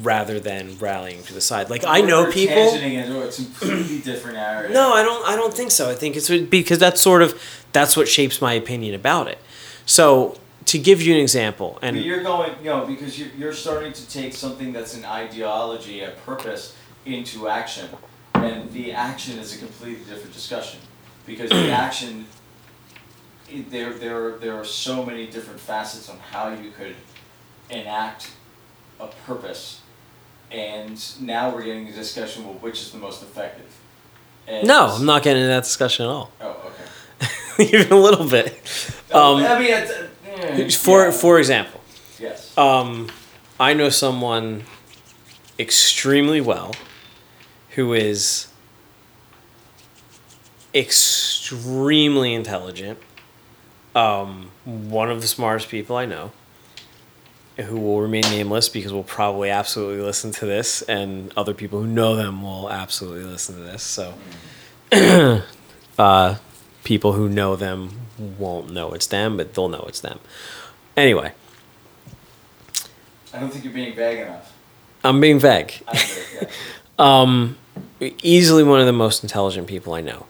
rather 0.02 0.40
than 0.40 0.78
rallying 0.80 1.24
to 1.24 1.34
the 1.34 1.42
side. 1.42 1.70
Like 1.70 1.84
I 1.86 2.02
know 2.02 2.32
people 2.32 2.56
tangenting 2.56 2.94
into 2.94 3.44
completely 3.44 4.00
different 4.00 4.38
area. 4.38 4.70
No, 4.74 4.94
I 4.94 5.04
don't. 5.04 5.28
I 5.28 5.36
don't 5.36 5.54
think 5.54 5.72
so. 5.72 5.90
I 5.90 5.96
think 5.96 6.16
it's 6.16 6.30
because 6.30 6.80
that's 6.80 7.02
sort 7.02 7.22
of 7.22 7.40
that's 7.72 7.96
what 7.96 8.08
shapes 8.08 8.42
my 8.42 8.54
opinion 8.54 8.96
about 8.96 9.28
it. 9.28 9.40
So 9.86 10.38
to 10.66 10.80
give 10.80 11.02
you 11.02 11.14
an 11.14 11.20
example, 11.20 11.78
But 11.82 11.88
and 11.88 11.98
you're 11.98 12.24
going, 12.24 12.52
you 12.60 12.70
know, 12.70 12.86
because 12.86 13.20
you're, 13.20 13.30
you're 13.38 13.54
starting 13.54 13.94
to 13.94 14.10
take 14.10 14.34
something 14.34 14.74
that's 14.74 14.96
an 14.96 15.06
ideology, 15.06 16.02
a 16.02 16.12
purpose, 16.26 16.76
into 17.06 17.48
action. 17.48 17.90
And 18.34 18.72
the 18.72 18.92
action 18.92 19.40
is 19.40 19.56
a 19.56 19.60
completely 19.60 20.04
different 20.06 20.34
discussion. 20.34 20.80
Because 21.26 21.50
the 21.50 21.70
action, 21.86 22.26
there, 23.70 23.94
there, 23.94 24.38
there 24.38 24.56
are 24.56 24.66
so 24.66 25.06
many 25.06 25.28
different 25.28 25.60
facets 25.60 26.10
on 26.10 26.18
how 26.18 26.50
you 26.50 26.72
could 26.72 26.96
enact 27.70 28.32
a 29.00 29.08
purpose. 29.26 29.82
And 30.54 31.22
now 31.22 31.54
we're 31.54 31.64
getting 31.64 31.88
a 31.88 31.92
discussion, 31.92 32.46
well, 32.46 32.54
which 32.56 32.80
is 32.82 32.92
the 32.92 33.00
most 33.00 33.24
effective? 33.24 33.66
And 34.48 34.68
no, 34.68 34.88
I'm 34.88 35.06
not 35.06 35.24
getting 35.24 35.42
into 35.42 35.54
that 35.54 35.64
discussion 35.64 36.06
at 36.06 36.12
all, 36.12 36.32
Oh, 36.40 36.72
okay. 37.60 37.70
even 37.76 37.92
a 37.92 38.00
little 38.00 38.30
bit. 38.30 38.54
Um, 39.12 39.38
I 39.38 39.58
mean, 39.60 39.72
it's, 39.72 40.80
uh, 40.80 40.80
for 40.84 41.06
yeah. 41.06 41.12
for 41.12 41.40
example, 41.40 41.82
yes. 42.20 42.56
um, 42.58 43.10
I 43.60 43.74
know 43.74 43.90
someone 43.90 44.64
extremely 45.58 46.42
well 46.42 46.74
who 47.72 47.94
is 47.94 48.48
extremely 50.74 52.34
intelligent. 52.34 53.00
Um, 53.96 54.52
one 54.66 55.10
of 55.12 55.22
the 55.22 55.28
smartest 55.28 55.70
people 55.70 55.96
I 55.96 56.06
know, 56.06 56.32
who 57.58 57.78
will 57.80 58.02
remain 58.02 58.24
nameless 58.24 58.68
because 58.70 58.92
will 58.92 59.04
probably 59.04 59.50
absolutely 59.50 60.04
listen 60.04 60.32
to 60.32 60.46
this, 60.46 60.82
and 60.84 61.32
other 61.38 61.54
people 61.54 61.80
who 61.82 61.88
know 61.88 62.16
them 62.16 62.42
will 62.42 62.70
absolutely 62.72 63.24
listen 63.24 63.56
to 63.56 63.62
this. 63.62 63.84
So, 63.84 64.14
uh, 65.98 66.36
people 66.84 67.14
who 67.14 67.30
know 67.30 67.56
them 67.56 67.92
won't 68.18 68.72
know 68.72 68.92
it's 68.94 69.08
them, 69.08 69.38
but 69.38 69.54
they'll 69.54 69.70
know 69.70 69.86
it's 69.88 70.02
them. 70.02 70.20
Anyway, 70.98 71.32
I 73.34 73.40
don't 73.40 73.50
think 73.52 73.64
you're 73.64 73.74
being 73.74 73.96
vague 73.96 74.20
enough. 74.20 74.52
I'm 75.04 75.20
being 75.20 75.40
vague. 75.40 75.74
I 75.88 75.98
think, 75.98 76.42
yeah. 76.44 76.50
Um, 77.00 77.58
easily 78.22 78.64
one 78.64 78.80
of 78.80 78.86
the 78.86 78.94
most 78.94 79.24
intelligent 79.24 79.66
people 79.68 79.94
I 79.96 80.02
know, 80.02 80.28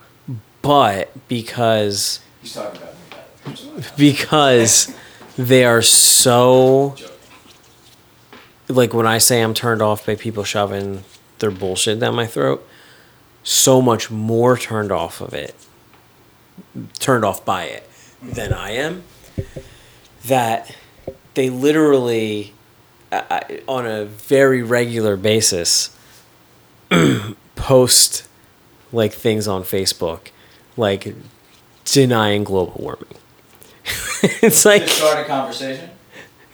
but 0.61 1.11
because 1.28 2.21
He's 2.41 2.53
talking 2.53 2.82
about 2.82 2.93
me. 2.93 2.99
by 3.11 3.51
the 3.53 3.69
way. 3.69 3.84
because 3.97 4.95
they 5.38 5.65
are 5.65 5.82
so. 5.82 6.95
Like 8.76 8.93
when 8.93 9.07
I 9.07 9.17
say 9.17 9.41
I'm 9.41 9.53
turned 9.53 9.82
off 9.82 10.05
by 10.05 10.15
people 10.15 10.43
shoving 10.43 11.03
their 11.39 11.51
bullshit 11.51 11.99
down 11.99 12.15
my 12.15 12.26
throat, 12.26 12.67
so 13.43 13.82
much 13.82 14.09
more 14.09 14.57
turned 14.57 14.91
off 14.91 15.21
of 15.21 15.34
it, 15.34 15.55
turned 16.99 17.26
off 17.26 17.43
by 17.45 17.65
it 17.65 17.89
than 18.21 18.53
I 18.53 18.71
am, 18.71 19.03
that 20.26 20.76
they 21.34 21.49
literally, 21.49 22.53
on 23.67 23.86
a 23.86 24.05
very 24.05 24.63
regular 24.63 25.17
basis, 25.17 25.95
post 27.55 28.28
like 28.91 29.11
things 29.11 29.47
on 29.47 29.63
Facebook, 29.63 30.30
like 30.78 31.15
denying 31.86 32.43
global 32.43 32.76
warming. 32.78 33.15
it's 34.41 34.65
like 34.65 34.88
start 34.88 35.19
a 35.19 35.26
conversation. 35.26 35.89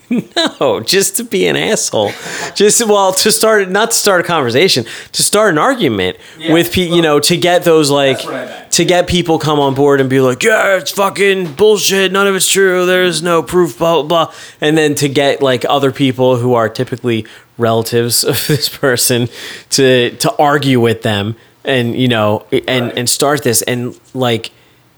no, 0.59 0.79
just 0.79 1.17
to 1.17 1.23
be 1.23 1.45
an 1.47 1.55
asshole. 1.55 2.11
Just 2.55 2.85
well, 2.85 3.13
to 3.13 3.31
start 3.31 3.69
not 3.69 3.91
to 3.91 3.97
start 3.97 4.21
a 4.21 4.23
conversation, 4.23 4.85
to 5.11 5.23
start 5.23 5.51
an 5.53 5.57
argument 5.57 6.17
Yeah, 6.37 6.53
with 6.53 6.71
people, 6.73 6.95
you 6.95 7.01
know, 7.03 7.19
to 7.19 7.37
get 7.37 7.63
those 7.63 7.89
like 7.91 8.17
that's 8.17 8.25
what 8.25 8.35
I 8.35 8.45
meant. 8.45 8.71
to 8.71 8.85
get 8.85 9.07
people 9.07 9.37
come 9.39 9.59
on 9.59 9.73
board 9.75 10.01
and 10.01 10.09
be 10.09 10.19
like, 10.19 10.41
"Yeah, 10.43 10.77
it's 10.77 10.91
fucking 10.91 11.53
bullshit. 11.53 12.11
None 12.11 12.27
of 12.27 12.35
it's 12.35 12.47
true. 12.49 12.85
There's 12.85 13.21
no 13.21 13.43
proof 13.43 13.77
blah 13.77 14.01
blah." 14.01 14.25
blah. 14.25 14.33
And 14.61 14.77
then 14.77 14.95
to 14.95 15.07
get 15.09 15.41
like 15.41 15.63
other 15.69 15.91
people 15.91 16.37
who 16.37 16.53
are 16.55 16.69
typically 16.69 17.25
relatives 17.57 18.23
of 18.31 18.47
this 18.47 18.67
person 18.69 19.27
to 19.71 20.11
to 20.17 20.35
argue 20.37 20.79
with 20.79 21.01
them 21.03 21.35
and 21.65 21.93
you 21.95 22.07
know 22.07 22.45
and 22.67 22.85
Right. 22.87 22.97
and 22.97 23.09
start 23.09 23.43
this 23.43 23.61
and 23.63 23.99
like 24.13 24.51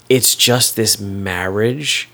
it's 0.10 0.36
just 0.36 0.76
this 0.76 1.00
marriage 1.00 2.08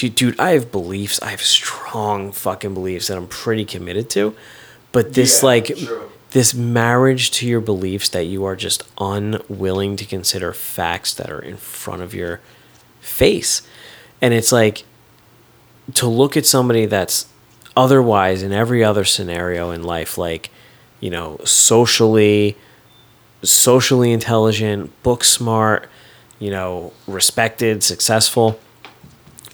dude 0.00 0.38
i 0.38 0.50
have 0.50 0.70
beliefs. 0.70 1.20
I 1.22 1.30
have 1.30 1.42
strong 1.42 2.32
fucking 2.32 2.74
beliefs 2.74 3.08
that 3.08 3.16
i'm 3.16 3.28
pretty 3.28 3.64
committed 3.64 4.08
to. 4.10 4.34
But 4.92 5.14
this 5.14 5.42
Yeah, 5.42 5.46
like 5.46 5.66
true. 5.76 6.10
this 6.30 6.54
marriage 6.54 7.30
to 7.32 7.46
your 7.46 7.60
beliefs 7.60 8.08
that 8.10 8.24
you 8.24 8.44
are 8.44 8.56
just 8.56 8.82
unwilling 8.98 9.96
to 9.96 10.04
consider 10.04 10.52
facts 10.52 11.12
that 11.14 11.30
are 11.30 11.40
in 11.40 11.56
front 11.56 12.02
of 12.02 12.14
your 12.14 12.40
face. 13.00 13.62
And 14.20 14.32
it's 14.34 14.52
like 14.52 14.84
to 15.94 16.06
look 16.08 16.36
at 16.36 16.46
somebody 16.46 16.86
that's 16.86 17.26
otherwise 17.76 18.42
in 18.42 18.52
every 18.52 18.82
other 18.82 19.04
scenario 19.04 19.70
in 19.70 19.82
life 19.82 20.16
like 20.16 20.50
you 21.00 21.10
know 21.10 21.38
socially 21.44 22.56
socially 23.42 24.10
intelligent 24.12 24.90
book 25.02 25.22
smart 25.22 25.88
you 26.38 26.50
know 26.50 26.92
respected 27.06 27.82
successful 27.82 28.58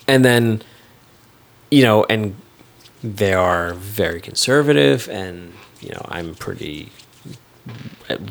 and 0.07 0.25
then 0.25 0.63
you 1.71 1.83
know 1.83 2.05
and 2.05 2.37
they 3.03 3.33
are 3.33 3.75
very 3.75 4.21
conservative, 4.21 5.09
and 5.09 5.53
you 5.81 5.91
know 5.91 6.05
I'm 6.09 6.35
pretty 6.35 6.91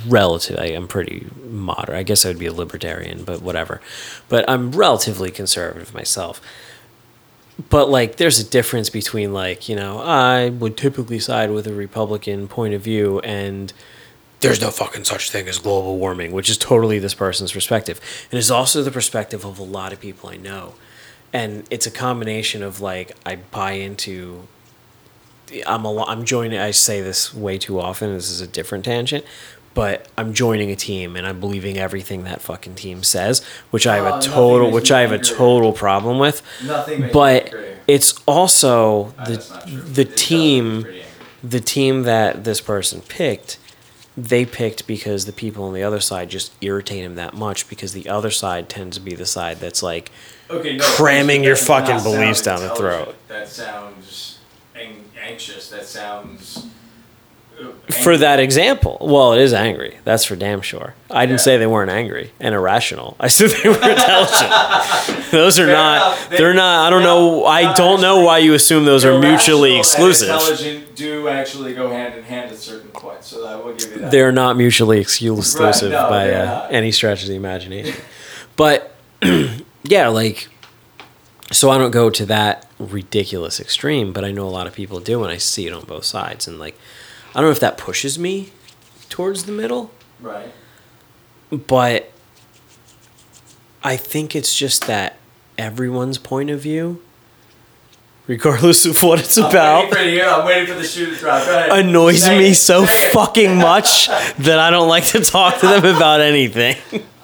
relative. 0.07 0.59
I 0.59 0.65
am 0.65 0.87
pretty 0.87 1.27
moderate. 1.43 1.97
I 1.97 2.03
guess 2.03 2.25
I 2.25 2.29
would 2.29 2.39
be 2.39 2.45
a 2.45 2.53
libertarian, 2.53 3.23
but 3.23 3.41
whatever. 3.41 3.81
But 4.29 4.49
I'm 4.49 4.71
relatively 4.71 5.31
conservative 5.31 5.93
myself. 5.93 6.41
But 7.69 7.89
like, 7.89 8.15
there's 8.15 8.39
a 8.39 8.49
difference 8.49 8.89
between 8.89 9.33
like 9.33 9.67
you 9.69 9.75
know 9.75 9.99
I 9.99 10.49
would 10.49 10.77
typically 10.77 11.19
side 11.19 11.51
with 11.51 11.67
a 11.67 11.73
Republican 11.73 12.47
point 12.47 12.73
of 12.73 12.81
view 12.81 13.19
and 13.21 13.73
there's 14.41 14.59
no 14.59 14.71
fucking 14.71 15.03
such 15.03 15.29
thing 15.29 15.47
as 15.47 15.59
global 15.59 15.97
warming, 15.97 16.31
which 16.31 16.49
is 16.49 16.57
totally 16.57 16.97
this 16.97 17.13
person's 17.13 17.51
perspective. 17.51 18.01
And 18.31 18.39
it's 18.39 18.49
also 18.49 18.81
the 18.81 18.89
perspective 18.89 19.45
of 19.45 19.59
a 19.59 19.63
lot 19.63 19.93
of 19.93 19.99
people 19.99 20.29
I 20.29 20.37
know. 20.37 20.73
And 21.33 21.65
it's 21.69 21.85
a 21.87 21.91
combination 21.91 22.61
of 22.63 22.81
like 22.81 23.13
I 23.25 23.37
buy 23.37 23.73
into 23.73 24.47
I'm 25.67 25.85
a 25.85 26.03
I'm 26.03 26.25
joining 26.25 26.59
I 26.59 26.71
say 26.71 27.01
this 27.01 27.33
way 27.33 27.57
too 27.57 27.79
often, 27.79 28.13
this 28.13 28.29
is 28.29 28.41
a 28.41 28.47
different 28.47 28.85
tangent, 28.85 29.25
but 29.73 30.07
I'm 30.17 30.33
joining 30.33 30.71
a 30.71 30.75
team 30.75 31.15
and 31.15 31.25
I'm 31.25 31.39
believing 31.39 31.77
everything 31.77 32.23
that 32.25 32.41
fucking 32.41 32.75
team 32.75 33.03
says, 33.03 33.43
which 33.69 33.87
I 33.87 33.97
have 33.97 34.15
a 34.15 34.21
total 34.21 34.67
makes 34.67 34.75
which 34.75 34.91
I 34.91 35.01
have 35.01 35.11
a 35.11 35.19
total 35.19 35.71
problem 35.73 36.19
with. 36.19 36.41
Nothing 36.65 37.09
But 37.11 37.53
it's 37.87 38.13
also 38.25 39.13
Uh, 39.17 39.25
the 39.25 39.31
that's 39.33 39.49
not 39.49 39.67
true. 39.67 39.77
the 39.77 40.01
It 40.01 40.05
does 40.05 40.07
make 40.07 40.09
me 40.09 40.15
team 40.15 40.85
the 41.43 41.59
team 41.59 42.03
that 42.03 42.43
this 42.43 42.61
person 42.61 43.01
picked, 43.01 43.57
they 44.15 44.45
picked 44.45 44.85
because 44.85 45.25
the 45.25 45.31
people 45.33 45.63
on 45.63 45.73
the 45.73 45.81
other 45.83 45.99
side 45.99 46.29
just 46.29 46.51
irritate 46.61 47.03
him 47.03 47.15
that 47.15 47.33
much 47.33 47.67
because 47.67 47.93
the 47.93 48.07
other 48.07 48.29
side 48.29 48.69
tends 48.69 48.97
to 48.97 49.01
be 49.03 49.15
the 49.15 49.25
side 49.25 49.59
that's 49.59 49.81
like, 49.81 50.11
Okay, 50.51 50.77
no, 50.77 50.83
cramming 50.83 51.43
your 51.43 51.55
fucking 51.55 52.03
beliefs 52.03 52.41
down 52.41 52.59
the 52.61 52.75
throat. 52.75 53.15
That 53.27 53.47
sounds 53.47 54.39
ang- 54.75 55.05
anxious. 55.21 55.69
That 55.69 55.85
sounds. 55.85 56.67
uh, 57.59 57.71
for 58.03 58.17
that 58.17 58.39
example. 58.39 58.97
Well, 59.01 59.33
it 59.33 59.39
is 59.41 59.53
angry. 59.53 59.99
That's 60.03 60.25
for 60.25 60.35
damn 60.35 60.61
sure. 60.61 60.95
I 61.09 61.25
didn't 61.25 61.39
Yeah. 61.39 61.43
say 61.43 61.57
they 61.57 61.67
weren't 61.67 61.91
angry 61.91 62.31
and 62.39 62.55
irrational. 62.55 63.15
I 63.19 63.27
said 63.27 63.51
they 63.51 63.69
were 63.69 63.75
intelligent. 63.75 64.51
those 65.31 65.59
are 65.59 65.65
Fair 65.67 65.73
not. 65.75 65.95
enough. 66.17 66.29
They're 66.29 66.53
not. 66.53 66.87
I 66.87 66.89
don't 66.89 67.01
now- 67.03 67.07
know. 67.15 67.45
I 67.45 67.73
don't 67.73 68.01
know 68.01 68.19
why 68.21 68.39
you 68.39 68.53
assume 68.53 68.83
those 68.85 69.05
are 69.05 69.19
mutually 69.19 69.77
exclusive. 69.77 70.29
Intelligent 70.29 70.95
do 70.95 71.27
actually 71.29 71.73
go 71.73 71.89
hand 71.89 72.15
in 72.15 72.23
hand 72.23 72.51
at 72.51 72.57
certain 72.57 72.89
points, 72.89 73.27
so 73.27 73.45
I 73.45 73.55
will 73.55 73.73
give 73.73 73.91
you 73.91 73.97
that. 73.99 74.11
They're 74.11 74.31
not 74.31 74.57
mutually 74.57 74.99
exclusive 74.99 75.91
no, 75.91 76.09
by 76.09 76.31
uh, 76.33 76.67
any 76.71 76.91
stretch 76.91 77.21
of 77.23 77.29
the 77.29 77.35
imagination. 77.35 77.95
but 78.55 78.93
yeah, 79.83 80.07
like, 80.07 80.47
so 81.51 81.69
I 81.69 81.77
don't 81.77 81.91
go 81.91 82.09
to 82.09 82.25
that 82.27 82.67
ridiculous 82.79 83.59
extreme, 83.59 84.13
but 84.13 84.23
I 84.23 84.31
know 84.31 84.47
a 84.47 84.49
lot 84.49 84.67
of 84.67 84.73
people 84.73 84.99
do, 84.99 85.23
and 85.23 85.31
I 85.31 85.37
see 85.37 85.67
it 85.67 85.73
on 85.73 85.83
both 85.85 86.05
sides. 86.05 86.47
And 86.47 86.59
like, 86.59 86.77
I 87.29 87.39
don't 87.39 87.45
know 87.45 87.51
if 87.51 87.59
that 87.59 87.77
pushes 87.77 88.17
me 88.19 88.51
towards 89.09 89.45
the 89.45 89.51
middle, 89.51 89.91
right. 90.19 90.51
but 91.49 92.11
I 93.83 93.97
think 93.97 94.35
it's 94.35 94.55
just 94.55 94.87
that 94.87 95.17
everyone's 95.57 96.17
point 96.17 96.49
of 96.49 96.61
view, 96.61 97.01
regardless 98.27 98.85
of 98.85 99.01
what 99.03 99.19
it's 99.19 99.37
I'm 99.37 99.49
about, 99.49 99.91
waiting 99.91 100.15
you. 100.15 100.23
I'm 100.23 100.45
waiting 100.45 100.67
for 100.67 100.79
the 100.79 100.87
shoe 100.87 101.07
to 101.07 101.15
drop. 101.15 101.47
Annoys 101.71 102.23
Say 102.23 102.37
me 102.37 102.51
it, 102.51 102.55
so 102.55 102.85
say 102.85 103.07
it. 103.07 103.13
fucking 103.13 103.57
much 103.57 104.07
that 104.39 104.59
I 104.59 104.69
don't 104.69 104.87
like 104.87 105.05
to 105.07 105.21
talk 105.21 105.59
to 105.59 105.67
them 105.67 105.85
about 105.95 106.21
anything. 106.21 106.77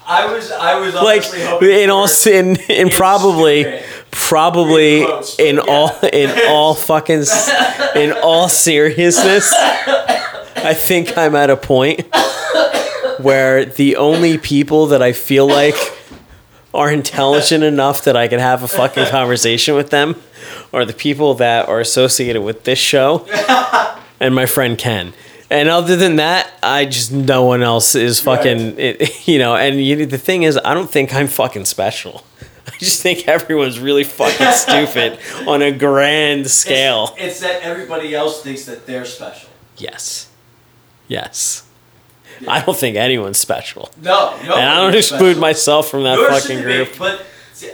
I 0.10 0.32
was. 0.32 0.52
I 0.52 0.80
was 0.80 0.94
like 0.94 1.24
honestly 1.24 1.42
hoping 1.44 1.70
in 1.70 1.90
all 1.90 2.08
for- 2.08 2.30
in, 2.30 2.58
in 2.70 2.90
probably 2.90 3.82
probably 4.10 5.02
in 5.38 5.56
yeah. 5.56 5.62
all 5.68 5.92
in 6.02 6.32
all 6.48 6.74
fucking 6.74 7.26
in 7.96 8.14
all 8.24 8.48
seriousness 8.48 9.54
I 10.68 10.74
think 10.74 11.18
I'm 11.18 11.36
at 11.36 11.50
a 11.50 11.58
point 11.58 12.02
where 13.20 13.64
the 13.66 13.96
only 13.98 14.38
people 14.38 14.88
that 14.88 15.02
I 15.02 15.14
feel 15.14 15.48
like 15.48 15.76
are 16.74 16.92
intelligent 16.92 17.64
enough 17.64 18.04
that 18.04 18.18
I 18.18 18.28
can 18.28 18.40
have 18.40 18.64
a 18.64 18.68
fucking 18.68 19.08
conversation 19.08 19.76
with 19.76 19.90
them 19.92 20.16
are 20.74 20.84
the 20.84 20.94
people 20.94 21.36
that 21.36 21.68
are 21.70 21.80
associated 21.80 22.42
with 22.42 22.64
this 22.64 22.80
show 22.80 23.26
and 24.20 24.34
my 24.36 24.46
friend 24.46 24.78
Ken. 24.78 25.14
And 25.50 25.70
other 25.70 25.96
than 25.96 26.18
that, 26.18 26.52
I 26.62 26.86
just 26.86 27.12
no 27.12 27.44
one 27.46 27.64
else 27.64 27.96
is 27.96 28.20
fucking, 28.20 28.80
it, 28.80 29.28
you 29.28 29.40
know. 29.40 29.56
And 29.56 29.84
you, 29.84 30.06
the 30.06 30.18
thing 30.18 30.44
is, 30.44 30.60
I 30.64 30.74
don't 30.74 30.90
think 30.90 31.14
I'm 31.14 31.28
fucking 31.28 31.66
special. 31.66 32.24
I 32.68 32.72
just 32.80 33.02
think 33.02 33.28
everyone's 33.28 33.80
really 33.80 34.04
fucking 34.04 34.52
stupid 34.52 35.20
on 35.48 35.62
a 35.62 35.72
grand 35.72 36.50
scale. 36.50 37.16
It's, 37.18 37.40
that 37.40 37.62
everybody 37.62 38.14
else 38.14 38.44
thinks 38.44 38.66
that 38.66 38.86
they're 38.86 39.06
special. 39.06 39.50
Yes, 39.78 40.30
yes. 41.08 41.64
I 42.48 42.62
don't 42.62 42.78
think 42.78 42.98
anyone's 42.98 43.40
special, 43.40 43.90
No, 44.00 44.38
no. 44.44 44.56
and 44.56 44.70
I 44.70 44.82
don't 44.82 44.96
exclude 44.96 45.38
myself 45.38 45.90
from 45.90 46.04
that 46.04 46.16
Nor 46.18 46.30
fucking 46.30 46.58
they 46.58 46.84
be, 46.84 46.86
group. 46.86 47.00
But 47.00 47.26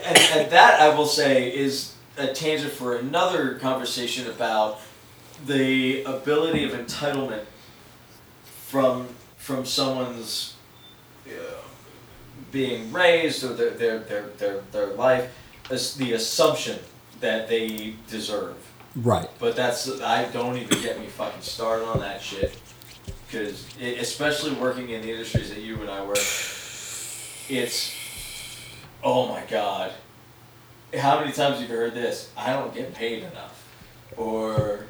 and, 0.05 0.17
and 0.17 0.51
that 0.51 0.80
I 0.80 0.95
will 0.95 1.05
say 1.05 1.53
is 1.53 1.93
a 2.17 2.28
tangent 2.28 2.71
for 2.71 2.95
another 2.95 3.55
conversation 3.55 4.28
about 4.28 4.80
the 5.45 6.03
ability 6.03 6.63
of 6.63 6.71
entitlement 6.71 7.41
from 8.74 9.07
from 9.38 9.63
someone's 9.67 10.55
uh, 11.28 11.32
being 12.51 12.91
raised 12.91 13.43
or 13.43 13.53
their 13.53 13.69
their 13.69 13.99
their 13.99 14.24
their, 14.39 14.61
their 14.71 14.88
life 14.95 15.32
as 15.69 15.95
the 15.95 16.13
assumption 16.13 16.80
that 17.19 17.47
they 17.47 17.93
deserve. 18.07 18.57
Right. 18.95 19.30
But 19.38 19.55
that's 19.55 20.01
I 20.01 20.26
don't 20.32 20.57
even 20.57 20.82
get 20.82 20.99
me 20.99 21.05
fucking 21.05 21.43
started 21.43 21.86
on 21.86 21.99
that 21.99 22.19
shit. 22.19 22.57
Because 23.28 23.67
especially 23.80 24.53
working 24.53 24.89
in 24.89 25.03
the 25.03 25.11
industries 25.11 25.49
that 25.49 25.61
you 25.61 25.80
and 25.82 25.89
I 25.91 26.03
work, 26.03 26.17
it's 26.17 27.93
oh 29.03 29.28
my 29.30 29.43
god. 29.47 29.91
How 30.97 31.19
many 31.19 31.32
times 31.32 31.59
have 31.59 31.69
you 31.69 31.76
heard 31.76 31.93
this? 31.93 32.32
I 32.36 32.53
don't 32.53 32.74
get 32.74 32.95
paid 32.95 33.21
enough, 33.21 33.67
or 34.17 34.88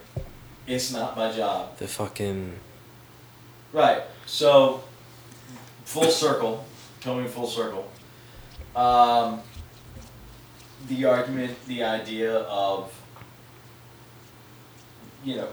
it's 0.67 0.93
not 0.93 1.17
my 1.17 1.33
job. 1.33 1.77
The 1.77 1.87
fucking 1.87 2.59
Right. 3.73 4.03
So 4.27 4.83
full 5.83 6.11
circle, 6.11 6.63
coming 7.01 7.27
full 7.27 7.47
circle. 7.47 7.89
Um, 8.75 9.41
the 10.87 11.05
argument, 11.05 11.57
the 11.65 11.83
idea 11.83 12.37
of 12.41 12.93
you 15.23 15.37
know 15.37 15.47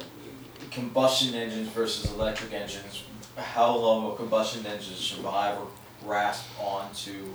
combustion 0.70 1.34
engines 1.34 1.68
versus 1.68 2.12
electric 2.12 2.52
engines. 2.52 3.04
How 3.36 3.74
long 3.74 4.04
will 4.04 4.12
combustion 4.12 4.66
engines 4.66 4.98
survive 4.98 5.58
or 5.58 5.68
grasp 6.04 6.44
onto 6.60 7.34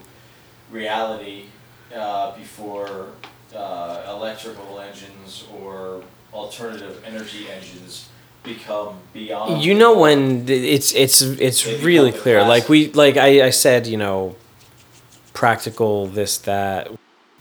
reality 0.69 1.45
uh, 1.95 2.37
before 2.37 3.09
uh, 3.55 4.03
electrical 4.07 4.79
engines 4.79 5.45
or 5.59 6.03
alternative 6.31 7.01
energy 7.05 7.49
engines 7.49 8.09
become 8.45 8.95
beyond? 9.13 9.63
you 9.63 9.73
know 9.73 9.97
when 9.97 10.47
it's 10.47 10.93
it's 10.93 11.21
it's 11.21 11.65
really 11.81 12.11
clear 12.11 12.43
like 12.43 12.69
we 12.69 12.91
like 12.93 13.17
I, 13.17 13.47
I 13.47 13.49
said 13.49 13.87
you 13.87 13.97
know 13.97 14.35
practical 15.33 16.07
this 16.07 16.37
that 16.39 16.89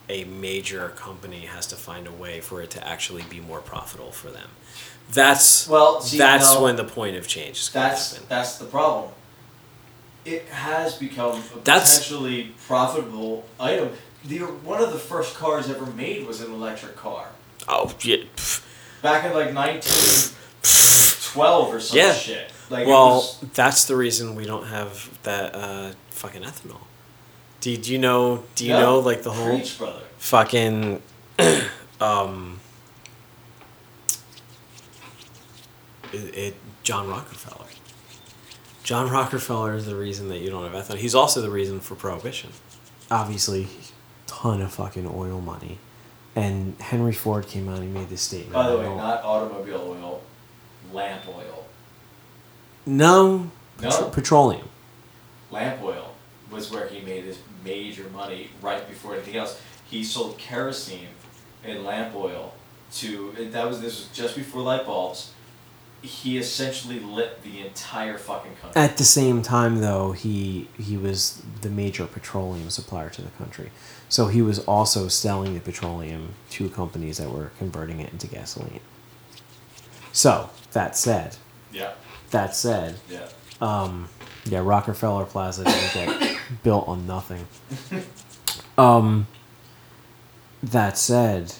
a 0.08 0.24
major 0.24 0.90
company 0.90 1.40
has 1.40 1.66
to 1.68 1.76
find 1.76 2.06
a 2.06 2.12
way 2.12 2.40
for 2.40 2.60
it 2.60 2.70
to 2.70 2.86
actually 2.86 3.22
be 3.30 3.40
more 3.40 3.60
profitable 3.60 4.12
for 4.12 4.30
them 4.30 4.48
that's 5.12 5.68
Well, 5.68 6.00
see, 6.00 6.16
that's 6.16 6.54
no. 6.54 6.62
when 6.62 6.76
the 6.76 6.84
point 6.84 7.16
of 7.16 7.26
change 7.28 7.58
is 7.58 7.70
That's 7.70 8.18
that's 8.20 8.56
the 8.56 8.64
problem. 8.64 9.12
It 10.24 10.46
has 10.48 10.94
become 10.94 11.32
a 11.38 11.58
That's- 11.62 11.98
potentially 11.98 12.54
profitable 12.66 13.44
item. 13.60 13.90
The 14.24 14.38
one 14.38 14.80
of 14.82 14.90
the 14.92 14.98
first 14.98 15.36
cars 15.36 15.68
ever 15.68 15.84
made 15.86 16.26
was 16.26 16.40
an 16.40 16.50
electric 16.52 16.96
car 16.96 17.26
oh 17.68 17.92
yeah 18.00 18.24
back 19.02 19.24
in 19.26 19.34
like 19.34 19.52
nineteen 19.52 20.32
twelve 21.32 21.72
or 21.74 21.80
some 21.80 21.98
Yeah. 21.98 22.12
shit. 22.12 22.50
Like 22.70 22.86
well 22.86 23.16
was, 23.16 23.40
that's 23.54 23.84
the 23.84 23.94
reason 23.96 24.34
we 24.34 24.44
don't 24.46 24.66
have 24.66 25.10
that 25.24 25.54
uh 25.54 25.92
fucking 26.10 26.42
ethanol 26.42 26.80
do, 27.60 27.76
do 27.76 27.92
you 27.92 27.98
know 27.98 28.44
do 28.54 28.64
you 28.64 28.72
No. 28.72 28.80
know 28.80 28.98
like 29.00 29.22
the 29.22 29.32
whole 29.32 29.56
preach, 29.58 29.76
brother. 29.78 30.00
fucking 30.18 31.02
um 32.00 32.60
it, 36.12 36.34
it 36.36 36.54
John 36.82 37.08
Rockefeller. 37.08 37.66
John 38.82 39.10
Rockefeller 39.10 39.74
is 39.74 39.86
the 39.86 39.96
reason 39.96 40.28
that 40.28 40.38
you 40.38 40.50
don't 40.50 40.70
have 40.70 40.84
ethanol. 40.84 40.98
He's 40.98 41.14
also 41.14 41.40
the 41.40 41.50
reason 41.50 41.80
for 41.80 41.94
prohibition. 41.94 42.50
Obviously, 43.10 43.68
ton 44.26 44.60
of 44.60 44.72
fucking 44.72 45.06
oil 45.06 45.40
money. 45.40 45.78
And 46.36 46.78
Henry 46.80 47.12
Ford 47.12 47.46
came 47.46 47.68
out 47.68 47.78
and 47.78 47.84
he 47.84 47.90
made 47.90 48.08
this 48.10 48.20
statement. 48.22 48.52
By 48.52 48.68
the 48.70 48.76
way, 48.76 48.84
not 48.94 49.22
automobile 49.24 49.80
oil, 50.02 50.22
lamp 50.92 51.22
oil. 51.28 51.66
no, 52.86 53.50
No? 53.80 53.90
petro- 53.90 54.08
petroleum. 54.10 54.68
Lamp 55.50 55.82
oil 55.82 56.14
was 56.50 56.70
where 56.70 56.86
he 56.88 57.00
made 57.00 57.24
his 57.24 57.38
major 57.64 58.08
money 58.10 58.50
right 58.60 58.86
before 58.88 59.14
anything 59.14 59.36
else. 59.36 59.60
He 59.88 60.04
sold 60.04 60.38
kerosene 60.38 61.08
and 61.64 61.84
lamp 61.84 62.14
oil 62.14 62.52
to 62.94 63.32
that 63.50 63.66
was 63.66 63.80
this 63.80 63.98
was 64.00 64.08
just 64.12 64.36
before 64.36 64.62
light 64.62 64.86
bulbs. 64.86 65.30
He 66.02 66.36
essentially 66.36 67.00
lit 67.00 67.42
the 67.42 67.60
entire 67.66 68.18
fucking 68.18 68.56
country. 68.60 68.78
At 68.80 68.98
the 68.98 69.04
same 69.04 69.40
time, 69.40 69.80
though, 69.80 70.12
he 70.12 70.68
he 70.78 70.96
was 70.98 71.42
the 71.62 71.70
major 71.70 72.06
petroleum 72.06 72.68
supplier 72.68 73.08
to 73.10 73.22
the 73.22 73.30
country, 73.30 73.70
so 74.10 74.26
he 74.28 74.42
was 74.42 74.58
also 74.66 75.08
selling 75.08 75.54
the 75.54 75.60
petroleum 75.60 76.34
to 76.50 76.68
companies 76.68 77.16
that 77.16 77.30
were 77.30 77.52
converting 77.58 78.00
it 78.00 78.12
into 78.12 78.26
gasoline. 78.26 78.80
So 80.14 80.48
that 80.72 80.96
said, 80.96 81.36
yeah, 81.72 81.92
that 82.30 82.54
said, 82.54 82.94
yeah. 83.10 83.28
um, 83.60 84.08
yeah, 84.44 84.60
Rockefeller 84.64 85.24
Plaza 85.24 85.64
didn't 85.64 85.92
get 86.20 86.38
built 86.62 86.86
on 86.86 87.04
nothing. 87.06 87.46
Um, 88.78 89.26
that 90.62 90.96
said, 90.96 91.52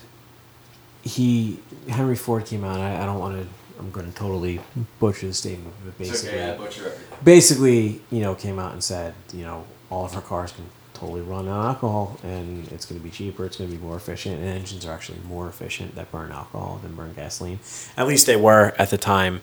he 1.02 1.58
Henry 1.88 2.14
Ford 2.14 2.46
came 2.46 2.62
out. 2.64 2.78
I, 2.78 3.02
I 3.02 3.06
don't 3.06 3.18
want 3.18 3.42
to. 3.42 3.48
I'm 3.80 3.90
going 3.90 4.06
to 4.06 4.16
totally 4.16 4.60
butcher 5.00 5.26
the 5.26 5.34
statement, 5.34 5.74
but 5.84 5.98
basically, 5.98 6.38
okay, 6.38 6.52
I 6.52 6.56
butcher 6.56 6.86
everything. 6.86 7.18
basically, 7.24 8.00
you 8.12 8.20
know, 8.20 8.36
came 8.36 8.60
out 8.60 8.72
and 8.72 8.84
said, 8.84 9.14
you 9.32 9.42
know, 9.42 9.64
all 9.90 10.04
of 10.04 10.14
our 10.14 10.22
cars 10.22 10.52
can 10.52 10.64
totally 11.04 11.22
run 11.22 11.48
on 11.48 11.66
alcohol, 11.66 12.18
and 12.22 12.70
it's 12.72 12.86
going 12.86 12.98
to 12.98 13.04
be 13.04 13.10
cheaper. 13.10 13.44
It's 13.44 13.56
going 13.56 13.70
to 13.70 13.76
be 13.76 13.82
more 13.82 13.96
efficient, 13.96 14.36
and 14.36 14.46
engines 14.46 14.86
are 14.86 14.92
actually 14.92 15.18
more 15.26 15.48
efficient 15.48 15.94
that 15.96 16.10
burn 16.10 16.32
alcohol 16.32 16.80
than 16.82 16.94
burn 16.94 17.12
gasoline. 17.14 17.60
At 17.96 18.06
least 18.06 18.26
they 18.26 18.36
were 18.36 18.74
at 18.78 18.90
the 18.90 18.98
time 18.98 19.42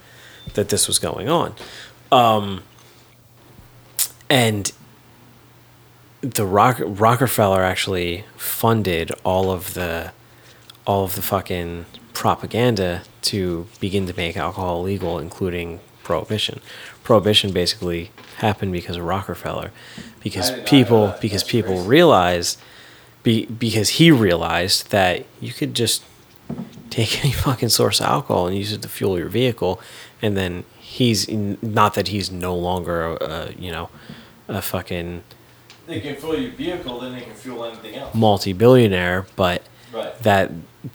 that 0.55 0.69
this 0.69 0.87
was 0.87 0.97
going 0.97 1.29
on. 1.29 1.53
Um, 2.11 2.63
and 4.29 4.71
the 6.21 6.45
Rock, 6.45 6.81
Rockefeller 6.83 7.63
actually 7.63 8.25
funded 8.35 9.11
all 9.23 9.51
of 9.51 9.73
the 9.73 10.11
all 10.85 11.03
of 11.03 11.15
the 11.15 11.21
fucking 11.21 11.85
propaganda 12.13 13.03
to 13.21 13.67
begin 13.79 14.07
to 14.07 14.15
make 14.17 14.35
alcohol 14.35 14.81
legal, 14.81 15.19
including 15.19 15.79
prohibition. 16.03 16.59
Prohibition 17.03 17.51
basically 17.51 18.11
happened 18.37 18.71
because 18.71 18.97
of 18.97 19.03
Rockefeller, 19.05 19.71
because 20.23 20.49
I 20.49 20.55
did 20.55 20.57
not 20.57 20.65
know 20.65 20.69
people 20.77 21.07
that. 21.07 21.21
because 21.21 21.43
people 21.43 21.73
crazy. 21.75 21.87
realized, 21.89 22.59
be, 23.23 23.45
because 23.45 23.89
he 23.89 24.11
realized 24.11 24.91
that 24.91 25.25
you 25.39 25.51
could 25.51 25.73
just 25.73 26.03
take 26.89 27.19
any 27.23 27.31
fucking 27.33 27.69
source 27.69 27.99
of 27.99 28.05
alcohol 28.07 28.47
and 28.47 28.57
use 28.57 28.71
it 28.71 28.81
to 28.83 28.87
fuel 28.89 29.17
your 29.17 29.29
vehicle, 29.29 29.81
and 30.21 30.37
then 30.37 30.63
he's 30.79 31.27
not 31.29 31.93
that 31.95 32.09
he's 32.09 32.31
no 32.31 32.55
longer 32.55 33.15
a, 33.15 33.53
you 33.57 33.71
know 33.71 33.89
a 34.47 34.61
fucking 34.61 35.23
They 35.87 35.99
can 36.01 36.15
fuel 36.17 36.37
your 36.37 36.51
vehicle, 36.51 36.99
then 36.99 37.13
they 37.13 37.21
can 37.21 37.33
fuel 37.33 37.63
anything 37.65 37.95
else. 37.95 38.13
multi-billionaire, 38.13 39.25
but 39.35 39.63
Right. 39.93 40.17
that 40.23 40.51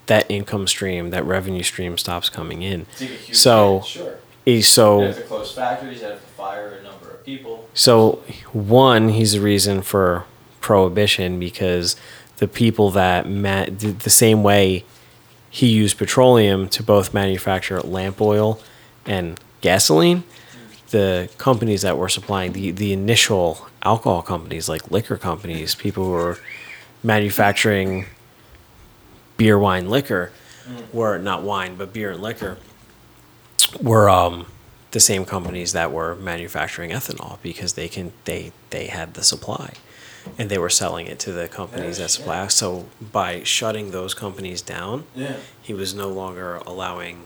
that 0.06 0.24
income 0.30 0.66
stream, 0.66 1.10
that 1.10 1.24
revenue 1.24 1.62
stream 1.62 1.98
stops 1.98 2.28
coming 2.30 2.62
in. 2.62 2.86
Take 2.96 3.10
a 3.10 3.12
huge 3.14 3.36
So 3.36 3.82
sure. 3.86 4.14
He's 4.46 4.68
so 4.68 5.00
have 5.00 5.16
to 5.16 5.22
close 5.22 5.52
factories. 5.52 6.00
You 6.00 6.06
have 6.06 6.20
to 6.20 6.26
fire 6.28 6.78
a 6.80 6.82
number 6.82 7.10
of 7.10 7.24
people. 7.24 7.68
so 7.74 8.22
one 8.52 9.10
he's 9.10 9.32
the 9.32 9.40
reason 9.40 9.82
for 9.82 10.24
prohibition 10.62 11.38
because 11.38 11.96
the 12.38 12.48
people 12.48 12.90
that 12.92 13.28
ma- 13.28 13.66
the, 13.66 13.92
the 13.92 14.10
same 14.10 14.42
way 14.42 14.84
he 15.50 15.68
used 15.68 15.98
petroleum 15.98 16.68
to 16.68 16.82
both 16.82 17.12
manufacture 17.12 17.80
lamp 17.80 18.20
oil 18.20 18.58
and 19.04 19.38
gasoline 19.60 20.24
the 20.90 21.28
companies 21.38 21.82
that 21.82 21.98
were 21.98 22.08
supplying 22.08 22.52
the, 22.52 22.70
the 22.70 22.92
initial 22.92 23.66
alcohol 23.82 24.22
companies 24.22 24.68
like 24.68 24.90
liquor 24.90 25.16
companies 25.16 25.74
people 25.74 26.04
who 26.04 26.10
were 26.10 26.38
manufacturing 27.02 28.06
beer 29.36 29.58
wine 29.58 29.88
liquor 29.88 30.30
mm. 30.68 30.94
were 30.94 31.18
not 31.18 31.42
wine 31.42 31.74
but 31.76 31.92
beer 31.92 32.12
and 32.12 32.22
liquor 32.22 32.56
were 33.80 34.08
um, 34.08 34.46
the 34.92 35.00
same 35.00 35.24
companies 35.24 35.72
that 35.72 35.92
were 35.92 36.14
manufacturing 36.16 36.90
ethanol 36.90 37.38
because 37.42 37.74
they 37.74 37.88
can 37.88 38.12
they 38.24 38.52
they 38.70 38.86
had 38.86 39.14
the 39.14 39.22
supply 39.22 39.72
and 40.38 40.50
they 40.50 40.58
were 40.58 40.70
selling 40.70 41.06
it 41.06 41.18
to 41.20 41.32
the 41.32 41.46
companies 41.48 41.98
that 41.98 42.10
supply 42.10 42.46
so 42.48 42.86
by 43.00 43.42
shutting 43.44 43.90
those 43.92 44.14
companies 44.14 44.60
down 44.62 45.04
Yeah. 45.14 45.36
he 45.62 45.72
was 45.74 45.94
no 45.94 46.08
longer 46.08 46.56
allowing 46.66 47.24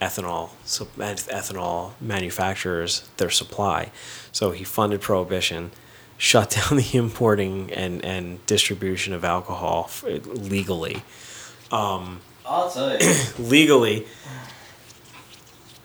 ethanol 0.00 0.50
so 0.64 0.84
ethanol 0.96 1.92
manufacturers 2.00 3.08
their 3.16 3.30
supply 3.30 3.90
so 4.32 4.50
he 4.50 4.64
funded 4.64 5.00
prohibition 5.00 5.70
shut 6.18 6.50
down 6.58 6.76
the 6.78 6.90
importing 6.96 7.72
and 7.72 8.04
and 8.04 8.44
distribution 8.46 9.12
of 9.14 9.24
alcohol 9.24 9.84
f- 9.88 10.04
legally 10.26 11.02
I'll 11.70 12.70
tell 12.70 12.92
you. 12.98 13.14
legally 13.38 14.06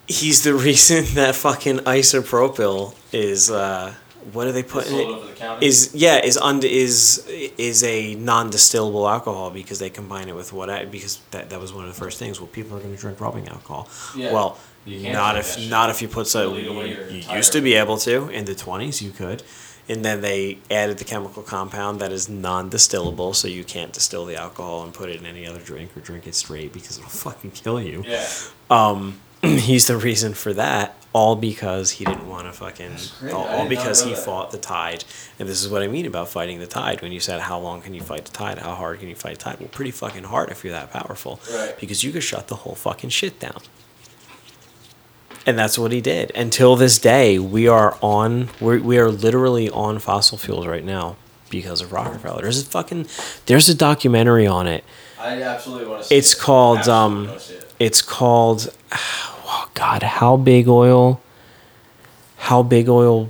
he's 0.08 0.43
the 0.43 0.54
reason 0.70 1.06
that 1.16 1.36
fucking 1.36 1.80
isopropyl 1.80 2.95
is 3.12 3.49
uh 3.52 3.93
what 4.34 4.45
do 4.45 4.52
they 4.52 4.62
put 4.64 4.86
in 4.86 4.91
sold 4.91 5.02
it 5.02 5.14
over 5.16 5.28
the 5.28 5.34
counter. 5.34 5.66
is 5.66 5.91
yeah 5.95 6.24
is 6.24 6.38
under 6.38 6.68
is 6.68 7.26
is 7.58 7.84
a 7.84 8.14
non-distillable 8.16 9.10
alcohol 9.12 9.49
because 9.49 9.80
they 9.80 9.89
combine 9.89 10.30
it 10.30 10.36
with 10.36 10.54
what 10.54 10.70
I 10.70 10.86
because 10.86 11.20
that, 11.32 11.49
that 11.49 11.60
was 11.60 11.74
one 11.74 11.86
of 11.86 11.89
the 11.93 11.99
first 11.99 12.20
things 12.20 12.39
well 12.39 12.47
people 12.47 12.78
are 12.78 12.80
going 12.80 12.93
to 12.95 13.02
drink 13.02 13.20
rubbing 13.20 13.47
alcohol 13.47 13.89
Yeah. 14.16 14.32
well 14.32 14.58
can't 14.86 15.38
if 15.38 15.70
not 15.70 15.89
if 15.89 16.02
you 16.02 16.08
put 16.08 16.28
so 16.28 16.56
you, 16.56 16.72
you 17.10 17.24
used 17.36 17.52
to 17.54 17.62
be 17.62 17.74
able 17.76 17.97
to 17.99 18.30
in 18.30 18.45
the 18.45 18.54
20s 18.54 19.02
you 19.02 19.12
could 19.12 19.43
and 19.89 20.06
then 20.06 20.22
they 20.22 20.60
added 20.70 20.99
the 20.99 21.04
chemical 21.04 21.41
compound 21.41 21.99
that 21.99 22.12
is 22.12 22.30
non-distillable 22.30 23.34
so 23.34 23.47
you 23.47 23.64
can't 23.64 23.91
distill 23.93 24.26
the 24.26 24.36
alcohol 24.36 24.84
and 24.84 24.93
put 24.93 25.10
it 25.10 25.20
in 25.20 25.26
any 25.26 25.47
other 25.47 25.60
drink 25.60 25.95
or 25.97 25.99
drink 26.02 26.28
it 26.28 26.36
straight 26.36 26.72
because 26.74 26.97
it'll 26.99 27.10
fucking 27.10 27.52
kill 27.52 27.82
you 27.82 28.04
yeah. 28.08 28.28
um, 28.70 29.20
he's 29.43 29.87
the 29.87 29.97
reason 29.97 30.33
for 30.33 30.53
that, 30.53 30.95
all 31.13 31.35
because 31.35 31.91
he 31.91 32.05
didn't 32.05 32.27
want 32.29 32.45
to 32.47 32.53
fucking, 32.53 32.91
all, 33.33 33.45
all 33.47 33.67
because 33.67 34.03
he 34.03 34.11
that. 34.11 34.19
fought 34.19 34.51
the 34.51 34.57
tide. 34.57 35.03
And 35.39 35.49
this 35.49 35.61
is 35.63 35.69
what 35.69 35.81
I 35.83 35.87
mean 35.87 36.05
about 36.05 36.29
fighting 36.29 36.59
the 36.59 36.67
tide. 36.67 37.01
When 37.01 37.11
you 37.11 37.19
said, 37.19 37.41
how 37.41 37.59
long 37.59 37.81
can 37.81 37.93
you 37.93 38.01
fight 38.01 38.25
the 38.25 38.31
tide? 38.31 38.59
How 38.59 38.75
hard 38.75 38.99
can 38.99 39.09
you 39.09 39.15
fight 39.15 39.37
the 39.39 39.43
tide? 39.45 39.59
Well, 39.59 39.69
pretty 39.69 39.91
fucking 39.91 40.23
hard 40.25 40.49
if 40.51 40.63
you're 40.63 40.73
that 40.73 40.91
powerful. 40.91 41.39
Right. 41.53 41.75
Because 41.79 42.03
you 42.03 42.11
could 42.11 42.23
shut 42.23 42.47
the 42.47 42.57
whole 42.57 42.75
fucking 42.75 43.09
shit 43.09 43.39
down. 43.39 43.61
And 45.45 45.57
that's 45.57 45.77
what 45.79 45.91
he 45.91 46.01
did. 46.01 46.31
Until 46.35 46.75
this 46.75 46.99
day, 46.99 47.39
we 47.39 47.67
are 47.67 47.97
on, 48.01 48.49
we're, 48.59 48.79
we 48.79 48.99
are 48.99 49.09
literally 49.09 49.69
on 49.71 49.97
fossil 49.97 50.37
fuels 50.37 50.67
right 50.67 50.83
now 50.85 51.15
because 51.49 51.81
of 51.81 51.91
Rockefeller. 51.91 52.43
There's 52.43 52.61
a 52.61 52.65
fucking, 52.65 53.07
there's 53.47 53.67
a 53.67 53.73
documentary 53.75 54.45
on 54.45 54.67
it. 54.67 54.83
I 55.19 55.41
absolutely 55.41 55.87
want 55.87 56.03
to 56.03 56.07
see 56.09 56.15
It's 56.15 56.33
it. 56.33 56.39
called 56.39 56.87
um 56.87 57.27
it. 57.29 57.73
it's 57.79 58.01
called 58.01 58.73
oh 59.52 59.70
god, 59.74 60.04
how 60.04 60.38
big 60.38 60.68
oil 60.68 61.22
how 62.38 62.64
big 62.64 62.89
oil 62.89 63.30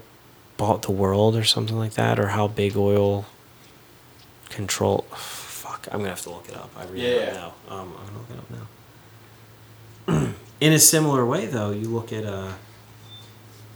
bought 0.58 0.84
the 0.84 0.92
world 0.92 1.36
or 1.36 1.44
something 1.44 1.78
like 1.78 1.94
that 1.94 2.18
or 2.20 2.28
how 2.30 2.48
big 2.48 2.78
oil 2.78 3.26
control 4.50 5.06
fuck, 5.12 5.88
I'm 5.92 6.00
going 6.00 6.06
to 6.06 6.10
have 6.12 6.22
to 6.22 6.30
look 6.30 6.48
it 6.48 6.56
up. 6.56 6.70
I 6.78 6.84
really 6.86 7.02
Yeah, 7.10 7.26
don't 7.26 7.34
know. 7.36 7.54
Um 7.70 7.94
I'm 8.00 8.08
to 8.08 8.14
look 8.20 8.30
it 8.30 8.38
up 8.38 8.50
now. 10.18 10.34
In 10.62 10.74
a 10.74 10.80
similar 10.80 11.26
way 11.26 11.46
though, 11.48 11.72
you 11.72 11.88
look 11.88 12.14
at 12.14 12.26
uh 12.26 12.54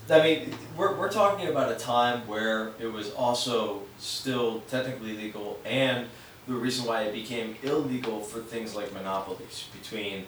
I 0.08 0.22
mean, 0.22 0.54
we're, 0.78 0.96
we're 0.96 1.12
talking 1.12 1.48
about 1.48 1.72
a 1.72 1.76
time 1.76 2.28
where 2.28 2.74
it 2.80 2.86
was 2.86 3.12
also 3.14 3.82
still 3.98 4.60
technically 4.70 5.18
legal, 5.18 5.60
and 5.66 6.06
the 6.48 6.54
reason 6.54 6.86
why 6.86 7.02
it 7.02 7.12
became 7.12 7.56
illegal 7.64 8.20
for 8.22 8.40
things 8.40 8.76
like 8.76 8.94
monopolies 8.94 9.66
between 9.82 10.26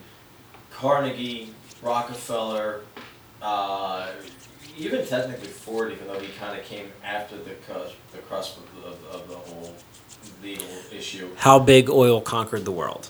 Carnegie, 0.71 1.53
Rockefeller, 1.81 2.81
uh, 3.41 4.09
even 4.77 5.05
technically 5.05 5.47
Ford, 5.47 5.91
even 5.91 6.07
though 6.07 6.19
he 6.19 6.27
kind 6.39 6.59
of 6.59 6.65
came 6.65 6.91
after 7.03 7.37
the 7.37 7.51
cusp, 7.67 7.95
the 8.11 8.19
crusp 8.19 8.57
of, 8.57 8.85
of, 8.85 9.15
of 9.21 9.29
the 9.29 9.35
whole 9.35 9.73
legal 10.43 10.65
issue. 10.91 11.29
how 11.37 11.59
big 11.59 11.89
oil 11.89 12.21
conquered 12.21 12.65
the 12.65 12.71
world. 12.71 13.09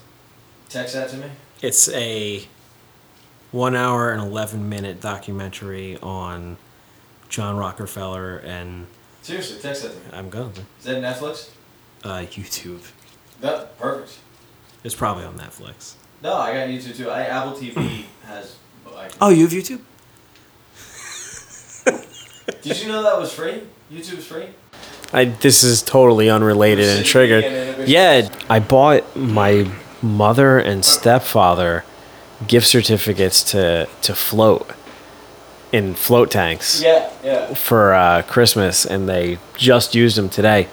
Text 0.70 0.94
that 0.96 1.10
to 1.10 1.18
me. 1.18 1.28
It's 1.62 1.90
a 1.90 2.46
one 3.52 3.76
hour 3.76 4.12
and 4.12 4.22
11 4.22 4.68
minute 4.70 5.02
documentary 5.02 5.98
on 6.02 6.58
John 7.30 7.58
Rockefeller 7.58 8.38
and 8.38 8.88
Seriously, 9.22 9.60
text 9.60 9.84
that 9.84 9.90
to 9.92 9.96
me. 9.98 10.04
I'm 10.14 10.30
going 10.30 10.54
to 10.54 10.62
Is 10.80 10.86
that 10.86 11.02
Netflix? 11.02 11.50
uh, 12.04 12.20
YouTube. 12.20 12.82
That 13.42 13.78
perfect. 13.78 14.20
It's 14.84 14.96
probably 14.96 15.26
on 15.26 15.38
Netflix. 15.38 15.94
No, 16.22 16.36
I 16.36 16.54
got 16.54 16.68
YouTube 16.68 16.98
too. 16.98 17.10
I 17.10 17.24
Apple 17.24 17.54
TV 17.54 18.06
has. 18.26 18.56
I, 18.96 19.10
Oh, 19.22 19.30
you 19.30 19.44
have 19.44 19.52
YouTube? 19.52 19.82
Did 22.64 22.82
you 22.82 22.88
know 22.88 23.04
that 23.04 23.18
was 23.20 23.32
free? 23.32 23.64
YouTube's 23.92 24.26
free. 24.26 24.48
I 25.14 25.26
this 25.26 25.64
is 25.64 25.82
totally 25.82 26.30
unrelated 26.30 26.88
and 26.98 27.06
triggered. 27.06 27.44
and. 27.44 27.88
Yeah, 27.88 28.30
I 28.50 28.60
bought 28.60 29.16
my 29.16 29.70
mother 30.02 30.58
and 30.60 30.84
stepfather 30.84 31.84
gift 32.48 32.68
certificates 32.68 33.44
to 33.52 33.88
to 34.02 34.16
float 34.16 34.70
in 35.72 35.94
float 35.94 36.32
tanks. 36.32 36.82
Yeah, 36.82 37.12
yeah. 37.24 37.54
for 37.54 37.94
uh, 37.94 38.24
Christmas, 38.24 38.86
and 38.86 39.08
they 39.08 39.38
just 39.56 39.96
used 39.96 40.18
them 40.18 40.30
today. 40.30 40.68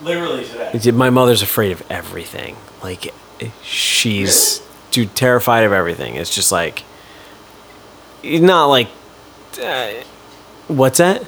Literally 0.00 0.44
today. 0.44 0.90
My 0.92 1.10
mother's 1.10 1.42
afraid 1.42 1.72
of 1.72 1.82
everything, 1.90 2.56
like 2.82 3.12
she's 3.62 4.62
too 4.90 5.06
terrified 5.06 5.64
of 5.64 5.72
everything. 5.72 6.16
It's 6.16 6.34
just 6.34 6.52
like 6.52 6.82
not 8.24 8.66
like 8.66 8.88
uh, 9.62 9.90
what's 10.68 10.98
that? 10.98 11.24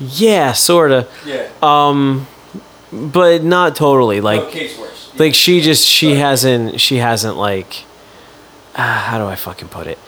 Yeah, 0.00 0.52
sorta, 0.52 1.08
yeah. 1.26 1.48
Uh, 1.62 2.26
but 2.92 3.42
not 3.42 3.74
totally. 3.76 4.20
Like 4.20 4.54
no, 4.54 4.88
like 5.16 5.34
she 5.34 5.60
just 5.60 5.86
she 5.86 6.14
hasn't 6.14 6.80
she 6.80 6.96
hasn't 6.96 7.36
like 7.36 7.84
uh, 8.74 9.00
how 9.00 9.18
do 9.18 9.24
I 9.26 9.34
fucking 9.34 9.68
put 9.68 9.86
it? 9.86 9.98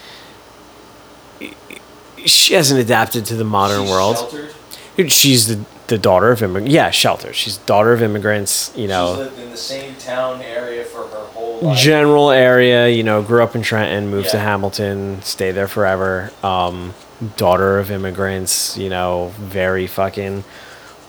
She 2.25 2.55
hasn't 2.55 2.79
adapted 2.79 3.25
to 3.27 3.35
the 3.35 3.45
modern 3.45 3.83
She's 3.83 3.91
world. 3.91 4.17
Sheltered. 4.17 5.11
She's 5.11 5.47
the 5.47 5.65
the 5.91 5.99
daughter 5.99 6.31
of 6.31 6.43
immigrants. 6.43 6.73
Yeah, 6.73 6.91
shelter. 6.91 7.33
She's 7.35 7.59
daughter 7.59 7.93
of 7.93 8.03
immigrants. 8.03 8.73
You 8.75 8.83
She's 8.85 8.89
know, 8.89 9.13
lived 9.13 9.39
in 9.39 9.51
the 9.51 9.57
same 9.57 9.95
town 9.97 10.41
area 10.41 10.85
for 10.85 11.03
her 11.07 11.25
whole 11.35 11.61
life. 11.61 11.79
general 11.79 12.31
area. 12.31 12.89
You 12.89 13.03
know, 13.03 13.21
grew 13.23 13.43
up 13.43 13.55
in 13.55 13.61
Trenton, 13.63 14.11
moved 14.11 14.31
to 14.31 14.39
Hamilton, 14.39 15.21
stayed 15.23 15.53
there 15.53 15.69
forever. 15.69 16.31
Um, 16.43 16.95
daughter 17.37 17.79
of 17.79 17.91
immigrants. 17.91 18.79
You 18.79 18.89
know, 18.89 19.33
very 19.39 19.87
fucking 19.87 20.45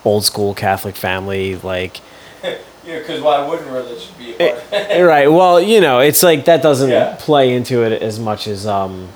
old 0.04 0.26
school 0.26 0.54
Catholic 0.54 0.96
family. 0.96 1.56
Like, 1.58 2.02
yeah, 2.44 2.58
because 2.84 3.22
why 3.22 3.48
wouldn't 3.48 3.70
religion 3.70 4.14
be 4.18 4.34
a 4.40 4.54
part? 4.56 5.02
right. 5.08 5.32
Well, 5.32 5.62
you 5.62 5.80
know, 5.80 6.00
it's 6.00 6.24
like 6.24 6.46
that 6.46 6.62
doesn't 6.62 6.90
Yeah. 6.90 7.16
play 7.20 7.54
into 7.56 7.84
it 7.84 8.02
as 8.02 8.20
much 8.20 8.48
as 8.48 8.66
um. 8.68 9.10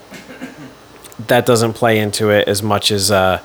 That 1.27 1.45
doesn't 1.45 1.73
play 1.73 1.97
into 1.99 2.29
it 2.29 2.47
as 2.47 2.61
much 2.61 2.91
as 2.91 3.09
uh. 3.11 3.39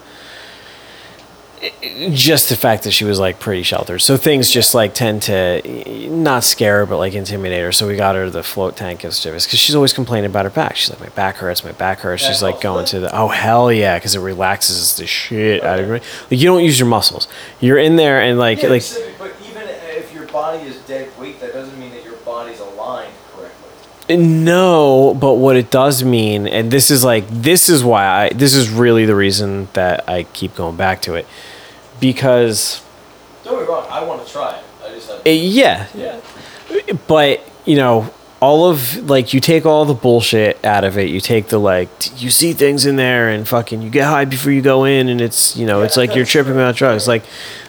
Just 1.92 2.48
the 2.48 2.56
fact 2.56 2.84
that 2.84 2.90
she 2.90 3.04
was 3.04 3.18
like 3.18 3.38
pretty 3.38 3.62
sheltered. 3.62 3.98
So 3.98 4.16
things 4.16 4.50
just 4.50 4.74
like 4.74 4.94
tend 4.94 5.22
to 5.22 6.08
not 6.08 6.42
scare 6.42 6.78
her, 6.78 6.86
but 6.86 6.96
like 6.96 7.12
intimidate 7.12 7.62
her. 7.62 7.72
So 7.72 7.86
we 7.86 7.96
got 7.96 8.14
her 8.14 8.30
the 8.30 8.42
float 8.42 8.76
tank 8.76 9.04
of 9.04 9.14
stiffness 9.14 9.46
because 9.46 9.58
she's 9.58 9.74
always 9.74 9.92
complaining 9.92 10.30
about 10.30 10.46
her 10.46 10.50
back. 10.50 10.76
She's 10.76 10.90
like, 10.90 11.00
my 11.00 11.10
back 11.10 11.36
hurts, 11.36 11.62
my 11.62 11.72
back 11.72 12.00
hurts. 12.00 12.24
She's 12.24 12.42
like 12.42 12.62
going 12.62 12.86
to 12.86 13.00
the 13.00 13.14
oh 13.14 13.28
hell 13.28 13.70
yeah, 13.70 13.98
because 13.98 14.14
it 14.14 14.20
relaxes 14.20 14.96
the 14.96 15.06
shit 15.06 15.62
out 15.62 15.80
of 15.80 15.86
you. 15.86 15.92
Like 15.92 16.04
you 16.30 16.46
don't 16.46 16.64
use 16.64 16.78
your 16.78 16.88
muscles. 16.88 17.28
You're 17.60 17.78
in 17.78 17.96
there 17.96 18.20
and 18.22 18.38
like 18.38 18.62
yeah, 18.62 18.70
like 18.70 18.84
but 19.18 19.34
even 19.46 19.62
if 19.68 20.14
your 20.14 20.26
body 20.28 20.66
is 20.66 20.78
dead 20.86 21.10
weight, 21.18 21.40
that 21.40 21.52
doesn't 21.52 21.78
mean 21.78 21.90
that 21.90 22.04
your 22.04 22.16
body's 22.16 22.60
aligned 22.60 23.12
correctly. 23.34 24.16
No, 24.16 25.14
but 25.20 25.34
what 25.34 25.56
it 25.56 25.70
does 25.70 26.02
mean, 26.02 26.46
and 26.46 26.70
this 26.70 26.90
is 26.90 27.04
like 27.04 27.28
this 27.28 27.68
is 27.68 27.84
why 27.84 28.06
I 28.06 28.28
this 28.30 28.54
is 28.54 28.70
really 28.70 29.04
the 29.04 29.14
reason 29.14 29.68
that 29.74 30.08
I 30.08 30.22
keep 30.22 30.54
going 30.54 30.76
back 30.76 31.02
to 31.02 31.16
it, 31.16 31.26
because 32.00 32.82
Don't 33.44 33.58
be 33.58 33.66
wrong, 33.68 33.86
I 33.90 34.02
want 34.04 34.24
to 34.26 34.32
try 34.32 34.56
it. 34.56 34.64
I 34.84 34.90
just 34.94 35.08
have. 35.10 35.22
eh, 35.26 35.32
yeah, 35.32 35.86
yeah. 35.94 36.20
but 37.06 37.40
you 37.64 37.76
know 37.76 38.12
all 38.40 38.70
of 38.70 38.96
like 39.10 39.34
you 39.34 39.40
take 39.40 39.66
all 39.66 39.84
the 39.84 39.92
bullshit 39.92 40.64
out 40.64 40.82
of 40.82 40.96
it 40.96 41.10
you 41.10 41.20
take 41.20 41.48
the 41.48 41.58
like 41.58 41.90
you 42.22 42.30
see 42.30 42.54
things 42.54 42.86
in 42.86 42.96
there 42.96 43.28
and 43.28 43.46
fucking 43.46 43.82
you 43.82 43.90
get 43.90 44.06
high 44.06 44.24
before 44.24 44.50
you 44.50 44.62
go 44.62 44.84
in 44.84 45.10
and 45.10 45.20
it's 45.20 45.54
you 45.56 45.66
know 45.66 45.82
it's 45.82 45.94
like 45.98 46.14
you're 46.14 46.24
tripping 46.34 46.52
about 46.54 46.74
drugs 46.74 47.06
like 47.06 47.22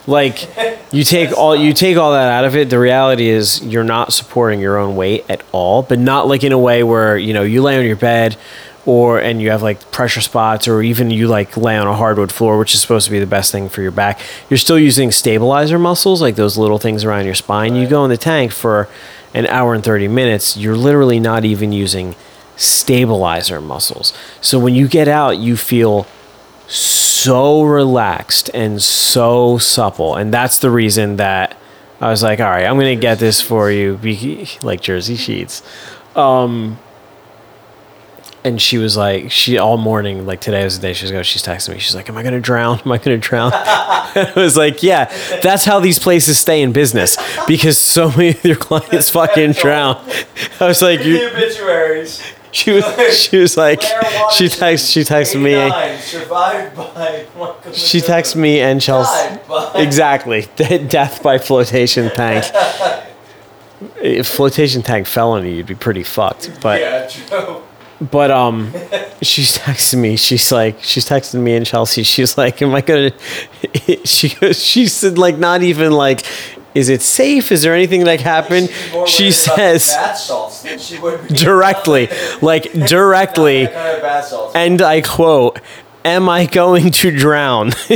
like 0.07 0.47
you 0.93 1.03
take 1.03 1.37
all 1.37 1.53
you 1.53 1.73
take 1.73 1.97
all 1.97 2.13
that 2.13 2.31
out 2.31 2.45
of 2.45 2.55
it 2.55 2.69
the 2.69 2.79
reality 2.79 3.27
is 3.27 3.61
you're 3.65 3.83
not 3.83 4.13
supporting 4.13 4.61
your 4.61 4.77
own 4.77 4.95
weight 4.95 5.25
at 5.27 5.43
all 5.51 5.83
but 5.83 5.99
not 5.99 6.29
like 6.29 6.41
in 6.41 6.53
a 6.53 6.59
way 6.59 6.83
where 6.83 7.17
you 7.17 7.33
know 7.33 7.43
you 7.43 7.61
lay 7.61 7.77
on 7.77 7.85
your 7.85 7.97
bed 7.97 8.37
or 8.85 9.19
and 9.19 9.41
you 9.41 9.51
have 9.51 9.61
like 9.61 9.91
pressure 9.91 10.21
spots 10.21 10.67
or 10.67 10.81
even 10.81 11.11
you 11.11 11.27
like 11.27 11.55
lay 11.55 11.77
on 11.77 11.87
a 11.87 11.95
hardwood 11.95 12.31
floor 12.31 12.57
which 12.57 12.73
is 12.73 12.81
supposed 12.81 13.05
to 13.05 13.11
be 13.11 13.19
the 13.19 13.27
best 13.27 13.51
thing 13.51 13.69
for 13.69 13.81
your 13.81 13.91
back 13.91 14.19
you're 14.49 14.57
still 14.57 14.79
using 14.79 15.11
stabilizer 15.11 15.77
muscles 15.77 16.21
like 16.21 16.35
those 16.35 16.57
little 16.57 16.79
things 16.79 17.03
around 17.03 17.25
your 17.25 17.35
spine. 17.35 17.75
You 17.75 17.87
go 17.87 18.03
in 18.03 18.09
the 18.09 18.17
tank 18.17 18.51
for 18.51 18.87
an 19.33 19.45
hour 19.47 19.73
and 19.73 19.83
30 19.83 20.07
minutes 20.07 20.57
you're 20.57 20.75
literally 20.75 21.19
not 21.19 21.45
even 21.45 21.71
using 21.71 22.15
stabilizer 22.57 23.61
muscles. 23.61 24.13
So 24.41 24.59
when 24.59 24.75
you 24.75 24.87
get 24.87 25.07
out 25.07 25.37
you 25.37 25.57
feel 25.57 26.07
so 26.67 27.63
relaxed 27.63 28.49
and 28.53 28.81
so 28.81 29.57
supple 29.57 30.15
and 30.15 30.33
that's 30.33 30.57
the 30.59 30.71
reason 30.71 31.17
that 31.17 31.57
i 31.99 32.09
was 32.09 32.23
like 32.23 32.39
all 32.39 32.49
right 32.49 32.65
i'm 32.65 32.77
gonna 32.77 32.95
get 32.95 33.19
this 33.19 33.41
for 33.41 33.69
you 33.69 33.99
like 34.63 34.79
jersey 34.79 35.17
sheets 35.17 35.61
um, 36.15 36.79
and 38.43 38.61
she 38.61 38.77
was 38.77 38.97
like, 38.97 39.31
she 39.31 39.57
all 39.57 39.77
morning, 39.77 40.25
like 40.25 40.41
today 40.41 40.63
was 40.63 40.79
the 40.79 40.87
day 40.87 40.93
she 40.93 41.03
was 41.05 41.11
going, 41.11 41.23
she's 41.23 41.43
texting 41.43 41.73
me. 41.73 41.79
She's 41.79 41.95
like, 41.95 42.09
Am 42.09 42.17
I 42.17 42.23
going 42.23 42.33
to 42.33 42.39
drown? 42.41 42.79
Am 42.85 42.91
I 42.91 42.97
going 42.97 43.19
to 43.19 43.27
drown? 43.27 43.51
I 43.55 44.33
was 44.35 44.57
like, 44.57 44.81
Yeah, 44.83 45.05
that's 45.41 45.63
how 45.65 45.79
these 45.79 45.99
places 45.99 46.37
stay 46.37 46.61
in 46.61 46.71
business 46.73 47.17
because 47.47 47.77
so 47.77 48.09
many 48.09 48.29
of 48.29 48.43
your 48.43 48.55
clients 48.55 49.09
fucking 49.09 49.51
drown. 49.53 49.95
I 50.59 50.65
was 50.67 50.81
like, 50.81 51.03
you, 51.05 51.19
the 51.19 51.31
obituaries. 51.35 52.21
she 52.51 52.71
was, 52.71 52.83
she 53.17 53.37
was 53.37 53.55
like, 53.57 53.81
she 53.81 54.45
texted, 54.45 54.91
she 54.91 55.01
texted 55.01 55.41
me, 55.41 55.99
survived 56.01 56.75
by. 56.75 57.25
Michael 57.37 57.71
she 57.73 57.99
Maduro. 57.99 58.15
texted 58.17 58.35
me 58.37 58.59
and 58.59 58.81
Chelsea. 58.81 59.29
Died 59.35 59.47
by- 59.47 59.71
Exactly. 59.81 60.47
Death 60.87 61.21
by 61.23 61.37
flotation 61.37 62.09
tank. 62.09 62.45
If 63.99 64.27
flotation 64.27 64.83
tank 64.83 65.07
fell 65.07 65.31
on 65.31 65.43
you, 65.45 65.53
you'd 65.53 65.65
be 65.65 65.73
pretty 65.73 66.03
fucked. 66.03 66.51
But 66.61 66.81
yeah, 66.81 67.07
true. 67.07 67.63
But 68.09 68.31
um, 68.31 68.73
she's 69.21 69.57
texting 69.57 69.99
me. 69.99 70.15
She's 70.17 70.51
like, 70.51 70.81
she's 70.81 71.07
texting 71.07 71.41
me 71.41 71.55
and 71.55 71.65
Chelsea. 71.65 72.01
She's 72.03 72.35
like, 72.37 72.59
"Am 72.61 72.73
I 72.73 72.81
gonna?" 72.81 73.11
She 74.05 74.29
goes. 74.29 74.63
She 74.63 74.87
said, 74.87 75.19
like, 75.19 75.37
not 75.37 75.61
even 75.61 75.91
like, 75.91 76.25
"Is 76.73 76.89
it 76.89 77.01
safe? 77.03 77.51
Is 77.51 77.61
there 77.61 77.75
anything 77.75 78.03
like 78.03 78.19
happened?" 78.21 78.69
She'd 78.69 78.85
be 78.91 78.91
more 78.97 79.07
She 79.07 79.23
worried 79.25 79.43
about 79.45 79.57
the 79.57 80.49
says 80.49 80.81
she 80.81 80.97
directly, 81.35 82.09
like 82.41 82.71
directly, 82.87 83.65
What 83.65 83.73
kind 83.73 83.95
of 83.97 84.01
bath 84.01 84.25
salts? 84.25 84.55
and 84.55 84.81
I 84.81 85.01
quote, 85.01 85.59
"Am 86.03 86.27
I 86.27 86.47
going 86.47 86.89
to 86.91 87.11
drown?" 87.15 87.71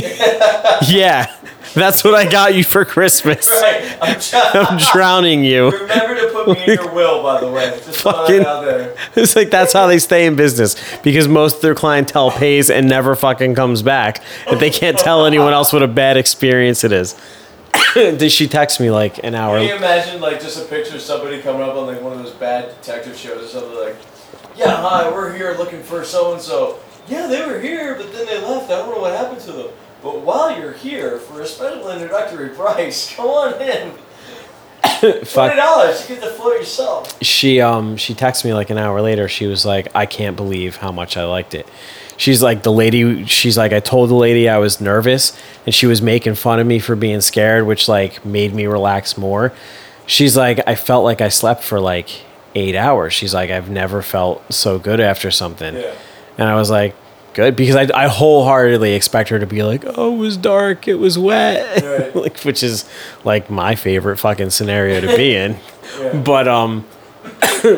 yeah, 0.88 1.34
that's 1.76 2.04
what 2.04 2.14
I 2.16 2.30
got 2.30 2.56
you 2.56 2.64
for 2.64 2.86
Christmas. 2.86 3.50
Right, 3.50 3.98
I'm. 4.02 4.66
I'm 4.66 4.78
drowning 4.92 5.44
you. 5.44 5.70
Remember 5.72 6.16
to 6.16 6.30
put 6.32 6.48
me 6.48 6.64
in 6.64 6.74
your 6.74 6.94
will, 6.94 7.22
by 7.22 7.40
the 7.42 7.50
way. 7.50 7.70
Just 7.86 8.02
Fucking- 8.02 8.46
out 8.46 8.66
there. 8.66 8.96
It's 9.16 9.36
like 9.36 9.50
that's 9.50 9.72
how 9.74 9.88
they 9.88 10.00
stay 10.00 10.26
in 10.26 10.36
business 10.36 10.76
because 11.02 11.28
most 11.28 11.58
of 11.58 11.62
their 11.62 11.76
clientele 11.76 12.32
pays 12.32 12.70
and 12.70 12.90
never 12.90 13.16
fucking 13.16 13.56
comes 13.56 13.82
back. 13.82 14.22
If 14.48 14.60
they 14.60 14.70
can't 14.70 14.98
tell 14.98 15.26
anyone 15.26 15.54
else 15.54 15.72
what 15.72 15.84
a 15.84 15.88
bad 15.88 16.18
experience 16.18 16.84
it 16.84 16.92
is. 16.92 17.16
Did 17.94 18.32
she 18.32 18.48
text 18.48 18.80
me 18.80 18.92
like 18.92 19.24
an 19.24 19.36
hour? 19.36 19.58
Can 19.60 19.70
you 19.70 19.76
imagine 19.76 20.20
like 20.22 20.42
just 20.42 20.62
a 20.62 20.66
picture 20.68 20.96
of 20.96 21.02
somebody 21.02 21.42
coming 21.42 21.62
up 21.62 21.76
on 21.76 21.88
like 21.88 22.02
one 22.02 22.14
of 22.14 22.20
those 22.24 22.34
bad 22.34 22.70
detective 22.82 23.16
shows 23.18 23.46
or 23.46 23.48
something 23.48 23.78
like, 23.80 23.96
yeah, 24.58 24.76
hi, 24.76 25.10
we're 25.10 25.34
here 25.36 25.56
looking 25.58 25.82
for 25.84 26.04
so 26.04 26.34
and 26.34 26.42
so. 26.42 26.80
Yeah, 27.08 27.28
they 27.28 27.46
were 27.46 27.60
here, 27.60 27.96
but 27.96 28.12
then 28.12 28.26
they 28.26 28.40
left. 28.42 28.66
I 28.72 28.78
don't 28.78 28.90
know 28.90 29.00
what 29.02 29.14
happened 29.16 29.42
to 29.42 29.52
them. 29.52 29.68
But 30.06 30.22
while 30.22 30.56
you're 30.56 30.74
here, 30.74 31.18
for 31.18 31.42
a 31.42 31.48
special 31.48 31.90
introductory 31.90 32.50
price, 32.50 33.12
come 33.16 33.26
on 33.26 33.60
in. 33.60 33.92
Twenty 35.26 35.56
dollars, 35.56 36.08
you 36.08 36.16
get 36.16 36.24
the 36.24 36.30
floor 36.30 36.54
yourself. 36.54 37.18
She 37.24 37.60
um 37.60 37.98
she 37.98 38.14
texted 38.14 38.46
me 38.46 38.54
like 38.54 38.70
an 38.70 38.78
hour 38.78 39.02
later. 39.02 39.28
She 39.28 39.48
was 39.48 39.66
like, 39.66 39.88
I 39.96 40.06
can't 40.06 40.38
believe 40.38 40.76
how 40.76 40.92
much 40.92 41.18
I 41.18 41.26
liked 41.26 41.56
it. 41.56 41.68
She's 42.18 42.44
like 42.44 42.62
the 42.62 42.72
lady. 42.72 43.26
She's 43.26 43.58
like 43.58 43.74
I 43.74 43.80
told 43.80 44.12
the 44.12 44.16
lady 44.16 44.48
I 44.48 44.60
was 44.60 44.80
nervous, 44.80 45.36
and 45.66 45.74
she 45.74 45.88
was 45.88 46.04
making 46.04 46.36
fun 46.36 46.60
of 46.60 46.68
me 46.68 46.78
for 46.78 46.96
being 46.96 47.20
scared, 47.20 47.66
which 47.66 47.88
like 47.88 48.24
made 48.24 48.54
me 48.54 48.68
relax 48.68 49.18
more. 49.18 49.54
She's 50.06 50.38
like 50.38 50.60
I 50.68 50.76
felt 50.76 51.04
like 51.04 51.20
I 51.20 51.30
slept 51.30 51.64
for 51.64 51.80
like 51.80 52.10
eight 52.54 52.76
hours. 52.76 53.12
She's 53.12 53.34
like 53.34 53.50
I've 53.50 53.72
never 53.72 54.04
felt 54.04 54.54
so 54.54 54.78
good 54.78 55.00
after 55.00 55.32
something. 55.32 55.74
Yeah. 55.74 55.96
And 56.38 56.48
I 56.48 56.54
was 56.54 56.70
like, 56.70 56.96
good, 57.36 57.56
because 57.56 57.76
I, 57.76 57.88
I 57.94 58.08
wholeheartedly 58.08 58.94
expect 58.94 59.30
her 59.30 59.38
to 59.38 59.46
be 59.46 59.62
like, 59.62 59.84
oh, 59.86 60.16
it 60.16 60.18
was 60.18 60.38
dark, 60.38 60.88
it 60.88 60.96
was 60.96 61.20
wet, 61.20 61.84
Right. 61.84 62.16
like 62.24 62.40
which 62.40 62.64
is 62.64 62.90
like 63.24 63.50
my 63.50 63.76
favorite 63.76 64.18
fucking 64.18 64.50
scenario 64.50 65.02
to 65.02 65.16
be 65.16 65.36
in. 65.36 65.58
Yeah. 66.00 66.18
But 66.18 66.48
um, 66.48 66.86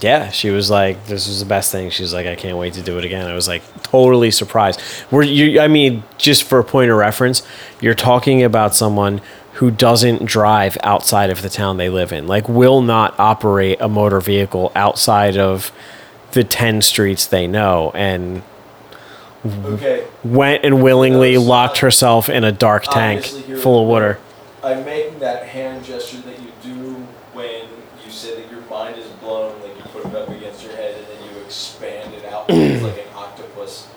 yeah, 0.00 0.30
she 0.30 0.50
was 0.50 0.70
like, 0.70 1.06
this 1.06 1.26
was 1.26 1.40
the 1.40 1.46
best 1.46 1.72
thing. 1.72 1.88
She's 1.88 2.12
like, 2.12 2.26
I 2.26 2.36
can't 2.36 2.58
wait 2.58 2.74
to 2.74 2.82
do 2.82 2.98
it 2.98 3.04
again. 3.04 3.26
I 3.26 3.34
was 3.34 3.48
like 3.48 3.62
totally 3.82 4.30
surprised. 4.30 4.80
Were 5.10 5.22
you? 5.22 5.58
I 5.58 5.68
mean, 5.68 6.04
just 6.18 6.44
for 6.44 6.58
a 6.58 6.64
point 6.64 6.90
of 6.90 6.98
reference, 6.98 7.42
you're 7.80 7.94
talking 7.94 8.42
about 8.42 8.74
someone 8.74 9.22
who 9.54 9.70
doesn't 9.70 10.26
drive 10.26 10.76
outside 10.82 11.30
of 11.30 11.40
the 11.40 11.48
town 11.48 11.78
they 11.78 11.88
live 11.88 12.12
in, 12.12 12.26
like 12.26 12.46
will 12.46 12.82
not 12.82 13.18
operate 13.18 13.80
a 13.80 13.88
motor 13.88 14.20
vehicle 14.20 14.70
outside 14.76 15.38
of 15.38 15.72
the 16.32 16.44
10 16.44 16.82
streets 16.82 17.26
they 17.26 17.46
know 17.46 17.90
and 17.94 18.42
Okay. 19.44 20.06
went 20.24 20.64
and 20.64 20.82
willingly 20.82 21.36
locked 21.38 21.78
herself 21.78 22.28
in 22.28 22.42
a 22.44 22.52
dark 22.52 22.84
tank 22.84 23.24
full 23.24 23.82
of 23.82 23.88
water. 23.88 24.18
I'm 24.62 24.84
making 24.84 25.20
that 25.20 25.46
hand 25.46 25.84
gesture 25.84 26.18
that 26.18 26.40
you 26.40 26.50
do 26.62 26.94
when 27.32 27.62
you 28.04 28.10
say 28.10 28.34
that 28.40 28.50
your 28.50 28.62
mind 28.62 28.98
is 28.98 29.06
blown, 29.20 29.60
like 29.62 29.76
you 29.76 29.82
put 29.84 30.06
it 30.06 30.14
up 30.16 30.28
against 30.28 30.64
your 30.64 30.74
head 30.74 30.96
and 30.96 31.06
then 31.06 31.30
you 31.30 31.40
expand 31.42 32.12
it 32.14 32.24
out 32.24 32.48
like 32.48 32.98
an 32.98 33.08
octopus. 33.14 33.88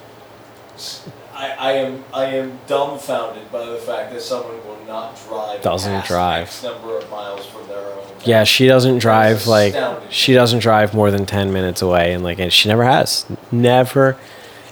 I, 1.34 1.52
I 1.52 1.72
am 1.74 2.04
I 2.14 2.26
am 2.26 2.60
dumbfounded 2.68 3.52
by 3.52 3.66
the 3.66 3.78
fact 3.78 4.12
that 4.14 4.22
someone 4.22 4.58
will 4.66 4.84
not 4.86 5.20
drive. 5.28 5.62
Doesn't 5.62 6.06
drive. 6.06 6.44
X 6.44 6.64
number 6.64 6.98
of 6.98 7.10
miles 7.10 7.46
from 7.46 7.68
their 7.68 7.80
own. 7.80 8.06
Yeah, 8.26 8.44
she 8.44 8.68
doesn't 8.68 9.00
drive 9.00 9.48
like 9.48 9.74
she 10.10 10.34
doesn't 10.34 10.60
drive 10.60 10.94
more 10.94 11.12
than 11.12 11.26
ten 11.26 11.52
minutes 11.54 11.82
away, 11.82 12.14
and 12.14 12.24
like 12.24 12.40
and 12.40 12.52
she 12.52 12.68
never 12.70 12.84
has. 12.84 13.26
Never. 13.52 14.18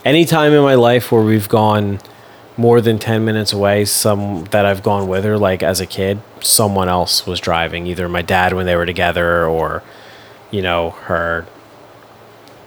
Any 0.07 0.23
time 0.23 0.53
in 0.53 0.63
my 0.63 0.75
life 0.75 1.11
where 1.11 1.21
we've 1.21 1.49
gone 1.49 1.99
more 2.55 2.79
than 2.79 2.97
ten 2.97 3.25
minutes 3.25 3.51
away, 3.51 3.83
some 3.83 4.45
that 4.51 4.65
I've 4.65 4.81
gone 4.81 5.09
with 5.09 5.25
her, 5.25 5.37
like 5.37 5.61
as 5.61 5.81
a 5.81 5.85
kid, 5.85 6.21
someone 6.39 6.87
else 6.87 7.27
was 7.27 7.41
driving. 7.41 7.87
Either 7.87 8.07
my 8.07 8.21
dad 8.21 8.53
when 8.53 8.65
they 8.65 8.77
were 8.77 8.85
together, 8.85 9.45
or 9.45 9.83
you 10.49 10.61
know 10.61 10.91
her 10.91 11.45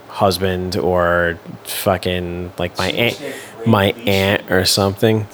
husband, 0.08 0.76
or 0.76 1.38
fucking 1.64 2.52
like 2.58 2.76
my 2.76 2.90
aunt, 2.90 3.14
should 3.14 3.32
have 3.32 3.54
great 3.56 3.66
my 3.66 3.84
aunt 4.06 4.50
or 4.50 4.66
something. 4.66 5.26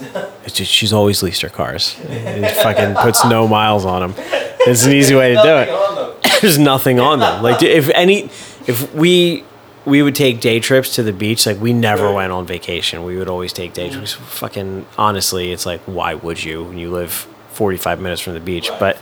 It's 0.44 0.54
just 0.54 0.70
she's 0.70 0.92
always 0.92 1.24
leased 1.24 1.42
her 1.42 1.48
cars. 1.48 1.96
It 2.04 2.54
fucking 2.62 2.94
puts 3.02 3.24
no 3.24 3.48
miles 3.48 3.84
on 3.84 4.12
them. 4.12 4.24
It's 4.60 4.86
an 4.86 4.92
easy 4.92 5.16
way 5.16 5.34
to 5.34 5.42
do 5.42 5.56
it 5.56 5.96
there's 6.40 6.58
nothing 6.58 7.00
on 7.00 7.18
them. 7.18 7.42
Like 7.42 7.62
if 7.62 7.90
any, 7.90 8.24
if 8.68 8.94
we 8.94 9.44
we 9.86 10.02
would 10.02 10.14
take 10.14 10.40
day 10.40 10.60
trips 10.60 10.94
to 10.96 11.02
the 11.02 11.12
beach, 11.12 11.46
like 11.46 11.58
we 11.60 11.72
never 11.72 12.06
Right. 12.06 12.14
went 12.14 12.32
on 12.32 12.44
vacation. 12.46 13.04
We 13.04 13.16
would 13.16 13.28
always 13.28 13.52
take 13.54 13.72
day 13.72 13.88
trips. 13.88 14.12
Fucking 14.12 14.84
honestly, 14.98 15.52
it's 15.52 15.64
like 15.64 15.80
why 15.86 16.12
would 16.14 16.42
you 16.44 16.64
when 16.64 16.76
you 16.78 16.90
live 16.90 17.26
45 17.52 18.00
minutes 18.00 18.20
from 18.20 18.34
the 18.34 18.40
beach? 18.40 18.68
Right. 18.68 18.80
But 18.80 18.98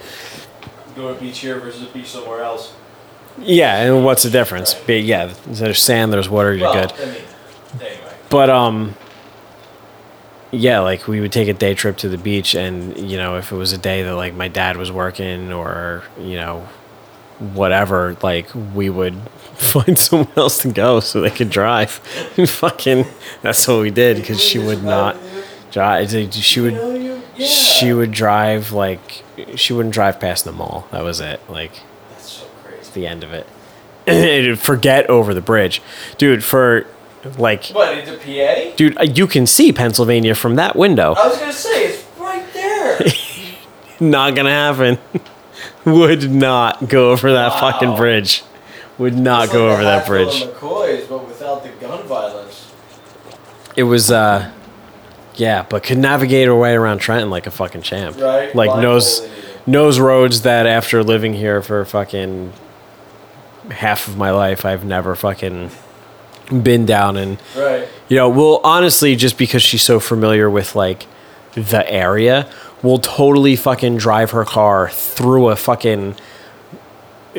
Go 0.94 1.08
to 1.12 1.16
a 1.16 1.20
beach 1.20 1.40
here 1.40 1.58
versus 1.58 1.82
a 1.82 1.92
beach 1.92 2.06
somewhere 2.06 2.42
else. 2.44 2.72
yeah, 3.40 3.82
and 3.82 4.04
what's 4.04 4.22
the 4.22 4.30
difference? 4.30 4.74
But 4.74 5.02
yeah, 5.02 5.32
there's 5.46 5.82
sand, 5.82 6.12
there's 6.12 6.28
water, 6.28 6.54
you're 6.54 6.68
well, 6.70 6.86
good. 6.88 6.92
I 6.92 7.04
mean, 7.06 7.22
anyway. 7.80 7.98
But 8.30 8.50
um 8.50 8.94
yeah, 10.52 10.78
like 10.80 11.08
we 11.08 11.20
would 11.20 11.32
take 11.32 11.48
a 11.48 11.52
day 11.52 11.74
trip 11.74 11.96
to 11.98 12.08
the 12.08 12.18
beach 12.18 12.54
and 12.54 12.96
you 13.10 13.16
know, 13.16 13.36
if 13.38 13.50
it 13.50 13.56
was 13.56 13.72
a 13.72 13.78
day 13.78 14.02
that 14.04 14.14
like 14.14 14.34
my 14.34 14.46
dad 14.48 14.76
was 14.76 14.92
working 14.92 15.52
or, 15.52 16.04
you 16.20 16.36
know, 16.36 16.68
whatever, 17.38 18.16
like 18.22 18.48
we 18.74 18.88
would 18.90 19.14
find 19.54 19.98
someone 19.98 20.30
else 20.36 20.58
to 20.58 20.68
go 20.72 21.00
so 21.00 21.20
they 21.20 21.30
could 21.30 21.50
drive. 21.50 22.00
And 22.36 22.48
Fucking 22.64 23.06
that's 23.42 23.66
what 23.68 23.80
we 23.80 23.90
did 23.90 24.24
cuz 24.24 24.40
she 24.40 24.58
would 24.58 24.82
not 24.82 25.16
drive. 25.72 26.10
She 26.32 26.60
would 26.60 27.22
she 27.38 27.92
would 27.92 28.12
drive 28.12 28.72
like 28.72 29.22
she 29.56 29.72
wouldn't 29.72 29.94
drive 29.94 30.20
past 30.20 30.44
the 30.44 30.52
mall. 30.52 30.86
That 30.92 31.02
was 31.02 31.20
it. 31.20 31.40
Like 31.48 31.72
That's 32.10 32.30
so 32.30 32.46
crazy. 32.64 32.90
the 32.94 33.06
end 33.06 33.24
of 33.24 33.32
it. 33.32 33.46
Forget 34.58 35.08
over 35.08 35.32
the 35.34 35.40
bridge. 35.40 35.80
Dude, 36.18 36.44
for 36.44 36.86
like 37.38 37.66
What 37.68 37.96
into 37.96 38.16
PA? 38.18 38.76
Dude, 38.76 38.98
uh, 38.98 39.02
you 39.04 39.26
can 39.26 39.46
see 39.46 39.72
Pennsylvania 39.72 40.34
from 40.34 40.56
that 40.56 40.76
window. 40.76 41.14
I 41.14 41.26
was 41.26 41.38
gonna 41.38 41.52
say 41.52 41.86
it's 41.86 42.04
right 42.18 42.44
there. 42.52 43.00
Not 44.00 44.34
gonna 44.34 44.50
happen. 44.50 44.98
Would 45.84 46.30
not 46.30 46.88
go 46.88 47.10
over 47.10 47.32
that 47.32 47.52
Wow. 47.52 47.60
fucking 47.72 47.96
bridge. 47.96 48.42
Would 48.98 49.18
not 49.18 49.44
It's 49.44 49.52
go 49.52 49.64
like 49.66 49.72
over 49.74 49.84
that 49.84 50.06
bridge. 50.06 50.44
McCoys, 50.44 51.08
but 51.08 51.26
without 51.26 51.62
the 51.62 51.70
gun 51.86 52.02
violence. 52.04 52.66
It 53.76 53.82
was, 53.82 54.10
uh, 54.10 54.50
yeah, 55.34 55.64
but 55.68 55.82
could 55.82 55.98
navigate 55.98 56.46
her 56.46 56.54
way 56.54 56.74
around 56.74 56.98
Trenton 56.98 57.28
like 57.28 57.46
a 57.46 57.50
fucking 57.50 57.82
champ. 57.82 58.20
Right, 58.20 58.54
Like 58.54 58.80
knows 58.80 59.26
knows 59.66 59.98
roads 59.98 60.42
that 60.42 60.66
after 60.66 61.02
living 61.02 61.34
here 61.34 61.60
for 61.62 61.84
fucking 61.84 62.52
half 63.70 64.06
of 64.08 64.16
my 64.16 64.30
life, 64.30 64.64
I've 64.64 64.84
never 64.84 65.14
fucking 65.16 65.70
been 66.62 66.84
down 66.86 67.16
and 67.16 67.38
Right. 67.56 67.88
You 68.08 68.16
know, 68.18 68.28
well, 68.28 68.60
honestly, 68.62 69.16
just 69.16 69.38
because 69.38 69.62
she's 69.62 69.82
so 69.82 69.98
familiar 69.98 70.48
with 70.50 70.76
like 70.76 71.06
the 71.54 71.90
area, 71.90 72.46
will 72.84 72.98
totally 72.98 73.56
fucking 73.56 73.96
drive 73.96 74.30
her 74.30 74.44
car 74.44 74.90
through 74.90 75.48
a 75.48 75.56
fucking 75.56 76.14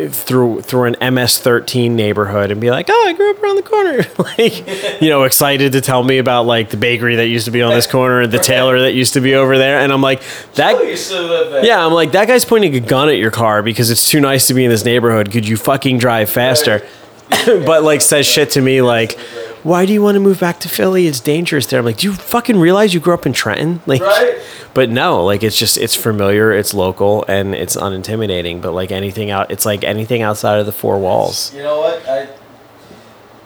through 0.09 0.61
through 0.61 0.83
an 0.83 0.95
MS13 0.95 1.91
neighborhood 1.91 2.51
and 2.51 2.59
be 2.59 2.69
like, 2.69 2.87
"Oh, 2.89 3.05
I 3.07 3.13
grew 3.13 3.29
up 3.29 3.41
around 3.41 3.55
the 3.55 3.61
corner." 3.61 4.03
like, 4.17 5.01
you 5.01 5.09
know, 5.09 5.23
excited 5.23 5.71
to 5.71 5.81
tell 5.81 6.03
me 6.03 6.17
about 6.17 6.45
like 6.45 6.69
the 6.69 6.77
bakery 6.77 7.15
that 7.15 7.27
used 7.27 7.45
to 7.45 7.51
be 7.51 7.61
on 7.61 7.73
this 7.73 7.87
corner 7.87 8.21
and 8.21 8.31
the 8.31 8.39
tailor 8.39 8.81
that 8.81 8.93
used 8.93 9.13
to 9.13 9.21
be 9.21 9.35
over 9.35 9.57
there, 9.57 9.79
and 9.79 9.93
I'm 9.93 10.01
like, 10.01 10.21
"That 10.55 10.83
you 10.85 10.97
still 10.97 11.27
live 11.27 11.51
there. 11.51 11.65
yeah, 11.65 11.85
I'm 11.85 11.93
like, 11.93 12.11
that 12.11 12.27
guy's 12.27 12.43
pointing 12.43 12.75
a 12.75 12.81
gun 12.81 13.07
at 13.07 13.17
your 13.17 13.31
car 13.31 13.63
because 13.63 13.89
it's 13.89 14.09
too 14.09 14.19
nice 14.19 14.47
to 14.47 14.53
be 14.53 14.65
in 14.65 14.69
this 14.69 14.83
neighborhood. 14.83 15.31
Could 15.31 15.47
you 15.47 15.55
fucking 15.55 15.99
drive 15.99 16.29
faster? 16.29 16.85
but 17.45 17.83
like 17.83 18.01
says 18.01 18.25
shit 18.25 18.51
to 18.51 18.61
me 18.61 18.81
like, 18.81 19.17
why 19.66 19.86
do 19.88 19.91
you 19.93 20.01
want 20.01 20.13
to 20.16 20.20
move 20.20 20.39
back 20.39 20.59
to 20.59 20.70
Philly? 20.70 21.07
It's 21.07 21.20
dangerous 21.20 21.66
there. 21.66 21.80
I'm 21.80 21.86
like, 21.86 21.97
do 21.97 22.07
you 22.07 22.13
fucking 22.13 22.57
realize 22.59 22.93
you 22.93 22.99
grew 22.99 23.16
up 23.16 23.26
in 23.26 23.34
Trenton? 23.34 23.82
Like, 23.88 24.01
Right. 24.01 24.38
but 24.76 24.89
no, 24.89 25.24
like 25.26 25.41
it's 25.43 25.57
just 25.57 25.78
it's 25.78 25.95
familiar, 25.95 26.51
it's 26.53 26.74
local, 26.74 27.26
and 27.28 27.55
it's 27.55 27.76
unintimidating. 27.76 28.61
But 28.61 28.74
like 28.74 28.91
anything 28.91 29.32
out, 29.32 29.49
it's 29.49 29.66
like 29.66 29.84
anything 29.84 30.22
outside 30.22 30.59
of 30.59 30.66
the 30.68 30.72
four 30.72 30.99
walls. 30.99 31.51
You 31.53 31.63
know 31.63 31.80
what? 31.80 32.07
I 32.07 32.28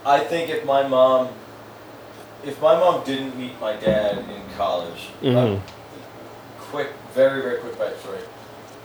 I 0.06 0.20
think 0.20 0.50
if 0.50 0.66
my 0.66 0.86
mom 0.88 1.30
if 2.44 2.62
my 2.62 2.76
mom 2.78 3.04
didn't 3.06 3.38
meet 3.38 3.60
my 3.62 3.74
dad 3.78 4.18
in 4.20 4.42
college, 4.58 5.10
Mhm. 5.24 5.58
uh, 5.58 5.60
quick, 6.72 6.90
very 7.14 7.42
very 7.42 7.58
quick 7.60 7.76
backstory. 7.80 8.22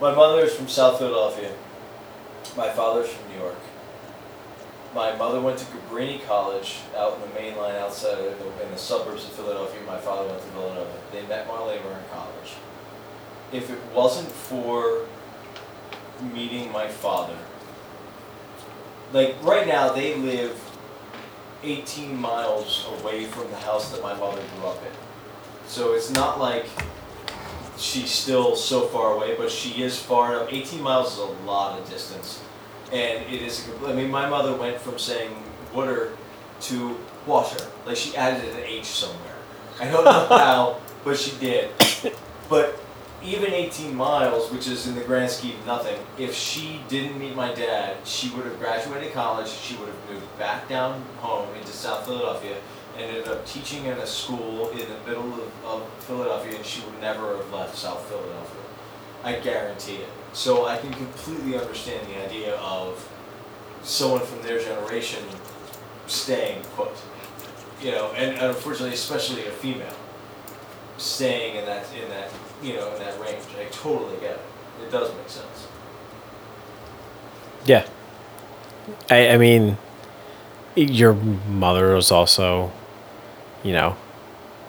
My 0.01 0.15
mother 0.15 0.45
is 0.45 0.55
from 0.55 0.69
South 0.69 0.99
Philadelphia. 0.99 1.51
My 2.57 2.69
father's 2.69 3.09
from 3.11 3.25
New 3.33 3.39
York. 3.43 3.59
My 4.95 5.17
mother 5.17 5.41
went 5.41 5.59
to 5.59 5.65
Cabrini 5.65 6.25
College 6.25 6.77
out 6.97 7.15
in 7.15 7.21
the 7.23 7.41
main 7.41 7.57
line 7.57 7.75
outside 7.75 8.17
of 8.17 8.39
the, 8.39 8.65
in 8.65 8.71
the 8.71 8.79
suburbs 8.79 9.25
of 9.25 9.33
Philadelphia. 9.33 9.81
My 9.85 9.99
father 9.99 10.29
went 10.29 10.41
to 10.41 10.49
Villanova. 10.51 10.93
They 11.11 11.27
met 11.27 11.49
while 11.49 11.67
they 11.67 11.79
were 11.79 11.99
in 11.99 12.05
college. 12.13 12.55
If 13.51 13.71
it 13.71 13.79
wasn't 13.93 14.31
for 14.31 15.07
meeting 16.33 16.71
my 16.71 16.87
father, 16.87 17.37
like 19.13 19.35
right 19.43 19.67
now 19.67 19.93
they 19.93 20.15
live 20.15 20.61
18 21.65 22.17
miles 22.17 22.87
away 23.01 23.25
from 23.25 23.51
the 23.51 23.57
house 23.57 23.91
that 23.91 24.01
my 24.01 24.15
mother 24.15 24.43
grew 24.57 24.69
up 24.69 24.81
in. 24.83 24.93
So 25.67 25.95
it's 25.95 26.11
not 26.11 26.39
like 26.39 26.67
she's 27.77 28.13
still 28.13 28.55
so 28.55 28.87
far 28.89 29.15
away, 29.15 29.35
but 29.37 29.51
she 29.51 29.83
is 29.83 29.99
far 29.99 30.37
enough. 30.37 30.53
18 30.53 30.81
miles 30.81 31.15
is 31.15 31.19
a 31.19 31.47
lot 31.47 31.81
of 31.81 31.91
distance. 31.91 32.44
And 32.95 33.27
it 33.33 33.43
is, 33.43 33.69
a 33.69 33.89
I 33.89 33.93
mean, 33.93 34.09
my 34.09 34.29
mother 34.29 34.55
went 34.55 34.81
from 34.81 35.01
saying 35.01 35.35
water 35.75 36.13
to 36.63 36.97
Washer. 37.27 37.67
Like 37.85 37.97
she 37.97 38.17
added 38.17 38.49
an 38.55 38.61
H 38.65 38.85
somewhere. 38.85 39.35
I 39.81 39.91
don't 39.91 40.05
know 40.05 40.27
how, 40.31 40.81
but 41.05 41.19
she 41.19 41.37
did. 41.39 41.71
But 42.49 42.79
even 43.21 43.53
18 43.53 43.97
miles, 43.97 44.53
which 44.53 44.69
is 44.69 44.87
in 44.87 44.95
the 44.95 45.01
grand 45.01 45.31
scheme 45.31 45.59
of 45.59 45.67
nothing, 45.67 45.99
if 46.19 46.35
she 46.35 46.83
didn't 46.89 47.19
meet 47.19 47.35
my 47.35 47.53
dad, 47.53 47.97
she 48.07 48.31
would 48.31 48.45
have 48.45 48.59
graduated 48.61 49.13
college, 49.13 49.49
she 49.49 49.77
would 49.77 49.89
have 49.89 50.11
moved 50.11 50.39
back 50.39 50.69
down 50.69 51.03
home 51.19 51.53
into 51.57 51.73
South 51.73 52.05
Philadelphia, 52.05 52.57
and 52.97 53.05
ended 53.05 53.27
up 53.27 53.45
teaching 53.45 53.89
at 53.89 53.99
a 53.99 54.07
school 54.07 54.69
in 54.71 54.79
the 54.79 54.99
middle 55.05 55.33
of, 55.35 55.65
of 55.65 55.89
Philadelphia, 56.05 56.55
and 56.57 56.65
she 56.65 56.85
would 56.85 57.01
never 57.01 57.37
have 57.37 57.53
left 57.53 57.77
South 57.77 58.07
Philadelphia. 58.09 58.63
I 59.25 59.33
guarantee 59.41 59.97
it. 59.97 60.09
So 60.35 60.67
I 60.67 60.77
can 60.77 60.93
completely 60.93 61.57
understand 61.57 62.07
the 62.09 62.23
idea 62.25 62.57
of 62.57 63.09
someone 63.83 64.21
from 64.21 64.43
their 64.43 64.59
generation 64.59 65.25
staying 66.07 66.63
put. 66.77 66.91
You 67.81 67.93
know, 67.93 68.13
and, 68.17 68.37
and 68.37 68.47
unfortunately, 68.47 68.95
especially 68.95 69.47
a 69.47 69.51
female 69.51 69.95
staying 70.99 71.57
in 71.57 71.67
that 71.67 71.87
in 71.95 72.09
that 72.11 72.31
you 72.63 72.75
know 72.75 72.93
in 72.95 72.99
that 72.99 73.19
range. 73.21 73.43
I 73.59 73.65
totally 73.71 74.17
get 74.17 74.33
it. 74.33 74.41
It 74.83 74.91
does 74.91 75.15
make 75.15 75.29
sense. 75.29 75.69
Yeah. 77.65 77.87
I 79.11 79.31
I 79.31 79.39
mean, 79.39 79.79
your 80.75 81.15
mother 81.15 81.95
was 81.95 82.11
also, 82.11 82.73
you 83.63 83.73
know, 83.73 83.97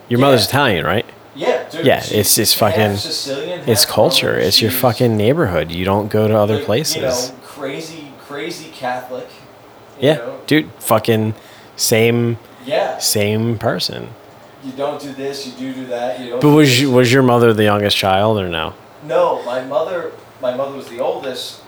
your 0.09 0.19
mother's 0.19 0.45
Italian, 0.45 0.85
right? 0.85 1.05
Yeah, 1.35 1.63
dude. 1.69 1.85
Yeah, 1.85 1.97
it's- 1.97 2.37
it's 2.37 2.53
fucking- 2.53 2.95
Sicilian. 2.97 3.61
It's 3.67 3.85
culture. 3.85 4.37
It's 4.39 4.61
your 4.61 4.71
fucking 4.71 5.17
neighborhood. 5.17 5.71
You 5.71 5.83
don't 5.85 6.07
go 6.09 6.27
to 6.27 6.37
other 6.37 6.55
like, 6.55 6.65
places. 6.65 6.95
You 6.95 7.01
know, 7.03 7.31
crazy, 7.45 8.11
crazy 8.25 8.69
Catholic. 8.73 9.27
you 9.99 10.07
yeah, 10.09 10.15
know? 10.15 10.37
dude, 10.47 10.69
fucking 10.79 11.35
same 11.75 12.37
Yeah. 12.65 12.97
same 12.99 13.57
person. 13.57 14.09
You 14.63 14.71
don't 14.71 14.99
do 14.99 15.13
this. 15.13 15.45
You 15.45 15.51
do 15.53 15.73
do 15.73 15.85
that. 15.87 16.19
You 16.19 16.31
don't. 16.31 16.41
But 16.41 16.49
was 16.49 16.79
you, 16.81 16.89
was 16.91 17.11
your 17.13 17.21
mother 17.23 17.53
the 17.53 17.63
youngest 17.63 17.95
child 17.97 18.39
or 18.39 18.47
no? 18.47 18.73
No, 19.03 19.43
my 19.43 19.61
mother. 19.61 20.11
My 20.41 20.53
mother 20.55 20.75
was 20.75 20.87
the 20.87 20.99
oldest. 20.99 21.61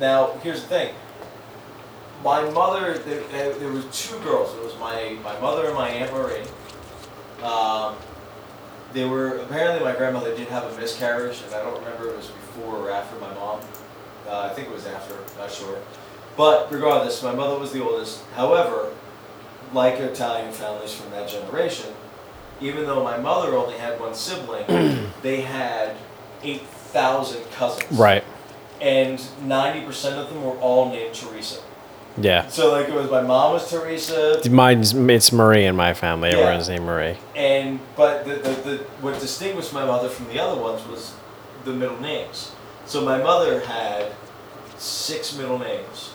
Now 0.00 0.30
here's 0.42 0.62
the 0.62 0.68
thing. 0.68 0.94
My 2.24 2.42
mother. 2.50 2.98
There, 2.98 3.20
there, 3.30 3.52
there 3.54 3.68
was 3.68 3.84
two 3.92 4.18
girls. 4.20 4.54
It 4.56 4.64
was 4.64 4.74
my 4.80 5.16
my 5.22 5.38
mother 5.40 5.66
and 5.66 5.74
my 5.74 5.88
aunt 5.88 6.12
Marie. 6.12 6.42
Um, 7.42 7.94
they 8.92 9.04
were 9.04 9.38
apparently 9.38 9.84
my 9.84 9.94
grandmother 9.96 10.36
did 10.36 10.48
have 10.48 10.64
a 10.64 10.78
miscarriage, 10.78 11.42
and 11.44 11.54
I 11.54 11.62
don't 11.62 11.78
remember 11.78 12.08
if 12.08 12.14
it 12.14 12.16
was 12.16 12.26
before 12.28 12.76
or 12.76 12.90
after 12.90 13.18
my 13.18 13.32
mom. 13.34 13.60
Uh, 14.26 14.40
I 14.40 14.48
think 14.50 14.68
it 14.68 14.74
was 14.74 14.86
after. 14.86 15.14
Not 15.38 15.50
sure. 15.50 15.78
But 16.36 16.72
regardless, 16.72 17.22
my 17.22 17.34
mother 17.34 17.58
was 17.58 17.72
the 17.72 17.82
oldest. 17.82 18.22
However, 18.34 18.92
like 19.72 19.94
Italian 19.94 20.52
families 20.52 20.94
from 20.94 21.10
that 21.10 21.28
generation, 21.28 21.92
even 22.60 22.86
though 22.86 23.02
my 23.02 23.18
mother 23.18 23.54
only 23.54 23.78
had 23.78 23.98
one 23.98 24.14
sibling, 24.14 24.66
they 25.22 25.42
had 25.42 25.96
eight 26.42 26.62
thousand 26.66 27.42
cousins. 27.52 27.90
Right. 27.98 28.24
And 28.80 29.24
ninety 29.46 29.84
percent 29.84 30.18
of 30.18 30.28
them 30.28 30.42
were 30.44 30.56
all 30.58 30.90
named 30.90 31.14
Teresa. 31.14 31.60
Yeah. 32.18 32.48
So 32.48 32.70
like 32.72 32.88
it 32.88 32.94
was 32.94 33.10
my 33.10 33.22
mom 33.22 33.52
was 33.54 33.70
Teresa, 33.70 34.40
Mine's 34.50 34.94
it's 34.94 35.32
Marie 35.32 35.64
in 35.64 35.76
my 35.76 35.94
family. 35.94 36.30
Yeah. 36.30 36.38
Everyone's 36.38 36.68
named 36.68 36.84
Marie. 36.84 37.16
and 37.34 37.80
but 37.96 38.24
the, 38.24 38.34
the, 38.34 38.50
the 38.62 38.76
what 39.00 39.18
distinguished 39.20 39.72
my 39.72 39.84
mother 39.84 40.08
from 40.08 40.28
the 40.28 40.38
other 40.38 40.60
ones 40.60 40.86
was 40.86 41.14
the 41.64 41.72
middle 41.72 42.00
names. 42.00 42.52
So 42.84 43.02
my 43.04 43.18
mother 43.18 43.60
had 43.60 44.12
six 44.76 45.36
middle 45.36 45.58
names, 45.58 46.12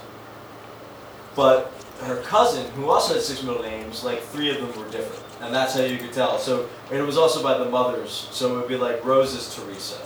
but 1.35 1.71
her 2.01 2.21
cousin, 2.21 2.69
who 2.71 2.89
also 2.89 3.15
had 3.15 3.23
six 3.23 3.41
middle 3.41 3.63
names, 3.63 4.03
like 4.03 4.21
three 4.21 4.49
of 4.51 4.57
them 4.57 4.67
were 4.77 4.89
different, 4.91 5.23
and 5.41 5.53
that's 5.55 5.73
how 5.73 5.81
you 5.81 5.97
could 5.97 6.13
tell. 6.13 6.37
So 6.37 6.69
and 6.91 6.99
it 6.99 7.03
was 7.05 7.17
also 7.17 7.41
by 7.41 7.57
the 7.57 7.69
mothers. 7.69 8.27
So 8.31 8.53
it 8.55 8.59
would 8.59 8.67
be 8.67 8.77
like 8.77 9.03
Rose's 9.03 9.55
Teresa, 9.55 9.99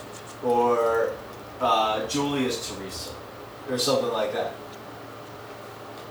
or 0.44 1.12
uh, 1.60 2.08
Julia's 2.08 2.70
Teresa, 2.70 3.14
or 3.70 3.78
something 3.78 4.12
like 4.12 4.32
that. 4.34 4.54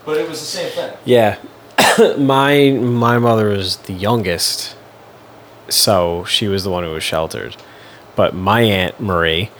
But 0.04 0.16
it 0.16 0.28
was 0.28 0.40
the 0.40 0.46
same 0.46 0.70
thing. 0.72 0.92
Yeah. 1.04 1.38
my 2.18 2.70
my 2.72 3.18
mother 3.18 3.48
was 3.48 3.76
the 3.78 3.92
youngest, 3.92 4.76
so 5.68 6.24
she 6.24 6.48
was 6.48 6.64
the 6.64 6.70
one 6.70 6.84
who 6.84 6.90
was 6.90 7.02
sheltered. 7.02 7.56
But 8.16 8.34
my 8.34 8.62
aunt 8.62 9.00
Marie, 9.00 9.50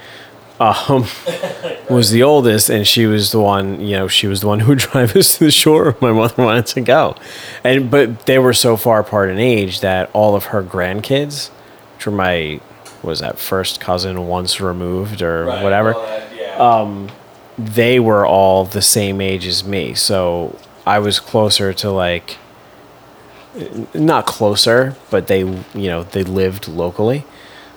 um, 0.59 1.07
was 1.91 2.11
the 2.11 2.22
oldest, 2.22 2.68
and 2.68 2.86
she 2.86 3.07
was 3.07 3.32
the 3.32 3.41
one. 3.41 3.80
You 3.80 3.97
know, 3.97 4.09
she 4.09 4.26
was 4.26 4.41
the 4.41 4.47
one 4.49 4.61
who 4.61 4.68
would 4.70 4.78
drive 4.78 5.16
us 5.16 5.38
to 5.38 5.45
the 5.45 5.51
shore 5.51 5.88
if 5.91 6.03
my 6.03 6.12
mother 6.12 6.43
wanted 6.43 6.66
to 6.66 6.80
go. 6.80 7.16
And 7.64 7.91
but 7.91 8.26
they 8.26 8.38
were 8.38 8.53
so 8.53 8.76
far 8.76 9.01
apart 9.01 9.30
in 9.30 9.38
age 9.38 9.80
that 9.80 10.11
all 10.12 10.34
of 10.34 10.47
her 10.47 10.62
grandkids, 10.62 11.49
which 11.97 12.07
were 12.07 12.12
my 12.12 12.61
was 13.03 13.20
that 13.20 13.38
first 13.38 13.80
cousin 13.80 14.26
once 14.26 14.61
removed 14.61 15.22
or 15.22 15.47
Right, 15.47 15.62
whatever 15.62 15.95
that- 15.95 16.36
yeah. 16.36 16.57
They 17.59 18.01
were 18.01 18.27
all 18.27 18.65
the 18.65 18.83
same 18.83 19.21
age 19.21 19.47
as 19.47 19.65
me. 19.65 19.95
So 19.95 20.59
I 20.87 20.99
was 20.99 21.21
closer 21.21 21.73
to 21.75 21.91
like 21.91 22.39
not 23.95 24.27
closer, 24.27 24.95
but 25.11 25.27
they 25.27 25.41
you 25.41 25.67
know, 25.89 26.05
they 26.05 26.23
lived 26.25 26.69
locally. 26.69 27.25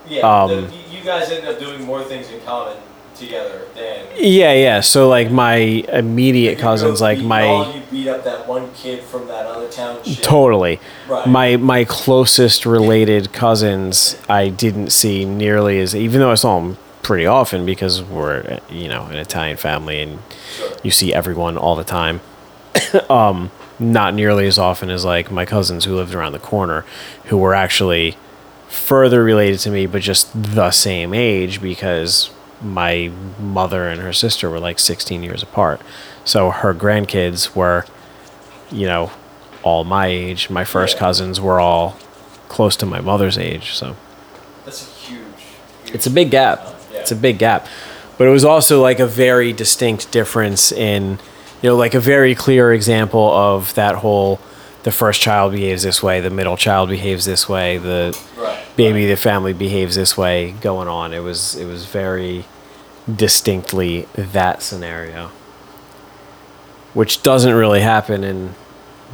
Yeah, 0.07 0.43
Um, 0.43 0.49
the, 0.67 0.75
you- 0.91 1.03
guys 1.03 1.29
end 1.31 1.45
up 1.45 1.59
doing 1.59 1.83
more 1.83 2.01
things 2.01 2.29
in 2.31 2.39
common 2.41 2.77
together 3.13 3.63
than. 3.75 4.05
Yeah, 4.15 4.53
yeah. 4.53 4.79
So 4.79 5.09
like 5.09 5.29
my 5.29 5.55
immediate 5.55 6.59
cousins 6.59 7.01
like 7.01 7.17
beat- 7.19 7.27
my 7.27 7.43
all 7.43 7.73
you 7.75 7.81
beat 7.91 8.07
up 8.07 8.23
that 8.23 8.47
one 8.47 8.71
kid 8.73 9.03
from 9.03 9.27
that 9.27 9.45
other 9.45 9.67
township. 9.69 10.23
Totally. 10.23 10.79
Right. 11.09 11.27
My 11.27 11.57
my 11.57 11.83
closest 11.83 12.65
related 12.65 13.33
cousins 13.33 14.17
I 14.29 14.47
didn't 14.47 14.91
see 14.91 15.25
nearly 15.25 15.79
as 15.81 15.93
even 15.93 16.21
though 16.21 16.31
I 16.31 16.35
saw 16.35 16.59
them 16.59 16.77
pretty 17.03 17.25
often 17.25 17.65
because 17.65 18.01
we're 18.01 18.59
you 18.69 18.87
know 18.87 19.03
an 19.05 19.17
Italian 19.17 19.57
family 19.57 20.01
and 20.01 20.19
you 20.83 20.89
see 20.91 21.13
everyone 21.13 21.57
all 21.57 21.75
the 21.75 21.83
time. 21.83 22.21
um, 23.09 23.51
not 23.79 24.13
nearly 24.13 24.47
as 24.47 24.57
often 24.57 24.89
as 24.89 25.03
like 25.05 25.31
my 25.31 25.45
cousins 25.45 25.85
who 25.85 25.95
lived 25.95 26.15
around 26.15 26.31
the 26.31 26.39
corner, 26.39 26.85
who 27.25 27.37
were 27.37 27.53
actually 27.53 28.17
further 28.69 29.23
related 29.23 29.59
to 29.59 29.69
me, 29.69 29.85
but 29.85 30.01
just 30.01 30.31
the 30.55 30.71
same 30.71 31.13
age 31.13 31.61
because 31.61 32.31
my 32.61 33.11
mother 33.39 33.87
and 33.87 34.01
her 34.01 34.13
sister 34.13 34.49
were 34.49 34.59
like 34.59 34.79
16 34.79 35.21
years 35.21 35.43
apart. 35.43 35.81
So 36.23 36.49
her 36.51 36.73
grandkids 36.73 37.55
were, 37.55 37.85
you 38.71 38.87
know, 38.87 39.11
all 39.63 39.83
my 39.83 40.07
age. 40.07 40.49
My 40.49 40.63
first 40.63 40.95
Yeah. 40.95 40.99
cousins 41.01 41.41
were 41.41 41.59
all 41.59 41.97
close 42.47 42.75
to 42.77 42.85
my 42.85 43.01
mother's 43.01 43.37
age. 43.37 43.73
So 43.73 43.95
That's 44.65 44.83
a 44.83 44.85
huge. 44.85 45.19
huge 45.83 45.95
it's 45.95 46.07
a 46.07 46.11
big 46.11 46.31
gap. 46.31 46.72
Yeah. 46.93 46.99
It's 46.99 47.11
a 47.11 47.15
big 47.15 47.39
gap. 47.39 47.67
But 48.17 48.27
it 48.27 48.31
was 48.31 48.45
also 48.45 48.81
like 48.81 48.99
a 48.99 49.07
very 49.07 49.51
distinct 49.53 50.11
difference 50.11 50.71
in, 50.71 51.19
you 51.61 51.69
know, 51.69 51.75
like 51.75 51.95
a 51.95 51.99
very 51.99 52.35
clear 52.35 52.71
example 52.71 53.31
of 53.31 53.73
that 53.73 53.95
whole 53.95 54.39
the 54.83 54.91
first 54.91 55.21
child 55.21 55.53
behaves 55.53 55.83
this 55.83 56.03
way, 56.03 56.19
the 56.19 56.29
middle 56.29 56.57
child 56.57 56.89
behaves 56.89 57.25
this 57.25 57.47
way, 57.49 57.77
the 57.77 58.17
Right. 58.37 58.59
baby, 58.75 59.07
the 59.07 59.15
family 59.15 59.53
behaves 59.53 59.95
this 59.95 60.17
way 60.17 60.51
going 60.61 60.87
on. 60.89 61.13
It 61.13 61.21
was 61.21 61.55
it 61.55 61.65
was 61.65 61.85
very 61.85 62.45
distinctly 63.13 64.07
that 64.15 64.61
scenario. 64.61 65.31
Which 66.93 67.23
doesn't 67.23 67.53
really 67.53 67.81
happen 67.81 68.23
in 68.23 68.53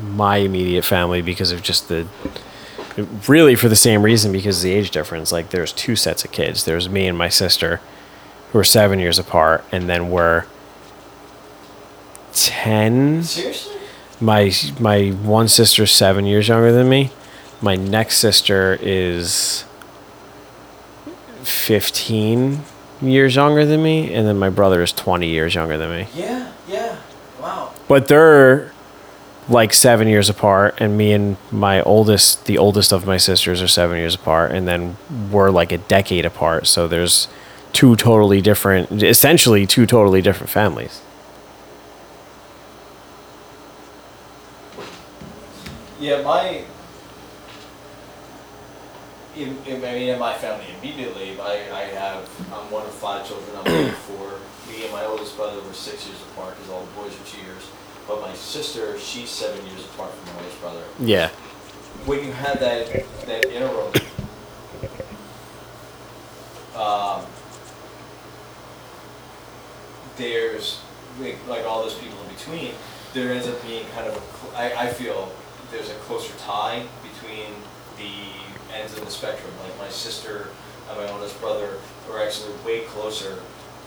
my 0.01 0.38
immediate 0.38 0.84
family 0.84 1.21
because 1.21 1.51
of 1.51 1.61
just 1.61 1.88
the 1.88 2.07
really 3.27 3.55
for 3.55 3.69
the 3.69 3.75
same 3.75 4.03
reason 4.03 4.31
because 4.31 4.57
of 4.57 4.63
the 4.63 4.73
age 4.73 4.91
difference. 4.91 5.31
Like 5.31 5.49
there's 5.49 5.73
two 5.73 5.95
sets 5.95 6.23
of 6.25 6.31
kids. 6.31 6.65
There's 6.65 6.89
me 6.89 7.07
and 7.07 7.17
my 7.17 7.29
sister 7.29 7.81
who 8.51 8.59
are 8.59 8.63
seven 8.63 8.99
years 8.99 9.19
apart, 9.19 9.63
and 9.71 9.87
then 9.89 10.09
we're 10.09 10.45
ten. 12.33 13.23
Seriously? 13.23 13.75
My 14.21 14.51
my 14.79 15.09
one 15.09 15.47
sister's 15.47 15.91
seven 15.91 16.25
years 16.25 16.47
younger 16.47 16.71
than 16.71 16.89
me. 16.89 17.11
My 17.61 17.75
next 17.75 18.17
sister 18.17 18.77
is 18.81 19.65
fifteen 21.43 22.63
years 23.01 23.35
younger 23.35 23.65
than 23.65 23.81
me, 23.81 24.13
and 24.13 24.27
then 24.27 24.37
my 24.37 24.49
brother 24.49 24.81
is 24.81 24.91
twenty 24.91 25.27
years 25.27 25.55
younger 25.55 25.77
than 25.77 25.89
me. 25.89 26.07
Yeah. 26.13 26.51
Yeah. 26.67 26.97
Wow. 27.39 27.73
But 27.87 28.07
they're 28.07 28.73
like 29.49 29.73
seven 29.73 30.07
years 30.07 30.29
apart, 30.29 30.75
and 30.79 30.97
me 30.97 31.11
and 31.11 31.37
my 31.51 31.81
oldest, 31.81 32.45
the 32.45 32.57
oldest 32.57 32.91
of 32.91 33.05
my 33.05 33.17
sisters, 33.17 33.61
are 33.61 33.67
seven 33.67 33.97
years 33.97 34.15
apart, 34.15 34.51
and 34.51 34.67
then 34.67 34.97
we're 35.31 35.49
like 35.49 35.71
a 35.71 35.77
decade 35.77 36.25
apart. 36.25 36.67
So 36.67 36.87
there's 36.87 37.27
two 37.73 37.95
totally 37.95 38.41
different, 38.41 39.03
essentially 39.03 39.65
two 39.65 39.85
totally 39.85 40.21
different 40.21 40.49
families. 40.49 41.01
Yeah, 45.99 46.21
my. 46.21 46.63
In, 49.35 49.57
in, 49.65 49.84
I 49.85 49.93
mean, 49.93 50.09
in 50.09 50.19
my 50.19 50.34
family 50.34 50.65
immediately, 50.81 51.39
I, 51.39 51.53
I 51.71 51.84
have, 51.95 52.27
I'm 52.51 52.69
one 52.71 52.85
of 52.85 52.93
five 52.93 53.27
children. 53.27 53.55
I'm 53.57 53.71
only 53.71 53.91
four. 54.07 54.39
Me 54.69 54.84
and 54.84 54.91
my 54.91 55.05
oldest 55.05 55.35
brother 55.38 55.61
were 55.61 55.73
six 55.73 56.05
years 56.07 56.21
apart 56.31 56.55
because 56.55 56.69
all 56.69 56.84
the 56.84 56.91
boys 56.91 57.13
are 57.13 57.26
two 57.26 57.41
years. 57.41 57.59
But 58.10 58.22
my 58.22 58.34
sister, 58.34 58.98
she's 58.98 59.30
seven 59.30 59.64
years 59.68 59.86
apart 59.86 60.11
from 60.11 60.34
my 60.34 60.40
oldest 60.40 60.60
brother. 60.60 60.84
Yeah. 60.98 61.30
When 62.07 62.26
you 62.26 62.31
have 62.31 62.60
that, 62.60 62.88
that 63.27 63.45
interim, 63.45 63.94
um, 66.76 67.23
there's 70.18 70.81
like, 71.19 71.38
like 71.48 71.65
all 71.65 71.84
those 71.84 71.94
people 71.99 72.18
in 72.23 72.34
between, 72.34 72.73
there 73.14 73.31
ends 73.31 73.48
up 73.48 73.61
being 73.61 73.86
kind 73.94 74.07
of 74.07 74.18
a, 74.18 74.57
I, 74.57 74.86
I 74.86 74.88
feel 74.88 75.31
there's 75.69 75.91
a 75.91 75.95
closer 75.95 76.34
tie 76.40 76.84
between 77.03 77.53
the 77.98 78.76
ends 78.76 78.98
of 78.98 79.06
the 79.06 79.11
spectrum. 79.11 79.52
Like 79.64 79.77
my 79.77 79.90
sister 79.90 80.48
and 80.90 80.98
my 80.98 81.07
oldest 81.11 81.40
brother 81.40 81.77
are 82.10 82.23
actually 82.23 82.53
way 82.65 82.86
closer 82.86 83.38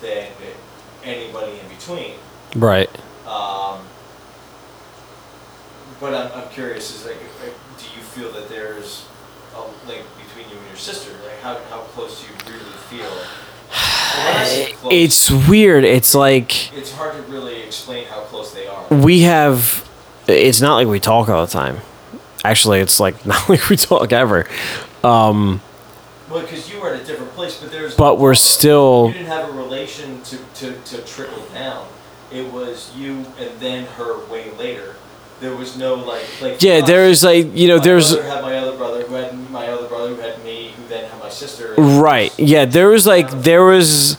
than 0.01 0.28
anybody 1.03 1.59
in 1.59 1.69
between. 1.69 2.12
Right. 2.55 2.89
Um, 3.27 3.81
but 6.03 6.12
I'm, 6.15 6.43
I'm 6.43 6.49
curious, 6.51 6.95
is 6.95 7.07
like, 7.07 7.16
like, 7.43 7.55
do 7.79 7.85
you 7.97 8.03
feel 8.03 8.31
that 8.33 8.49
there's 8.49 9.07
a 9.55 9.61
link 9.89 10.05
between 10.19 10.51
you 10.51 10.59
and 10.59 10.66
your 10.66 10.77
sister? 10.77 11.12
Like, 11.24 11.39
how, 11.41 11.55
how 11.70 11.83
close 11.95 12.20
do 12.20 12.27
you 12.27 12.59
really 12.59 12.77
feel? 12.91 13.07
And 13.07 14.27
when 14.27 14.37
I 14.37 14.45
say 14.45 14.73
close, 14.81 14.93
It's 14.93 15.31
weird. 15.49 15.85
It's 15.85 16.15
like 16.15 16.77
it's 16.77 16.93
hard 16.93 17.15
to 17.15 17.23
really 17.33 17.62
explain 17.62 18.07
how 18.07 18.20
close 18.23 18.53
they 18.53 18.66
are. 18.66 18.85
we 18.91 19.20
have. 19.20 19.89
It's 20.27 20.61
not 20.61 20.74
like 20.74 20.89
we 20.89 20.99
talk 21.01 21.29
all 21.29 21.47
the 21.47 21.53
time. 21.53 21.79
Actually, 22.45 22.81
it's 22.81 22.99
like 22.99 23.24
not 23.33 23.49
like 23.49 23.69
we 23.70 23.77
talk 23.77 24.12
ever. 24.12 24.47
Um, 25.05 25.61
Well, 26.29 26.41
because 26.43 26.70
you 26.73 26.81
were 26.81 26.93
in 26.95 27.01
a 27.01 27.05
different 27.05 27.33
place, 27.33 27.61
but 27.61 27.70
there's. 27.70 27.95
But 27.95 28.19
we're 28.19 28.33
You 28.33 28.37
still. 28.37 29.12
didn't 29.12 29.27
have 29.29 29.49
a 29.49 29.53
relation 29.53 30.20
to, 30.23 30.37
to, 30.57 30.73
to 30.73 31.03
trickle 31.03 31.45
down. 31.55 31.87
It 32.33 32.51
was 32.53 32.91
you 32.97 33.24
and 33.39 33.51
then 33.61 33.85
her 33.99 34.24
way 34.27 34.51
later. 34.53 34.97
There 35.43 35.56
was 35.56 35.77
no 35.77 35.94
like 35.94 36.24
like. 36.40 36.62
Yeah, 36.62 36.78
us. 36.78 36.86
there's 36.86 37.24
like 37.24 37.55
you 37.55 37.69
know 37.69 37.78
my 37.78 37.85
there's 37.85 38.14
brother 38.14 38.28
had 38.31 38.43
my 38.43 38.56
other 38.56 38.77
brother 38.77 39.02
who 39.02 39.14
had 39.14 39.51
my 39.51 39.66
other 39.69 39.89
brother 39.89 40.14
who 40.14 40.20
had 40.20 40.43
me 40.44 40.69
who 40.77 40.86
then 40.89 41.10
had 41.10 41.19
my 41.20 41.28
sister. 41.28 41.74
Right. 41.77 42.32
Yeah, 42.39 42.64
there 42.64 42.89
was 42.89 43.06
like 43.06 43.28
there 43.31 43.64
was 43.64 44.16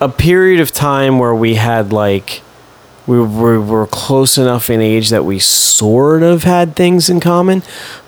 a 0.00 0.08
period 0.08 0.60
of 0.60 0.72
time 0.72 1.18
where 1.18 1.34
we 1.34 1.54
had 1.54 1.92
like 1.92 2.42
we 3.06 3.18
were, 3.20 3.60
were 3.60 3.86
close 3.86 4.36
enough 4.36 4.68
in 4.68 4.80
age 4.82 5.08
that 5.10 5.24
we 5.24 5.38
sort 5.38 6.22
of 6.22 6.42
had 6.42 6.76
things 6.76 7.08
in 7.08 7.20
common, 7.20 7.62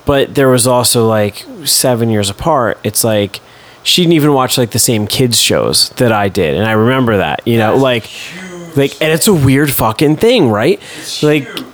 but 0.04 0.34
there 0.34 0.48
was 0.48 0.66
also 0.66 1.08
like 1.08 1.46
7 1.64 2.10
years 2.10 2.28
apart. 2.28 2.78
It's 2.84 3.02
like 3.02 3.40
she 3.82 4.02
didn't 4.02 4.12
even 4.12 4.34
watch 4.34 4.58
like 4.58 4.72
the 4.72 4.78
same 4.78 5.06
kids 5.06 5.40
shows 5.40 5.88
that 5.90 6.12
I 6.12 6.28
did, 6.28 6.56
and 6.56 6.66
I 6.66 6.72
remember 6.72 7.16
that. 7.16 7.46
You 7.46 7.58
know, 7.58 7.72
That's 7.72 7.82
like 7.82 8.02
huge. 8.04 8.76
like 8.76 8.92
and 9.02 9.12
it's 9.12 9.26
a 9.26 9.32
weird 9.34 9.70
fucking 9.72 10.16
thing, 10.16 10.50
right? 10.50 10.78
It's 10.98 11.22
like 11.22 11.44
huge. 11.46 11.64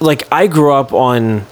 Like 0.00 0.26
I 0.32 0.46
grew 0.46 0.72
up 0.74 0.92
on 0.92 1.46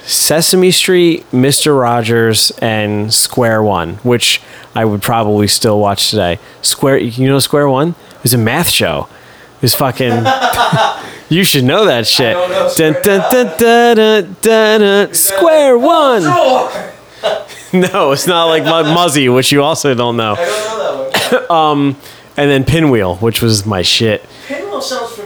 Sesame 0.00 0.70
Street, 0.70 1.30
Mister 1.32 1.74
Rogers, 1.74 2.50
and 2.62 3.12
Square 3.12 3.62
One, 3.64 3.94
which 3.96 4.40
I 4.74 4.84
would 4.84 5.02
probably 5.02 5.46
still 5.46 5.78
watch 5.78 6.10
today. 6.10 6.38
Square, 6.62 6.98
you 6.98 7.28
know 7.28 7.38
Square 7.38 7.68
One? 7.68 7.90
It 8.16 8.22
was 8.22 8.34
a 8.34 8.38
math 8.38 8.68
show. 8.68 9.08
It 9.56 9.62
was 9.62 9.74
fucking. 9.74 10.24
you 11.28 11.44
should 11.44 11.64
know 11.64 11.84
that 11.86 12.06
shit. 12.06 12.34
know 12.36 12.48
Dun, 12.48 12.70
Square- 12.70 13.02
dun, 13.02 13.20
dun, 13.30 13.46
dun, 13.58 13.96
dun, 13.96 14.36
dun, 14.40 14.80
dun. 14.80 15.14
Square 15.14 15.78
One. 15.78 16.22
No, 17.72 18.10
it's 18.10 18.26
not 18.26 18.46
like 18.46 18.64
Mu- 18.64 18.92
Muzzy, 18.94 19.28
which 19.28 19.52
you 19.52 19.62
also 19.62 19.94
don't 19.94 20.16
know. 20.16 20.32
I 20.32 20.44
don't 20.44 20.48
know 20.48 21.10
that 21.30 21.48
one. 21.48 21.56
Um, 21.56 21.96
and 22.36 22.50
then 22.50 22.64
Pinwheel, 22.64 23.14
which 23.16 23.40
was 23.42 23.64
my 23.64 23.82
shit. 23.82 24.24
Pinwheel 24.48 24.80
sounds. 24.80 25.19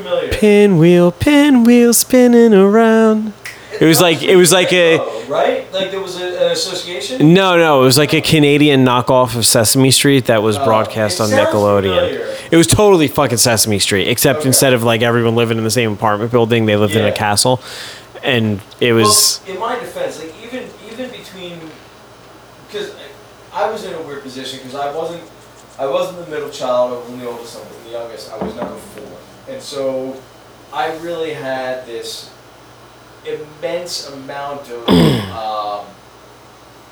Pinwheel, 0.45 1.11
pinwheel 1.11 1.95
spinning 1.95 2.53
around. 2.53 3.33
It 3.81 3.87
was 3.87 3.99
like 4.03 4.23
it 4.23 4.37
was 4.37 4.53
like 4.53 4.75
a 4.75 4.99
Oh, 5.01 5.25
right? 5.27 5.73
Like 5.73 5.91
there 5.91 6.03
was 6.03 6.21
a, 6.21 6.27
an 6.45 6.53
association. 6.53 7.33
no, 7.33 7.57
no. 7.57 7.81
It 7.81 7.85
was 7.87 7.97
like 7.97 8.13
a 8.13 8.21
Canadian 8.21 8.85
knockoff 8.85 9.37
of 9.37 9.47
Sesame 9.47 9.91
Street 9.91 10.27
that 10.27 10.43
was 10.43 10.59
oh, 10.59 10.65
broadcast 10.67 11.19
it 11.19 11.23
on 11.23 11.31
Nickelodeon. 11.31 12.51
It 12.53 12.57
was 12.59 12.67
totally 12.67 13.09
fucking 13.09 13.39
Sesame 13.39 13.79
Street, 13.79 14.07
except 14.07 14.41
Okay. 14.41 14.49
instead 14.49 14.75
of 14.75 14.83
like 14.83 15.01
everyone 15.01 15.35
living 15.35 15.57
in 15.57 15.65
the 15.65 15.71
same 15.71 15.93
apartment 15.95 16.31
building, 16.31 16.67
they 16.67 16.77
lived 16.77 16.95
in 16.95 17.07
a 17.07 17.11
castle, 17.13 17.63
and 18.23 18.61
it 18.81 18.93
was 18.93 19.41
Well, 19.47 19.55
in 19.55 19.61
my 19.61 19.77
defense, 19.79 20.19
like 20.23 20.35
even 20.45 20.69
even 20.93 21.11
between, 21.11 21.59
because 22.69 22.93
I, 23.51 23.65
I 23.65 23.71
was 23.71 23.83
in 23.85 23.95
a 23.95 24.03
weird 24.03 24.23
position 24.23 24.59
because 24.59 24.75
I 24.75 24.95
wasn't 24.95 25.23
I 25.79 25.87
wasn't 25.87 26.23
the 26.23 26.31
middle 26.31 26.51
child. 26.51 26.93
I 26.93 26.97
wasn't 26.99 27.21
the 27.21 27.31
oldest. 27.31 27.57
I 27.57 27.61
was 27.61 27.79
the 27.85 27.91
youngest. 27.93 28.31
I 28.31 28.37
was 28.45 28.55
number 28.55 28.77
four, 28.77 29.19
and 29.49 29.63
so 29.63 30.21
I 30.75 30.97
really 30.97 31.33
had 31.33 31.87
this 31.87 32.31
immense 33.25 34.09
amount 34.09 34.69
of 34.71 34.89
um, 35.31 35.87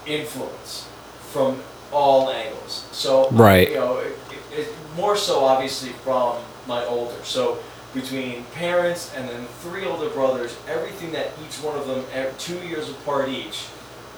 influence 0.06 0.88
from 1.32 1.60
all 1.90 2.30
angles. 2.30 2.86
So 2.92 3.28
Right. 3.30 3.70
you 3.70 3.74
know, 3.74 3.98
it, 3.98 4.16
it, 4.52 4.58
it, 4.60 4.68
more 4.96 5.16
so 5.16 5.44
obviously 5.44 5.90
from 6.04 6.36
my 6.68 6.84
older. 6.84 7.16
So 7.24 7.58
between 7.92 8.44
parents 8.54 9.12
and 9.16 9.28
then 9.28 9.46
three 9.60 9.84
older 9.84 10.08
brothers, 10.10 10.56
everything 10.68 11.10
that 11.12 11.32
each 11.44 11.56
one 11.56 11.76
of 11.76 11.86
them, 11.88 12.04
two 12.38 12.58
years 12.66 12.88
apart 12.88 13.28
each, 13.28 13.66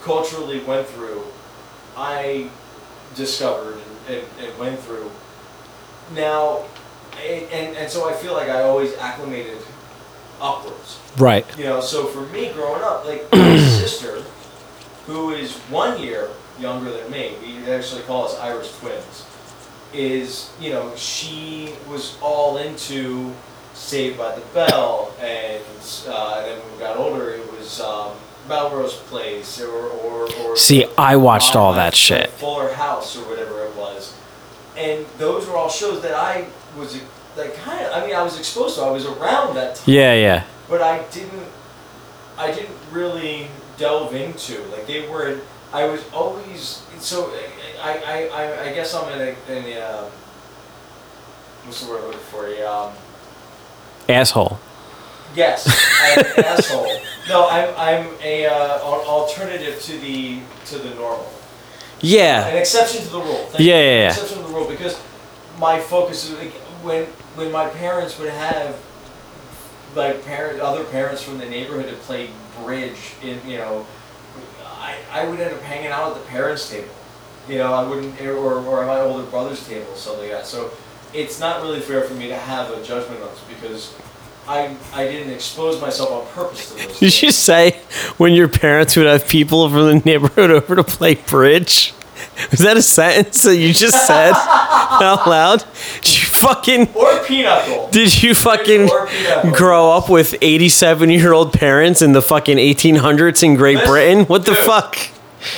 culturally 0.02 0.60
went 0.60 0.86
through, 0.88 1.24
I 1.96 2.50
discovered 3.16 3.78
and, 4.08 4.16
and, 4.18 4.26
and 4.40 4.58
went 4.58 4.78
through. 4.80 5.10
Now, 6.14 6.64
and, 7.22 7.42
and, 7.52 7.76
and 7.76 7.90
so 7.90 8.08
I 8.08 8.14
feel 8.14 8.32
like 8.34 8.48
I 8.48 8.62
always 8.62 8.96
acclimated 8.98 9.58
upwards. 10.40 10.98
right. 11.18 11.46
You 11.58 11.64
know, 11.64 11.80
so 11.80 12.06
for 12.06 12.22
me 12.32 12.52
growing 12.52 12.82
up, 12.82 13.04
like 13.04 13.30
my 13.32 13.56
sister, 13.58 14.22
who 15.06 15.30
is 15.30 15.56
one 15.70 16.00
year 16.00 16.30
younger 16.58 16.90
than 16.90 17.10
me, 17.10 17.34
we 17.42 17.70
actually 17.70 18.02
call 18.02 18.26
us 18.26 18.38
Irish 18.38 18.72
twins, 18.78 19.26
is, 19.92 20.50
you 20.60 20.70
know, 20.70 20.94
she 20.96 21.74
was 21.88 22.18
all 22.20 22.56
into 22.58 23.32
Saved 23.74 24.18
by 24.18 24.34
the 24.34 24.40
Bell, 24.52 25.12
and, 25.20 25.62
uh, 26.06 26.36
and 26.38 26.46
then 26.46 26.58
when 26.60 26.72
we 26.72 26.78
got 26.78 26.96
older, 26.96 27.30
it 27.30 27.52
was 27.52 27.80
um, 27.80 28.12
Melrose 28.48 28.94
Place, 28.94 29.60
or, 29.60 29.68
or, 29.68 30.32
or 30.42 30.56
See, 30.56 30.86
I 30.96 31.16
watched 31.16 31.56
all 31.56 31.72
that 31.74 31.94
shit. 31.94 32.30
Fuller 32.30 32.72
House, 32.72 33.16
or 33.16 33.28
whatever 33.28 33.64
it 33.64 33.74
was. 33.74 34.14
And 34.76 35.06
those 35.18 35.46
were 35.46 35.56
all 35.56 35.68
shows 35.68 36.02
that 36.02 36.14
I 36.14 36.46
was, 36.76 37.00
like, 37.36 37.54
kind 37.56 37.84
of, 37.86 37.92
I 37.92 38.06
mean, 38.06 38.14
I 38.16 38.22
was 38.22 38.38
exposed 38.38 38.76
to, 38.76 38.82
I 38.82 38.90
was 38.90 39.06
around 39.06 39.54
that 39.56 39.76
time 39.76 39.84
Yeah, 39.94 40.14
yeah. 40.14 40.44
but 40.68 40.80
I 40.82 41.02
didn't 41.10 41.46
I 42.36 42.50
didn't 42.52 42.74
really 42.90 43.48
delve 43.76 44.12
into 44.14 44.60
like 44.72 44.86
they 44.88 45.08
were 45.08 45.38
I 45.72 45.84
was 45.86 46.00
always 46.12 46.82
so 46.98 47.30
I 47.80 47.92
I, 47.98 48.28
I, 48.28 48.70
I 48.70 48.72
guess 48.74 48.92
I'm 48.94 49.08
in 49.12 49.20
a, 49.20 49.52
in 49.52 49.78
a 49.78 49.80
um, 49.82 50.10
what's 51.64 51.84
the 51.84 51.90
word 51.90 52.00
I'm 52.00 52.06
looking 52.06 52.20
for 52.22 52.46
a 52.48 52.62
um, 52.62 52.92
Asshole. 54.08 54.58
yes 55.36 55.66
I'm 56.02 56.24
an 56.38 56.44
asshole 56.44 57.00
no 57.28 57.48
I'm 57.48 57.72
I'm 57.76 58.08
a 58.22 58.46
uh, 58.46 58.78
alternative 58.82 59.80
to 59.82 59.98
the 59.98 60.40
to 60.66 60.78
the 60.78 60.94
normal 60.96 61.30
Yeah. 62.00 62.46
an 62.48 62.56
exception 62.56 63.02
to 63.02 63.08
the 63.10 63.20
rule 63.20 63.46
Thank 63.50 63.60
Yeah, 63.60 63.78
you. 63.80 63.86
yeah, 63.86 64.02
An 64.04 64.10
exception 64.10 64.38
to 64.38 64.42
the 64.44 64.52
rule 64.54 64.68
because 64.68 65.00
my 65.58 65.78
focus 65.80 66.28
is 66.30 66.36
like 66.38 66.52
when 66.84 67.04
when 67.36 67.50
my 67.50 67.68
parents 67.68 68.18
would 68.18 68.30
have 68.30 68.76
like 69.94 70.24
parent 70.24 70.60
other 70.60 70.84
parents 70.84 71.22
from 71.22 71.38
the 71.38 71.46
neighborhood 71.46 71.88
to 71.88 71.94
play 71.96 72.30
bridge 72.62 73.14
in 73.22 73.40
you 73.48 73.58
know 73.58 73.86
I, 74.66 74.96
I 75.10 75.26
would 75.26 75.40
end 75.40 75.54
up 75.54 75.62
hanging 75.62 75.88
out 75.88 76.16
at 76.16 76.22
the 76.22 76.28
parents 76.28 76.68
table 76.68 76.88
you 77.48 77.58
know 77.58 77.72
I 77.72 77.86
wouldn't 77.88 78.20
or, 78.20 78.34
or 78.36 78.82
at 78.82 78.86
my 78.86 79.00
older 79.00 79.24
brother's 79.24 79.66
table 79.66 79.94
something 79.94 80.22
like 80.22 80.32
that 80.32 80.46
so 80.46 80.70
it's 81.12 81.38
not 81.38 81.62
really 81.62 81.80
fair 81.80 82.02
for 82.02 82.14
me 82.14 82.28
to 82.28 82.36
have 82.36 82.70
a 82.70 82.82
judgment 82.84 83.22
on 83.22 83.28
this 83.28 83.40
because 83.48 83.96
I 84.46 84.76
I 84.92 85.06
didn't 85.06 85.32
expose 85.32 85.80
myself 85.80 86.10
on 86.10 86.26
purpose 86.34 86.70
to 86.70 86.74
those 86.74 86.86
Did 86.86 86.96
things. 86.96 87.22
you 87.22 87.32
say 87.32 87.80
when 88.18 88.32
your 88.32 88.48
parents 88.48 88.96
would 88.96 89.06
have 89.06 89.28
people 89.28 89.68
from 89.68 89.86
the 89.86 90.02
neighborhood 90.04 90.50
over 90.50 90.76
to 90.76 90.84
play 90.84 91.14
bridge? 91.14 91.94
Was 92.50 92.60
that 92.60 92.76
a 92.76 92.82
sentence 92.82 93.42
that 93.42 93.56
you 93.56 93.72
just 93.72 94.06
said 94.06 94.32
out 94.36 95.26
loud? 95.26 95.64
Did 96.02 96.20
you 96.20 96.26
fucking 96.26 96.94
or 96.94 97.24
pinochle 97.24 97.88
did 97.90 98.22
you 98.22 98.34
fucking 98.34 98.88
grow 99.52 99.90
up 99.90 100.10
with 100.10 100.34
87 100.42 101.10
year 101.10 101.32
old 101.32 101.52
parents 101.52 102.02
in 102.02 102.12
the 102.12 102.22
fucking 102.22 102.58
1800s 102.58 103.42
in 103.42 103.54
Great 103.54 103.76
Listen, 103.76 103.90
Britain? 103.90 104.24
What 104.24 104.44
the 104.44 104.52
dude. 104.54 104.64
fuck? 104.64 104.98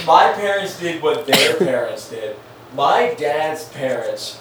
My 0.06 0.32
parents 0.32 0.78
did 0.78 1.02
what 1.02 1.26
their 1.26 1.56
parents 1.56 2.10
did. 2.10 2.36
My 2.74 3.14
dad's 3.18 3.68
parents, 3.70 4.40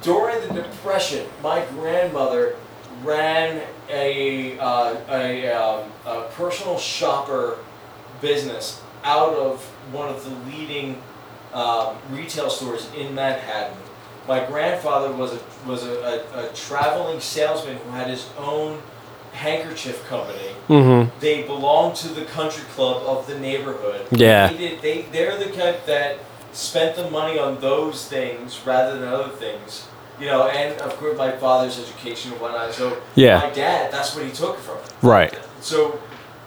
during 0.00 0.40
the 0.48 0.62
Depression, 0.62 1.26
my 1.42 1.64
grandmother 1.72 2.56
ran 3.02 3.62
a, 3.90 4.58
uh, 4.58 4.96
a, 5.10 5.48
um, 5.52 5.90
a 6.06 6.22
personal 6.30 6.78
shopper 6.78 7.58
business 8.20 8.80
out 9.04 9.34
of 9.34 9.71
one 9.92 10.08
of 10.08 10.24
the 10.24 10.30
leading 10.50 11.00
um, 11.52 11.96
retail 12.10 12.48
stores 12.50 12.88
in 12.96 13.14
Manhattan. 13.14 13.76
My 14.26 14.44
grandfather 14.44 15.12
was 15.12 15.32
a 15.34 15.40
was 15.66 15.84
a, 15.84 16.24
a, 16.34 16.46
a 16.48 16.52
traveling 16.54 17.20
salesman 17.20 17.76
who 17.78 17.90
had 17.90 18.08
his 18.08 18.28
own 18.38 18.80
handkerchief 19.32 20.04
company 20.08 20.50
Mm-hmm. 20.68 21.18
they 21.20 21.42
belonged 21.42 21.96
to 21.96 22.08
the 22.08 22.24
country 22.26 22.62
club 22.74 23.02
of 23.06 23.26
the 23.26 23.38
neighborhood. 23.38 24.06
Yeah. 24.12 24.48
They, 24.48 24.56
did, 24.56 24.80
they 24.82 25.02
they're 25.12 25.36
the 25.36 25.50
type 25.50 25.84
that 25.86 26.18
spent 26.52 26.96
the 26.96 27.10
money 27.10 27.38
on 27.38 27.60
those 27.60 28.06
things 28.08 28.60
rather 28.64 28.98
than 28.98 29.08
other 29.08 29.30
things. 29.30 29.86
You 30.20 30.26
know, 30.26 30.46
and 30.46 30.80
of 30.80 30.96
course 30.98 31.18
my 31.18 31.32
father's 31.32 31.78
education 31.80 32.32
and 32.32 32.40
whatnot. 32.40 32.72
So 32.72 32.96
Yeah. 33.16 33.38
my 33.40 33.50
dad, 33.50 33.92
that's 33.92 34.14
what 34.14 34.24
he 34.24 34.30
took 34.30 34.56
from. 34.58 34.78
Right. 35.02 35.36
So 35.60 35.98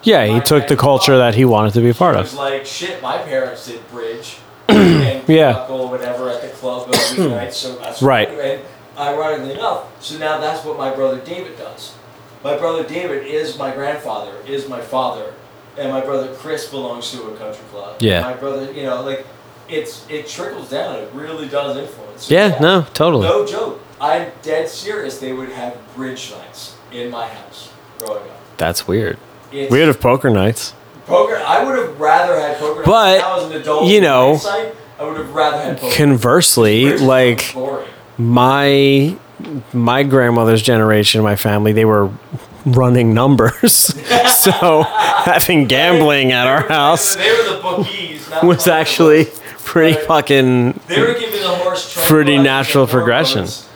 Yeah, 0.06 0.24
he 0.26 0.40
took 0.40 0.68
the 0.68 0.76
culture 0.76 1.18
that 1.18 1.34
he 1.34 1.44
wanted 1.44 1.72
to 1.74 1.80
be 1.80 1.90
a 1.90 1.94
part 1.94 2.16
was 2.16 2.32
of. 2.32 2.38
like 2.38 2.64
shit. 2.64 3.02
My 3.02 3.18
parents 3.18 3.66
did 3.66 3.86
bridge 3.90 4.38
and 4.68 5.28
Yeah. 5.28 5.66
or 5.68 5.88
whatever 5.88 6.30
at 6.30 6.42
the 6.42 6.48
club 6.48 6.88
weeknights. 6.88 7.52
So 7.62 7.76
that's 7.76 8.00
Right. 8.02 8.28
And 8.28 8.62
ironically 8.98 9.52
enough, 9.54 9.84
so 10.02 10.16
now 10.18 10.38
that's 10.38 10.64
what 10.64 10.78
my 10.78 10.94
brother 10.94 11.18
David 11.20 11.58
does. 11.58 11.94
My 12.44 12.56
brother 12.56 12.84
David 12.86 13.26
is 13.26 13.58
my 13.58 13.72
grandfather, 13.74 14.32
is 14.46 14.68
my 14.68 14.80
father, 14.80 15.34
and 15.76 15.90
my 15.92 16.00
brother 16.00 16.32
Chris 16.34 16.70
belongs 16.70 17.10
to 17.10 17.22
a 17.24 17.36
country 17.36 17.64
club. 17.72 17.96
Yeah. 18.00 18.20
My 18.22 18.34
brother, 18.34 18.72
you 18.72 18.84
know, 18.84 19.02
like 19.02 19.26
it's 19.68 20.06
it 20.08 20.28
trickles 20.28 20.70
down. 20.70 20.94
It 20.96 21.10
really 21.12 21.48
does 21.48 21.76
influence. 21.76 22.30
Yeah, 22.30 22.56
no, 22.60 22.86
totally. 22.94 23.26
No 23.26 23.44
joke. 23.44 23.80
I'm 24.00 24.30
dead 24.42 24.68
serious. 24.68 25.18
They 25.18 25.32
would 25.32 25.48
have 25.48 25.76
bridge 25.96 26.30
nights 26.30 26.76
in 26.92 27.10
my 27.10 27.26
house 27.26 27.70
growing 27.98 28.22
up. 28.30 28.40
That's 28.56 28.86
weird. 28.86 29.18
It's, 29.52 29.70
We 29.70 29.78
would 29.78 29.88
have 29.88 30.00
poker 30.00 30.30
nights. 30.30 30.74
Poker. 31.06 31.36
I 31.36 31.64
would 31.64 31.78
have 31.78 32.00
rather 32.00 32.38
had 32.38 32.58
poker. 32.58 32.82
But, 32.84 33.18
now 33.18 33.38
as 33.38 33.44
an 33.50 33.52
adult, 33.52 33.86
you 33.88 34.00
know, 34.00 34.36
hindsight, 34.36 34.74
I 34.98 35.04
would 35.04 35.16
have 35.16 35.34
rather 35.34 35.62
had 35.62 35.78
poker. 35.78 35.94
Conversely, 35.96 36.98
like 36.98 37.54
my 38.18 39.16
my 39.72 40.02
grandmother's 40.02 40.62
generation, 40.62 41.22
my 41.22 41.36
family, 41.36 41.72
they 41.72 41.84
were 41.84 42.10
running 42.64 43.14
numbers. 43.14 43.72
so 44.40 44.82
having 44.82 45.66
gambling 45.66 46.32
at 46.32 46.46
our 46.46 46.66
house 46.68 47.14
They 47.16 47.30
were 47.30 47.56
the 47.56 47.62
bookies. 47.62 48.28
Was 48.42 48.66
actually 48.66 49.26
pretty 49.64 49.98
fucking 50.06 50.80
They 50.88 51.00
were 51.00 51.14
giving 51.14 51.40
the 51.40 51.48
horse 51.56 52.08
Pretty 52.08 52.38
natural 52.38 52.86
hormones. 52.86 53.68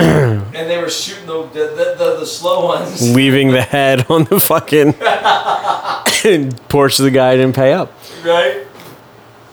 and 0.54 0.70
they 0.70 0.78
were 0.80 0.88
shooting 0.90 1.26
the 1.26 1.42
the, 1.52 1.94
the, 1.98 2.16
the, 2.20 2.26
slow 2.26 2.66
ones. 2.66 3.14
leaving 3.14 3.50
the 3.50 3.62
head 3.62 4.06
on 4.10 4.24
the 4.24 4.40
fucking 4.40 4.92
porch 6.68 6.98
of 6.98 7.04
the 7.04 7.10
guy 7.10 7.36
didn't 7.36 7.54
pay 7.56 7.72
up. 7.72 7.92
Right? 8.24 8.66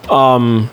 Um 0.09 0.69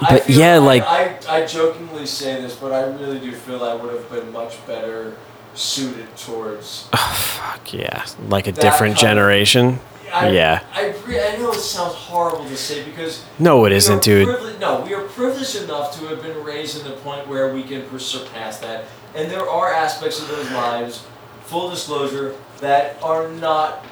But 0.00 0.28
yeah, 0.28 0.54
I- 0.54 0.58
like- 0.58 0.82
I, 0.84 1.16
I 1.28 1.46
jokingly 1.46 2.06
say 2.06 2.40
this, 2.42 2.54
but 2.56 2.72
I 2.72 2.82
really 2.84 3.18
do 3.20 3.32
feel 3.32 3.62
I 3.64 3.74
would 3.74 3.92
have 3.92 4.10
been 4.10 4.32
much 4.32 4.64
better 4.66 5.14
suited 5.54 6.14
towards 6.16 6.88
Oh, 6.92 6.96
fuck 7.38 7.72
yeah, 7.72 8.04
like 8.28 8.46
a 8.46 8.52
different 8.52 8.78
kind 8.80 8.92
of- 8.92 8.98
generation. 8.98 9.80
I, 10.14 10.30
Yeah. 10.30 10.62
I, 10.72 10.94
I 11.06 11.36
know 11.38 11.50
it 11.50 11.58
sounds 11.60 11.94
horrible 11.94 12.44
to 12.44 12.56
say 12.56 12.84
because 12.84 13.24
No, 13.38 13.64
it 13.64 13.72
isn't, 13.72 14.02
dude. 14.02 14.28
no, 14.60 14.80
we 14.82 14.94
are 14.94 15.02
privileged 15.02 15.56
enough 15.56 15.98
to 15.98 16.06
have 16.06 16.22
been 16.22 16.42
raised 16.44 16.78
in 16.80 16.84
the 16.88 16.96
point 16.98 17.26
where 17.26 17.52
we 17.52 17.64
can 17.64 17.98
surpass 17.98 18.58
that, 18.58 18.84
and 19.14 19.30
there 19.30 19.48
are 19.48 19.72
aspects 19.72 20.20
of 20.22 20.28
those 20.28 20.50
lives, 20.52 21.04
full 21.42 21.68
disclosure, 21.70 22.36
that 22.60 23.02
are 23.02 23.28
not 23.28 23.84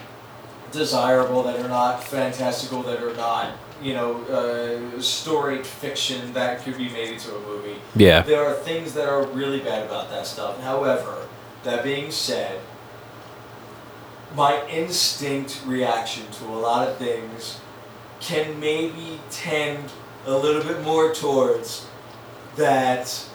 desirable, 0.71 1.43
that 1.43 1.59
are 1.59 1.69
not 1.69 2.03
fantastical, 2.05 2.83
that 2.85 3.03
are 3.03 3.15
not 3.15 3.53
you 3.83 3.95
know 3.95 4.23
uh, 4.27 5.01
storied 5.01 5.67
fiction 5.67 6.33
that 6.35 6.63
could 6.63 6.77
be 6.79 6.89
made 6.91 7.09
into 7.15 7.35
a 7.35 7.41
movie. 7.41 7.77
Yeah. 7.97 8.23
There 8.23 8.45
are 8.47 8.55
things 8.55 8.95
that 8.95 9.09
are 9.09 9.25
really 9.27 9.59
bad 9.59 9.85
about 9.85 10.09
that 10.11 10.27
stuff. 10.27 10.61
However, 10.61 11.27
that 11.65 11.83
being 11.83 12.11
said, 12.13 12.61
my 14.35 14.67
instinct 14.69 15.63
reaction 15.67 16.25
to 16.33 16.45
a 16.45 16.57
lot 16.57 16.89
of 16.89 16.97
things 16.97 17.61
can 18.21 18.59
maybe 18.61 19.21
tend 19.31 19.91
a 20.27 20.37
little 20.37 20.63
bit 20.63 20.83
more 20.83 21.13
towards 21.13 21.87
that 22.57 23.27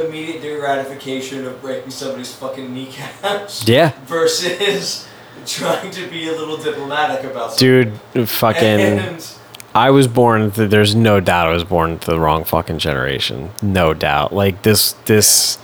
immediate 0.00 0.58
gratification 0.58 1.46
of 1.46 1.60
breaking 1.60 1.90
somebody's 1.90 2.34
fucking 2.34 2.72
kneecaps 2.72 3.66
Yeah. 3.68 3.92
versus 4.06 5.06
trying 5.46 5.90
to 5.90 6.08
be 6.08 6.28
a 6.28 6.32
little 6.32 6.56
diplomatic 6.56 7.24
about 7.24 7.52
something. 7.52 7.98
Dude, 8.14 8.28
fucking. 8.28 8.62
And 8.62 9.34
I 9.74 9.90
was 9.90 10.06
born. 10.06 10.50
Th- 10.50 10.70
there's 10.70 10.94
no 10.94 11.20
doubt 11.20 11.48
I 11.48 11.52
was 11.52 11.64
born 11.64 11.98
to 11.98 12.10
the 12.10 12.20
wrong 12.20 12.44
fucking 12.44 12.78
generation. 12.78 13.50
No 13.60 13.92
doubt. 13.94 14.32
Like 14.32 14.62
this, 14.62 14.92
this, 15.06 15.58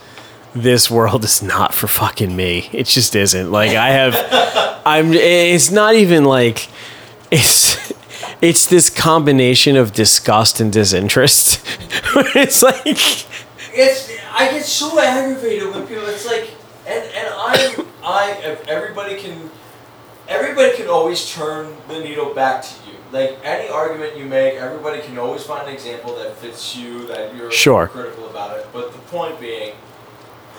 this 0.55 0.89
world 0.89 1.23
is 1.23 1.41
not 1.43 1.73
for 1.73 1.87
fucking 1.87 2.35
me. 2.35 2.69
It 2.71 2.85
just 2.87 3.15
isn't. 3.15 3.51
Like 3.51 3.71
I 3.71 3.89
have, 3.89 4.15
I'm. 4.85 5.13
It's 5.13 5.71
not 5.71 5.95
even 5.95 6.23
like, 6.25 6.67
it's, 7.31 7.91
it's 8.41 8.65
this 8.65 8.89
combination 8.89 9.75
of 9.75 9.93
disgust 9.93 10.59
and 10.59 10.71
disinterest. 10.71 11.61
it's 12.35 12.61
like, 12.63 12.81
It's 13.73 14.11
I 14.33 14.51
get 14.51 14.65
so 14.65 14.99
aggravated 14.99 15.73
when 15.73 15.85
people. 15.87 16.05
It's 16.07 16.25
like, 16.25 16.49
and 16.87 17.03
and 17.03 17.27
I 17.31 17.85
I 18.03 18.57
everybody 18.67 19.15
can 19.21 19.49
everybody 20.27 20.75
can 20.75 20.87
always 20.87 21.31
turn 21.31 21.75
the 21.87 21.99
needle 21.99 22.33
back 22.33 22.63
to 22.63 22.69
you. 22.89 22.95
Like 23.11 23.39
any 23.43 23.69
argument 23.69 24.17
you 24.17 24.25
make, 24.25 24.55
everybody 24.55 25.01
can 25.01 25.17
always 25.17 25.43
find 25.43 25.67
an 25.67 25.73
example 25.73 26.15
that 26.17 26.35
fits 26.37 26.75
you 26.75 27.07
that 27.07 27.35
you're 27.35 27.51
Sure. 27.51 27.87
critical 27.87 28.27
about 28.29 28.57
it. 28.59 28.67
But 28.71 28.91
the 28.91 28.99
point 28.99 29.39
being, 29.39 29.73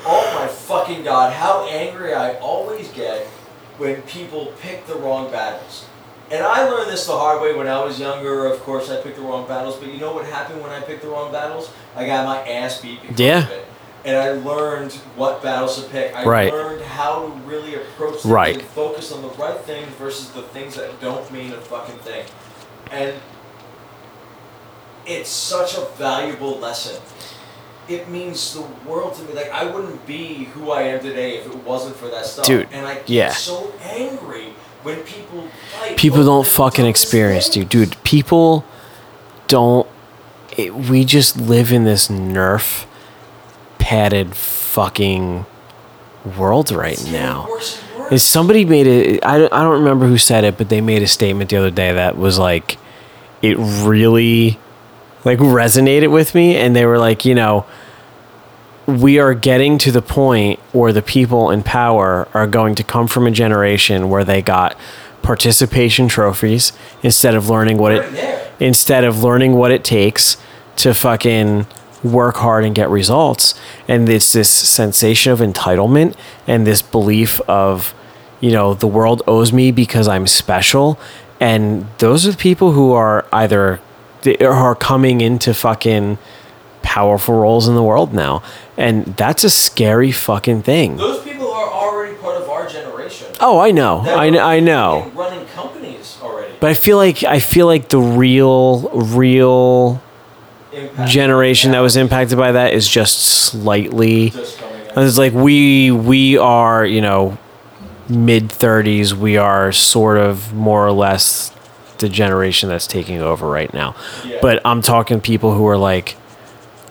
oh 0.07 0.39
my 0.39 0.47
fucking 0.47 1.05
god, 1.05 1.33
how 1.33 1.67
angry 1.69 2.15
I 2.15 2.35
always 2.39 2.89
get 2.93 3.27
when 3.79 4.03
people 4.03 4.53
pick 4.61 4.87
the 4.87 4.95
wrong 4.95 5.31
battles. 5.31 5.87
And 6.31 6.45
I 6.45 6.69
learned 6.69 6.91
this 6.91 7.07
the 7.07 7.13
hard 7.13 7.43
way 7.43 7.55
when 7.55 7.67
I 7.67 7.83
was 7.85 7.99
younger. 7.99 8.47
Of 8.47 8.61
course, 8.61 8.89
I 8.89 9.01
picked 9.03 9.17
the 9.17 9.23
wrong 9.23 9.49
battles. 9.49 9.77
But 9.77 9.89
you 9.89 9.99
know 9.99 10.13
what 10.13 10.27
happened 10.27 10.61
when 10.63 10.71
I 10.71 10.81
picked 10.81 11.03
the 11.03 11.09
wrong 11.09 11.33
battles? 11.33 11.71
I 11.97 12.07
got 12.07 12.25
my 12.25 12.49
ass 12.49 12.81
beat 12.81 13.03
because 13.03 13.19
Yeah. 13.19 13.39
of 13.45 13.51
it. 13.51 13.67
And 14.05 14.17
I 14.17 14.31
learned 14.33 14.93
what 15.17 15.43
battles 15.43 15.77
to 15.83 15.89
pick. 15.91 16.15
I 16.15 16.25
Right. 16.25 16.53
learned 16.53 16.83
how 16.83 17.23
to 17.23 17.27
really 17.45 17.75
approach 17.75 18.21
things 18.23 18.27
Right. 18.27 18.55
and 18.57 18.65
focus 18.69 19.11
on 19.13 19.23
the 19.23 19.29
right 19.31 19.59
things 19.61 19.89
versus 19.99 20.29
the 20.31 20.43
things 20.43 20.77
that 20.77 21.01
don't 21.01 21.29
mean 21.33 21.53
a 21.53 21.57
fucking 21.61 21.99
thing. 21.99 22.25
And 22.93 23.15
it's 25.05 25.31
such 25.31 25.77
a 25.77 25.83
valuable 25.99 26.59
lesson. 26.59 27.01
It 27.91 28.09
means 28.09 28.55
the 28.55 28.63
world 28.89 29.15
to 29.17 29.23
me. 29.25 29.35
Like 29.35 29.51
I 29.51 29.65
wouldn't 29.65 30.07
be 30.07 30.45
who 30.45 30.71
I 30.71 30.83
am 30.83 31.01
today 31.01 31.39
if 31.39 31.47
it 31.47 31.57
wasn't 31.65 31.97
for 31.97 32.09
that 32.09 32.25
stuff. 32.25 32.47
Dude, 32.47 32.69
and 32.73 32.87
I 32.87 32.95
get 32.95 33.09
yeah. 33.09 33.31
so 33.33 33.73
angry 33.83 34.55
when 34.83 35.01
people 35.03 35.49
fight. 35.73 35.97
people 35.97 36.25
don't 36.25 36.47
fucking 36.47 36.87
experience, 36.87 37.49
dude. 37.49 37.69
Dude, 37.69 38.03
people 38.05 38.65
don't. 39.49 39.89
It, 40.57 40.75
we 40.75 41.05
just 41.05 41.37
live 41.37 41.73
in 41.73 41.85
this 41.85 42.09
nerf 42.09 42.87
padded 43.79 44.37
fucking 44.37 45.47
world 46.37 46.71
right 46.71 46.93
It's 46.93 47.11
now. 47.11 47.47
worse 47.49 47.83
worse. 48.11 48.23
Is 48.23 48.23
somebody 48.23 48.65
made 48.65 48.87
it? 48.87 49.25
I 49.25 49.39
don't, 49.39 49.53
I 49.53 49.63
don't 49.63 49.79
remember 49.81 50.07
who 50.07 50.19
said 50.19 50.45
it, 50.45 50.59
but 50.59 50.69
they 50.69 50.81
made 50.81 51.03
a 51.03 51.07
statement 51.07 51.51
the 51.51 51.57
other 51.57 51.71
day 51.71 51.93
that 51.93 52.17
was 52.17 52.39
like, 52.39 52.79
it 53.43 53.57
really, 53.59 54.59
like 55.25 55.39
resonated 55.39 56.11
with 56.11 56.35
me, 56.35 56.57
and 56.57 56.75
they 56.75 56.87
were 56.87 56.99
like, 56.99 57.25
you 57.25 57.35
know, 57.35 57.67
we 58.99 59.19
are 59.19 59.35
getting 59.35 59.79
to 59.79 59.93
the 59.93 60.03
point 60.03 60.59
where 60.73 60.93
the 60.93 61.03
people 61.03 61.51
in 61.51 61.63
power 61.63 62.29
are 62.35 62.47
going 62.47 62.75
to 62.75 62.85
come 62.85 63.07
from 63.07 63.27
a 63.27 63.31
generation 63.31 64.09
where 64.09 64.25
they 64.25 64.43
got 64.43 64.77
participation 65.23 66.09
trophies 66.09 66.73
instead 67.03 67.35
of 67.35 67.49
learning 67.49 67.77
what 67.79 67.93
it 67.93 68.53
instead 68.61 69.05
of 69.05 69.23
learning 69.23 69.55
what 69.55 69.71
it 69.71 69.85
takes 69.85 70.37
to 70.77 70.95
fucking 70.95 71.67
work 72.03 72.37
hard 72.37 72.65
and 72.65 72.75
get 72.75 72.89
results. 72.89 73.55
And 73.87 74.09
it's 74.09 74.33
this 74.33 74.49
sensation 74.49 75.33
of 75.33 75.41
entitlement 75.41 76.17
and 76.47 76.67
this 76.67 76.83
belief 76.83 77.41
of 77.43 77.95
you 78.41 78.51
know 78.51 78.75
the 78.75 78.87
world 78.87 79.23
owes 79.27 79.53
me 79.53 79.71
because 79.71 80.09
i'm 80.09 80.27
special. 80.27 80.99
And 81.39 81.87
those 81.99 82.27
are 82.27 82.33
the 82.33 82.37
people 82.37 82.73
who 82.73 82.93
are 82.93 83.27
either 83.33 83.81
are 84.41 84.75
coming 84.75 85.21
into 85.21 85.55
fucking 85.55 86.19
powerful 86.83 87.35
roles 87.35 87.69
in 87.69 87.75
the 87.75 87.83
world 87.83 88.13
now. 88.13 88.43
And 88.77 89.05
that's 89.17 89.45
a 89.45 89.51
scary 89.51 90.13
fucking 90.13 90.63
thing. 90.63 90.97
Those 90.97 91.23
people 91.23 91.53
are 91.53 91.69
already 91.69 92.17
part 92.17 92.41
of 92.41 92.49
our 92.49 92.67
generation. 92.69 93.29
oh 93.41 93.59
i 93.59 93.71
know. 93.71 94.03
That 94.05 94.19
i, 94.19 94.31
were 94.31 94.39
I 94.39 94.61
know. 94.61 95.11
Running 95.15 95.47
companies 95.49 96.19
already. 96.23 96.55
but 96.61 96.71
i 96.71 96.75
feel 96.75 96.97
like 96.97 97.25
i 97.25 97.39
feel 97.41 97.67
like 97.67 97.89
the 97.89 97.99
real 97.99 98.89
real 98.91 100.01
Impact. 100.73 101.11
generation 101.11 101.73
that 101.73 101.81
was 101.81 101.97
impacted 101.97 102.39
by 102.39 102.53
that 102.53 102.73
is 102.75 102.89
just 102.89 103.19
slightly 103.19 104.31
just 104.31 104.61
it's 104.97 105.19
like 105.19 105.33
we 105.33 105.91
we 105.91 106.37
are 106.39 106.85
you 106.87 107.01
know 107.01 107.37
mid 108.09 108.49
30s 108.49 109.13
we 109.13 109.37
are 109.37 109.73
sort 109.73 110.17
of 110.19 110.53
more 110.55 110.87
or 110.87 110.93
less 110.93 111.53
the 111.99 112.09
generation 112.09 112.69
that's 112.69 112.87
taking 112.87 113.21
over 113.21 113.49
right 113.49 113.73
now. 113.75 113.95
Yeah. 114.25 114.39
but 114.43 114.61
i'm 114.65 114.81
talking 114.83 115.21
people 115.21 115.55
who 115.55 115.67
are 115.67 115.77
like 115.77 116.17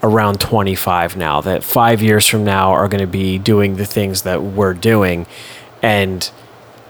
around 0.01 0.39
25 0.39 1.17
now 1.17 1.41
that 1.41 1.63
5 1.63 2.01
years 2.01 2.25
from 2.25 2.43
now 2.45 2.71
are 2.71 2.87
going 2.87 3.01
to 3.01 3.07
be 3.07 3.37
doing 3.37 3.75
the 3.75 3.85
things 3.85 4.21
that 4.21 4.41
we're 4.41 4.73
doing 4.73 5.27
and 5.81 6.31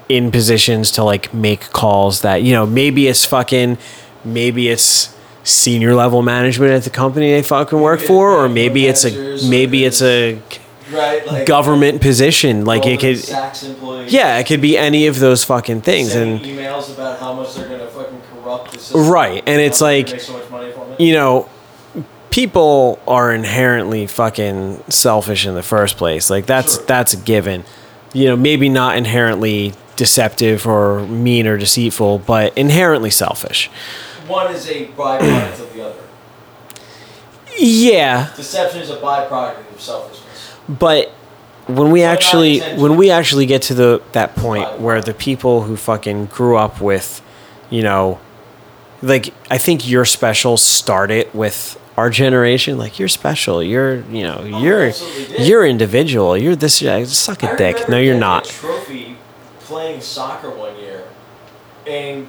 in 0.07 0.31
positions 0.31 0.91
to 0.91 1.03
like 1.03 1.33
make 1.33 1.61
calls 1.71 2.21
that 2.21 2.41
you 2.43 2.51
know 2.53 2.65
maybe 2.65 3.07
it's 3.07 3.25
fucking 3.25 3.77
maybe 4.23 4.67
it's 4.69 5.15
senior 5.43 5.95
level 5.95 6.21
management 6.21 6.71
at 6.71 6.83
the 6.83 6.89
company 6.89 7.31
they 7.31 7.41
fucking 7.43 7.79
work 7.79 7.99
for 7.99 8.31
or 8.31 8.49
maybe 8.49 8.85
it's 8.85 9.05
a 9.05 9.47
maybe 9.49 9.85
it's 9.85 10.01
a 10.01 10.39
right? 10.91 11.25
Like 11.25 11.45
government 11.47 12.01
position 12.01 12.65
like 12.65 12.85
it 12.85 12.99
could 12.99 13.27
yeah 14.11 14.37
it 14.39 14.45
could 14.47 14.61
be 14.61 14.77
any 14.77 15.07
of 15.07 15.19
those 15.19 15.43
fucking 15.43 15.81
things 15.81 16.15
and 16.15 16.39
emails 16.41 16.91
about 16.93 17.19
how 17.19 17.33
much 17.33 17.53
they're 17.55 17.67
gonna 17.69 17.87
fucking 17.87 18.21
corrupt 18.33 18.73
the 18.73 18.79
system. 18.79 19.09
Right, 19.09 19.43
and 19.45 19.61
it's 19.61 19.81
like- 19.81 20.07
make 20.11 20.19
so 20.19 20.33
much 20.33 20.49
money 20.49 20.71
from 20.71 20.91
it. 20.91 20.99
you 20.99 21.13
know 21.13 21.47
people 22.31 22.99
are 23.07 23.33
inherently 23.33 24.05
fucking 24.07 24.83
selfish 24.89 25.45
in 25.45 25.55
the 25.55 25.63
first 25.63 25.97
place 25.97 26.29
like 26.29 26.45
that's 26.45 26.75
Sure. 26.75 26.85
that's 26.85 27.13
a 27.13 27.17
given 27.17 27.63
you 28.13 28.25
know 28.27 28.35
maybe 28.35 28.69
not 28.69 28.97
inherently 28.97 29.73
deceptive 29.95 30.65
or 30.67 31.01
mean 31.07 31.47
or 31.47 31.57
deceitful 31.57 32.19
but 32.19 32.57
inherently 32.57 33.09
selfish 33.09 33.69
One 34.27 34.53
is 34.53 34.67
a 34.67 34.85
byproduct 34.87 35.59
of 35.59 35.73
the 35.73 35.85
other. 35.85 36.01
yeah 37.57 38.31
Deception 38.35 38.81
is 38.81 38.89
a 38.89 38.97
byproduct 38.97 39.71
of 39.73 39.81
selfishness. 39.81 40.53
but 40.67 41.09
when 41.67 41.91
we 41.91 42.01
But 42.01 42.05
actually 42.05 42.59
when 42.77 42.95
we 42.97 43.11
actually 43.11 43.45
get 43.45 43.61
to 43.63 43.73
the 43.73 44.01
that 44.13 44.35
point 44.35 44.79
where 44.79 45.01
the 45.01 45.13
people 45.13 45.63
who 45.63 45.75
fucking 45.77 46.27
grew 46.27 46.57
up 46.57 46.79
with 46.81 47.21
you 47.69 47.81
know 47.83 48.19
like 49.01 49.33
i 49.51 49.57
think 49.57 49.87
you're 49.87 50.05
special 50.05 50.57
started 50.57 51.31
with 51.33 51.78
our 51.99 52.09
generation 52.09 52.77
like 52.77 52.97
you're 52.97 53.13
special 53.21 53.61
you're 53.61 53.95
you 54.05 54.23
know 54.23 54.43
you're 54.63 54.91
Oh, 54.93 55.35
you're 55.39 55.65
individual 55.65 56.37
you're 56.37 56.55
this 56.55 56.81
yeah, 56.81 57.03
suck 57.03 57.43
I 57.43 57.51
a 57.51 57.57
dick 57.57 57.89
no 57.89 57.97
you're 57.99 58.17
not 58.17 58.47
A 58.47 58.51
trophy 58.51 59.17
playing 59.69 60.01
soccer 60.01 60.49
one 60.49 60.75
year, 60.77 61.03
and 61.85 62.27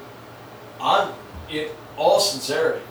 on 0.79 1.15
in 1.49 1.69
all 1.97 2.21
sincerity, 2.21 2.85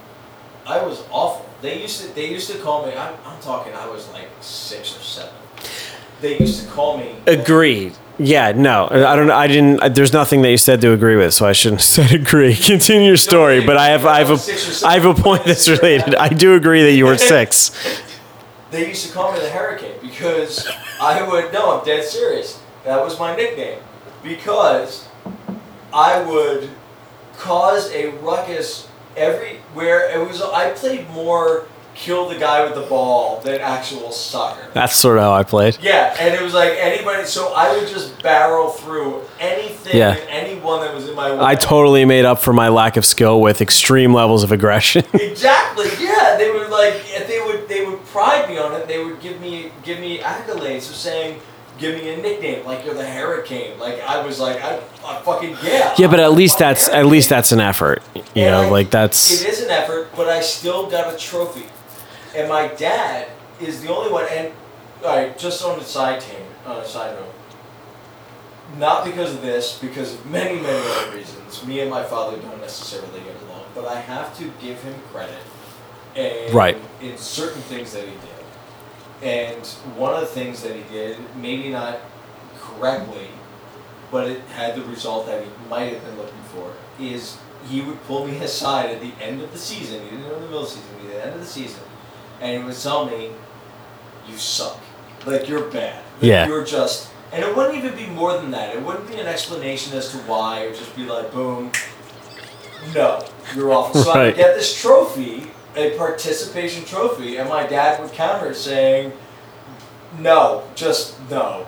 I 0.66 0.82
was 0.84 1.04
awful. 1.12 1.46
They 1.62 1.82
used 1.82 2.02
to 2.02 2.16
they 2.16 2.30
used 2.32 2.50
to 2.52 2.58
call 2.58 2.86
me. 2.86 2.94
I'm, 2.96 3.14
I'm 3.26 3.40
talking. 3.42 3.74
I 3.74 3.88
was 3.88 4.10
like 4.10 4.30
six 4.42 4.98
or 4.98 5.04
seven. 5.04 5.36
They 6.22 6.40
used 6.40 6.64
to 6.64 6.72
call 6.72 6.98
me. 6.98 7.16
agreed 7.28 7.94
yeah 8.20 8.52
no 8.52 8.88
i 8.92 9.16
don't 9.16 9.32
i 9.32 9.48
didn't 9.48 9.96
there's 9.96 10.12
nothing 10.14 10.42
that 10.42 10.52
you 10.52 10.58
said 10.58 10.82
to 10.82 10.92
agree 10.92 11.16
with 11.16 11.34
so 11.34 11.48
i 11.48 11.54
shouldn't 11.54 11.82
have 11.96 12.10
said 12.10 12.12
agree 12.12 12.54
continue 12.56 13.08
your 13.08 13.18
story 13.18 13.66
but 13.66 13.78
i 13.78 13.88
have 13.88 14.06
i 14.06 14.20
have 14.20 14.30
a 14.30 14.86
i 14.86 15.00
have 15.00 15.06
a 15.06 15.14
point 15.20 15.44
that's 15.46 15.70
related 15.70 16.14
i 16.16 16.28
do 16.28 16.54
agree 16.56 16.84
that 16.84 16.92
you 16.94 17.06
were 17.06 17.18
six 17.34 17.72
They 18.72 18.88
used 18.90 19.08
to 19.08 19.14
call 19.14 19.34
me 19.34 19.40
the 19.40 19.50
Hurricane 19.50 19.98
because 20.00 20.70
I 21.02 21.24
would 21.28 21.52
no, 21.52 21.80
I'm 21.80 21.86
dead 21.86 22.04
serious. 22.04 22.62
That 22.86 23.04
was 23.04 23.18
my 23.18 23.36
nickname 23.36 23.80
because 24.22 25.08
I 25.92 26.22
would 26.22 26.70
cause 27.38 27.92
a 27.94 28.12
ruckus 28.22 28.88
everywhere. 29.18 30.12
It 30.14 30.20
was 30.28 30.42
I 30.42 30.70
played 30.72 31.10
more 31.10 31.66
kill 32.00 32.30
the 32.30 32.38
guy 32.40 32.64
with 32.64 32.76
the 32.76 32.82
ball 32.90 33.42
than 33.42 33.60
actual 33.60 34.10
soccer. 34.12 34.66
That's 34.74 34.96
sort 34.96 35.18
of 35.18 35.24
how 35.24 35.34
I 35.34 35.44
played. 35.44 35.78
Yeah, 35.82 36.16
and 36.18 36.34
it 36.34 36.42
was 36.42 36.54
like 36.54 36.72
anybody. 36.78 37.26
So 37.26 37.54
I 37.54 37.76
would 37.78 37.90
just 37.90 38.24
barrel 38.24 38.70
through 38.70 39.24
anything 39.40 39.98
Yeah. 39.98 40.12
and 40.16 40.30
anyone 40.30 40.80
that 40.80 40.96
was 40.96 41.10
in 41.10 41.16
my 41.16 41.30
way. 41.32 41.40
I 41.42 41.56
totally 41.56 42.06
made 42.06 42.24
up 42.24 42.40
for 42.40 42.54
my 42.54 42.70
lack 42.70 42.96
of 42.96 43.06
skill 43.06 43.42
with 43.42 43.62
extreme 43.62 44.14
levels 44.14 44.44
of 44.44 44.52
aggression. 44.54 45.04
Exactly. 45.14 45.88
Yeah, 46.00 46.36
they 46.38 46.50
would 46.52 46.70
like 46.70 47.04
they 47.28 47.40
would 47.46 47.68
they 47.68 47.86
would 47.86 48.04
pride 48.06 48.48
me 48.50 48.58
on 48.58 48.74
it. 48.74 48.88
They 48.88 49.04
would 49.04 49.20
give 49.22 49.40
me 49.42 49.72
give 49.84 50.00
me 50.00 50.20
accolades 50.20 50.90
of 50.90 50.96
saying 50.96 51.40
give 51.78 51.96
me 51.96 52.10
a 52.14 52.18
nickname 52.18 52.66
like 52.66 52.84
you're 52.86 52.94
the 52.94 53.06
Hurricane. 53.08 53.78
Like 53.80 54.02
I 54.02 54.26
was 54.26 54.40
like 54.40 54.62
I, 54.64 54.80
I 55.06 55.22
fucking 55.22 55.58
yeah. 55.64 55.94
yeah, 55.98 56.08
but 56.08 56.20
at 56.20 56.32
least 56.34 56.60
that's 56.60 56.88
at 56.90 57.06
least 57.06 57.30
that's 57.30 57.52
an 57.52 57.60
effort. 57.60 58.02
You 58.16 58.22
And 58.44 58.52
know, 58.52 58.62
I- 58.64 58.70
like 58.70 58.90
that's 58.90 59.42
It 59.42 59.48
is 59.50 59.62
an 59.64 59.70
effort, 59.70 60.10
but 60.16 60.28
I 60.30 60.42
still 60.42 60.90
got 60.90 61.14
a 61.14 61.18
trophy. 61.18 61.66
And 62.40 62.48
my 62.48 62.70
dad 62.70 63.28
is 63.60 63.82
the 63.82 63.94
only 63.94 64.10
one. 64.10 64.26
And 64.32 64.54
all 65.04 65.16
right, 65.16 65.38
just 65.38 65.62
on 65.64 65.78
the 65.78 65.84
side 65.84 66.22
team, 66.22 66.46
on 66.66 66.78
a 66.78 66.86
side 66.86 67.14
note, 67.20 67.34
not 68.78 69.04
because 69.04 69.34
of 69.34 69.42
this, 69.42 69.78
because 69.78 70.14
of 70.14 70.26
many, 70.26 70.58
many 70.62 70.78
other 70.78 71.18
reasons. 71.18 71.66
Me 71.66 71.82
and 71.82 71.90
my 71.90 72.04
father 72.04 72.38
don't 72.38 72.62
necessarily 72.62 73.20
get 73.20 73.36
along, 73.44 73.66
but 73.76 73.86
I 73.86 74.00
have 74.00 74.38
to 74.38 74.46
give 74.62 74.82
him 74.82 74.96
credit. 75.12 75.36
And 76.16 76.54
Right. 76.54 76.78
In 77.02 77.18
certain 77.18 77.62
things 77.64 77.92
that 77.92 78.06
he 78.06 78.12
did. 78.12 78.40
And 79.22 79.66
one 79.98 80.14
of 80.14 80.22
the 80.22 80.28
things 80.28 80.64
that 80.64 80.74
he 80.74 80.84
did, 80.84 81.18
maybe 81.36 81.70
not 81.70 82.00
correctly, 82.58 83.28
but 84.12 84.30
it 84.30 84.40
had 84.56 84.76
the 84.76 84.84
result 84.84 85.26
that 85.26 85.44
he 85.44 85.50
might 85.70 85.92
have 85.92 86.06
been 86.06 86.18
looking 86.18 86.42
for, 86.54 86.72
is 87.02 87.38
he 87.68 87.82
would 87.82 88.02
pull 88.06 88.26
me 88.26 88.38
aside 88.44 88.92
at 88.92 89.02
the 89.02 89.12
end 89.22 89.42
of 89.42 89.52
the 89.52 89.60
season. 89.60 90.02
He 90.04 90.12
didn't 90.12 90.24
know 90.24 90.36
the 90.36 90.46
middle 90.46 90.64
of 90.64 90.70
the 90.70 90.76
season, 90.76 90.96
at 91.02 91.08
the 91.12 91.26
end 91.26 91.34
of 91.34 91.42
the 91.42 91.46
season, 91.46 91.84
and 92.42 92.58
he 92.58 92.64
would 92.64 92.78
tell 92.78 93.06
me, 93.06 93.32
"You 94.28 94.38
suck. 94.38 94.78
Like 95.26 95.48
you're 95.50 95.66
bad. 95.70 95.96
Like, 96.22 96.30
Yeah. 96.30 96.48
You're 96.48 96.64
just." 96.64 97.08
And 97.32 97.44
it 97.44 97.56
wouldn't 97.56 97.76
even 97.78 97.96
be 97.96 98.08
more 98.08 98.34
than 98.34 98.50
that. 98.52 98.76
It 98.76 98.82
wouldn't 98.82 99.08
be 99.08 99.20
an 99.20 99.28
explanation 99.28 99.96
as 99.98 100.10
to 100.12 100.18
why. 100.20 100.62
It 100.62 100.70
would 100.72 100.80
just 100.80 100.96
be 100.96 101.06
like, 101.06 101.32
"Boom, 101.32 101.72
no, 102.96 103.24
you're 103.56 103.72
awful." 103.72 104.02
So 104.04 104.12
I 104.12 104.16
Right. 104.16 104.26
would 104.28 104.36
get 104.36 104.56
this 104.56 104.80
trophy, 104.80 105.52
a 105.76 105.92
participation 105.92 106.86
trophy, 106.86 107.38
and 107.38 107.48
my 107.50 107.64
dad 107.68 108.02
would 108.02 108.14
counter 108.14 108.54
saying, 108.54 109.14
"No, 110.18 110.64
just 110.76 111.14
no, 111.30 111.66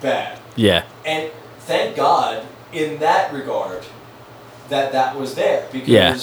bad." 0.00 0.38
yeah. 0.56 0.82
And 1.04 1.30
thank 1.60 1.94
God, 1.96 2.42
in 2.72 2.98
that 2.98 3.32
regard, 3.32 3.82
that 4.68 4.90
that 4.92 5.16
was 5.16 5.34
there 5.36 5.64
because, 5.70 5.88
Yeah. 5.88 6.16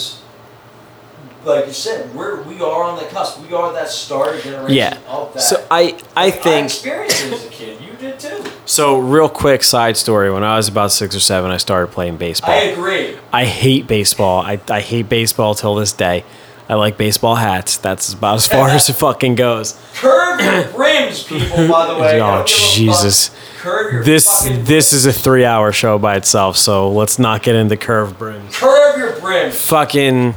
Like 1.46 1.68
you 1.68 1.74
said, 1.74 2.14
we're 2.16 2.42
we 2.44 2.62
are 2.62 2.84
on 2.84 2.98
the 2.98 3.06
cusp. 3.10 3.42
We 3.48 3.54
are 3.54 3.74
that 3.74 3.90
starter 3.90 4.40
generation 4.42 4.76
Yeah. 4.76 4.98
of 5.08 5.34
that. 5.34 5.42
So 5.42 5.66
I 5.72 5.80
I 5.82 5.82
Like, 5.84 6.04
I 6.16 6.32
think 6.32 6.66
experienced 6.66 7.26
it 7.26 7.34
as 7.34 7.46
a 7.46 7.50
kid. 7.50 7.82
You 7.82 7.94
did 8.00 8.20
too. 8.20 8.44
so. 8.66 8.98
Real 9.00 9.30
quick 9.30 9.64
side 9.64 9.98
story: 9.98 10.32
When 10.32 10.44
I 10.44 10.58
was 10.58 10.68
about 10.68 10.92
six 10.92 11.16
or 11.16 11.20
seven, 11.20 11.52
I 11.52 11.58
started 11.58 11.92
playing 11.92 12.18
baseball. 12.18 12.52
I 12.52 12.58
agree. 12.74 13.18
I 13.34 13.46
hate 13.46 13.88
baseball. 13.88 14.42
I, 14.42 14.60
I 14.70 14.82
hate 14.82 15.10
baseball 15.10 15.56
till 15.56 15.76
this 15.76 15.92
day. 15.94 16.24
I 16.70 16.76
like 16.76 16.96
baseball 16.98 17.36
hats. 17.36 17.78
That's 17.78 18.14
about 18.14 18.36
as 18.36 18.48
far 18.48 18.70
as 18.70 18.88
it 18.88 18.94
fucking 19.06 19.36
goes. 19.36 19.78
Curve 19.96 20.40
your 20.40 20.64
brims, 20.72 21.24
people. 21.24 21.68
By 21.68 21.88
the 21.88 22.00
way. 22.00 22.22
Oh 22.22 22.38
don't 22.38 22.48
give 22.48 22.58
a 22.58 22.62
fuck. 22.62 22.76
Jesus! 22.76 23.32
Curve 23.60 23.94
your 23.94 24.04
This 24.04 24.48
this 24.64 24.94
is 24.94 25.06
a 25.06 25.12
three 25.14 25.44
hour 25.44 25.72
show 25.74 25.98
by 26.00 26.16
itself. 26.16 26.56
So 26.56 26.90
let's 26.90 27.20
not 27.20 27.44
get 27.44 27.56
into 27.56 27.76
curved 27.78 28.18
brims. 28.18 28.58
curve 28.58 28.98
your 28.98 29.20
brims. 29.20 29.60
Fucking. 29.66 30.36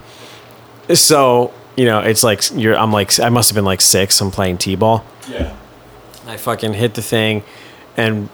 So 0.92 1.52
you 1.76 1.84
know 1.86 2.00
it's 2.00 2.22
like 2.22 2.42
you're. 2.54 2.76
I'm 2.76 2.92
like 2.92 3.18
I 3.20 3.28
must 3.30 3.48
have 3.50 3.54
been 3.54 3.64
like 3.64 3.80
six. 3.80 4.20
I'm 4.20 4.30
playing 4.30 4.58
t-ball. 4.58 5.04
Yeah. 5.28 5.56
I 6.26 6.36
fucking 6.36 6.74
hit 6.74 6.94
the 6.94 7.02
thing, 7.02 7.42
and 7.96 8.28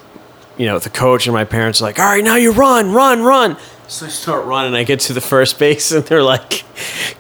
you 0.57 0.67
know 0.67 0.79
the 0.79 0.91
coach 0.91 1.27
and 1.27 1.35
my 1.35 1.45
parents 1.45 1.81
are 1.81 1.85
like, 1.85 1.99
"All 1.99 2.05
right, 2.07 2.23
now 2.25 2.37
you 2.37 2.53
run, 2.53 2.93
run, 2.93 3.23
run." 3.23 3.57
So 3.89 4.07
I 4.07 4.09
start 4.09 4.45
running. 4.47 4.75
I 4.75 4.85
get 4.85 5.01
to 5.01 5.13
the 5.13 5.21
first 5.21 5.59
base, 5.59 5.91
and 5.91 6.05
they're 6.05 6.23
like, 6.23 6.65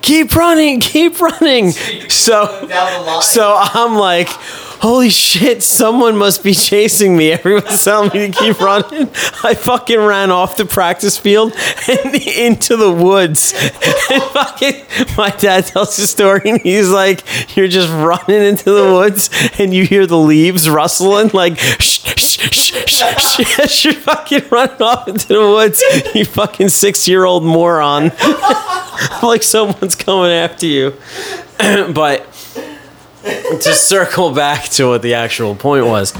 "Keep 0.02 0.36
running, 0.36 0.80
keep 0.80 1.20
running." 1.20 1.72
So, 2.10 2.66
Down 2.68 3.00
the 3.00 3.06
line. 3.10 3.22
so 3.22 3.56
I'm 3.58 3.96
like, 3.96 4.28
"Holy 4.80 5.10
shit! 5.10 5.62
Someone 5.62 6.16
must 6.16 6.42
be 6.42 6.54
chasing 6.54 7.16
me." 7.16 7.32
Everyone's 7.32 7.84
telling 7.84 8.10
me 8.12 8.30
to 8.30 8.38
keep 8.38 8.60
running. 8.60 9.08
I 9.44 9.54
fucking 9.54 9.98
ran 9.98 10.30
off 10.30 10.56
the 10.56 10.64
practice 10.64 11.16
field 11.16 11.52
and 11.88 12.14
into 12.26 12.76
the 12.76 12.90
woods. 12.90 13.52
And 14.10 14.22
fucking, 14.22 14.84
my 15.16 15.30
dad 15.30 15.66
tells 15.66 15.96
the 15.96 16.06
story, 16.06 16.42
and 16.44 16.60
he's 16.60 16.88
like, 16.90 17.22
"You're 17.56 17.68
just 17.68 17.90
running 17.90 18.42
into 18.42 18.70
the 18.70 18.92
woods, 18.92 19.30
and 19.58 19.72
you 19.74 19.84
hear 19.84 20.06
the 20.06 20.18
leaves 20.18 20.68
rustling, 20.68 21.30
like 21.32 21.58
shh, 21.58 22.00
shh, 22.16 22.38
shh, 22.38 22.84
shh, 22.86 23.66
shh. 23.66 23.84
You're 23.84 23.94
fucking 23.94 24.44
running 24.50 24.82
off 24.82 25.08
into 25.08 25.28
the 25.28 25.40
woods, 25.40 25.82
you 26.14 26.24
fucking 26.24 26.68
six 26.68 27.06
year 27.08 27.24
old 27.24 27.44
moron. 27.44 28.12
like 29.22 29.42
someone's 29.42 29.94
coming 29.94 30.30
after 30.32 30.66
you." 30.66 30.94
but 31.92 32.26
to 33.22 33.72
circle 33.74 34.32
back 34.32 34.64
to 34.70 34.88
what 34.88 35.02
the 35.02 35.14
actual 35.14 35.54
point 35.54 35.86
was, 35.86 36.14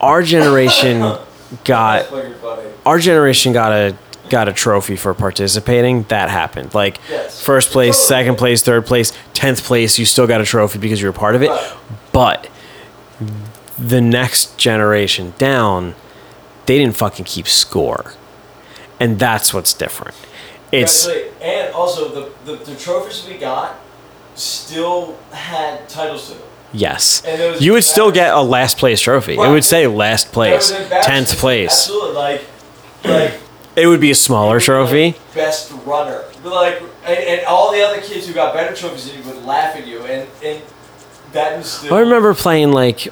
our 0.00 0.22
generation 0.22 1.00
got 1.64 1.98
That's 1.98 2.08
fucking 2.10 2.34
funny. 2.34 2.68
our 2.84 2.98
generation 2.98 3.52
got 3.52 3.72
a 3.72 3.96
got 4.28 4.48
a 4.48 4.52
trophy 4.52 4.96
for 4.96 5.14
participating. 5.14 6.02
That 6.04 6.28
happened. 6.28 6.74
Like 6.74 6.98
Yes. 7.08 7.40
first 7.42 7.70
place, 7.70 7.96
second 7.96 8.36
place, 8.36 8.62
third 8.62 8.84
place, 8.84 9.12
tenth 9.34 9.62
place, 9.62 9.98
you 9.98 10.04
still 10.04 10.26
got 10.26 10.40
a 10.40 10.44
trophy 10.44 10.78
because 10.78 11.00
you 11.00 11.06
were 11.08 11.12
part 11.12 11.34
of 11.36 11.42
it. 11.42 11.48
Right. 11.50 11.72
But 12.12 12.48
the 13.78 14.00
next 14.00 14.58
generation 14.58 15.34
down, 15.38 15.94
they 16.66 16.78
didn't 16.78 16.96
fucking 16.96 17.24
keep 17.24 17.46
score. 17.46 18.14
And 18.98 19.18
that's 19.18 19.54
what's 19.54 19.72
different. 19.72 20.16
It's 20.72 21.06
and 21.40 21.72
also 21.72 22.08
the, 22.08 22.32
the 22.44 22.56
the 22.64 22.74
trophies 22.74 23.24
we 23.26 23.34
got 23.38 23.78
still 24.38 25.16
had 25.32 25.88
titles 25.88 26.28
to 26.28 26.34
them. 26.34 26.42
yes. 26.72 27.22
Was 27.24 27.60
You 27.60 27.72
would 27.72 27.84
still 27.84 28.10
get 28.12 28.34
a 28.34 28.40
last 28.42 28.78
place 28.78 29.00
trophy. 29.00 29.34
It 29.34 29.38
would 29.38 29.64
say 29.64 29.86
last 29.86 30.32
place, 30.32 30.70
was 30.70 30.88
tenth 31.04 31.36
place. 31.38 31.72
Absolutely, 31.72 32.14
like, 32.14 32.44
like 33.04 33.40
It 33.76 33.86
would 33.86 34.00
be 34.00 34.10
a 34.10 34.14
smaller 34.14 34.60
trophy. 34.60 35.06
like, 35.06 35.34
best 35.34 35.72
runner. 35.84 36.24
But 36.42 36.52
like, 36.52 36.82
and, 37.04 37.18
and 37.18 37.46
all 37.46 37.72
the 37.72 37.82
other 37.82 38.00
kids 38.00 38.26
who 38.26 38.34
got 38.34 38.54
better 38.54 38.74
trophies 38.74 39.10
than 39.10 39.22
you 39.22 39.28
would 39.30 39.44
laugh 39.44 39.76
at 39.76 39.86
you, 39.86 40.00
and 40.02 40.28
and 40.44 40.62
that 41.32 41.54
instilled 41.54 41.92
I 41.92 42.00
remember 42.00 42.34
playing 42.34 42.72
like 42.72 43.08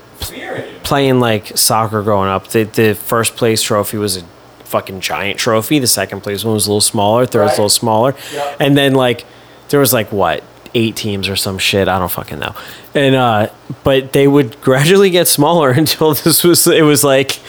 playing 0.83 1.21
like 1.21 1.57
soccer 1.57 2.03
growing 2.03 2.29
up. 2.29 2.49
The 2.49 2.65
the 2.65 2.95
first 2.95 3.37
place 3.37 3.61
trophy 3.63 3.97
was 3.99 4.17
a 4.19 4.23
fucking 4.65 5.01
giant 5.01 5.39
trophy. 5.39 5.79
The 5.79 5.87
second 5.87 6.23
place 6.23 6.45
one 6.45 6.55
was 6.55 6.67
a 6.67 6.71
little 6.71 6.81
smaller. 6.81 7.27
Third 7.27 7.43
was 7.45 7.53
a 7.53 7.63
little 7.63 7.69
smaller. 7.69 8.15
Yep. 8.33 8.57
And 8.61 8.77
then 8.77 8.95
like 8.95 9.25
there 9.69 9.81
was 9.81 9.93
like 9.93 10.11
what 10.13 10.43
eight 10.75 10.97
teams 10.97 11.29
or 11.29 11.37
some 11.37 11.59
shit. 11.59 11.89
I 11.89 11.99
don't 11.99 12.11
fucking 12.11 12.39
know. 12.39 12.55
And 12.95 13.15
uh, 13.15 13.49
but 13.83 14.13
they 14.13 14.29
would 14.29 14.61
gradually 14.61 15.11
get 15.11 15.29
smaller 15.29 15.71
until 15.83 16.15
this 16.15 16.45
was. 16.45 16.67
It 16.67 16.83
was 16.83 17.05
like 17.05 17.41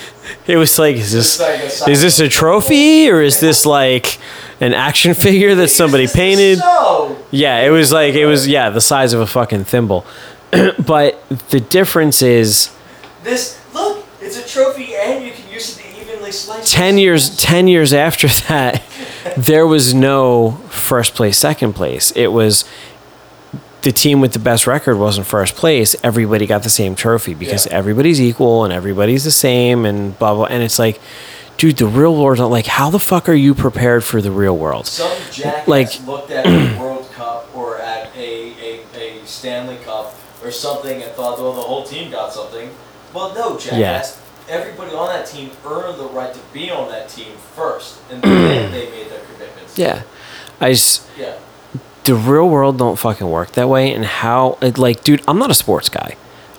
it 0.47 0.57
was 0.57 0.77
like 0.79 0.95
is 0.95 1.11
this 1.11 1.39
a 1.39 1.89
is 1.89 2.01
this 2.01 2.19
a 2.19 2.27
trophy 2.29 3.09
or 3.09 3.21
is 3.21 3.39
this 3.39 3.65
like 3.65 4.19
an 4.59 4.73
action 4.73 5.13
figure 5.13 5.55
that 5.55 5.69
somebody 5.69 6.07
painted? 6.07 6.59
Yeah, 7.31 7.61
it 7.61 7.69
was 7.69 7.91
like 7.91 8.15
it 8.15 8.25
was 8.25 8.47
yeah 8.47 8.69
the 8.69 8.81
size 8.81 9.13
of 9.13 9.21
a 9.21 9.27
fucking 9.27 9.65
thimble. 9.65 10.05
but 10.85 11.27
the 11.49 11.59
difference 11.59 12.21
is 12.21 12.71
this 13.23 13.59
look, 13.73 14.05
it's 14.21 14.37
a 14.37 14.47
trophy, 14.47 14.95
and 14.95 15.25
you 15.25 15.31
can 15.31 15.51
use 15.51 15.77
it 15.77 15.81
to 15.81 16.01
evenly 16.01 16.31
slice. 16.31 16.71
10 16.71 16.97
years 16.97 17.35
10 17.37 17.67
years 17.67 17.93
after 17.93 18.27
that 18.47 18.83
there 19.35 19.65
was 19.65 19.93
no 19.93 20.51
first 20.69 21.15
place 21.15 21.37
second 21.37 21.73
place 21.73 22.11
it 22.15 22.27
was 22.27 22.63
the 23.85 23.91
team 23.91 24.19
with 24.19 24.33
the 24.33 24.39
best 24.39 24.65
record 24.67 24.97
wasn't 24.97 25.25
first 25.27 25.55
place 25.55 25.95
everybody 26.03 26.45
got 26.45 26.63
the 26.63 26.69
same 26.69 26.95
trophy 26.95 27.33
because 27.33 27.65
Yeah. 27.67 27.73
everybody's 27.77 28.19
equal 28.19 28.63
and 28.65 28.73
everybody's 28.73 29.23
the 29.23 29.31
same 29.47 29.85
and 29.85 30.17
blah 30.19 30.33
blah 30.33 30.45
and 30.45 30.61
it's 30.63 30.79
like 30.79 30.99
dude 31.57 31.77
the 31.77 31.85
real 31.87 32.15
world 32.15 32.39
like 32.51 32.65
how 32.65 32.89
the 32.89 32.99
fuck 32.99 33.29
are 33.29 33.33
you 33.45 33.53
prepared 33.53 34.03
for 34.03 34.21
the 34.21 34.31
real 34.31 34.57
world 34.57 34.87
Some 34.87 35.11
jackass 35.31 35.67
Like- 35.67 36.05
looked 36.07 36.31
at 36.31 36.45
a 36.47 36.79
World 36.81 37.07
Cup 37.13 37.47
or 37.55 37.77
at 37.77 38.09
a, 38.17 38.53
a, 38.69 39.19
a 39.21 39.25
Stanley 39.25 39.77
Cup 39.85 40.13
or 40.43 40.51
something 40.51 41.01
and 41.03 41.11
thought, 41.13 41.39
well, 41.39 41.53
the 41.53 41.61
whole 41.61 41.83
team 41.83 42.11
got 42.11 42.33
something. 42.33 42.69
Well, 43.13 43.33
no, 43.33 43.57
jackass. 43.57 44.19
Everybody 44.49 44.93
on 44.93 45.07
that 45.07 45.25
team 45.25 45.49
earned 45.65 45.97
the 45.99 46.05
right 46.07 46.31
to 46.33 46.39
be 46.53 46.69
on 46.69 46.89
that 46.89 47.09
team 47.09 47.31
first, 47.55 47.97
and 48.11 48.21
then 48.21 48.71
they 48.75 48.89
made 48.91 49.09
their 49.09 49.21
commitments. 49.31 49.75
yeah 49.77 50.03
i 50.61 50.69
just 50.71 51.07
Yeah. 51.17 51.35
The 52.05 52.15
real 52.15 52.47
world 52.49 52.77
don't 52.77 52.97
fucking 52.97 53.29
work 53.29 53.51
that 53.53 53.67
way 53.69 53.93
and 53.93 54.05
how 54.05 54.57
it, 54.61 54.77
like 54.77 55.03
dude 55.03 55.21
i'm 55.27 55.37
not 55.39 55.49
a 55.51 55.53
sports 55.55 55.89
guy 55.89 56.15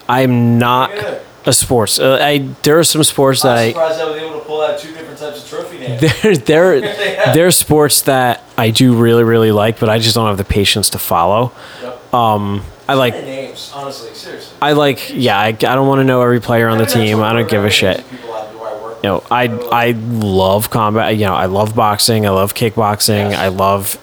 i'm 0.09 0.59
not 0.59 0.91
Yeah. 0.91 1.19
a 1.47 1.53
sports 1.53 1.99
uh, 1.99 2.19
i 2.21 2.39
there 2.63 2.79
are 2.79 2.85
some 2.85 3.03
sports 3.05 3.43
that 3.43 3.53
I'm 3.57 3.59
i 3.59 3.69
surprised 3.69 4.01
I 4.01 4.11
was 4.11 4.21
able 4.23 4.39
to 4.41 4.45
pull 4.45 4.61
out 4.63 4.79
two 4.79 4.93
different 4.93 5.19
types 5.19 5.43
of 5.43 5.49
trophy 5.49 5.79
names. 5.79 6.01
They're 6.23 6.37
they're 6.37 6.81
they're 7.35 7.51
sports 7.51 8.03
that 8.03 8.43
I 8.59 8.71
do 8.71 8.95
really 8.97 9.25
really 9.25 9.51
like, 9.53 9.79
but 9.81 9.89
I 9.89 9.99
just 9.99 10.15
don't 10.15 10.27
have 10.29 10.37
the 10.37 10.45
patience 10.45 10.91
to 10.91 10.99
follow. 10.99 11.53
Yep. 11.83 12.15
Um, 12.15 12.63
I 12.89 12.95
like 12.95 13.15
names, 13.15 13.73
honestly, 13.75 14.15
seriously. 14.15 14.57
I 14.63 14.73
like 14.73 15.11
yeah. 15.13 15.39
I, 15.39 15.49
I 15.49 15.53
don't 15.53 15.89
want 15.89 16.01
to 16.01 16.05
know 16.05 16.21
every 16.23 16.41
player 16.41 16.69
on 16.69 16.79
the 16.79 16.87
team. 16.87 17.21
I 17.21 17.33
don't 17.33 17.49
give 17.49 17.65
a 17.65 17.71
shit. 17.71 18.09
People 18.11 18.35
out 18.35 18.45
there 18.51 18.59
who 18.59 18.65
I 18.65 18.83
work 18.83 18.97
You 19.03 19.09
know, 19.11 19.25
I 19.31 19.45
I 19.73 19.91
love 19.93 20.71
combat. 20.71 21.17
You 21.17 21.25
know, 21.27 21.35
I 21.35 21.47
love 21.47 21.75
boxing. 21.75 22.27
I 22.27 22.31
love 22.31 22.55
kickboxing. 22.55 23.35
I 23.35 23.49
love 23.49 23.99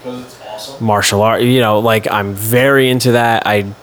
awesome. 0.53 0.85
martial 0.85 1.21
art. 1.21 1.41
You 1.41 1.59
know, 1.59 1.79
like 1.79 2.09
I'm 2.09 2.33
very 2.33 2.89
into 2.89 3.13
that. 3.13 3.43
I 3.45 3.73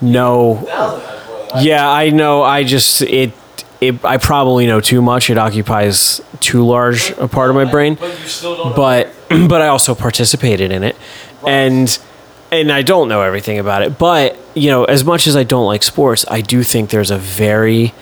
know. 0.00 0.56
Thousand 0.66 1.06
times 1.06 1.28
more 1.28 1.46
than 1.48 1.56
I 1.58 1.60
Yeah, 1.62 1.90
I 1.90 2.10
know. 2.10 2.42
I 2.42 2.64
just 2.64 3.02
it. 3.02 3.32
It, 3.78 4.02
I 4.06 4.16
probably 4.16 4.66
know 4.66 4.80
too 4.80 5.02
much. 5.02 5.28
It 5.28 5.36
occupies 5.36 6.22
too 6.40 6.64
large 6.64 7.10
a 7.18 7.28
part 7.28 7.50
of 7.50 7.56
my 7.56 7.66
brain. 7.66 7.96
But 7.96 8.18
you 8.18 8.26
still 8.26 8.56
don't. 8.56 8.74
but 8.74 9.12
but 9.48 9.60
I 9.60 9.68
also 9.68 9.94
participated 9.94 10.72
in 10.72 10.82
it, 10.82 10.96
and 11.46 11.98
and 12.50 12.72
I 12.72 12.82
don't 12.82 13.08
know 13.08 13.22
everything 13.22 13.58
about 13.58 13.82
it. 13.82 13.98
But 13.98 14.38
you 14.54 14.70
know, 14.70 14.84
as 14.84 15.04
much 15.04 15.26
as 15.26 15.36
I 15.36 15.44
don't 15.44 15.66
like 15.66 15.82
sports, 15.82 16.24
I 16.30 16.40
do 16.40 16.62
think 16.62 16.90
there's 16.90 17.10
a 17.10 17.18
very, 17.18 17.92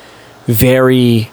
very. 0.46 1.30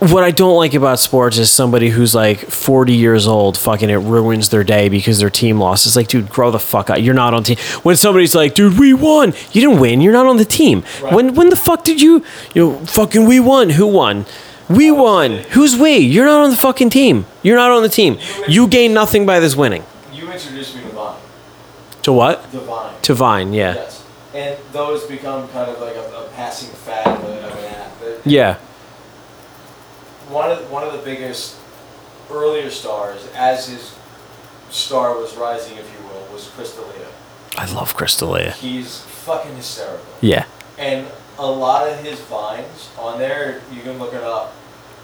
What 0.00 0.24
I 0.24 0.32
don't 0.32 0.56
like 0.56 0.74
about 0.74 0.98
sports 0.98 1.38
is 1.38 1.50
somebody 1.50 1.88
who's 1.88 2.14
like 2.14 2.38
40 2.40 2.92
years 2.92 3.26
old, 3.26 3.56
fucking 3.56 3.88
it 3.88 3.94
ruins 3.94 4.48
their 4.48 4.64
day 4.64 4.88
because 4.88 5.20
their 5.20 5.30
team 5.30 5.58
lost. 5.58 5.86
It's 5.86 5.96
like, 5.96 6.08
dude, 6.08 6.28
grow 6.28 6.50
the 6.50 6.58
fuck 6.58 6.90
up. 6.90 7.00
You're 7.00 7.14
not 7.14 7.32
on 7.32 7.44
team. 7.44 7.56
When 7.82 7.96
somebody's 7.96 8.34
like, 8.34 8.54
dude, 8.54 8.78
we 8.78 8.92
won. 8.92 9.32
You 9.52 9.60
didn't 9.60 9.80
win. 9.80 10.00
You're 10.00 10.12
not 10.12 10.26
on 10.26 10.36
the 10.36 10.44
team. 10.44 10.84
Right. 11.00 11.14
When 11.14 11.34
when 11.34 11.48
the 11.48 11.56
fuck 11.56 11.84
did 11.84 12.02
you, 12.02 12.24
you 12.54 12.62
know, 12.62 12.86
fucking 12.86 13.24
we 13.24 13.40
won. 13.40 13.70
Who 13.70 13.86
won? 13.86 14.26
We 14.68 14.90
oh, 14.90 14.94
won. 14.94 15.30
Who's 15.50 15.76
we? 15.76 15.98
You're 15.98 16.26
not 16.26 16.42
on 16.42 16.50
the 16.50 16.56
fucking 16.56 16.90
team. 16.90 17.26
You're 17.42 17.56
not 17.56 17.70
on 17.70 17.82
the 17.82 17.88
team. 17.88 18.18
You 18.48 18.66
gain 18.66 18.94
nothing 18.94 19.26
by 19.26 19.38
this 19.38 19.54
winning. 19.54 19.84
you 20.12 20.30
introduced 20.30 20.74
me 20.74 20.82
to 20.82 20.88
Vine. 20.88 21.20
To 22.02 22.12
what? 22.12 22.50
The 22.50 22.60
Vine. 22.60 22.94
To 23.02 23.14
Vine, 23.14 23.52
yeah. 23.52 23.74
Yes. 23.74 24.04
And 24.34 24.58
those 24.72 25.04
become 25.04 25.48
kind 25.48 25.70
of 25.70 25.80
like 25.80 25.94
a, 25.96 26.00
a 26.00 26.28
passing 26.34 26.70
fad 26.70 27.06
of, 27.06 27.24
an 27.24 27.74
app. 27.74 27.92
Yeah. 28.24 28.58
One 30.34 30.50
of 30.50 30.68
one 30.68 30.82
of 30.82 30.92
the 30.92 30.98
biggest 30.98 31.54
earlier 32.28 32.68
stars, 32.68 33.24
as 33.36 33.68
his 33.68 33.94
star 34.68 35.16
was 35.16 35.36
rising, 35.36 35.78
if 35.78 35.88
you 35.92 36.04
will, 36.08 36.26
was 36.32 36.48
Crystalia. 36.48 37.06
I 37.56 37.72
love 37.72 37.94
Crystalia. 37.96 38.52
He's 38.54 38.98
fucking 39.02 39.54
hysterical. 39.54 40.04
Yeah. 40.20 40.46
And 40.76 41.06
a 41.38 41.46
lot 41.46 41.88
of 41.88 42.00
his 42.00 42.18
vines 42.22 42.90
on 42.98 43.20
there, 43.20 43.62
you 43.72 43.80
can 43.82 44.00
look 44.00 44.12
it 44.12 44.24
up, 44.24 44.54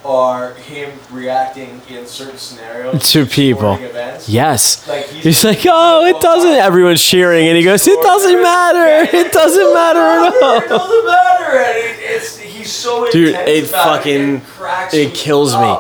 are 0.05 0.55
him 0.55 0.99
reacting 1.13 1.81
in 1.89 2.07
certain 2.07 2.37
scenarios 2.39 3.13
To 3.13 3.25
people. 3.25 3.75
Events. 3.75 4.29
Yes. 4.29 4.89
Like 4.89 5.07
he's, 5.11 5.23
He's 5.23 5.45
like, 5.45 5.61
oh, 5.67 6.07
it 6.07 6.21
doesn't. 6.21 6.51
Everyone's 6.51 7.05
cheering, 7.05 7.47
and 7.47 7.57
he 7.57 7.63
goes, 7.63 7.87
it 7.87 8.03
doesn't 8.03 8.43
matter. 8.43 9.17
It 9.17 9.33
doesn't 9.33 9.75
matter 9.75 10.01
at 10.01 10.43
all. 10.43 10.59
It 10.59 10.69
doesn't 10.69 11.07
matter. 11.07 11.57
And 11.59 11.79
it, 11.79 11.97
it's 12.01 12.37
so 12.71 13.11
Dude, 13.11 13.35
it 13.35 13.67
fucking- 13.67 14.37
It, 14.37 14.95
it 14.95 15.07
me 15.09 15.15
kills 15.15 15.55
me. 15.57 15.77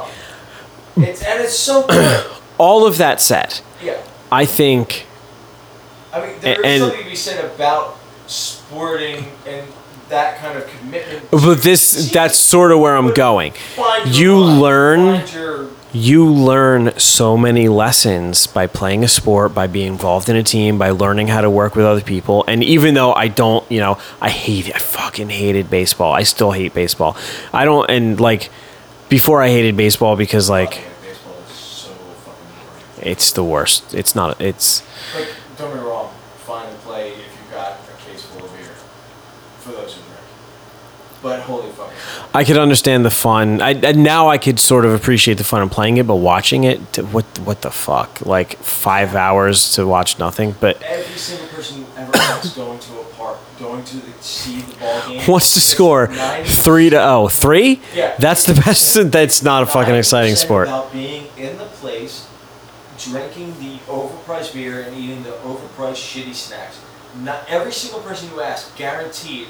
It's 1.08 1.22
and 1.22 1.40
it's 1.40 1.58
so 1.58 1.86
good. 1.88 2.26
All 2.58 2.86
of 2.86 2.98
that 2.98 3.20
said, 3.20 3.60
yeah. 3.82 4.02
I 4.30 4.44
think 4.46 5.06
I 6.12 6.20
mean, 6.26 6.34
there's 6.40 6.58
And- 6.64 6.80
something 6.82 7.02
to 7.04 7.08
be 7.08 7.16
said 7.16 7.44
about 7.44 7.96
sporting 8.26 9.26
and 9.46 9.66
that 10.08 10.38
kind 10.40 10.58
of 10.58 10.66
commitment. 10.66 11.30
But 11.30 11.62
this 11.62 12.10
that's 12.10 12.36
sort 12.36 12.72
of 12.72 12.80
where 12.80 12.96
I'm 12.96 13.14
going. 13.14 13.52
You 14.06 14.38
learn 14.38 15.24
you 15.92 16.26
learn 16.26 16.96
so 16.98 17.36
many 17.36 17.68
lessons 17.68 18.46
by 18.46 18.66
playing 18.66 19.02
a 19.02 19.08
sport, 19.08 19.52
by 19.54 19.66
being 19.66 19.88
involved 19.88 20.28
in 20.28 20.36
a 20.36 20.42
team, 20.42 20.78
by 20.78 20.90
learning 20.90 21.26
how 21.26 21.40
to 21.40 21.50
work 21.50 21.74
with 21.74 21.84
other 21.84 22.00
people. 22.00 22.44
And 22.46 22.62
even 22.62 22.94
though 22.94 23.12
I 23.12 23.28
don't, 23.28 23.68
you 23.70 23.80
know, 23.80 23.98
I 24.20 24.30
hate 24.30 24.74
I 24.74 24.78
fucking 24.78 25.30
hated 25.30 25.68
baseball. 25.68 26.12
I 26.12 26.22
still 26.22 26.52
hate 26.52 26.74
baseball. 26.74 27.16
I 27.52 27.64
don't 27.64 27.90
and 27.90 28.20
like 28.20 28.50
before 29.08 29.42
I 29.42 29.48
hated 29.48 29.76
baseball 29.76 30.16
because 30.16 30.48
like 30.48 30.84
baseball 31.02 31.34
is 31.48 31.54
so 31.56 31.90
fucking 31.90 32.94
boring. 32.94 33.10
it's 33.10 33.32
the 33.32 33.44
worst. 33.44 33.92
It's 33.92 34.14
not 34.14 34.40
it's 34.40 34.82
But 35.12 35.28
don't 35.58 35.74
get 35.74 35.82
me 35.82 35.88
wrong, 35.88 36.12
fine 36.38 36.68
to 36.68 36.78
play 36.78 37.12
if 37.12 37.18
you've 37.18 37.50
got 37.50 37.72
a 37.72 38.08
case 38.08 38.22
full 38.24 38.44
of 38.44 38.52
beer. 38.52 38.74
For 39.58 39.72
those 39.72 39.94
who 39.94 40.02
drink. 40.02 40.20
But 41.20 41.40
holy. 41.40 41.69
I 42.32 42.44
could 42.44 42.58
understand 42.58 43.04
the 43.04 43.10
fun. 43.10 43.60
I 43.60 43.72
and 43.72 44.04
now 44.04 44.28
I 44.28 44.38
could 44.38 44.60
sort 44.60 44.84
of 44.84 44.92
appreciate 44.92 45.38
the 45.38 45.44
fun 45.44 45.62
of 45.62 45.70
playing 45.70 45.96
it, 45.96 46.06
but 46.06 46.16
watching 46.16 46.64
it, 46.64 46.92
to, 46.94 47.04
what 47.04 47.24
what 47.40 47.62
the 47.62 47.70
fuck? 47.70 48.24
Like 48.24 48.56
five 48.58 49.14
hours 49.14 49.72
to 49.74 49.86
watch 49.86 50.18
nothing. 50.18 50.54
But 50.60 50.80
Every 50.82 51.18
single 51.18 51.48
person 51.48 51.82
who 51.82 52.00
ever 52.00 52.12
likes 52.12 52.54
going 52.54 52.78
to 52.78 53.00
a 53.00 53.04
park, 53.16 53.38
going 53.58 53.84
to 53.84 53.96
the, 53.96 54.22
see 54.22 54.60
the 54.60 54.76
ball 54.76 55.08
game. 55.08 55.20
what's 55.26 55.54
the 55.54 55.60
score? 55.60 56.06
Three 56.44 56.90
to 56.90 57.02
oh, 57.02 57.28
three? 57.28 57.80
Yeah. 57.94 58.14
That's 58.18 58.46
the 58.46 58.54
best. 58.64 59.10
That's 59.10 59.42
not 59.42 59.64
a 59.64 59.66
fucking 59.66 59.94
exciting 59.94 60.36
sport. 60.36 60.68
About 60.68 60.92
being 60.92 61.26
in 61.36 61.58
the 61.58 61.64
place, 61.64 62.28
drinking 62.96 63.58
the 63.58 63.78
overpriced 63.90 64.54
beer 64.54 64.82
and 64.82 64.96
eating 64.96 65.22
the 65.24 65.30
overpriced 65.30 65.96
shitty 65.96 66.34
snacks. 66.34 66.80
Not 67.22 67.44
every 67.48 67.72
single 67.72 68.00
person 68.00 68.30
you 68.30 68.40
ask, 68.40 68.76
guaranteed, 68.76 69.48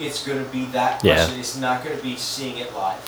it's 0.00 0.26
going 0.26 0.42
to 0.44 0.50
be 0.50 0.64
that 0.66 1.04
Yeah. 1.04 1.30
It's 1.32 1.56
not 1.56 1.84
going 1.84 1.96
to 1.96 2.02
be 2.02 2.16
seeing 2.16 2.58
it 2.58 2.74
live. 2.74 2.98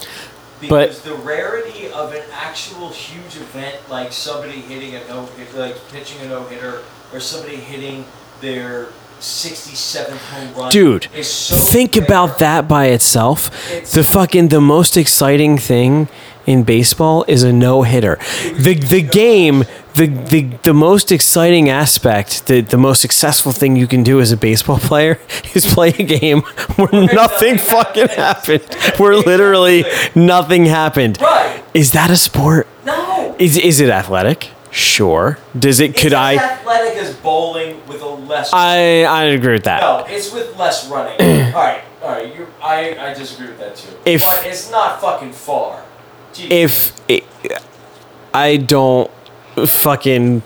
But- 0.69 0.89
Because 0.91 1.01
the 1.03 1.15
rarity 1.15 1.91
of 1.91 2.13
an 2.13 2.23
actual 2.33 2.91
huge 2.91 3.37
event, 3.37 3.77
like 3.91 4.13
somebody 4.13 4.61
hitting 4.61 4.95
a 4.95 5.01
no, 5.09 5.29
like 5.55 5.77
pitching 5.91 6.21
a 6.23 6.29
no 6.29 6.45
hitter, 6.45 6.83
or 7.13 7.19
somebody 7.21 7.57
hitting 7.57 8.05
their 8.41 8.87
67th 9.21 10.17
home 10.31 10.55
run, 10.55 10.71
Dude, 10.73 11.07
is 11.15 11.29
so 11.31 11.55
think 11.57 11.95
rare. 11.97 12.05
about 12.05 12.39
that 12.39 12.69
by 12.69 12.87
itself. 12.87 13.51
It's- 13.73 13.93
The 13.93 14.05
fucking 14.05 14.49
the 14.49 14.61
most 14.61 14.97
exciting 14.97 15.59
thing 15.59 16.09
in 16.47 16.63
baseball 16.65 17.25
is 17.29 17.43
a 17.43 17.53
no 17.53 17.83
hitter. 17.83 18.19
The 18.59 18.75
the 18.75 19.03
game, 19.03 19.65
the, 19.95 20.07
the 20.07 20.43
the 20.63 20.75
most 20.75 21.13
exciting 21.13 21.69
aspect, 21.69 22.47
the 22.47 22.61
the 22.61 22.77
most 22.79 23.01
successful 23.01 23.53
thing 23.53 23.77
you 23.77 23.87
can 23.87 24.03
do 24.03 24.21
as 24.21 24.33
a 24.33 24.37
baseball 24.37 24.79
player 24.91 25.19
is 25.55 25.67
play 25.73 25.89
a 25.91 26.03
game 26.03 26.41
where 26.77 26.93
nothing 26.93 27.59
fucking 27.59 28.09
happened. 28.09 28.63
Where 28.99 29.17
literally 29.17 29.85
nothing 30.15 30.67
happened. 30.67 31.19
Is 31.75 31.93
that 31.93 32.11
a 32.11 32.17
sport? 32.17 32.67
No. 32.85 33.37
Is 33.39 33.57
is 33.57 33.81
it 33.81 33.89
athletic? 33.91 34.51
Sure. 34.71 35.39
Does 35.59 35.81
it 35.81 35.95
could 35.97 36.13
it's 36.13 36.15
I 36.15 36.35
athletic 36.37 36.97
as 36.97 37.15
bowling 37.17 37.87
with 37.87 38.01
a 38.01 38.09
less. 38.09 38.51
I 38.53 39.05
I 39.05 39.25
agree 39.25 39.53
with 39.55 39.65
that. 39.65 39.81
no, 39.83 40.05
it's 40.09 40.33
with 40.33 40.57
less 40.59 40.89
running. 40.89 41.21
all 41.55 41.61
right, 41.63 41.83
all 42.03 42.09
right. 42.11 42.35
You, 42.35 42.47
I, 42.63 42.97
I 42.99 43.13
disagree 43.15 43.49
with 43.49 43.59
that 43.59 43.77
too. 43.77 43.95
If- 44.07 44.25
but 44.25 44.47
it's 44.47 44.71
not 44.71 45.01
fucking 45.01 45.33
far. 45.33 45.85
If 46.39 46.93
it, 47.09 47.25
I 48.33 48.57
don't 48.57 49.11
fucking 49.67 50.43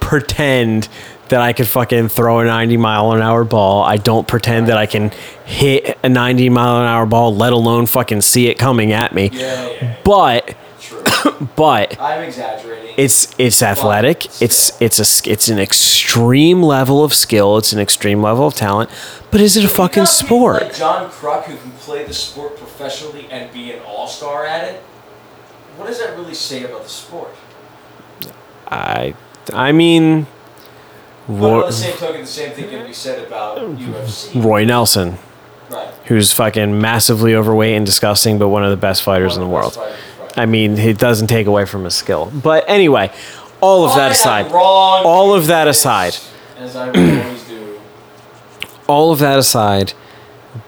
pretend 0.00 0.88
that 1.28 1.40
I 1.40 1.52
could 1.54 1.66
fucking 1.66 2.08
throw 2.08 2.40
a 2.40 2.44
90 2.44 2.76
mile 2.76 3.12
an 3.12 3.22
hour 3.22 3.44
ball, 3.44 3.82
I 3.82 3.96
don't 3.96 4.28
pretend 4.28 4.68
that 4.68 4.76
I 4.76 4.86
can 4.86 5.10
hit 5.44 5.98
a 6.02 6.08
90 6.08 6.50
mile 6.50 6.82
an 6.82 6.86
hour 6.86 7.06
ball, 7.06 7.34
let 7.34 7.52
alone 7.52 7.86
fucking 7.86 8.20
see 8.20 8.48
it 8.48 8.58
coming 8.58 8.92
at 8.92 9.14
me. 9.14 9.30
yeah, 9.32 9.68
yeah, 9.70 9.96
But. 10.04 10.56
but 11.56 11.98
I'm 12.00 12.22
exaggerating. 12.22 12.94
it's 12.96 13.34
it's 13.38 13.62
athletic. 13.62 14.26
It's 14.40 14.80
it's 14.80 14.98
a 14.98 15.30
it's 15.30 15.48
an 15.48 15.58
extreme 15.58 16.62
level 16.62 17.04
of 17.04 17.12
skill. 17.14 17.58
It's 17.58 17.72
an 17.72 17.80
extreme 17.80 18.22
level 18.22 18.46
of 18.46 18.54
talent. 18.54 18.90
But 19.30 19.40
is 19.40 19.56
it 19.56 19.64
a 19.64 19.68
fucking 19.68 20.06
sport? 20.06 20.62
Like 20.62 20.74
John 20.76 21.10
Kruk, 21.10 21.44
who 21.44 21.56
can 21.56 21.70
play 21.72 22.04
the 22.04 22.14
sport 22.14 22.56
professionally 22.56 23.26
and 23.30 23.52
be 23.52 23.72
an 23.72 23.80
all 23.82 24.06
star 24.06 24.44
at 24.44 24.68
it. 24.68 24.80
What 25.76 25.86
does 25.86 25.98
that 25.98 26.16
really 26.16 26.34
say 26.34 26.64
about 26.64 26.82
the 26.82 26.88
sport? 26.88 27.34
I 28.68 29.14
I 29.52 29.72
mean, 29.72 30.26
But 31.26 31.34
on 31.34 31.40
Roy, 31.40 31.66
the 31.66 31.72
same 31.72 31.96
token, 31.96 32.20
the 32.20 32.26
same 32.26 32.52
thing 32.52 32.68
can 32.68 32.86
be 32.86 32.92
said 32.92 33.26
about 33.26 33.58
UFC. 33.58 34.42
Roy 34.42 34.64
Nelson. 34.64 35.18
Right. 35.70 35.88
who's 36.04 36.34
fucking 36.34 36.78
massively 36.78 37.34
overweight 37.34 37.74
and 37.74 37.86
disgusting, 37.86 38.38
but 38.38 38.48
one 38.50 38.62
of 38.62 38.68
the 38.70 38.76
best 38.76 39.02
fighters 39.02 39.36
in 39.36 39.40
the 39.40 39.48
world. 39.48 39.72
best 39.72 39.78
fighters, 39.78 39.94
right. 39.96 40.11
I 40.36 40.46
mean, 40.46 40.78
it 40.78 40.98
doesn't 40.98 41.26
take 41.26 41.46
away 41.46 41.64
from 41.64 41.84
his 41.84 41.94
skill. 41.94 42.32
But 42.34 42.64
anyway, 42.68 43.12
all 43.60 43.84
of 43.84 43.92
I 43.92 43.96
that 43.98 44.12
aside, 44.12 44.52
all 44.52 45.34
of 45.34 45.46
that 45.46 45.68
aside, 45.68 46.16
as 46.56 46.76
I 46.76 46.88
always 46.88 47.44
do. 47.44 47.80
all 48.88 49.12
of 49.12 49.18
that 49.20 49.38
aside, 49.38 49.92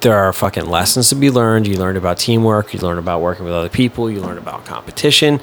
there 0.00 0.16
are 0.16 0.32
fucking 0.32 0.66
lessons 0.66 1.08
to 1.10 1.14
be 1.14 1.30
learned. 1.30 1.66
You 1.66 1.76
learn 1.76 1.96
about 1.96 2.18
teamwork, 2.18 2.74
you 2.74 2.80
learn 2.80 2.98
about 2.98 3.20
working 3.20 3.44
with 3.44 3.54
other 3.54 3.68
people, 3.68 4.10
you 4.10 4.20
learn 4.20 4.38
about 4.38 4.64
competition, 4.64 5.40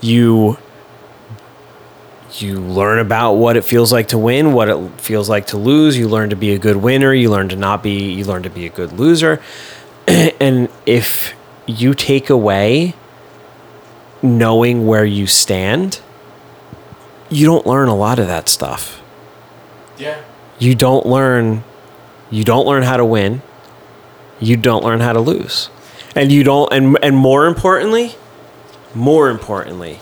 you 0.00 0.58
you 2.34 2.60
learn 2.60 3.00
about 3.00 3.34
what 3.34 3.56
it 3.56 3.64
feels 3.64 3.92
like 3.92 4.08
to 4.08 4.18
win, 4.18 4.52
what 4.52 4.68
it 4.68 5.00
feels 5.00 5.28
like 5.28 5.48
to 5.48 5.56
lose. 5.56 5.98
You 5.98 6.08
learn 6.08 6.30
to 6.30 6.36
be 6.36 6.52
a 6.52 6.58
good 6.58 6.76
winner, 6.76 7.12
you 7.12 7.30
learn 7.30 7.48
to 7.48 7.56
not 7.56 7.82
be 7.82 8.12
you 8.12 8.24
learn 8.24 8.42
to 8.42 8.50
be 8.50 8.66
a 8.66 8.70
good 8.70 8.92
loser. 8.92 9.40
and 10.06 10.68
if 10.86 11.34
you 11.66 11.94
take 11.94 12.30
away 12.30 12.94
knowing 14.22 14.86
where 14.86 15.04
you 15.04 15.26
stand, 15.26 16.00
you 17.30 17.46
don't 17.46 17.66
learn 17.66 17.88
a 17.88 17.94
lot 17.94 18.18
of 18.18 18.26
that 18.26 18.48
stuff. 18.48 19.00
Yeah. 19.96 20.20
You 20.58 20.74
don't 20.74 21.06
learn 21.06 21.64
you 22.30 22.44
don't 22.44 22.66
learn 22.66 22.84
how 22.84 22.96
to 22.96 23.04
win. 23.04 23.42
You 24.38 24.56
don't 24.56 24.84
learn 24.84 25.00
how 25.00 25.12
to 25.12 25.20
lose. 25.20 25.68
And 26.14 26.30
you 26.30 26.44
don't 26.44 26.72
and 26.72 26.98
and 27.02 27.16
more 27.16 27.46
importantly, 27.46 28.14
more 28.94 29.30
importantly, 29.30 30.00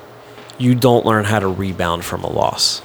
you 0.59 0.75
don't 0.75 1.05
learn 1.07 1.25
how 1.25 1.39
to 1.39 1.49
rebound 1.49 2.05
from 2.05 2.25
a 2.25 2.31
loss. 2.31 2.83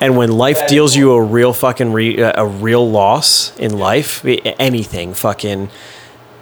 And 0.00 0.16
when 0.16 0.30
life 0.32 0.66
deals 0.68 0.94
you 0.94 1.12
a 1.12 1.22
real 1.22 1.52
fucking 1.52 1.92
re, 1.92 2.18
a 2.18 2.46
real 2.46 2.88
loss 2.88 3.56
in 3.58 3.78
life, 3.78 4.24
eh, 4.24 4.54
anything, 4.58 5.14
fucking 5.14 5.70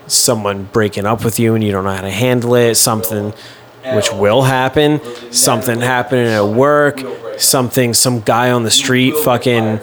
someone 0.06 0.64
breaking 0.64 1.06
up 1.06 1.24
with 1.24 1.38
you 1.38 1.54
and 1.54 1.62
you 1.62 1.70
don't 1.70 1.84
know 1.84 1.94
how 1.94 2.02
to 2.02 2.10
handle 2.10 2.54
it, 2.54 2.74
something 2.74 3.32
which 3.94 4.12
will 4.12 4.42
happen, 4.42 5.00
something 5.32 5.80
happening 5.80 6.26
at 6.26 6.44
work, 6.44 7.00
something 7.38 7.94
some 7.94 8.20
guy 8.20 8.50
on 8.50 8.62
the 8.64 8.70
street 8.70 9.14
fucking 9.24 9.80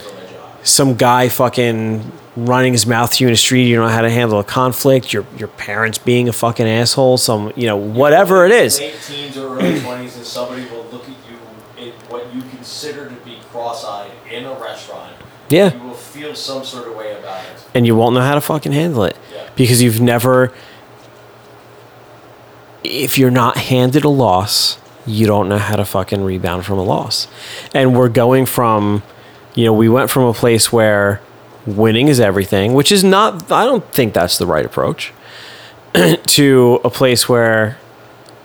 some 0.64 0.96
guy 0.96 1.30
fucking 1.30 2.12
running 2.36 2.74
his 2.74 2.86
mouth 2.86 3.12
to 3.14 3.24
you 3.24 3.28
in 3.30 3.34
the 3.34 3.38
street, 3.38 3.64
you 3.66 3.76
don't 3.76 3.86
know 3.88 3.94
how 3.94 4.02
to 4.02 4.10
handle 4.10 4.40
a 4.40 4.44
conflict, 4.44 5.14
your 5.14 5.26
your 5.38 5.48
parents 5.48 5.98
being 5.98 6.28
a 6.28 6.34
fucking 6.34 6.68
asshole, 6.68 7.18
some 7.18 7.52
you 7.56 7.66
know, 7.68 7.78
whatever 7.78 8.46
it 8.46 8.52
is. 8.52 8.80
Late 8.80 8.96
teens 9.06 9.38
or 9.38 9.56
early 9.58 9.80
twenties, 9.80 10.16
and 10.18 10.26
somebody 10.26 10.66
will 10.70 10.86
look 10.92 11.04
at 11.04 11.10
you 11.30 11.38
in 11.86 11.92
what 12.10 12.34
you 12.34 12.42
consider 12.42 13.08
to 13.08 13.16
be 13.24 13.38
cross-eyed 13.52 14.12
in 14.30 14.46
a 14.46 14.54
restaurant. 14.60 15.14
Yeah. 15.50 15.74
You 15.76 15.84
will 15.84 15.94
feel 15.94 16.34
some 16.36 16.66
sort 16.66 16.88
of 16.88 16.96
way 16.96 17.16
about 17.18 17.44
it. 17.46 17.64
and 17.76 17.86
you 17.86 17.96
won't 17.96 18.16
know 18.16 18.22
how 18.22 18.34
to 18.36 18.42
fucking 18.42 18.72
handle 18.72 19.04
it 19.04 19.16
Yeah. 19.32 19.48
because 19.56 19.82
you've 19.84 20.02
never 20.02 20.52
if 22.86 23.18
you're 23.18 23.32
not 23.32 23.58
handed 23.58 24.04
a 24.04 24.10
loss 24.10 24.78
you 25.08 25.28
don't 25.28 25.48
know 25.48 25.58
how 25.58 25.76
to 25.76 25.86
fucking 25.86 26.24
rebound 26.24 26.66
from 26.66 26.80
a 26.80 26.84
loss. 26.84 27.28
And 27.76 27.96
we're 27.96 28.10
going 28.10 28.48
from 28.48 29.04
you 29.54 29.66
know 29.66 29.74
we 29.74 29.88
went 29.88 30.10
from 30.10 30.24
a 30.24 30.34
place 30.34 30.72
where 30.72 31.22
winning 31.66 32.08
is 32.08 32.20
everything 32.20 32.74
which 32.74 32.92
is 32.92 33.04
not 33.04 33.52
i 33.52 33.66
don't 33.66 33.84
think 33.92 34.14
that's 34.14 34.38
the 34.38 34.46
right 34.46 34.66
approach 34.66 35.12
to 36.28 36.80
a 36.84 36.90
place 36.92 37.28
where 37.28 37.78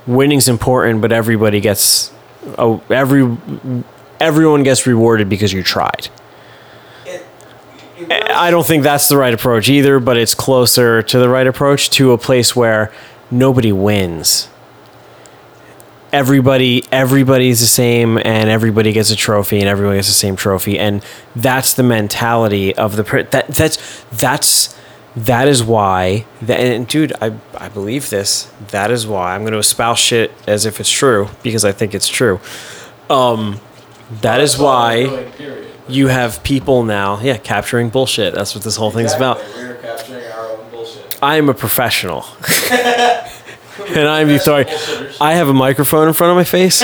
winning's 0.06 0.48
important 0.48 1.02
but 1.02 1.12
everybody 1.12 1.60
gets 1.60 2.12
oh 2.56 2.80
every 2.88 3.36
everyone 4.20 4.62
gets 4.62 4.86
rewarded 4.86 5.28
because 5.28 5.52
you 5.52 5.62
tried. 5.62 6.08
It, 7.06 7.26
it 7.98 8.08
really- 8.08 8.14
I 8.30 8.50
don't 8.50 8.66
think 8.66 8.82
that's 8.82 9.08
the 9.08 9.16
right 9.16 9.32
approach 9.32 9.68
either, 9.68 9.98
but 9.98 10.16
it's 10.16 10.34
closer 10.34 11.02
to 11.02 11.18
the 11.18 11.28
right 11.28 11.46
approach 11.46 11.90
to 11.90 12.12
a 12.12 12.18
place 12.18 12.54
where 12.54 12.92
nobody 13.30 13.72
wins. 13.72 14.48
Everybody 16.12 16.84
everybody's 16.90 17.60
the 17.60 17.66
same 17.66 18.18
and 18.18 18.50
everybody 18.50 18.92
gets 18.92 19.10
a 19.10 19.16
trophy 19.16 19.60
and 19.60 19.68
everyone 19.68 19.94
gets 19.94 20.08
the 20.08 20.12
same 20.12 20.34
trophy 20.34 20.76
and 20.76 21.04
that's 21.36 21.74
the 21.74 21.84
mentality 21.84 22.74
of 22.74 22.96
the 22.96 23.04
that 23.30 23.46
that's 23.46 24.04
that's 24.10 24.76
that 25.14 25.46
is 25.46 25.62
why 25.62 26.26
that, 26.42 26.58
and 26.58 26.88
dude 26.88 27.12
I 27.20 27.38
I 27.56 27.68
believe 27.68 28.10
this 28.10 28.50
that 28.70 28.90
is 28.90 29.06
why 29.06 29.36
I'm 29.36 29.42
going 29.42 29.52
to 29.52 29.58
espouse 29.58 30.00
shit 30.00 30.32
as 30.48 30.66
if 30.66 30.80
it's 30.80 30.90
true 30.90 31.28
because 31.44 31.64
I 31.64 31.70
think 31.70 31.94
it's 31.94 32.08
true. 32.08 32.40
Um 33.08 33.60
that 34.22 34.40
is 34.40 34.54
That's 34.54 34.60
all 34.60 34.68
I'm 34.68 35.06
why 35.06 35.32
you 35.88 36.08
have 36.08 36.42
people 36.42 36.82
now, 36.84 37.20
yeah, 37.20 37.36
capturing 37.36 37.88
bullshit. 37.88 38.34
That's 38.34 38.54
what 38.54 38.64
this 38.64 38.76
whole 38.76 38.90
thing's 38.90 39.12
about. 39.12 39.38
I 41.22 41.36
am 41.36 41.48
a 41.48 41.54
professional. 41.54 42.24
and 43.88 44.08
I'm. 44.08 44.28
Bullshitters. 44.28 45.16
I 45.20 45.34
have 45.34 45.48
a 45.48 45.54
microphone 45.54 46.08
in 46.08 46.14
front 46.14 46.30
of 46.30 46.36
my 46.36 46.44
face. 46.44 46.82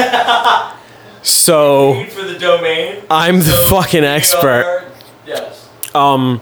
So 1.23 2.05
for 2.11 2.23
the 2.23 2.39
domain. 2.39 3.03
I'm 3.11 3.39
the 3.39 3.59
fucking 3.69 4.05
expert. 4.05 4.87
Yes. 5.27 5.69
Um, 5.95 6.41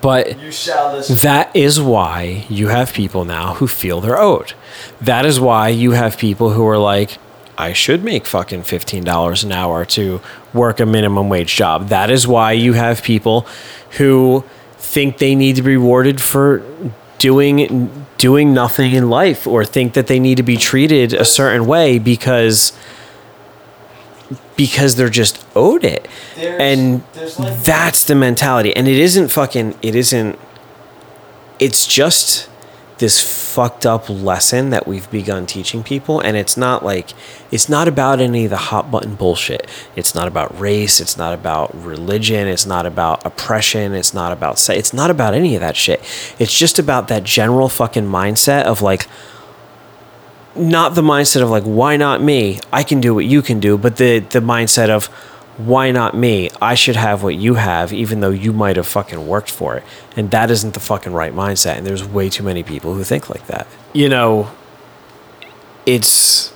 but 0.00 0.38
shall 0.52 0.92
listen. 0.92 1.16
that 1.16 1.54
is 1.56 1.80
why 1.80 2.46
you 2.48 2.68
have 2.68 2.92
people 2.92 3.24
now 3.24 3.54
who 3.54 3.66
feel 3.66 4.00
they're 4.00 4.18
owed. 4.18 4.52
That 5.00 5.26
is 5.26 5.40
why 5.40 5.68
you 5.68 5.92
have 5.92 6.16
people 6.16 6.50
who 6.50 6.66
are 6.68 6.78
like, 6.78 7.18
I 7.58 7.72
should 7.72 8.04
make 8.04 8.26
fucking 8.26 8.62
$15 8.62 9.44
an 9.44 9.52
hour 9.52 9.84
to 9.86 10.20
work 10.54 10.78
a 10.80 10.86
minimum 10.86 11.28
wage 11.28 11.54
job. 11.54 11.88
That 11.88 12.10
is 12.10 12.26
why 12.26 12.52
you 12.52 12.74
have 12.74 13.02
people 13.02 13.46
who 13.98 14.44
think 14.90 15.18
they 15.18 15.34
need 15.36 15.54
to 15.56 15.62
be 15.62 15.76
rewarded 15.76 16.20
for 16.20 16.62
doing 17.18 17.90
doing 18.18 18.52
nothing 18.52 18.92
in 18.92 19.08
life 19.08 19.46
or 19.46 19.64
think 19.64 19.94
that 19.94 20.06
they 20.08 20.18
need 20.18 20.36
to 20.36 20.42
be 20.42 20.56
treated 20.56 21.12
a 21.14 21.24
certain 21.24 21.64
way 21.66 21.98
because 21.98 22.72
because 24.56 24.96
they're 24.96 25.08
just 25.08 25.44
owed 25.56 25.84
it. 25.84 26.06
There's- 26.36 26.60
and 26.60 27.02
there's 27.14 27.38
like- 27.38 27.62
that's 27.64 28.04
the 28.04 28.14
mentality. 28.14 28.76
And 28.76 28.86
it 28.88 28.98
isn't 28.98 29.28
fucking 29.28 29.74
it 29.80 29.94
isn't 29.94 30.38
it's 31.58 31.86
just 31.86 32.48
this 33.00 33.54
fucked 33.54 33.84
up 33.84 34.08
lesson 34.08 34.70
that 34.70 34.86
we've 34.86 35.10
begun 35.10 35.46
teaching 35.46 35.82
people 35.82 36.20
and 36.20 36.36
it's 36.36 36.56
not 36.56 36.84
like 36.84 37.12
it's 37.50 37.68
not 37.68 37.88
about 37.88 38.20
any 38.20 38.44
of 38.44 38.50
the 38.50 38.56
hot 38.56 38.90
button 38.90 39.14
bullshit. 39.14 39.66
It's 39.96 40.14
not 40.14 40.28
about 40.28 40.58
race 40.60 41.00
it's 41.00 41.16
not 41.16 41.32
about 41.32 41.74
religion 41.84 42.46
it's 42.46 42.66
not 42.66 42.86
about 42.86 43.24
oppression 43.26 43.94
it's 43.94 44.14
not 44.14 44.32
about 44.32 44.58
se- 44.58 44.78
it's 44.78 44.92
not 44.92 45.10
about 45.10 45.34
any 45.34 45.54
of 45.54 45.60
that 45.60 45.76
shit. 45.76 46.00
It's 46.38 46.56
just 46.56 46.78
about 46.78 47.08
that 47.08 47.24
general 47.24 47.68
fucking 47.68 48.06
mindset 48.06 48.64
of 48.64 48.82
like 48.82 49.08
not 50.54 50.94
the 50.94 51.02
mindset 51.02 51.42
of 51.42 51.50
like 51.50 51.64
why 51.64 51.96
not 51.96 52.22
me? 52.22 52.60
I 52.72 52.82
can 52.82 53.00
do 53.00 53.14
what 53.14 53.24
you 53.24 53.40
can 53.40 53.60
do 53.60 53.78
but 53.78 53.96
the 53.96 54.18
the 54.18 54.40
mindset 54.40 54.90
of 54.90 55.08
why 55.66 55.90
not 55.90 56.16
me? 56.16 56.50
I 56.60 56.74
should 56.74 56.96
have 56.96 57.22
what 57.22 57.34
you 57.34 57.54
have 57.54 57.92
even 57.92 58.20
though 58.20 58.30
you 58.30 58.52
might 58.52 58.76
have 58.76 58.86
fucking 58.86 59.26
worked 59.26 59.50
for 59.50 59.76
it. 59.76 59.84
And 60.16 60.30
that 60.30 60.50
isn't 60.50 60.74
the 60.74 60.80
fucking 60.80 61.12
right 61.12 61.34
mindset. 61.34 61.76
And 61.76 61.86
there's 61.86 62.04
way 62.04 62.28
too 62.28 62.42
many 62.42 62.62
people 62.62 62.94
who 62.94 63.04
think 63.04 63.28
like 63.30 63.46
that. 63.46 63.66
You 63.92 64.08
know 64.08 64.50
it's 65.86 66.52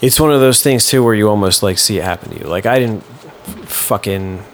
it's 0.00 0.18
one 0.18 0.32
of 0.32 0.40
those 0.40 0.62
things 0.62 0.86
too 0.86 1.04
where 1.04 1.14
you 1.14 1.28
almost 1.28 1.62
like 1.62 1.78
see 1.78 1.98
it 1.98 2.04
happen 2.04 2.30
to 2.30 2.38
you. 2.38 2.44
Like 2.44 2.66
i 2.66 2.78
didn't 2.78 3.02
fucking 3.66 4.44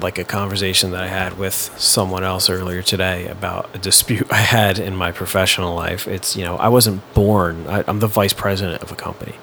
like 0.00 0.18
a 0.18 0.24
conversation 0.24 0.90
that 0.90 1.02
i 1.02 1.06
had 1.06 1.38
with 1.38 1.54
someone 1.78 2.22
else 2.22 2.50
earlier 2.50 2.82
today 2.82 3.26
about 3.28 3.70
a 3.74 3.78
dispute 3.78 4.30
i 4.30 4.36
had 4.40 4.78
in 4.78 4.94
my 4.94 5.10
professional 5.12 5.74
life. 5.74 6.06
It's 6.06 6.36
you 6.36 6.44
know 6.44 6.56
i 6.56 6.68
wasn't 6.68 7.02
born. 7.14 7.66
I, 7.66 7.84
i'm 7.88 8.00
the 8.00 8.06
vice 8.06 8.32
president 8.32 8.82
of 8.82 8.92
a 8.92 8.96
company 8.96 9.34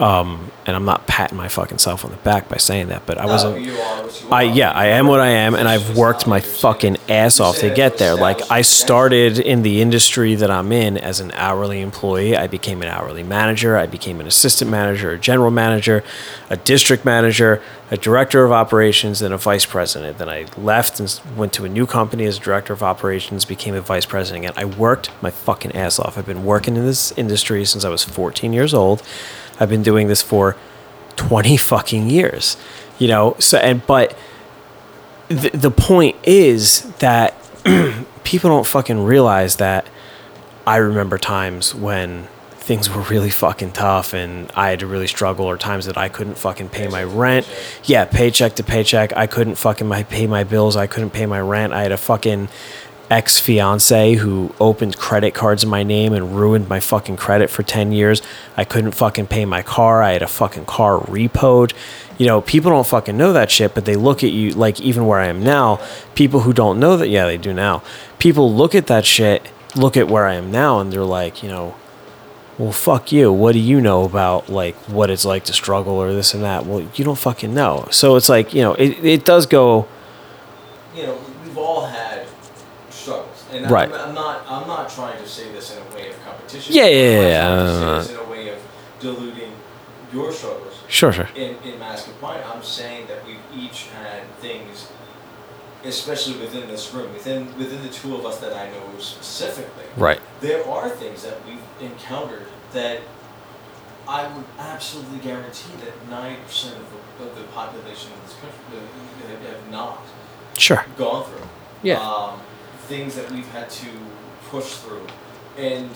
um, 0.00 0.50
and 0.66 0.76
i'm 0.76 0.84
not 0.84 1.06
patting 1.06 1.36
my 1.36 1.48
fucking 1.48 1.78
self 1.78 2.04
on 2.04 2.10
the 2.10 2.16
back 2.18 2.48
by 2.48 2.56
saying 2.56 2.88
that 2.88 3.04
but 3.06 3.18
i 3.18 3.26
No, 3.26 3.32
wasn't 3.32 3.60
you 3.60 3.72
are 3.72 4.02
what 4.02 4.22
you 4.22 4.30
I 4.32 4.42
yeah, 4.42 4.70
I 4.70 4.86
am 4.86 5.08
what 5.08 5.20
I 5.20 5.28
am, 5.28 5.54
and 5.54 5.66
I've 5.66 5.96
worked 5.96 6.26
my 6.26 6.40
fucking 6.40 6.98
ass 7.08 7.40
off 7.40 7.58
to 7.58 7.70
get 7.70 7.98
there. 7.98 8.14
Like 8.14 8.40
I 8.50 8.62
started 8.62 9.38
in 9.38 9.62
the 9.62 9.80
industry 9.80 10.36
that 10.36 10.50
I'm 10.50 10.70
in 10.70 10.96
as 10.96 11.18
an 11.20 11.32
hourly 11.32 11.80
employee. 11.80 12.36
I 12.36 12.46
became 12.46 12.80
an 12.82 12.88
hourly 12.88 13.22
manager. 13.24 13.76
I 13.76 13.86
became 13.86 14.20
an 14.20 14.26
assistant 14.26 14.70
manager, 14.70 15.10
a 15.12 15.18
general 15.18 15.50
manager, 15.50 16.04
a 16.48 16.56
district 16.56 17.04
manager, 17.04 17.60
a 17.90 17.96
director 17.96 18.44
of 18.44 18.52
operations, 18.52 19.18
then 19.18 19.32
a 19.32 19.38
vice 19.38 19.66
president. 19.66 20.18
Then 20.18 20.28
I 20.28 20.46
left 20.56 21.00
and 21.00 21.20
went 21.36 21.52
to 21.54 21.64
a 21.64 21.68
new 21.68 21.86
company 21.86 22.24
as 22.26 22.38
director 22.38 22.72
of 22.72 22.82
operations, 22.82 23.44
became 23.44 23.74
a 23.74 23.80
vice 23.80 24.06
president 24.06 24.44
again. 24.44 24.54
I 24.56 24.64
worked 24.66 25.10
my 25.20 25.30
fucking 25.30 25.72
ass 25.74 25.98
off. 25.98 26.16
I've 26.16 26.26
been 26.26 26.44
working 26.44 26.76
in 26.76 26.84
this 26.84 27.10
industry 27.18 27.64
since 27.64 27.84
I 27.84 27.88
was 27.88 28.04
14 28.04 28.52
years 28.52 28.72
old. 28.74 29.02
I've 29.60 29.68
been 29.68 29.82
doing 29.82 30.08
this 30.08 30.22
for 30.22 30.56
20 31.16 31.56
fucking 31.56 32.10
years. 32.10 32.56
You 32.98 33.08
know, 33.08 33.36
so 33.38 33.58
and 33.58 33.86
but 33.86 34.16
the, 35.28 35.50
the 35.50 35.70
point 35.70 36.16
is 36.24 36.82
that 36.98 37.34
people 38.24 38.50
don't 38.50 38.66
fucking 38.66 39.04
realize 39.04 39.56
that 39.56 39.86
I 40.66 40.76
remember 40.76 41.18
times 41.18 41.74
when 41.74 42.28
things 42.50 42.90
were 42.90 43.02
really 43.02 43.30
fucking 43.30 43.72
tough 43.72 44.12
and 44.12 44.50
I 44.54 44.70
had 44.70 44.80
to 44.80 44.86
really 44.86 45.06
struggle 45.06 45.46
or 45.46 45.56
times 45.56 45.86
that 45.86 45.96
I 45.96 46.08
couldn't 46.08 46.36
fucking 46.36 46.68
pay 46.68 46.88
my 46.88 47.02
rent. 47.02 47.48
Yeah, 47.84 48.04
paycheck 48.04 48.54
to 48.56 48.62
paycheck. 48.62 49.16
I 49.16 49.26
couldn't 49.26 49.56
fucking 49.56 49.88
my, 49.88 50.02
pay 50.04 50.26
my 50.26 50.44
bills. 50.44 50.76
I 50.76 50.86
couldn't 50.86 51.10
pay 51.10 51.26
my 51.26 51.40
rent. 51.40 51.72
I 51.72 51.82
had 51.82 51.90
a 51.90 51.96
fucking 51.96 52.48
ex 53.10 53.40
fiance 53.40 54.14
who 54.14 54.54
opened 54.60 54.96
credit 54.96 55.34
cards 55.34 55.64
in 55.64 55.68
my 55.68 55.82
name 55.82 56.12
and 56.12 56.36
ruined 56.36 56.68
my 56.68 56.78
fucking 56.78 57.16
credit 57.16 57.50
for 57.50 57.62
10 57.62 57.90
years. 57.92 58.22
I 58.56 58.64
couldn't 58.64 58.92
fucking 58.92 59.26
pay 59.26 59.44
my 59.44 59.62
car. 59.62 60.02
I 60.02 60.12
had 60.12 60.22
a 60.22 60.28
fucking 60.28 60.66
car 60.66 61.00
repoed. 61.00 61.72
You 62.18 62.26
know, 62.26 62.40
people 62.40 62.70
don't 62.70 62.86
fucking 62.86 63.16
know 63.16 63.32
that 63.32 63.50
shit, 63.50 63.74
but 63.74 63.84
they 63.84 63.96
look 63.96 64.22
at 64.22 64.30
you 64.30 64.50
like 64.50 64.80
even 64.80 65.06
where 65.06 65.18
I 65.18 65.26
am 65.26 65.42
now, 65.42 65.80
people 66.14 66.40
who 66.40 66.52
don't 66.52 66.78
know 66.78 66.96
that, 66.96 67.08
yeah, 67.08 67.24
they 67.26 67.36
do 67.36 67.52
now. 67.52 67.82
People 68.18 68.54
look 68.54 68.74
at 68.74 68.86
that 68.86 69.04
shit, 69.04 69.42
look 69.74 69.96
at 69.96 70.08
where 70.08 70.26
I 70.26 70.34
am 70.34 70.50
now, 70.50 70.78
and 70.80 70.92
they're 70.92 71.02
like, 71.02 71.42
you 71.42 71.48
know, 71.48 71.74
well, 72.58 72.72
fuck 72.72 73.10
you. 73.10 73.32
What 73.32 73.52
do 73.52 73.58
you 73.58 73.80
know 73.80 74.04
about 74.04 74.50
like 74.50 74.76
what 74.86 75.08
it's 75.08 75.24
like 75.24 75.44
to 75.44 75.52
struggle 75.54 75.94
or 75.94 76.12
this 76.12 76.34
and 76.34 76.42
that? 76.42 76.66
Well, 76.66 76.86
you 76.94 77.04
don't 77.06 77.18
fucking 77.18 77.54
know. 77.54 77.88
So 77.90 78.16
it's 78.16 78.28
like, 78.28 78.52
you 78.52 78.60
know, 78.60 78.74
it, 78.74 79.02
it 79.02 79.24
does 79.24 79.46
go, 79.46 79.88
you 80.94 81.04
know, 81.04 81.18
we've 81.42 81.56
all 81.56 81.86
had 81.86 82.09
and 83.64 83.70
Right. 83.70 83.88
I'm, 83.92 84.08
I'm 84.08 84.14
not. 84.14 84.44
I'm 84.48 84.66
not 84.66 84.88
trying 84.90 85.18
to 85.22 85.28
say 85.28 85.50
this 85.52 85.76
in 85.76 85.82
a 85.82 85.94
way 85.94 86.08
of 86.10 86.22
competition. 86.24 86.74
Yeah, 86.74 86.86
yeah, 86.86 87.18
I'm 87.18 87.22
yeah, 87.28 87.44
not 87.44 87.54
trying 87.54 87.66
to 87.66 87.90
uh, 87.90 88.02
say 88.02 88.12
this 88.14 88.20
in 88.20 88.26
a 88.26 88.30
way 88.30 88.48
of 88.48 88.58
diluting 89.00 89.52
your 90.12 90.32
struggles 90.32 90.74
Sure, 90.88 91.12
sure. 91.12 91.28
in, 91.36 91.56
in 91.64 91.78
Mask 91.78 92.08
of 92.08 92.20
Mine. 92.20 92.40
I'm 92.52 92.62
saying 92.62 93.06
that 93.06 93.24
we've 93.24 93.38
each 93.54 93.86
had 93.88 94.22
things, 94.40 94.88
especially 95.84 96.38
within 96.40 96.68
this 96.68 96.92
room, 96.92 97.12
within 97.12 97.46
within 97.58 97.82
the 97.82 97.88
two 97.90 98.14
of 98.16 98.26
us 98.26 98.38
that 98.40 98.52
I 98.52 98.70
know 98.70 98.98
specifically. 98.98 99.84
Right. 99.96 100.20
There 100.40 100.66
are 100.68 100.88
things 100.88 101.22
that 101.22 101.36
we've 101.46 101.62
encountered 101.80 102.46
that 102.72 103.00
I 104.08 104.26
would 104.34 104.44
absolutely 104.58 105.18
guarantee 105.18 105.72
that 105.84 106.10
90% 106.10 106.72
of 106.72 106.86
the, 107.18 107.24
of 107.24 107.36
the 107.36 107.44
population 107.54 108.10
in 108.12 108.18
this 108.24 108.34
country 108.34 108.58
uh, 108.74 109.28
have- 109.28 109.46
have 109.54 109.70
not 109.70 110.00
Sure. 110.58 110.84
gone 110.98 111.24
through. 111.24 111.46
Yeah. 111.82 112.00
Um, 112.00 112.40
things 112.90 113.14
that 113.14 113.30
we've 113.30 113.48
had 113.52 113.70
to 113.70 113.88
push 114.50 114.68
through. 114.82 115.06
And, 115.56 115.90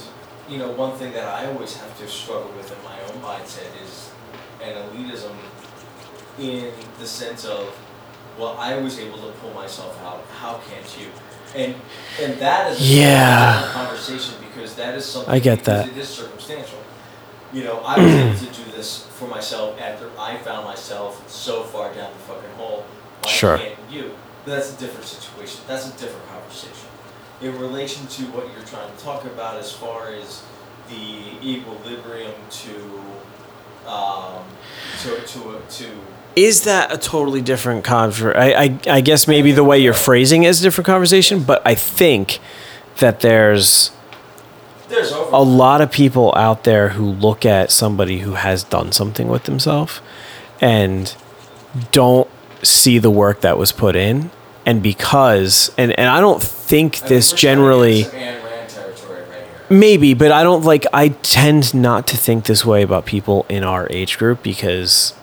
you 0.48 0.58
know, 0.58 0.70
one 0.70 0.92
thing 0.96 1.12
that 1.12 1.26
I 1.26 1.46
always 1.50 1.76
have 1.76 1.92
to 1.98 2.06
struggle 2.08 2.50
with 2.56 2.70
in 2.70 2.80
my 2.84 2.96
own 3.08 3.16
mindset 3.20 3.68
is 3.84 4.10
an 4.62 4.74
elitism 4.90 5.34
in 6.38 6.72
the 7.00 7.06
sense 7.06 7.44
of, 7.44 7.76
well, 8.38 8.56
I 8.58 8.76
was 8.76 8.98
able 9.00 9.18
to 9.18 9.30
pull 9.40 9.52
myself 9.54 10.00
out. 10.04 10.22
How 10.40 10.60
can't 10.68 10.90
you? 11.00 11.08
And 11.56 11.74
and 12.20 12.32
that 12.40 12.72
is 12.72 12.80
a 12.80 12.84
Yeah. 12.84 13.70
conversation 13.72 14.34
because 14.46 14.74
that 14.76 14.94
is 14.94 15.04
something 15.04 15.32
I 15.34 15.38
get 15.38 15.62
that. 15.64 15.88
it 15.88 15.96
is 15.96 16.08
circumstantial. 16.08 16.78
You 17.52 17.62
know, 17.62 17.76
I 17.84 17.94
was 18.02 18.12
able 18.14 18.34
to 18.34 18.50
do 18.60 18.64
this 18.76 19.06
for 19.18 19.28
myself 19.28 19.80
after 19.80 20.10
I 20.18 20.36
found 20.38 20.64
myself 20.66 21.22
so 21.28 21.62
far 21.62 21.86
down 21.94 22.10
the 22.12 22.22
fucking 22.28 22.54
hole. 22.56 22.84
Why 23.22 23.30
Sure. 23.30 23.58
can't 23.58 23.78
you? 23.90 24.10
But 24.44 24.50
that's 24.56 24.70
a 24.76 24.76
different 24.82 25.06
situation. 25.06 25.60
That's 25.68 25.86
a 25.86 25.92
different 25.92 26.26
conversation. 26.28 26.83
In 27.40 27.58
relation 27.58 28.06
to 28.06 28.22
what 28.26 28.46
you're 28.52 28.64
trying 28.64 28.94
to 28.94 29.04
talk 29.04 29.24
about, 29.24 29.58
as 29.58 29.72
far 29.72 30.12
as 30.12 30.42
the 30.88 31.36
equilibrium 31.42 32.32
to, 32.50 33.90
um, 33.90 34.44
to 35.02 35.20
to 35.26 35.60
to 35.68 35.90
Is 36.36 36.64
that 36.64 36.92
a 36.92 36.98
totally 36.98 37.42
different 37.42 37.84
conver? 37.84 38.34
I, 38.36 38.64
I 38.64 38.78
I 38.86 39.00
guess 39.00 39.26
maybe 39.26 39.52
the 39.52 39.64
way 39.64 39.78
you're 39.78 39.92
phrasing 39.92 40.44
it 40.44 40.48
is 40.48 40.60
a 40.60 40.62
different 40.62 40.86
conversation, 40.86 41.42
but 41.42 41.60
I 41.66 41.74
think 41.74 42.38
that 42.98 43.20
there's 43.20 43.90
there's 44.88 45.10
a 45.10 45.42
lot 45.42 45.80
of 45.80 45.90
people 45.90 46.32
out 46.36 46.64
there 46.64 46.90
who 46.90 47.04
look 47.04 47.44
at 47.44 47.70
somebody 47.70 48.20
who 48.20 48.34
has 48.34 48.62
done 48.64 48.92
something 48.92 49.28
with 49.28 49.44
themselves 49.44 50.00
and 50.60 51.14
don't 51.90 52.28
see 52.62 52.98
the 52.98 53.10
work 53.10 53.40
that 53.40 53.58
was 53.58 53.72
put 53.72 53.96
in 53.96 54.30
and 54.66 54.82
because 54.82 55.72
and, 55.76 55.92
and 55.98 56.08
i 56.08 56.20
don't 56.20 56.42
think 56.42 57.02
I 57.04 57.08
this 57.08 57.32
generally 57.32 58.02
starting 58.02 58.20
to 58.20 58.24
get 58.26 58.40
some 58.42 58.48
Ayn 58.48 58.50
Rand 58.58 58.68
territory 58.70 59.20
right 59.22 59.38
here. 59.68 59.78
maybe 59.78 60.14
but 60.14 60.32
i 60.32 60.42
don't 60.42 60.64
like 60.64 60.86
i 60.92 61.08
tend 61.08 61.74
not 61.74 62.06
to 62.08 62.16
think 62.16 62.44
this 62.46 62.64
way 62.64 62.82
about 62.82 63.04
people 63.06 63.46
in 63.48 63.64
our 63.64 63.86
age 63.90 64.18
group 64.18 64.42
because 64.42 65.14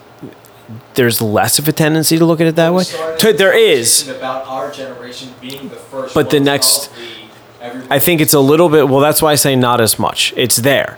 there's 0.94 1.22
less 1.22 1.60
of 1.60 1.68
a 1.68 1.72
tendency 1.72 2.18
to 2.18 2.26
look 2.26 2.40
at 2.40 2.48
it 2.48 2.56
that 2.56 2.74
way 2.74 2.84
To- 3.20 3.34
there 3.34 3.58
is 3.58 4.08
about 4.08 4.46
our 4.48 4.72
generation 4.72 5.34
being 5.42 5.68
the 5.70 5.76
first. 5.76 6.14
But 6.14 6.30
the 6.30 6.40
next- 6.40 6.90
the- 6.96 7.84
I 7.94 8.00
think 8.00 8.22
it's 8.22 8.34
a 8.34 8.40
little 8.40 8.70
bit. 8.70 8.88
Well, 8.90 9.02
that's 9.02 9.22
why 9.22 9.34
I 9.34 9.36
say 9.36 9.56
not 9.56 9.82
as 9.82 10.00
much. 10.00 10.34
It's 10.36 10.56
there, 10.58 10.98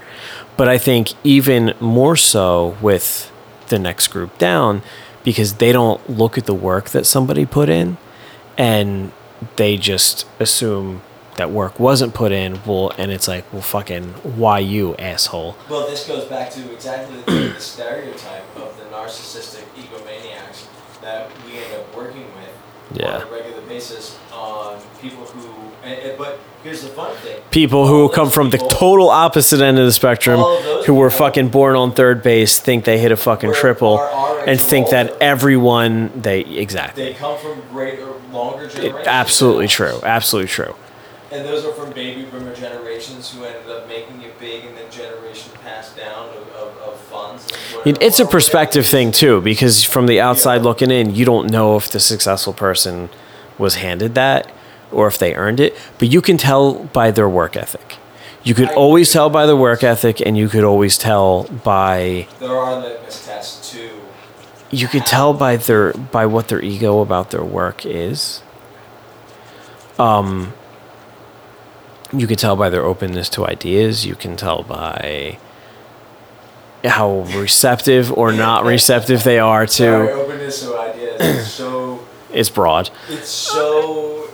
but 0.57 0.69
I 0.69 0.77
think 0.77 1.09
even 1.23 1.73
more 1.79 2.15
so 2.15 2.77
with 2.81 3.29
the 3.67 3.77
next 3.79 4.07
group 4.07 4.37
down 4.37 4.81
because 5.23 5.53
they 5.55 5.71
don't 5.71 5.99
look 6.09 6.37
at 6.37 6.45
the 6.45 6.53
work 6.53 6.91
that 6.91 7.05
somebody 7.05 7.45
put 7.45 7.67
in, 7.67 7.97
and 8.57 9.11
they 9.55 9.77
just 9.77 10.25
assume 10.39 11.01
that 11.35 11.49
work 11.49 11.80
wasn't 11.80 12.13
put 12.13 12.31
in. 12.31 12.61
Well, 12.65 12.91
and 12.97 13.11
it's 13.11 13.27
like, 13.27 13.51
well, 13.51 13.61
fucking, 13.61 14.09
why 14.38 14.59
you 14.59 14.95
asshole? 14.97 15.57
Well, 15.69 15.88
this 15.88 16.07
goes 16.07 16.25
back 16.25 16.51
to 16.51 16.73
exactly 16.73 17.17
the, 17.21 17.53
the 17.53 17.59
stereotype 17.59 18.43
of 18.55 18.77
the 18.77 18.84
narcissistic 18.85 19.63
egomaniacs 19.75 20.67
that 21.01 21.30
we 21.45 21.57
end 21.57 21.73
up 21.73 21.95
working 21.95 22.25
with 22.35 22.52
Yeah. 22.93 23.15
on 23.18 23.22
a 23.23 23.26
regular 23.31 23.61
basis 23.68 24.18
on 24.34 24.80
people 25.01 25.26
who. 25.26 25.49
And, 25.84 25.93
and- 25.99 26.18
but 26.18 26.39
here's 26.64 26.81
the 26.81 26.89
fun 26.89 27.15
thing: 27.18 27.41
People 27.51 27.88
who 27.88 28.10
come 28.10 28.30
from 28.30 28.49
the 28.49 28.57
total 28.57 29.10
opposite 29.10 29.61
end 29.61 29.80
of 29.80 29.85
the 29.85 29.91
spectrum, 29.91 30.39
of 30.39 30.85
who 30.85 30.93
were 30.93 31.10
fucking 31.10 31.49
born 31.49 31.76
on 31.76 31.93
third 31.93 32.23
base, 32.23 32.60
think 32.60 32.85
they 32.85 32.99
hit 32.99 33.11
a 33.11 33.18
fucking 33.18 33.53
triple, 33.53 33.97
are 33.97 34.07
our 34.10 34.39
age 34.41 34.49
and 34.49 34.61
think 34.61 34.89
that 34.89 35.18
everyone 35.22 36.11
they 36.22 36.41
exactly. 36.41 37.03
They 37.05 37.14
come 37.14 37.38
from 37.38 37.61
greater, 37.72 38.10
uh, 38.10 38.14
longer 38.31 38.65
It- 38.65 38.72
generations. 38.76 39.07
absolutely 39.07 39.68
true. 39.68 39.99
Absolutely 40.03 40.49
true. 40.49 40.76
And 41.31 41.43
those 41.45 41.65
are 41.65 41.72
from 41.73 41.91
baby 41.93 42.23
boomer 42.26 42.53
generations 42.55 43.31
who 43.34 43.43
ended 43.43 43.68
up 43.69 43.88
making 43.88 44.22
it 44.22 44.39
big, 44.39 44.65
and 44.65 44.77
then 44.77 44.89
generation 44.91 45.51
passed 45.64 45.97
down 45.97 46.30
of, 46.30 46.47
of, 46.55 46.77
of 46.77 46.99
funds. 47.11 47.43
and 47.45 47.53
It- 47.55 47.72
It's 47.85 48.19
a 48.19 48.26
perspective 48.26 48.85
thing 48.85 49.11
too, 49.11 49.41
because 49.41 49.84
from 49.84 50.07
the 50.07 50.22
outside 50.22 50.61
looking 50.61 50.89
in, 50.89 51.14
you 51.15 51.26
don't 51.26 51.49
know 51.51 51.76
if 51.76 51.91
the 51.91 51.99
successful 51.99 52.53
person 52.53 53.10
was 53.57 53.76
handed 53.76 54.15
that 54.15 54.49
or 54.91 55.07
if 55.07 55.18
they 55.18 55.35
earned 55.35 55.60
it, 55.60 55.76
but 55.99 56.07
you 56.07 56.22
can 56.22 56.38
tell 56.38 56.85
by 56.85 57.11
their 57.11 57.27
work 57.27 57.57
ethic. 57.57 57.97
You 58.43 58.53
could 58.53 58.69
always 58.69 59.11
tell 59.11 59.30
by 59.30 59.45
the 59.45 59.55
work 59.55 59.84
ethic, 59.84 60.22
and 60.22 60.38
you 60.38 60.47
could 60.49 60.64
always 60.64 60.97
tell 60.97 61.43
by 61.43 62.27
There 62.39 62.55
are 62.57 62.80
litmus 62.81 63.26
tests 63.26 63.72
too. 63.72 63.89
you 64.69 64.88
could 64.88 65.05
tell 65.05 65.34
by 65.34 65.57
their 65.57 65.93
by 65.93 66.26
what 66.26 66.47
their 66.49 66.61
ego 66.61 66.99
about 67.01 67.31
their 67.31 67.43
work 67.43 67.85
is. 67.85 68.41
Um, 69.99 70.53
you 72.11 72.27
could 72.27 72.39
tell 72.39 72.55
by 72.55 72.69
their 72.69 72.84
openness 72.84 73.30
to 73.30 73.45
ideas. 73.45 74.05
You 74.05 74.15
can 74.15 74.35
tell 74.35 74.64
by 74.64 75.38
how 76.84 77.19
receptive 77.35 78.11
or 78.11 78.31
not 78.31 78.65
receptive 78.65 79.23
they 79.23 79.39
are 79.39 79.65
Sorry, 79.68 80.07
to. 80.07 80.14
openness 80.14 80.61
to 80.64 80.77
ideas 80.77 81.22
is 81.22 81.51
so 81.51 81.99
It's 82.31 82.49
broad 82.49 82.89
it's 83.10 83.30
so 83.30 84.27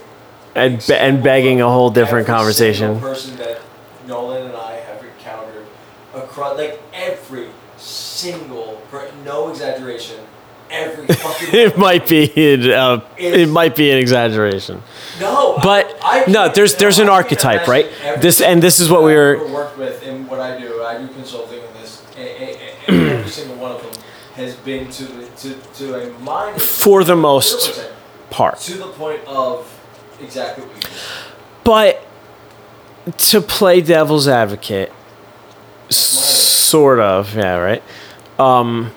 and 0.56 0.84
be- 0.88 0.94
and 0.96 1.22
begging 1.24 1.62
a 1.62 1.70
whole 1.70 1.92
different 1.92 2.26
conversation. 2.28 3.00
person 3.00 3.36
that 3.38 3.62
Nolan 4.08 4.48
and 4.48 4.56
I 4.56 4.78
have 4.78 5.04
encountered 5.04 5.66
across 6.16 6.58
like 6.58 6.82
every 6.94 7.50
single 7.78 8.82
per, 8.90 9.10
no 9.24 9.50
exaggeration 9.50 10.18
every 10.72 11.08
fucking 11.16 11.50
It 11.52 11.78
might 11.78 12.08
be 12.08 12.74
uh, 12.74 13.00
it 13.18 13.48
might 13.50 13.76
be 13.76 13.92
an 13.92 13.98
exaggeration. 14.00 14.82
no 15.20 15.60
but- 15.62 15.96
I, 16.04 16.24
I 16.26 16.32
no, 16.32 16.50
there's- 16.50 16.74
there's 16.76 16.98
an 17.00 17.10
I 17.10 17.14
archetype, 17.14 17.68
right? 17.68 17.88
This- 18.20 18.42
and 18.42 18.62
this 18.64 18.80
is 18.80 18.90
what 18.90 19.04
we 19.04 19.14
were- 19.14 19.48
worked 19.54 19.78
with 19.78 20.02
in 20.04 20.28
what 20.28 20.40
I 20.40 20.60
do 20.60 20.84
I 20.84 20.98
do 20.98 21.08
consulting 21.10 21.60
in 21.60 21.74
this 21.80 22.02
and, 22.18 22.28
and, 22.28 22.50
and 22.62 22.78
every 22.94 23.30
single 23.30 23.56
one 23.57 23.72
of 23.72 23.82
them 23.82 24.03
has 24.36 24.56
been 24.56 24.90
to 24.91 25.03
the, 25.06 25.26
to 25.38 25.53
to 25.76 25.94
a 26.16 26.20
mind 26.20 26.61
For 26.61 27.03
the 27.03 27.16
most 27.16 27.82
Part. 28.30 28.60
to 28.60 28.78
the 28.78 28.88
point 28.88 29.22
of 29.28 29.68
exactly 30.22 30.64
what 30.66 30.76
you 30.76 30.82
did. 30.82 30.91
But 31.64 32.06
to 33.30 33.41
play 33.41 33.82
devil's 33.82 34.28
advocate, 34.28 34.91
sort 35.90 36.99
of, 36.99 37.36
yeah, 37.36 37.57
right. 37.57 37.84
Um, 38.38 38.91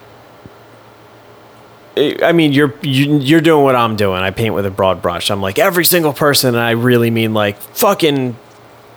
I 1.96 2.16
I 2.22 2.32
mean, 2.32 2.52
you're 2.52 2.74
you, 2.82 3.18
you're 3.18 3.40
doing 3.40 3.64
what 3.64 3.74
I'm 3.74 3.96
doing. 3.96 4.22
I 4.22 4.30
paint 4.30 4.54
with 4.54 4.66
a 4.66 4.70
broad 4.70 5.02
brush. 5.02 5.30
I'm 5.30 5.40
like 5.40 5.58
every 5.58 5.84
single 5.84 6.12
person, 6.12 6.54
and 6.54 6.62
I 6.62 6.72
really 6.72 7.10
mean 7.10 7.32
like 7.34 7.58
fucking 7.58 8.36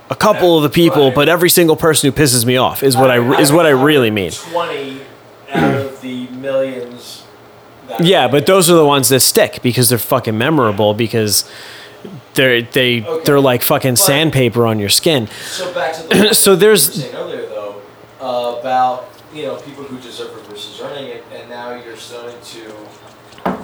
a 0.10 0.16
couple 0.16 0.58
of 0.58 0.64
the 0.64 0.70
people, 0.70 1.06
Right. 1.08 1.16
but 1.16 1.30
every 1.30 1.50
single 1.50 1.76
person 1.76 2.12
who 2.12 2.16
pisses 2.18 2.46
me 2.46 2.58
off 2.58 2.84
is 2.84 2.96
what 2.96 3.10
I, 3.12 3.18
is 3.40 3.52
what 3.52 3.66
I 3.66 3.70
really 3.70 4.12
mean. 4.12 4.32
Twenty 4.32 5.02
out 5.52 5.76
of 5.76 6.02
the 6.02 6.28
millions. 6.28 7.24
that- 7.88 8.02
Yeah, 8.04 8.28
but 8.28 8.46
those 8.46 8.70
are 8.70 8.76
the 8.76 8.86
ones 8.86 9.10
that 9.10 9.22
stick 9.22 9.60
because 9.64 9.90
they're 9.90 9.98
fucking 9.98 10.38
memorable 10.38 10.94
because 10.94 11.46
they're 12.36 12.62
they 12.62 13.02
Okay. 13.04 13.24
they're 13.26 13.40
like 13.40 13.62
fucking 13.64 13.94
But- 13.94 14.00
sandpaper 14.00 14.66
on 14.68 14.80
your 14.80 14.90
skin. 14.90 15.28
So 15.50 15.72
back 15.74 15.94
to 15.94 16.04
the 16.08 16.34
So 16.46 16.56
there's- 16.56 16.96
you 16.98 17.04
were 17.04 17.10
saying 17.10 17.16
earlier 17.16 17.46
though 17.48 17.76
uh, 18.22 18.60
about 18.60 19.08
you 19.34 19.44
know 19.48 19.56
people 19.56 19.84
who 19.84 19.98
deserve 19.98 20.32
it 20.38 20.46
versus 20.48 20.80
earning 20.82 21.08
it, 21.08 21.24
and 21.34 21.50
now 21.50 21.72
you're 21.74 21.98
starting 21.98 22.36
to 22.54 23.56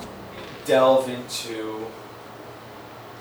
delve 0.66 1.10
into 1.10 1.86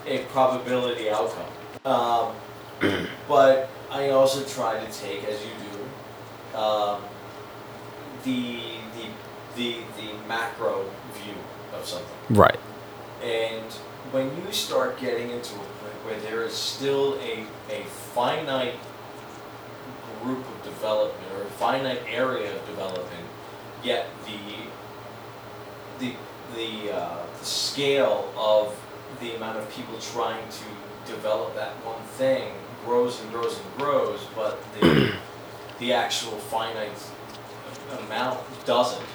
a 0.07 0.19
probability 0.33 1.09
outcome. 1.09 1.45
Um, 1.85 2.27
but 3.27 3.69
I 3.89 4.09
also 4.09 4.43
try 4.43 4.83
to 4.83 4.91
take, 4.91 5.23
as 5.25 5.39
you 5.41 5.51
do, 5.71 6.57
um, 6.57 7.01
the 8.23 8.59
the 8.95 9.05
the 9.55 9.77
the 9.97 10.27
macro 10.27 10.89
view 11.13 11.35
of 11.73 11.85
something. 11.85 12.07
Right. 12.29 12.59
And 13.23 13.71
when 14.11 14.35
you 14.35 14.51
start 14.51 14.99
getting 14.99 15.29
into 15.29 15.53
a 15.53 15.57
point 15.57 15.93
where 16.05 16.19
there 16.21 16.43
is 16.43 16.53
still 16.53 17.19
a, 17.21 17.45
a 17.69 17.83
finite 17.85 18.75
group 20.23 20.39
of 20.39 20.63
development 20.63 21.31
or 21.35 21.43
a 21.43 21.51
finite 21.51 22.01
area 22.09 22.55
of 22.55 22.65
development, 22.65 23.27
yet 23.83 24.07
the 24.25 24.39
the 25.99 26.15
the, 26.55 26.93
uh, 26.93 27.25
the 27.39 27.45
scale 27.45 28.33
of 28.35 28.77
the 29.21 29.35
amount 29.35 29.57
of 29.57 29.69
people 29.71 29.97
trying 29.99 30.43
to 30.49 31.11
develop 31.11 31.55
that 31.55 31.71
one 31.85 32.01
thing 32.17 32.51
grows 32.85 33.21
and 33.21 33.31
grows 33.31 33.59
and 33.59 33.77
grows, 33.77 34.19
but 34.35 34.59
the 34.79 35.13
the 35.79 35.93
actual 35.93 36.37
finite 36.37 36.91
amount 38.05 38.39
doesn't. 38.65 39.05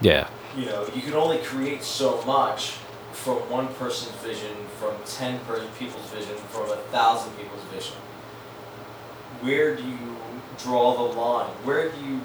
Yeah. 0.00 0.28
You 0.56 0.66
know, 0.66 0.86
you 0.94 1.02
can 1.02 1.14
only 1.14 1.38
create 1.38 1.82
so 1.82 2.22
much 2.24 2.76
from 3.12 3.36
one 3.50 3.68
person's 3.74 4.14
vision, 4.16 4.54
from 4.78 4.94
ten 5.06 5.38
people's 5.78 6.10
vision, 6.10 6.36
from 6.48 6.70
a 6.70 6.76
thousand 6.90 7.32
people's 7.36 7.62
vision. 7.64 7.96
Where 9.40 9.76
do 9.76 9.82
you 9.82 10.16
draw 10.58 10.94
the 10.94 11.18
line? 11.18 11.50
Where 11.64 11.90
do 11.90 12.00
you 12.04 12.20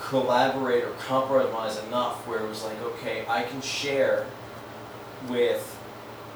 collaborate 0.00 0.84
or 0.84 0.90
compromise 0.92 1.82
enough 1.84 2.26
where 2.26 2.40
it 2.40 2.48
was 2.48 2.64
like, 2.64 2.80
okay, 2.82 3.24
I 3.28 3.42
can 3.42 3.60
share 3.60 4.26
with 5.28 5.76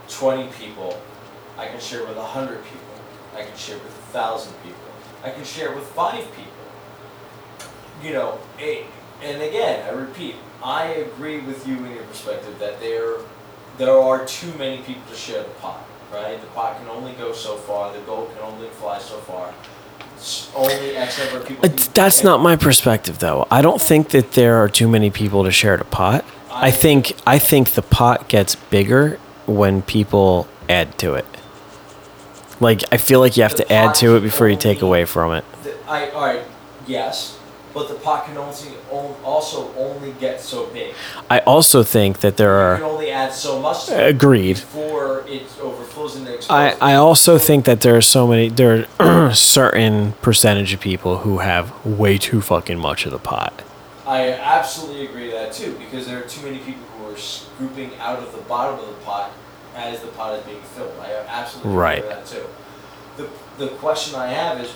twenty 0.08 0.50
people, 0.52 1.00
I 1.56 1.66
can 1.66 1.80
share 1.80 2.06
with 2.06 2.16
hundred 2.16 2.62
people, 2.64 2.91
I 3.34 3.42
can 3.44 3.56
share 3.56 3.76
with 3.78 3.86
a 3.86 4.12
thousand 4.12 4.52
people, 4.62 4.78
I 5.24 5.30
can 5.30 5.44
share 5.44 5.74
with 5.74 5.84
five 5.88 6.24
people. 6.36 6.52
You 8.02 8.12
know, 8.14 8.38
a, 8.58 8.84
and 9.22 9.40
again, 9.42 9.86
I 9.88 9.92
repeat, 9.92 10.34
I 10.62 10.84
agree 10.86 11.40
with 11.40 11.66
you 11.66 11.76
in 11.76 11.92
your 11.92 12.02
perspective 12.04 12.58
that 12.58 12.80
there, 12.80 13.14
there 13.78 13.96
are 13.96 14.24
too 14.26 14.52
many 14.58 14.78
people 14.82 15.02
to 15.10 15.14
share 15.16 15.42
the 15.42 15.48
pot, 15.50 15.84
right? 16.12 16.40
The 16.40 16.46
pot 16.48 16.78
can 16.78 16.88
only 16.88 17.12
go 17.12 17.32
so 17.32 17.56
far, 17.56 17.92
the 17.92 18.00
goal 18.00 18.26
can 18.26 18.42
only 18.42 18.68
fly 18.70 18.98
so 18.98 19.18
far. 19.18 19.54
S- 20.16 20.50
Only 20.54 20.96
X 20.96 21.18
number 21.18 21.38
of 21.38 21.46
people. 21.48 21.68
That's 21.94 22.22
not 22.22 22.40
my 22.40 22.54
perspective, 22.56 23.18
though. 23.18 23.46
I 23.50 23.60
don't 23.62 23.80
think 23.82 24.10
that 24.10 24.32
there 24.32 24.56
are 24.62 24.68
too 24.68 24.86
many 24.88 25.10
people 25.10 25.42
to 25.44 25.50
share 25.50 25.76
the 25.76 25.84
pot. 25.84 26.24
I 26.50 26.68
I- 26.68 26.70
think 26.70 27.16
I 27.26 27.38
think 27.40 27.70
the 27.70 27.82
pot 27.82 28.28
gets 28.28 28.54
bigger 28.54 29.18
when 29.46 29.82
people 29.82 30.46
add 30.68 30.96
to 30.98 31.14
it. 31.14 31.26
Like 32.62 32.82
I 32.92 32.96
feel 32.96 33.20
like 33.20 33.36
you 33.36 33.42
have 33.42 33.56
The 33.56 33.64
to 33.64 33.72
add 33.72 33.86
pot 33.86 33.94
to 33.96 34.16
it 34.16 34.20
before 34.20 34.48
you 34.48 34.56
take 34.56 34.78
only- 34.78 34.88
away 34.88 35.04
from 35.04 35.34
it. 35.34 35.44
The- 35.64 35.74
I, 35.88 36.10
alright, 36.12 36.42
yes, 36.86 37.36
but 37.74 37.88
the 37.88 37.94
pot 37.94 38.26
can 38.26 38.36
only, 38.38 38.54
also 39.24 39.70
only 39.76 40.12
get 40.20 40.40
so 40.40 40.66
big. 40.66 40.94
I 41.28 41.40
also 41.40 41.82
think 41.82 42.20
that 42.20 42.36
there 42.36 42.72
You 42.72 42.76
can 42.76 42.84
are 42.84 42.90
only 42.92 43.10
add 43.10 43.32
so 43.32 43.58
much 43.58 43.86
to 43.86 44.00
it 44.06 44.08
agreed. 44.10 44.56
before 44.56 45.24
it 45.28 45.42
overflows 45.60 46.16
into 46.16 46.38
I. 46.50 46.76
I 46.80 46.94
also 46.94 47.36
think 47.38 47.64
that 47.64 47.80
there 47.80 47.96
are 47.96 48.00
so 48.02 48.26
many 48.26 48.48
there 48.48 48.86
are 49.00 49.32
certain 49.58 50.12
percentage 50.22 50.72
of 50.72 50.80
people 50.80 51.18
who 51.18 51.38
have 51.38 51.72
way 51.84 52.16
too 52.16 52.40
fucking 52.40 52.78
much 52.78 53.06
of 53.06 53.12
the 53.12 53.18
pot. 53.18 53.52
I 54.06 54.30
absolutely 54.32 55.06
agree 55.06 55.26
with 55.26 55.34
that 55.34 55.52
too, 55.52 55.72
because 55.78 56.06
there 56.06 56.18
are 56.18 56.28
too 56.28 56.42
many 56.44 56.58
people 56.58 56.82
who 56.98 57.12
are 57.12 57.16
scooping 57.16 57.90
out 58.00 58.18
of 58.18 58.32
the 58.32 58.42
bottom 58.42 58.78
of 58.78 58.86
the 58.86 59.04
pot 59.04 59.30
as 59.76 60.00
the 60.00 60.08
pot 60.08 60.38
is 60.38 60.44
being 60.44 60.60
filled. 60.62 60.92
I 61.00 61.12
absolutely 61.26 61.72
Right. 61.74 61.98
agree 61.98 62.08
with 62.16 62.30
that 62.30 62.36
too. 62.36 62.46
The, 63.16 63.64
the 63.66 63.68
question 63.76 64.14
I 64.18 64.28
have 64.28 64.60
is, 64.60 64.72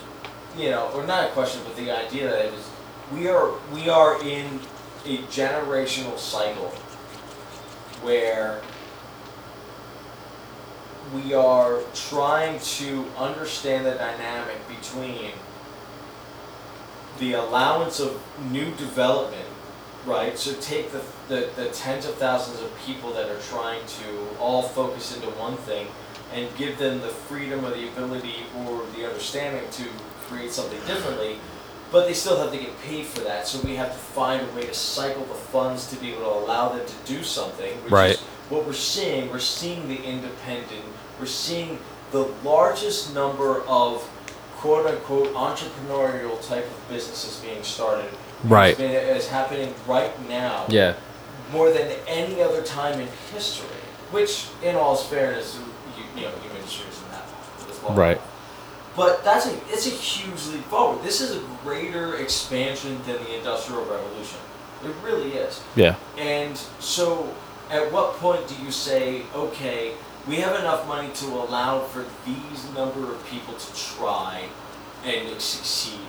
you 0.57 0.71
know, 0.71 0.91
or 0.95 1.05
not 1.07 1.25
a 1.25 1.33
question, 1.33 1.61
but 1.65 1.77
the 1.77 1.91
idea 1.91 2.29
that 2.31 2.47
is, 2.47 2.69
we 3.13 3.29
are 3.29 3.51
we 3.73 3.89
are 3.89 4.21
in 4.23 4.61
a 5.05 5.19
generational 5.29 6.19
cycle 6.19 6.71
where 8.03 8.61
we 11.15 11.33
are 11.35 11.81
trying 11.95 12.59
to 12.59 13.07
understand 13.17 13.87
the 13.87 13.93
dynamic 13.93 14.57
between 14.69 15.31
the 17.19 17.35
allowance 17.35 18.01
of 18.01 18.21
new 18.51 18.73
development, 18.73 19.47
right? 20.07 20.39
So 20.39 20.55
take 20.61 20.93
the, 20.93 21.03
the, 21.29 21.51
the 21.57 21.69
tens 21.71 22.07
of 22.07 22.15
thousands 22.15 22.61
of 22.63 22.71
people 22.87 23.13
that 23.15 23.29
are 23.29 23.41
trying 23.41 23.85
to 23.87 24.39
all 24.41 24.63
focus 24.63 25.15
into 25.15 25.29
one 25.31 25.57
thing 25.59 25.89
and 26.33 26.49
give 26.57 26.79
them 26.79 27.01
the 27.01 27.09
freedom 27.09 27.65
or 27.65 27.71
the 27.71 27.89
ability 27.89 28.35
or 28.65 28.83
the 28.97 29.07
understanding 29.07 29.63
to 29.73 29.85
create 30.29 30.53
something 30.53 30.79
differently, 30.87 31.37
but 31.93 32.07
they 32.07 32.15
still 32.15 32.39
have 32.41 32.53
to 32.53 32.59
get 32.59 32.71
paid 32.83 33.07
for 33.07 33.21
that. 33.21 33.47
So 33.47 33.61
we 33.67 33.77
have 33.77 33.93
to 33.93 33.99
find 33.99 34.41
a 34.47 34.55
way 34.55 34.67
to 34.67 34.75
cycle 34.75 35.25
the 35.25 35.35
funds 35.35 35.89
to 35.91 35.97
be 35.97 36.13
able 36.13 36.23
to 36.23 36.29
allow 36.45 36.71
them 36.71 36.85
to 36.87 36.95
do 37.05 37.23
something, 37.23 37.73
which 37.85 37.93
Right. 37.93 38.11
is 38.13 38.21
what 38.49 38.65
we're 38.67 38.73
seeing. 38.73 39.31
We're 39.31 39.39
seeing 39.39 39.89
the 39.89 40.03
independent, 40.03 40.83
we're 41.21 41.27
seeing 41.27 41.79
the 42.13 42.29
largest 42.45 43.15
number 43.15 43.63
of 43.67 44.03
quote 44.57 44.87
unquote 44.87 45.33
entrepreneurial 45.35 46.45
type 46.49 46.65
of 46.67 46.89
businesses 46.89 47.37
being 47.41 47.63
started. 47.63 48.11
Right. 48.45 48.77
Been, 48.77 48.91
it's 48.91 49.29
happening 49.29 49.75
right 49.87 50.13
now 50.29 50.67
Yeah. 50.69 50.95
more 51.53 51.71
than 51.71 51.91
any 52.07 52.43
other 52.43 52.63
time 52.63 53.01
in 53.01 53.09
history. 53.33 53.69
Which, 54.11 54.47
in 54.63 54.77
all 54.77 54.95
fairness, 54.97 55.59
you, 55.97 56.05
you 56.15 56.29
know, 56.29 56.33
human 56.43 56.63
history 56.63 56.87
isn't 56.91 57.11
that 57.11 57.25
as 57.69 57.83
long. 57.83 57.97
Right. 57.97 58.21
But 58.95 59.25
that's 59.25 59.47
a 59.47 59.55
it's 59.69 59.87
a 59.87 59.91
huge 59.91 60.47
leap 60.47 60.65
forward. 60.67 61.03
This 61.05 61.21
is 61.21 61.37
a 61.37 61.41
greater 61.65 62.17
expansion 62.17 63.01
than 63.05 63.17
the 63.25 63.37
Industrial 63.37 63.83
Revolution. 63.85 64.39
It 64.85 64.93
really 65.05 65.33
is. 65.33 65.61
Yeah. 65.75 65.97
And 66.17 66.57
so, 66.79 67.35
at 67.71 67.91
what 67.93 68.15
point 68.15 68.47
do 68.49 68.55
you 68.65 68.71
say, 68.71 69.23
okay, 69.35 69.93
we 70.29 70.37
have 70.37 70.59
enough 70.59 70.87
money 70.87 71.11
to 71.15 71.27
allow 71.27 71.81
for 71.81 72.05
these 72.25 72.71
number 72.75 73.13
of 73.13 73.27
people 73.27 73.55
to 73.55 73.75
try 73.97 74.45
and 75.05 75.41
succeed, 75.41 76.01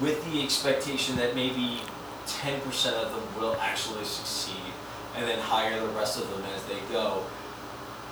with 0.00 0.24
the 0.32 0.42
expectation 0.42 1.16
that 1.16 1.34
maybe 1.34 1.80
10% 2.26 2.92
of 2.94 3.12
them 3.12 3.40
will 3.40 3.56
actually 3.60 4.04
succeed, 4.04 4.72
and 5.16 5.26
then 5.26 5.38
hire 5.38 5.78
the 5.80 5.88
rest 5.88 6.18
of 6.18 6.30
them 6.30 6.42
as 6.54 6.64
they 6.64 6.78
go? 6.92 7.22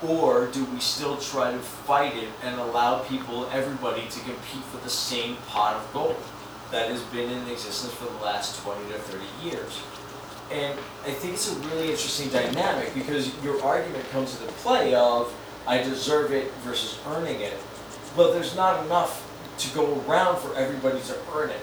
Or 0.06 0.46
do 0.46 0.64
we 0.66 0.78
still 0.80 1.16
try 1.16 1.50
to 1.50 1.58
fight 1.58 2.16
it 2.16 2.28
and 2.44 2.60
allow 2.60 3.00
people, 3.00 3.48
everybody, 3.52 4.02
to 4.02 4.20
compete 4.20 4.62
for 4.70 4.78
the 4.84 4.90
same 4.90 5.36
pot 5.48 5.76
of 5.76 5.92
gold 5.92 6.16
that 6.70 6.90
has 6.90 7.02
been 7.04 7.30
in 7.30 7.48
existence 7.48 7.92
for 7.94 8.04
the 8.04 8.24
last 8.24 8.62
20 8.62 8.92
to 8.92 8.98
30 8.98 9.24
years? 9.48 9.80
And 10.50 10.78
I 11.04 11.10
think 11.10 11.34
it's 11.34 11.52
a 11.52 11.58
really 11.68 11.90
interesting 11.90 12.28
dynamic 12.28 12.94
because 12.94 13.32
your 13.42 13.62
argument 13.62 14.08
comes 14.10 14.40
into 14.40 14.52
play 14.54 14.94
of 14.94 15.34
I 15.66 15.78
deserve 15.82 16.32
it 16.32 16.50
versus 16.64 16.98
earning 17.06 17.40
it. 17.40 17.58
Well, 18.16 18.32
there's 18.32 18.56
not 18.56 18.84
enough 18.86 19.24
to 19.58 19.74
go 19.74 20.02
around 20.06 20.38
for 20.38 20.54
everybody 20.54 21.00
to 21.00 21.16
earn 21.34 21.50
it. 21.50 21.60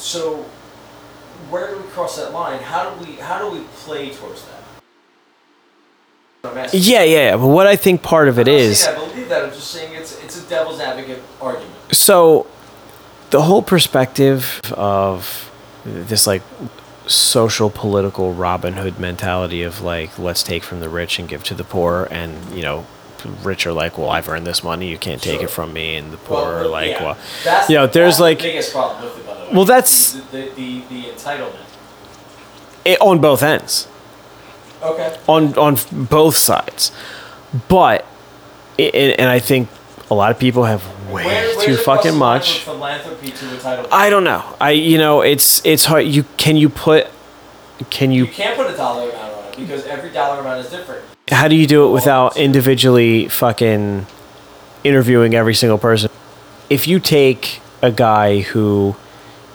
So 0.00 0.44
where 1.50 1.70
do 1.70 1.76
we 1.76 1.84
cross 1.90 2.16
that 2.16 2.32
line? 2.32 2.60
How 2.60 2.88
do 2.90 3.04
we 3.04 3.12
how 3.16 3.38
do 3.38 3.50
we 3.56 3.64
play 3.76 4.10
towards 4.10 4.44
that? 4.46 4.56
Yeah, 6.72 7.02
yeah, 7.02 7.02
yeah. 7.02 7.36
But 7.36 7.48
what 7.48 7.66
I 7.66 7.76
think 7.76 8.02
part 8.02 8.28
of 8.28 8.38
it 8.38 8.48
I'm 8.48 8.54
is 8.54 8.86
I 8.86 8.94
believe 8.94 9.28
that. 9.28 9.44
I'm 9.44 9.50
just 9.50 9.70
saying 9.70 9.94
it's 9.94 10.18
it's 10.24 10.42
a 10.44 10.48
devil's 10.48 10.80
advocate 10.80 11.22
argument. 11.40 11.74
so 11.92 12.46
the 13.30 13.42
whole 13.42 13.62
perspective 13.62 14.60
of 14.74 15.50
this 15.84 16.26
like 16.26 16.42
social 17.06 17.68
political 17.70 18.32
Robin 18.32 18.72
Hood 18.74 18.98
mentality 18.98 19.62
of 19.62 19.82
like 19.82 20.18
let's 20.18 20.42
take 20.42 20.62
from 20.62 20.80
the 20.80 20.88
rich 20.88 21.18
and 21.18 21.28
give 21.28 21.44
to 21.44 21.54
the 21.54 21.64
poor 21.64 22.08
and 22.10 22.32
you 22.54 22.62
know 22.62 22.86
rich 23.42 23.66
are 23.66 23.72
like 23.72 23.98
well 23.98 24.08
I've 24.08 24.28
earned 24.28 24.46
this 24.46 24.64
money 24.64 24.88
you 24.88 24.96
can't 24.96 25.20
take 25.22 25.40
Sure. 25.40 25.44
it 25.44 25.50
from 25.50 25.72
me 25.74 25.96
and 25.96 26.10
the 26.12 26.16
poor 26.16 26.38
are 26.38 26.60
Well, 26.62 26.70
like 26.70 26.90
yeah. 26.92 27.02
well 27.04 27.18
that's, 27.44 27.68
you 27.68 27.76
know, 27.76 27.86
there's 27.86 28.18
like- 28.18 28.38
the 28.38 28.44
biggest 28.44 28.72
problem 28.72 29.04
with 29.04 29.14
the. 29.26 29.29
Well, 29.52 29.64
that's- 29.64 30.12
the 30.12 30.20
the, 30.32 30.48
the, 30.56 30.80
the 30.88 31.02
entitlement. 31.10 31.66
it, 32.84 33.00
on 33.00 33.20
both 33.20 33.42
ends 33.42 33.88
Okay. 34.82 35.14
on 35.28 35.54
on 35.58 35.76
both 35.92 36.36
sides 36.36 36.90
but 37.68 38.06
it, 38.78 39.18
and 39.18 39.28
I 39.28 39.38
think 39.38 39.68
a 40.10 40.14
lot 40.14 40.30
of 40.30 40.38
people 40.38 40.64
have 40.64 40.82
way 41.10 41.24
Where- 41.26 41.64
too 41.66 41.76
fucking 41.76 42.16
much 42.16 42.60
philanthropy 42.60 43.30
to 43.30 43.44
entitlement. 43.46 43.88
I 43.92 44.08
don't 44.08 44.24
know 44.24 44.42
I 44.60 44.70
you 44.70 44.96
know 44.96 45.20
it's 45.20 45.60
it's 45.66 45.84
hard 45.84 46.06
you 46.06 46.24
can 46.38 46.56
you 46.56 46.68
put 46.70 47.08
can 47.90 48.10
you 48.10 48.24
you 48.24 48.30
can't 48.32 48.56
put 48.56 48.70
a 48.72 48.76
dollar 48.76 49.10
amount 49.10 49.32
on 49.34 49.44
it 49.52 49.56
because 49.56 49.84
every 49.86 50.10
dollar 50.10 50.40
amount 50.40 50.64
is 50.64 50.70
different. 50.70 51.02
how 51.30 51.46
do 51.48 51.54
you 51.56 51.66
do 51.66 51.86
it 51.86 51.90
without 51.92 52.36
individually 52.38 53.28
fucking 53.28 54.06
interviewing 54.84 55.34
every 55.34 55.54
single 55.54 55.76
person? 55.78 56.10
If 56.70 56.86
you 56.88 57.00
take 57.00 57.60
a 57.82 57.90
guy 57.90 58.40
who 58.40 58.96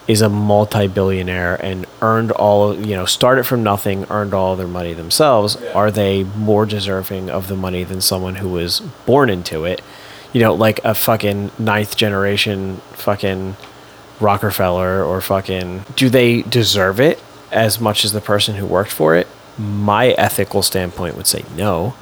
is 0.08 0.22
a 0.22 0.30
multi-billionaire 0.30 1.56
and 1.56 1.86
earned 2.02 2.32
all, 2.32 2.76
you 2.76 2.96
know, 2.96 3.06
started 3.06 3.44
from 3.46 3.64
nothing, 3.64 4.06
earned 4.10 4.34
all 4.34 4.56
their 4.56 4.68
money 4.68 4.94
themselves, 4.94 5.58
Yeah. 5.62 5.72
are 5.74 5.90
they 5.92 6.24
more 6.24 6.66
deserving 6.66 7.30
of 7.30 7.48
the 7.48 7.56
money 7.56 7.84
than 7.84 8.02
someone 8.02 8.36
who 8.36 8.50
was 8.50 8.82
born 9.06 9.30
into 9.30 9.66
it? 9.66 9.82
You 10.32 10.42
know, 10.42 10.54
like 10.54 10.80
a 10.84 10.94
fucking 10.94 11.52
ninth 11.58 11.96
generation 11.98 12.82
fucking 12.94 13.56
Rockefeller 14.20 15.04
or 15.04 15.20
fucking 15.22 15.86
do 15.96 16.10
they 16.10 16.42
deserve 16.44 17.00
it 17.00 17.20
as 17.52 17.80
much 17.82 18.06
as 18.06 18.12
the 18.14 18.22
person 18.22 18.56
who 18.56 18.66
worked 18.66 18.92
for 18.92 19.16
it? 19.16 19.28
My 19.58 20.10
ethical 20.10 20.62
standpoint 20.62 21.16
would 21.16 21.28
say 21.28 21.46
no. 21.56 21.94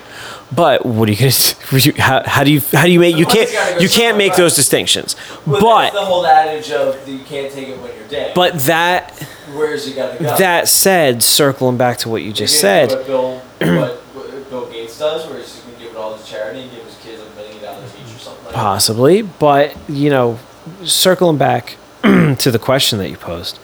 But 0.56 0.86
what 0.86 1.08
are 1.08 1.12
you 1.12 1.18
gonna? 1.18 1.32
How, 2.02 2.24
how 2.26 2.44
do 2.44 2.52
you 2.52 2.62
how 2.72 2.84
do 2.86 2.92
you 2.92 3.00
make 3.00 3.16
you 3.16 3.26
can't 3.26 3.82
you 3.82 3.90
can't 3.90 4.18
make 4.18 4.36
those 4.36 4.56
distinctions. 4.56 5.16
Well, 5.46 5.62
But 5.62 5.94
the 5.94 6.06
whole 6.06 6.26
adage 6.26 6.72
of 6.72 7.08
you 7.08 7.20
can't 7.20 7.52
take 7.52 7.68
it 7.70 7.80
when 7.80 7.96
you're 7.96 8.08
dead. 8.08 8.34
but 8.36 8.54
that 8.62 9.12
where's 9.54 9.88
it 9.88 9.96
gotta 9.96 10.18
go? 10.24 10.38
that 10.38 10.68
said, 10.68 11.22
circling 11.24 11.78
back 11.78 11.98
to 12.00 12.10
what 12.10 12.22
you 12.24 12.32
just 12.34 12.60
said, 12.60 12.90
What 12.90 13.06
Bill, 13.08 13.40
what, 13.60 13.96
what 14.16 14.50
Bill 14.50 14.66
Gates 14.72 14.98
does, 15.00 15.28
where 15.28 15.40
he's 15.40 15.56
gonna 15.60 15.78
give 15.78 15.92
it 15.92 15.98
all 15.98 16.18
to 16.18 16.24
charity 16.26 16.62
and 16.62 16.72
give 16.72 16.84
his 16.86 16.98
kids 17.00 17.22
a 17.22 17.36
million 17.36 17.62
dollars 17.62 17.92
each 17.96 18.16
or 18.16 18.20
something 18.20 18.46
like 18.46 18.54
that. 18.54 18.60
possibly, 18.60 19.22
but 19.24 19.76
you 19.90 20.10
know, 20.12 20.38
circling 20.84 21.38
back 21.38 21.78
to 22.04 22.52
the 22.52 22.60
question 22.60 23.00
that 23.00 23.10
you 23.10 23.18
posed, 23.18 23.58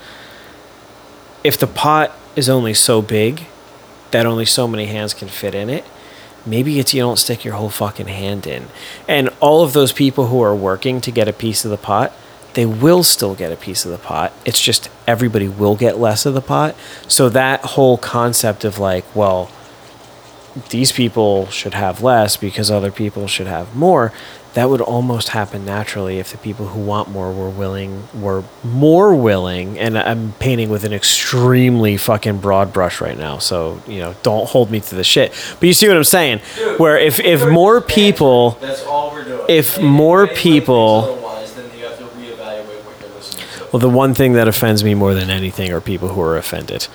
if 1.43 1.57
the 1.57 1.67
pot 1.67 2.11
is 2.35 2.49
only 2.49 2.73
so 2.73 3.01
big 3.01 3.45
that 4.11 4.25
only 4.25 4.45
so 4.45 4.67
many 4.67 4.85
hands 4.85 5.13
can 5.13 5.27
fit 5.27 5.55
in 5.55 5.69
it, 5.69 5.85
maybe 6.45 6.79
it's 6.79 6.93
you 6.93 7.01
don't 7.01 7.19
stick 7.19 7.43
your 7.43 7.55
whole 7.55 7.69
fucking 7.69 8.07
hand 8.07 8.47
in. 8.47 8.67
And 9.07 9.29
all 9.39 9.63
of 9.63 9.73
those 9.73 9.91
people 9.91 10.27
who 10.27 10.41
are 10.41 10.55
working 10.55 11.01
to 11.01 11.11
get 11.11 11.27
a 11.27 11.33
piece 11.33 11.65
of 11.65 11.71
the 11.71 11.77
pot, 11.77 12.13
they 12.53 12.65
will 12.65 13.03
still 13.03 13.35
get 13.35 13.51
a 13.51 13.55
piece 13.55 13.85
of 13.85 13.91
the 13.91 13.97
pot. 13.97 14.33
It's 14.45 14.59
just 14.59 14.89
everybody 15.07 15.47
will 15.47 15.75
get 15.75 15.99
less 15.99 16.25
of 16.25 16.33
the 16.33 16.41
pot. 16.41 16.75
So 17.07 17.29
that 17.29 17.61
whole 17.61 17.97
concept 17.97 18.63
of 18.63 18.79
like, 18.79 19.05
well, 19.15 19.51
these 20.69 20.91
people 20.91 21.47
should 21.47 21.73
have 21.73 22.01
less 22.01 22.35
because 22.37 22.71
other 22.71 22.91
people 22.91 23.27
should 23.27 23.47
have 23.47 23.75
more 23.75 24.11
that 24.59 24.69
would 24.69 24.81
almost 24.81 25.29
happen 25.29 25.63
naturally 25.63 26.19
if 26.19 26.31
the 26.33 26.37
people 26.37 26.67
who 26.67 26.81
want 26.81 27.07
more 27.09 27.31
were 27.31 27.49
willing 27.49 28.03
were 28.13 28.43
more 28.63 29.15
willing 29.15 29.79
and 29.79 29.97
i'm 29.97 30.33
painting 30.39 30.69
with 30.69 30.83
an 30.83 30.91
extremely 30.91 31.95
fucking 31.95 32.37
broad 32.39 32.73
brush 32.73 32.99
right 32.99 33.17
now 33.17 33.37
so 33.37 33.81
you 33.87 33.99
know 33.99 34.13
don't 34.21 34.49
hold 34.49 34.69
me 34.69 34.79
to 34.81 34.95
the 34.95 35.03
shit 35.03 35.31
but 35.59 35.67
you 35.67 35.73
see 35.73 35.87
what 35.87 35.95
i'm 35.95 36.03
saying 36.03 36.41
Dude, 36.57 36.77
where 36.79 36.97
if 36.97 37.19
if 37.21 37.47
more 37.47 37.79
people 37.79 38.51
That's 38.59 38.83
all 38.83 39.11
we're 39.11 39.23
doing. 39.23 39.45
if 39.47 39.77
And 39.77 39.87
more 39.87 40.23
anybody 40.23 40.41
people- 40.41 40.97
Otherwise, 41.05 41.53
then 41.53 41.65
you 41.77 41.85
have 41.85 41.97
to 41.97 42.03
reevaluate 42.03 42.83
what 42.85 42.95
you're 42.99 43.15
listening 43.15 43.45
to. 43.57 43.67
well 43.71 43.79
the 43.79 43.89
one 43.89 44.13
thing 44.13 44.33
that 44.33 44.47
offends 44.49 44.83
me 44.83 44.93
more 44.93 45.13
than 45.13 45.29
anything 45.29 45.71
are 45.71 45.79
people 45.81 46.09
who 46.09 46.21
are 46.21 46.35
offended 46.37 46.87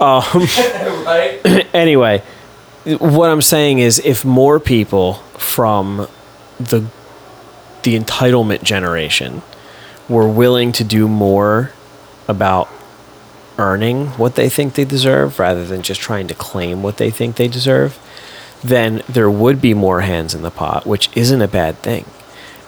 um 0.00 0.22
right? 1.04 1.40
anyway, 1.74 2.22
what 2.98 3.28
I'm 3.28 3.42
saying 3.42 3.78
is 3.80 3.98
if 3.98 4.24
more 4.24 4.58
people 4.58 5.14
from 5.36 6.08
the 6.58 6.86
the 7.82 7.98
entitlement 7.98 8.62
generation 8.62 9.42
were 10.08 10.28
willing 10.28 10.72
to 10.72 10.84
do 10.84 11.06
more 11.08 11.72
about 12.28 12.68
earning 13.58 14.06
what 14.10 14.34
they 14.34 14.48
think 14.48 14.74
they 14.74 14.84
deserve 14.84 15.38
rather 15.38 15.64
than 15.64 15.82
just 15.82 16.00
trying 16.00 16.26
to 16.26 16.34
claim 16.34 16.82
what 16.82 16.96
they 16.96 17.10
think 17.10 17.36
they 17.36 17.48
deserve, 17.48 17.98
then 18.64 19.02
there 19.08 19.30
would 19.30 19.60
be 19.60 19.74
more 19.74 20.00
hands 20.00 20.34
in 20.34 20.42
the 20.42 20.50
pot, 20.50 20.86
which 20.86 21.08
isn't 21.14 21.42
a 21.42 21.48
bad 21.48 21.76
thing. 21.78 22.04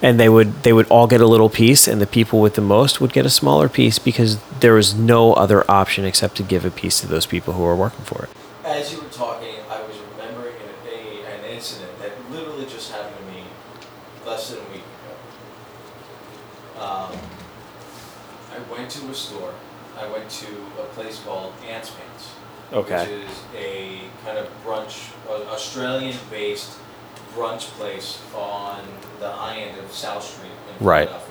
And 0.01 0.19
they 0.19 0.27
would 0.27 0.63
they 0.63 0.73
would 0.73 0.87
all 0.89 1.07
get 1.07 1.21
a 1.21 1.27
little 1.27 1.49
piece 1.49 1.87
and 1.87 2.01
the 2.01 2.07
people 2.07 2.41
with 2.41 2.55
the 2.55 2.61
most 2.61 2.99
would 2.99 3.13
get 3.13 3.25
a 3.25 3.29
smaller 3.29 3.69
piece 3.69 3.99
because 3.99 4.37
there 4.59 4.73
was 4.73 4.93
no 4.93 5.33
other 5.33 5.69
option 5.71 6.03
except 6.03 6.35
to 6.37 6.43
give 6.43 6.65
a 6.65 6.71
piece 6.71 6.99
to 7.01 7.07
those 7.07 7.25
people 7.25 7.53
who 7.53 7.63
are 7.63 7.75
working 7.75 8.03
for 8.03 8.25
it. 8.25 8.29
As 8.65 8.91
you 8.91 8.99
were 9.01 9.07
talking, 9.07 9.55
I 9.69 9.81
was 9.81 9.95
remembering 10.11 10.55
a, 10.55 10.89
a, 10.89 11.35
an 11.37 11.45
incident 11.45 11.97
that 11.99 12.11
literally 12.29 12.65
just 12.65 12.91
happened 12.91 13.15
to 13.17 13.33
me 13.33 13.43
less 14.25 14.49
than 14.49 14.59
a 14.59 14.69
week 14.71 14.83
ago. 16.75 16.83
Um, 16.83 17.17
I 18.51 18.59
went 18.75 18.91
to 18.91 19.09
a 19.09 19.13
store. 19.13 19.53
I 19.97 20.11
went 20.11 20.29
to 20.29 20.47
a 20.81 20.85
place 20.95 21.19
called 21.19 21.53
Ants 21.69 21.91
Pants. 21.91 22.31
Okay. 22.73 23.01
Which 23.01 23.29
is 23.29 23.39
a 23.55 23.99
kind 24.25 24.37
of 24.37 24.47
brunch, 24.65 25.11
uh, 25.29 25.51
Australian-based 25.53 26.77
brunch 27.35 27.61
place 27.77 28.21
on 28.35 28.79
the 29.19 29.29
high 29.31 29.57
end 29.57 29.77
of 29.79 29.91
South 29.91 30.23
Street 30.23 30.51
in 30.79 30.85
Right. 30.85 31.07
Philadelphia. 31.07 31.29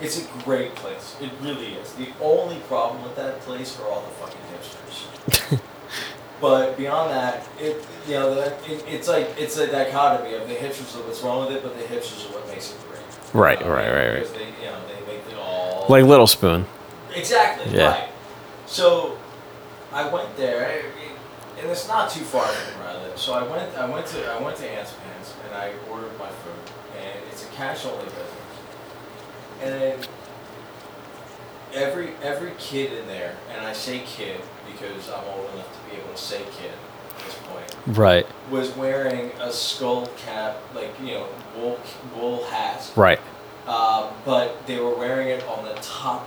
It's 0.00 0.18
a 0.24 0.44
great 0.44 0.74
place. 0.76 1.16
It 1.20 1.30
really 1.42 1.74
is. 1.74 1.92
The 1.92 2.08
only 2.20 2.56
problem 2.68 3.02
with 3.02 3.16
that 3.16 3.40
place 3.40 3.78
are 3.80 3.88
all 3.88 4.02
the 4.02 4.10
fucking 4.26 4.40
hipsters. 4.52 5.60
But 6.40 6.76
beyond 6.76 7.10
that, 7.10 7.44
it 7.58 7.84
you 8.06 8.14
know 8.14 8.30
it, 8.32 8.84
it's 8.86 9.08
like 9.08 9.28
it's 9.36 9.56
a 9.56 9.66
dichotomy 9.66 10.34
of 10.34 10.46
the 10.46 10.54
hipsters 10.54 10.94
are 10.96 11.02
what's 11.04 11.20
wrong 11.20 11.44
with 11.48 11.56
it, 11.56 11.64
but 11.64 11.76
the 11.76 11.82
hipsters 11.82 12.30
are 12.30 12.34
what 12.34 12.46
makes 12.46 12.70
it 12.70 12.76
great. 12.88 13.34
Right, 13.34 13.60
right, 13.60 13.68
right, 13.92 13.92
right. 13.92 14.14
Because 14.20 14.32
they 14.34 14.44
you 14.44 14.70
know 14.70 14.78
they 14.86 15.12
make 15.12 15.26
it 15.28 15.36
all 15.36 15.86
Like 15.88 16.04
Little 16.04 16.28
Spoon. 16.28 16.64
exactly 17.12 17.76
Yeah. 17.76 17.90
right. 17.90 18.08
So 18.66 19.17
I 19.92 20.08
went 20.08 20.36
there, 20.36 20.82
and 21.60 21.70
it's 21.70 21.88
not 21.88 22.10
too 22.10 22.20
far 22.24 22.46
from 22.46 22.80
where 22.80 22.88
I 22.90 23.02
live. 23.02 23.18
So 23.18 23.32
I 23.34 23.42
went 23.42 23.76
I 23.76 23.88
went 23.88 24.06
to 24.08 24.26
I 24.30 24.40
went 24.40 24.56
to 24.58 24.68
Ants 24.68 24.94
Pants 25.02 25.34
and 25.46 25.54
I 25.54 25.72
ordered 25.90 26.16
my 26.18 26.28
food, 26.28 26.72
and 27.00 27.18
it's 27.32 27.44
a 27.44 27.48
cash 27.52 27.84
only 27.86 28.04
business, 28.04 28.32
and 29.62 29.74
then 29.74 29.98
every 31.74 32.10
every 32.22 32.52
kid 32.58 32.92
in 32.92 33.06
there, 33.06 33.36
and 33.50 33.66
I 33.66 33.72
say 33.72 34.00
kid 34.06 34.40
because 34.70 35.08
I'm 35.10 35.24
old 35.24 35.50
enough 35.54 35.72
to 35.72 35.90
be 35.90 36.00
able 36.00 36.12
to 36.12 36.18
say 36.18 36.38
kid 36.58 36.70
at 37.16 37.24
this 37.24 37.34
point, 37.48 37.96
Right. 37.98 38.26
was 38.50 38.76
wearing 38.76 39.32
a 39.40 39.50
skull 39.52 40.06
cap, 40.18 40.58
like 40.74 40.94
you 41.00 41.14
know, 41.14 41.26
wool 41.56 41.78
wool 42.14 42.44
hat. 42.44 42.90
Right. 42.94 43.20
Um, 43.66 44.08
but 44.24 44.66
they 44.66 44.80
were 44.80 44.94
wearing 44.94 45.28
it 45.28 45.44
on 45.46 45.64
the 45.64 45.74
top 45.82 46.26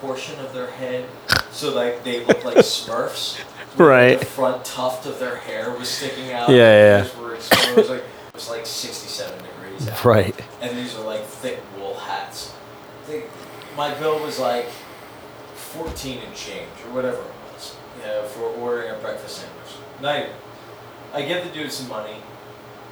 portion 0.00 0.38
of 0.40 0.52
their 0.52 0.70
head, 0.70 1.08
so 1.50 1.74
like 1.74 2.04
they 2.04 2.24
looked 2.24 2.44
like 2.44 2.56
Smurfs. 2.58 3.40
Right. 3.76 4.18
The 4.18 4.26
front 4.26 4.64
tuft 4.64 5.06
of 5.06 5.18
their 5.20 5.36
hair 5.36 5.70
was 5.70 5.88
sticking 5.88 6.32
out. 6.32 6.48
Yeah, 6.48 7.04
yeah, 7.04 7.20
Were 7.20 7.34
exposed. 7.34 7.90
like, 7.90 8.00
it 8.00 8.34
was 8.34 8.48
like 8.50 8.66
67 8.66 9.38
degrees 9.38 9.88
out. 9.88 10.04
Right. 10.04 10.34
And 10.60 10.76
these 10.76 10.96
are 10.96 11.04
like 11.04 11.24
thick 11.24 11.60
wool 11.76 11.94
hats. 11.94 12.54
They, 13.06 13.24
my 13.76 13.94
bill 13.94 14.20
was 14.20 14.38
like 14.38 14.66
14 15.54 16.18
and 16.26 16.34
change 16.34 16.68
or 16.86 16.94
whatever 16.94 17.18
it 17.18 17.54
was, 17.54 17.76
you 17.98 18.02
know, 18.06 18.22
for 18.24 18.42
ordering 18.60 18.90
a 18.90 18.94
breakfast 18.98 19.38
sandwich. 19.38 19.72
Even. 20.00 20.30
I 21.14 21.22
give 21.22 21.44
the 21.44 21.50
dude 21.50 21.70
some 21.72 21.88
money. 21.88 22.16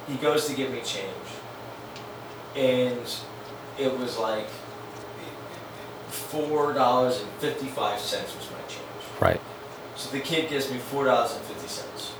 He 0.07 0.15
goes 0.15 0.47
to 0.47 0.55
give 0.55 0.71
me 0.71 0.81
change. 0.81 1.11
And 2.55 2.99
it 3.77 3.97
was 3.99 4.17
like 4.17 4.47
four 6.07 6.73
dollars 6.73 7.21
and 7.21 7.29
fifty 7.39 7.67
five 7.67 7.99
cents 7.99 8.35
was 8.35 8.49
my 8.51 8.61
change. 8.67 9.19
Right. 9.19 9.41
So 9.95 10.11
the 10.11 10.19
kid 10.19 10.49
gives 10.49 10.71
me 10.71 10.77
four 10.77 11.05
dollars 11.05 11.35
and 11.35 11.43
fifty 11.45 11.67
cents. 11.67 12.13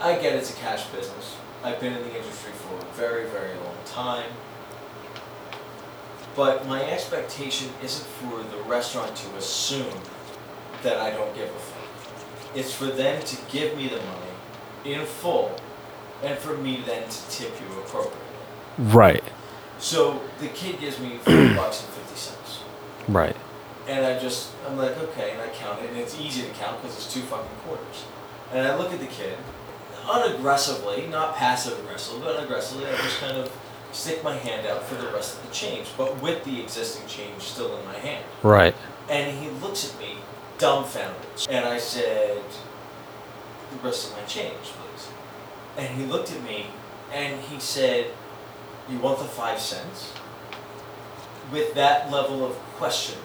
I 0.00 0.14
get 0.14 0.34
it's 0.34 0.50
a 0.52 0.56
cash 0.56 0.86
business. 0.86 1.36
I've 1.62 1.80
been 1.80 1.94
in 1.94 2.02
the 2.02 2.14
industry 2.16 2.52
for 2.52 2.76
a 2.76 2.92
very, 2.92 3.26
very 3.28 3.54
long 3.54 3.76
time. 3.86 4.30
But 6.36 6.66
my 6.66 6.84
expectation 6.84 7.70
isn't 7.82 8.06
for 8.06 8.42
the 8.42 8.62
restaurant 8.64 9.16
to 9.16 9.36
assume 9.36 9.94
that 10.82 10.98
I 10.98 11.10
don't 11.10 11.34
give 11.34 11.48
a 11.48 11.58
fuck. 11.58 12.56
It's 12.56 12.74
for 12.74 12.86
them 12.86 13.22
to 13.22 13.36
give 13.50 13.76
me 13.76 13.88
the 13.88 13.96
money 13.96 14.94
in 14.96 15.06
full 15.06 15.56
and 16.22 16.38
for 16.38 16.54
me 16.56 16.82
then 16.84 17.08
to 17.08 17.30
tip 17.30 17.52
you 17.60 17.78
appropriately. 17.78 18.20
Right. 18.78 19.24
So 19.78 20.22
the 20.40 20.48
kid 20.48 20.80
gives 20.80 20.98
me 20.98 21.18
four 21.18 21.34
bucks 21.56 21.84
and 21.84 21.92
fifty 21.92 22.16
cents. 22.16 22.60
Right. 23.08 23.36
And 23.86 24.06
I 24.06 24.18
just, 24.18 24.52
I'm 24.66 24.78
like, 24.78 24.96
okay, 24.96 25.32
and 25.32 25.42
I 25.42 25.48
count 25.48 25.82
it, 25.82 25.90
and 25.90 25.98
it's 25.98 26.18
easy 26.18 26.42
to 26.42 26.48
count 26.54 26.80
because 26.80 26.96
it's 26.96 27.12
two 27.12 27.20
fucking 27.20 27.56
quarters. 27.66 28.04
And 28.52 28.66
I 28.66 28.76
look 28.76 28.92
at 28.92 29.00
the 29.00 29.06
kid, 29.06 29.36
unaggressively, 30.06 31.10
not 31.10 31.36
passive 31.36 31.78
aggressively, 31.80 32.22
but 32.22 32.36
unaggressively, 32.36 32.86
I 32.86 32.96
just 32.96 33.20
kind 33.20 33.36
of 33.36 33.52
stick 33.92 34.24
my 34.24 34.36
hand 34.36 34.66
out 34.66 34.82
for 34.84 34.94
the 34.94 35.08
rest 35.08 35.36
of 35.36 35.46
the 35.46 35.54
change, 35.54 35.88
but 35.98 36.20
with 36.22 36.42
the 36.44 36.62
existing 36.62 37.06
change 37.06 37.42
still 37.42 37.76
in 37.78 37.84
my 37.84 37.94
hand. 37.94 38.24
Right. 38.42 38.74
And 39.10 39.36
he 39.38 39.50
looks 39.60 39.92
at 39.92 40.00
me, 40.00 40.16
dumbfounded. 40.56 41.20
And 41.50 41.66
I 41.66 41.78
said, 41.78 42.42
the 43.70 43.76
rest 43.86 44.10
of 44.10 44.16
my 44.16 44.24
change, 44.24 44.62
please. 44.62 45.08
And 45.76 45.98
he 45.98 46.06
looked 46.06 46.32
at 46.32 46.42
me, 46.42 46.66
and 47.12 47.40
he 47.42 47.60
said, 47.60 48.10
you 48.90 48.98
want 48.98 49.18
the 49.18 49.24
five 49.24 49.58
cents? 49.60 50.12
With 51.52 51.74
that 51.74 52.10
level 52.10 52.44
of 52.44 52.52
question 52.76 53.18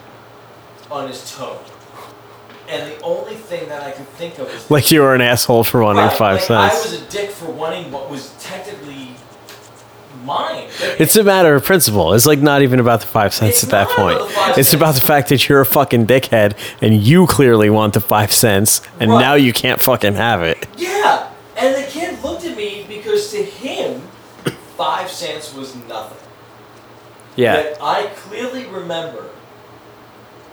on 0.90 1.08
his 1.08 1.34
tone. 1.34 1.58
And 2.68 2.92
the 2.92 3.00
only 3.00 3.34
thing 3.34 3.68
that 3.68 3.82
I 3.82 3.90
could 3.90 4.06
think 4.10 4.38
of 4.38 4.48
is 4.48 4.70
Like 4.70 4.92
you 4.92 5.00
were 5.00 5.14
an 5.14 5.20
asshole 5.20 5.64
for 5.64 5.82
wanting 5.82 6.04
Right, 6.04 6.16
five 6.16 6.40
like, 6.42 6.50
I 6.50 6.68
cents. 6.68 6.92
was 6.92 7.02
a 7.02 7.04
dick 7.10 7.30
for 7.30 7.46
wanting 7.50 7.90
what 7.90 8.08
was 8.10 8.32
technically 8.38 9.16
mine. 10.24 10.68
It's 10.98 11.16
a 11.16 11.24
matter 11.24 11.54
of 11.54 11.64
principle. 11.64 12.12
It's 12.14 12.26
like 12.26 12.38
not 12.40 12.62
even 12.62 12.78
about 12.78 13.00
the 13.00 13.06
five 13.06 13.34
cents 13.34 13.54
It's 13.54 13.64
at 13.64 13.70
that 13.70 13.88
point. 13.88 14.16
about 14.16 14.28
the 14.28 14.34
five 14.34 14.58
It's 14.58 14.68
cents. 14.68 14.74
about 14.80 14.94
the 14.94 15.00
fact 15.00 15.28
that 15.30 15.48
you're 15.48 15.60
a 15.62 15.66
fucking 15.66 16.06
dickhead 16.06 16.56
and 16.80 16.94
you 17.02 17.26
clearly 17.26 17.70
want 17.70 17.94
the 17.94 18.00
five 18.00 18.30
cents 18.30 18.82
and 19.00 19.10
Right. 19.10 19.20
now 19.20 19.34
you 19.34 19.52
can't 19.52 19.80
fucking 19.80 20.14
have 20.14 20.42
it. 20.42 20.66
Yeah, 20.76 21.28
and 21.56 21.74
the 21.74 21.82
kid 21.88 22.22
looked 22.22 22.44
at 22.44 22.56
me 22.56 22.84
because 22.86 23.30
to 23.32 23.38
him, 23.42 24.02
five 24.80 25.10
cents 25.10 25.52
was 25.52 25.76
nothing. 25.88 26.26
Yeah. 27.36 27.56
That 27.56 27.82
I 27.82 28.06
clearly 28.16 28.64
remember, 28.64 29.28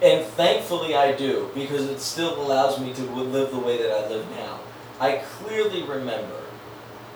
and 0.02 0.26
thankfully 0.26 0.98
I 0.98 1.14
do, 1.14 1.50
because 1.56 1.86
it 1.86 2.02
still 2.02 2.42
allows 2.42 2.78
me 2.78 2.94
to 2.94 3.04
live 3.04 3.52
the 3.52 3.60
way 3.60 3.82
that 3.82 3.90
I 3.90 4.10
live 4.10 4.30
now. 4.32 4.60
I 5.00 5.22
clearly 5.40 5.84
remember 5.84 6.42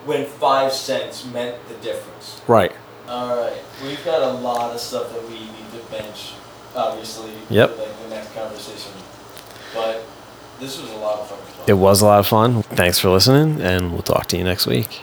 when 0.06 0.24
five 0.24 0.72
cents 0.72 1.26
meant 1.26 1.56
the 1.68 1.74
difference. 1.74 2.40
Right. 2.48 2.72
All 3.06 3.36
right, 3.36 3.58
we've 3.84 4.02
got 4.06 4.22
a 4.22 4.32
lot 4.32 4.72
of 4.72 4.80
stuff 4.80 5.12
that 5.12 5.22
we 5.28 5.40
need 5.40 5.70
to 5.72 5.84
bench, 5.90 6.32
obviously, 6.74 7.32
Yep. 7.50 7.70
for 7.72 7.82
like 7.82 8.02
the 8.04 8.08
next 8.08 8.34
conversation. 8.34 8.92
But 9.74 10.02
this 10.60 10.80
was 10.80 10.90
a 10.92 10.96
lot 10.96 11.20
of 11.20 11.28
fun. 11.28 11.38
It 11.66 11.74
was 11.74 12.00
a 12.00 12.06
lot 12.06 12.20
of 12.20 12.26
fun. 12.26 12.62
Thanks 12.62 12.98
for 12.98 13.10
listening 13.10 13.60
and 13.60 13.92
we'll 13.92 14.02
talk 14.02 14.28
to 14.28 14.38
you 14.38 14.44
next 14.44 14.66
week. 14.66 15.02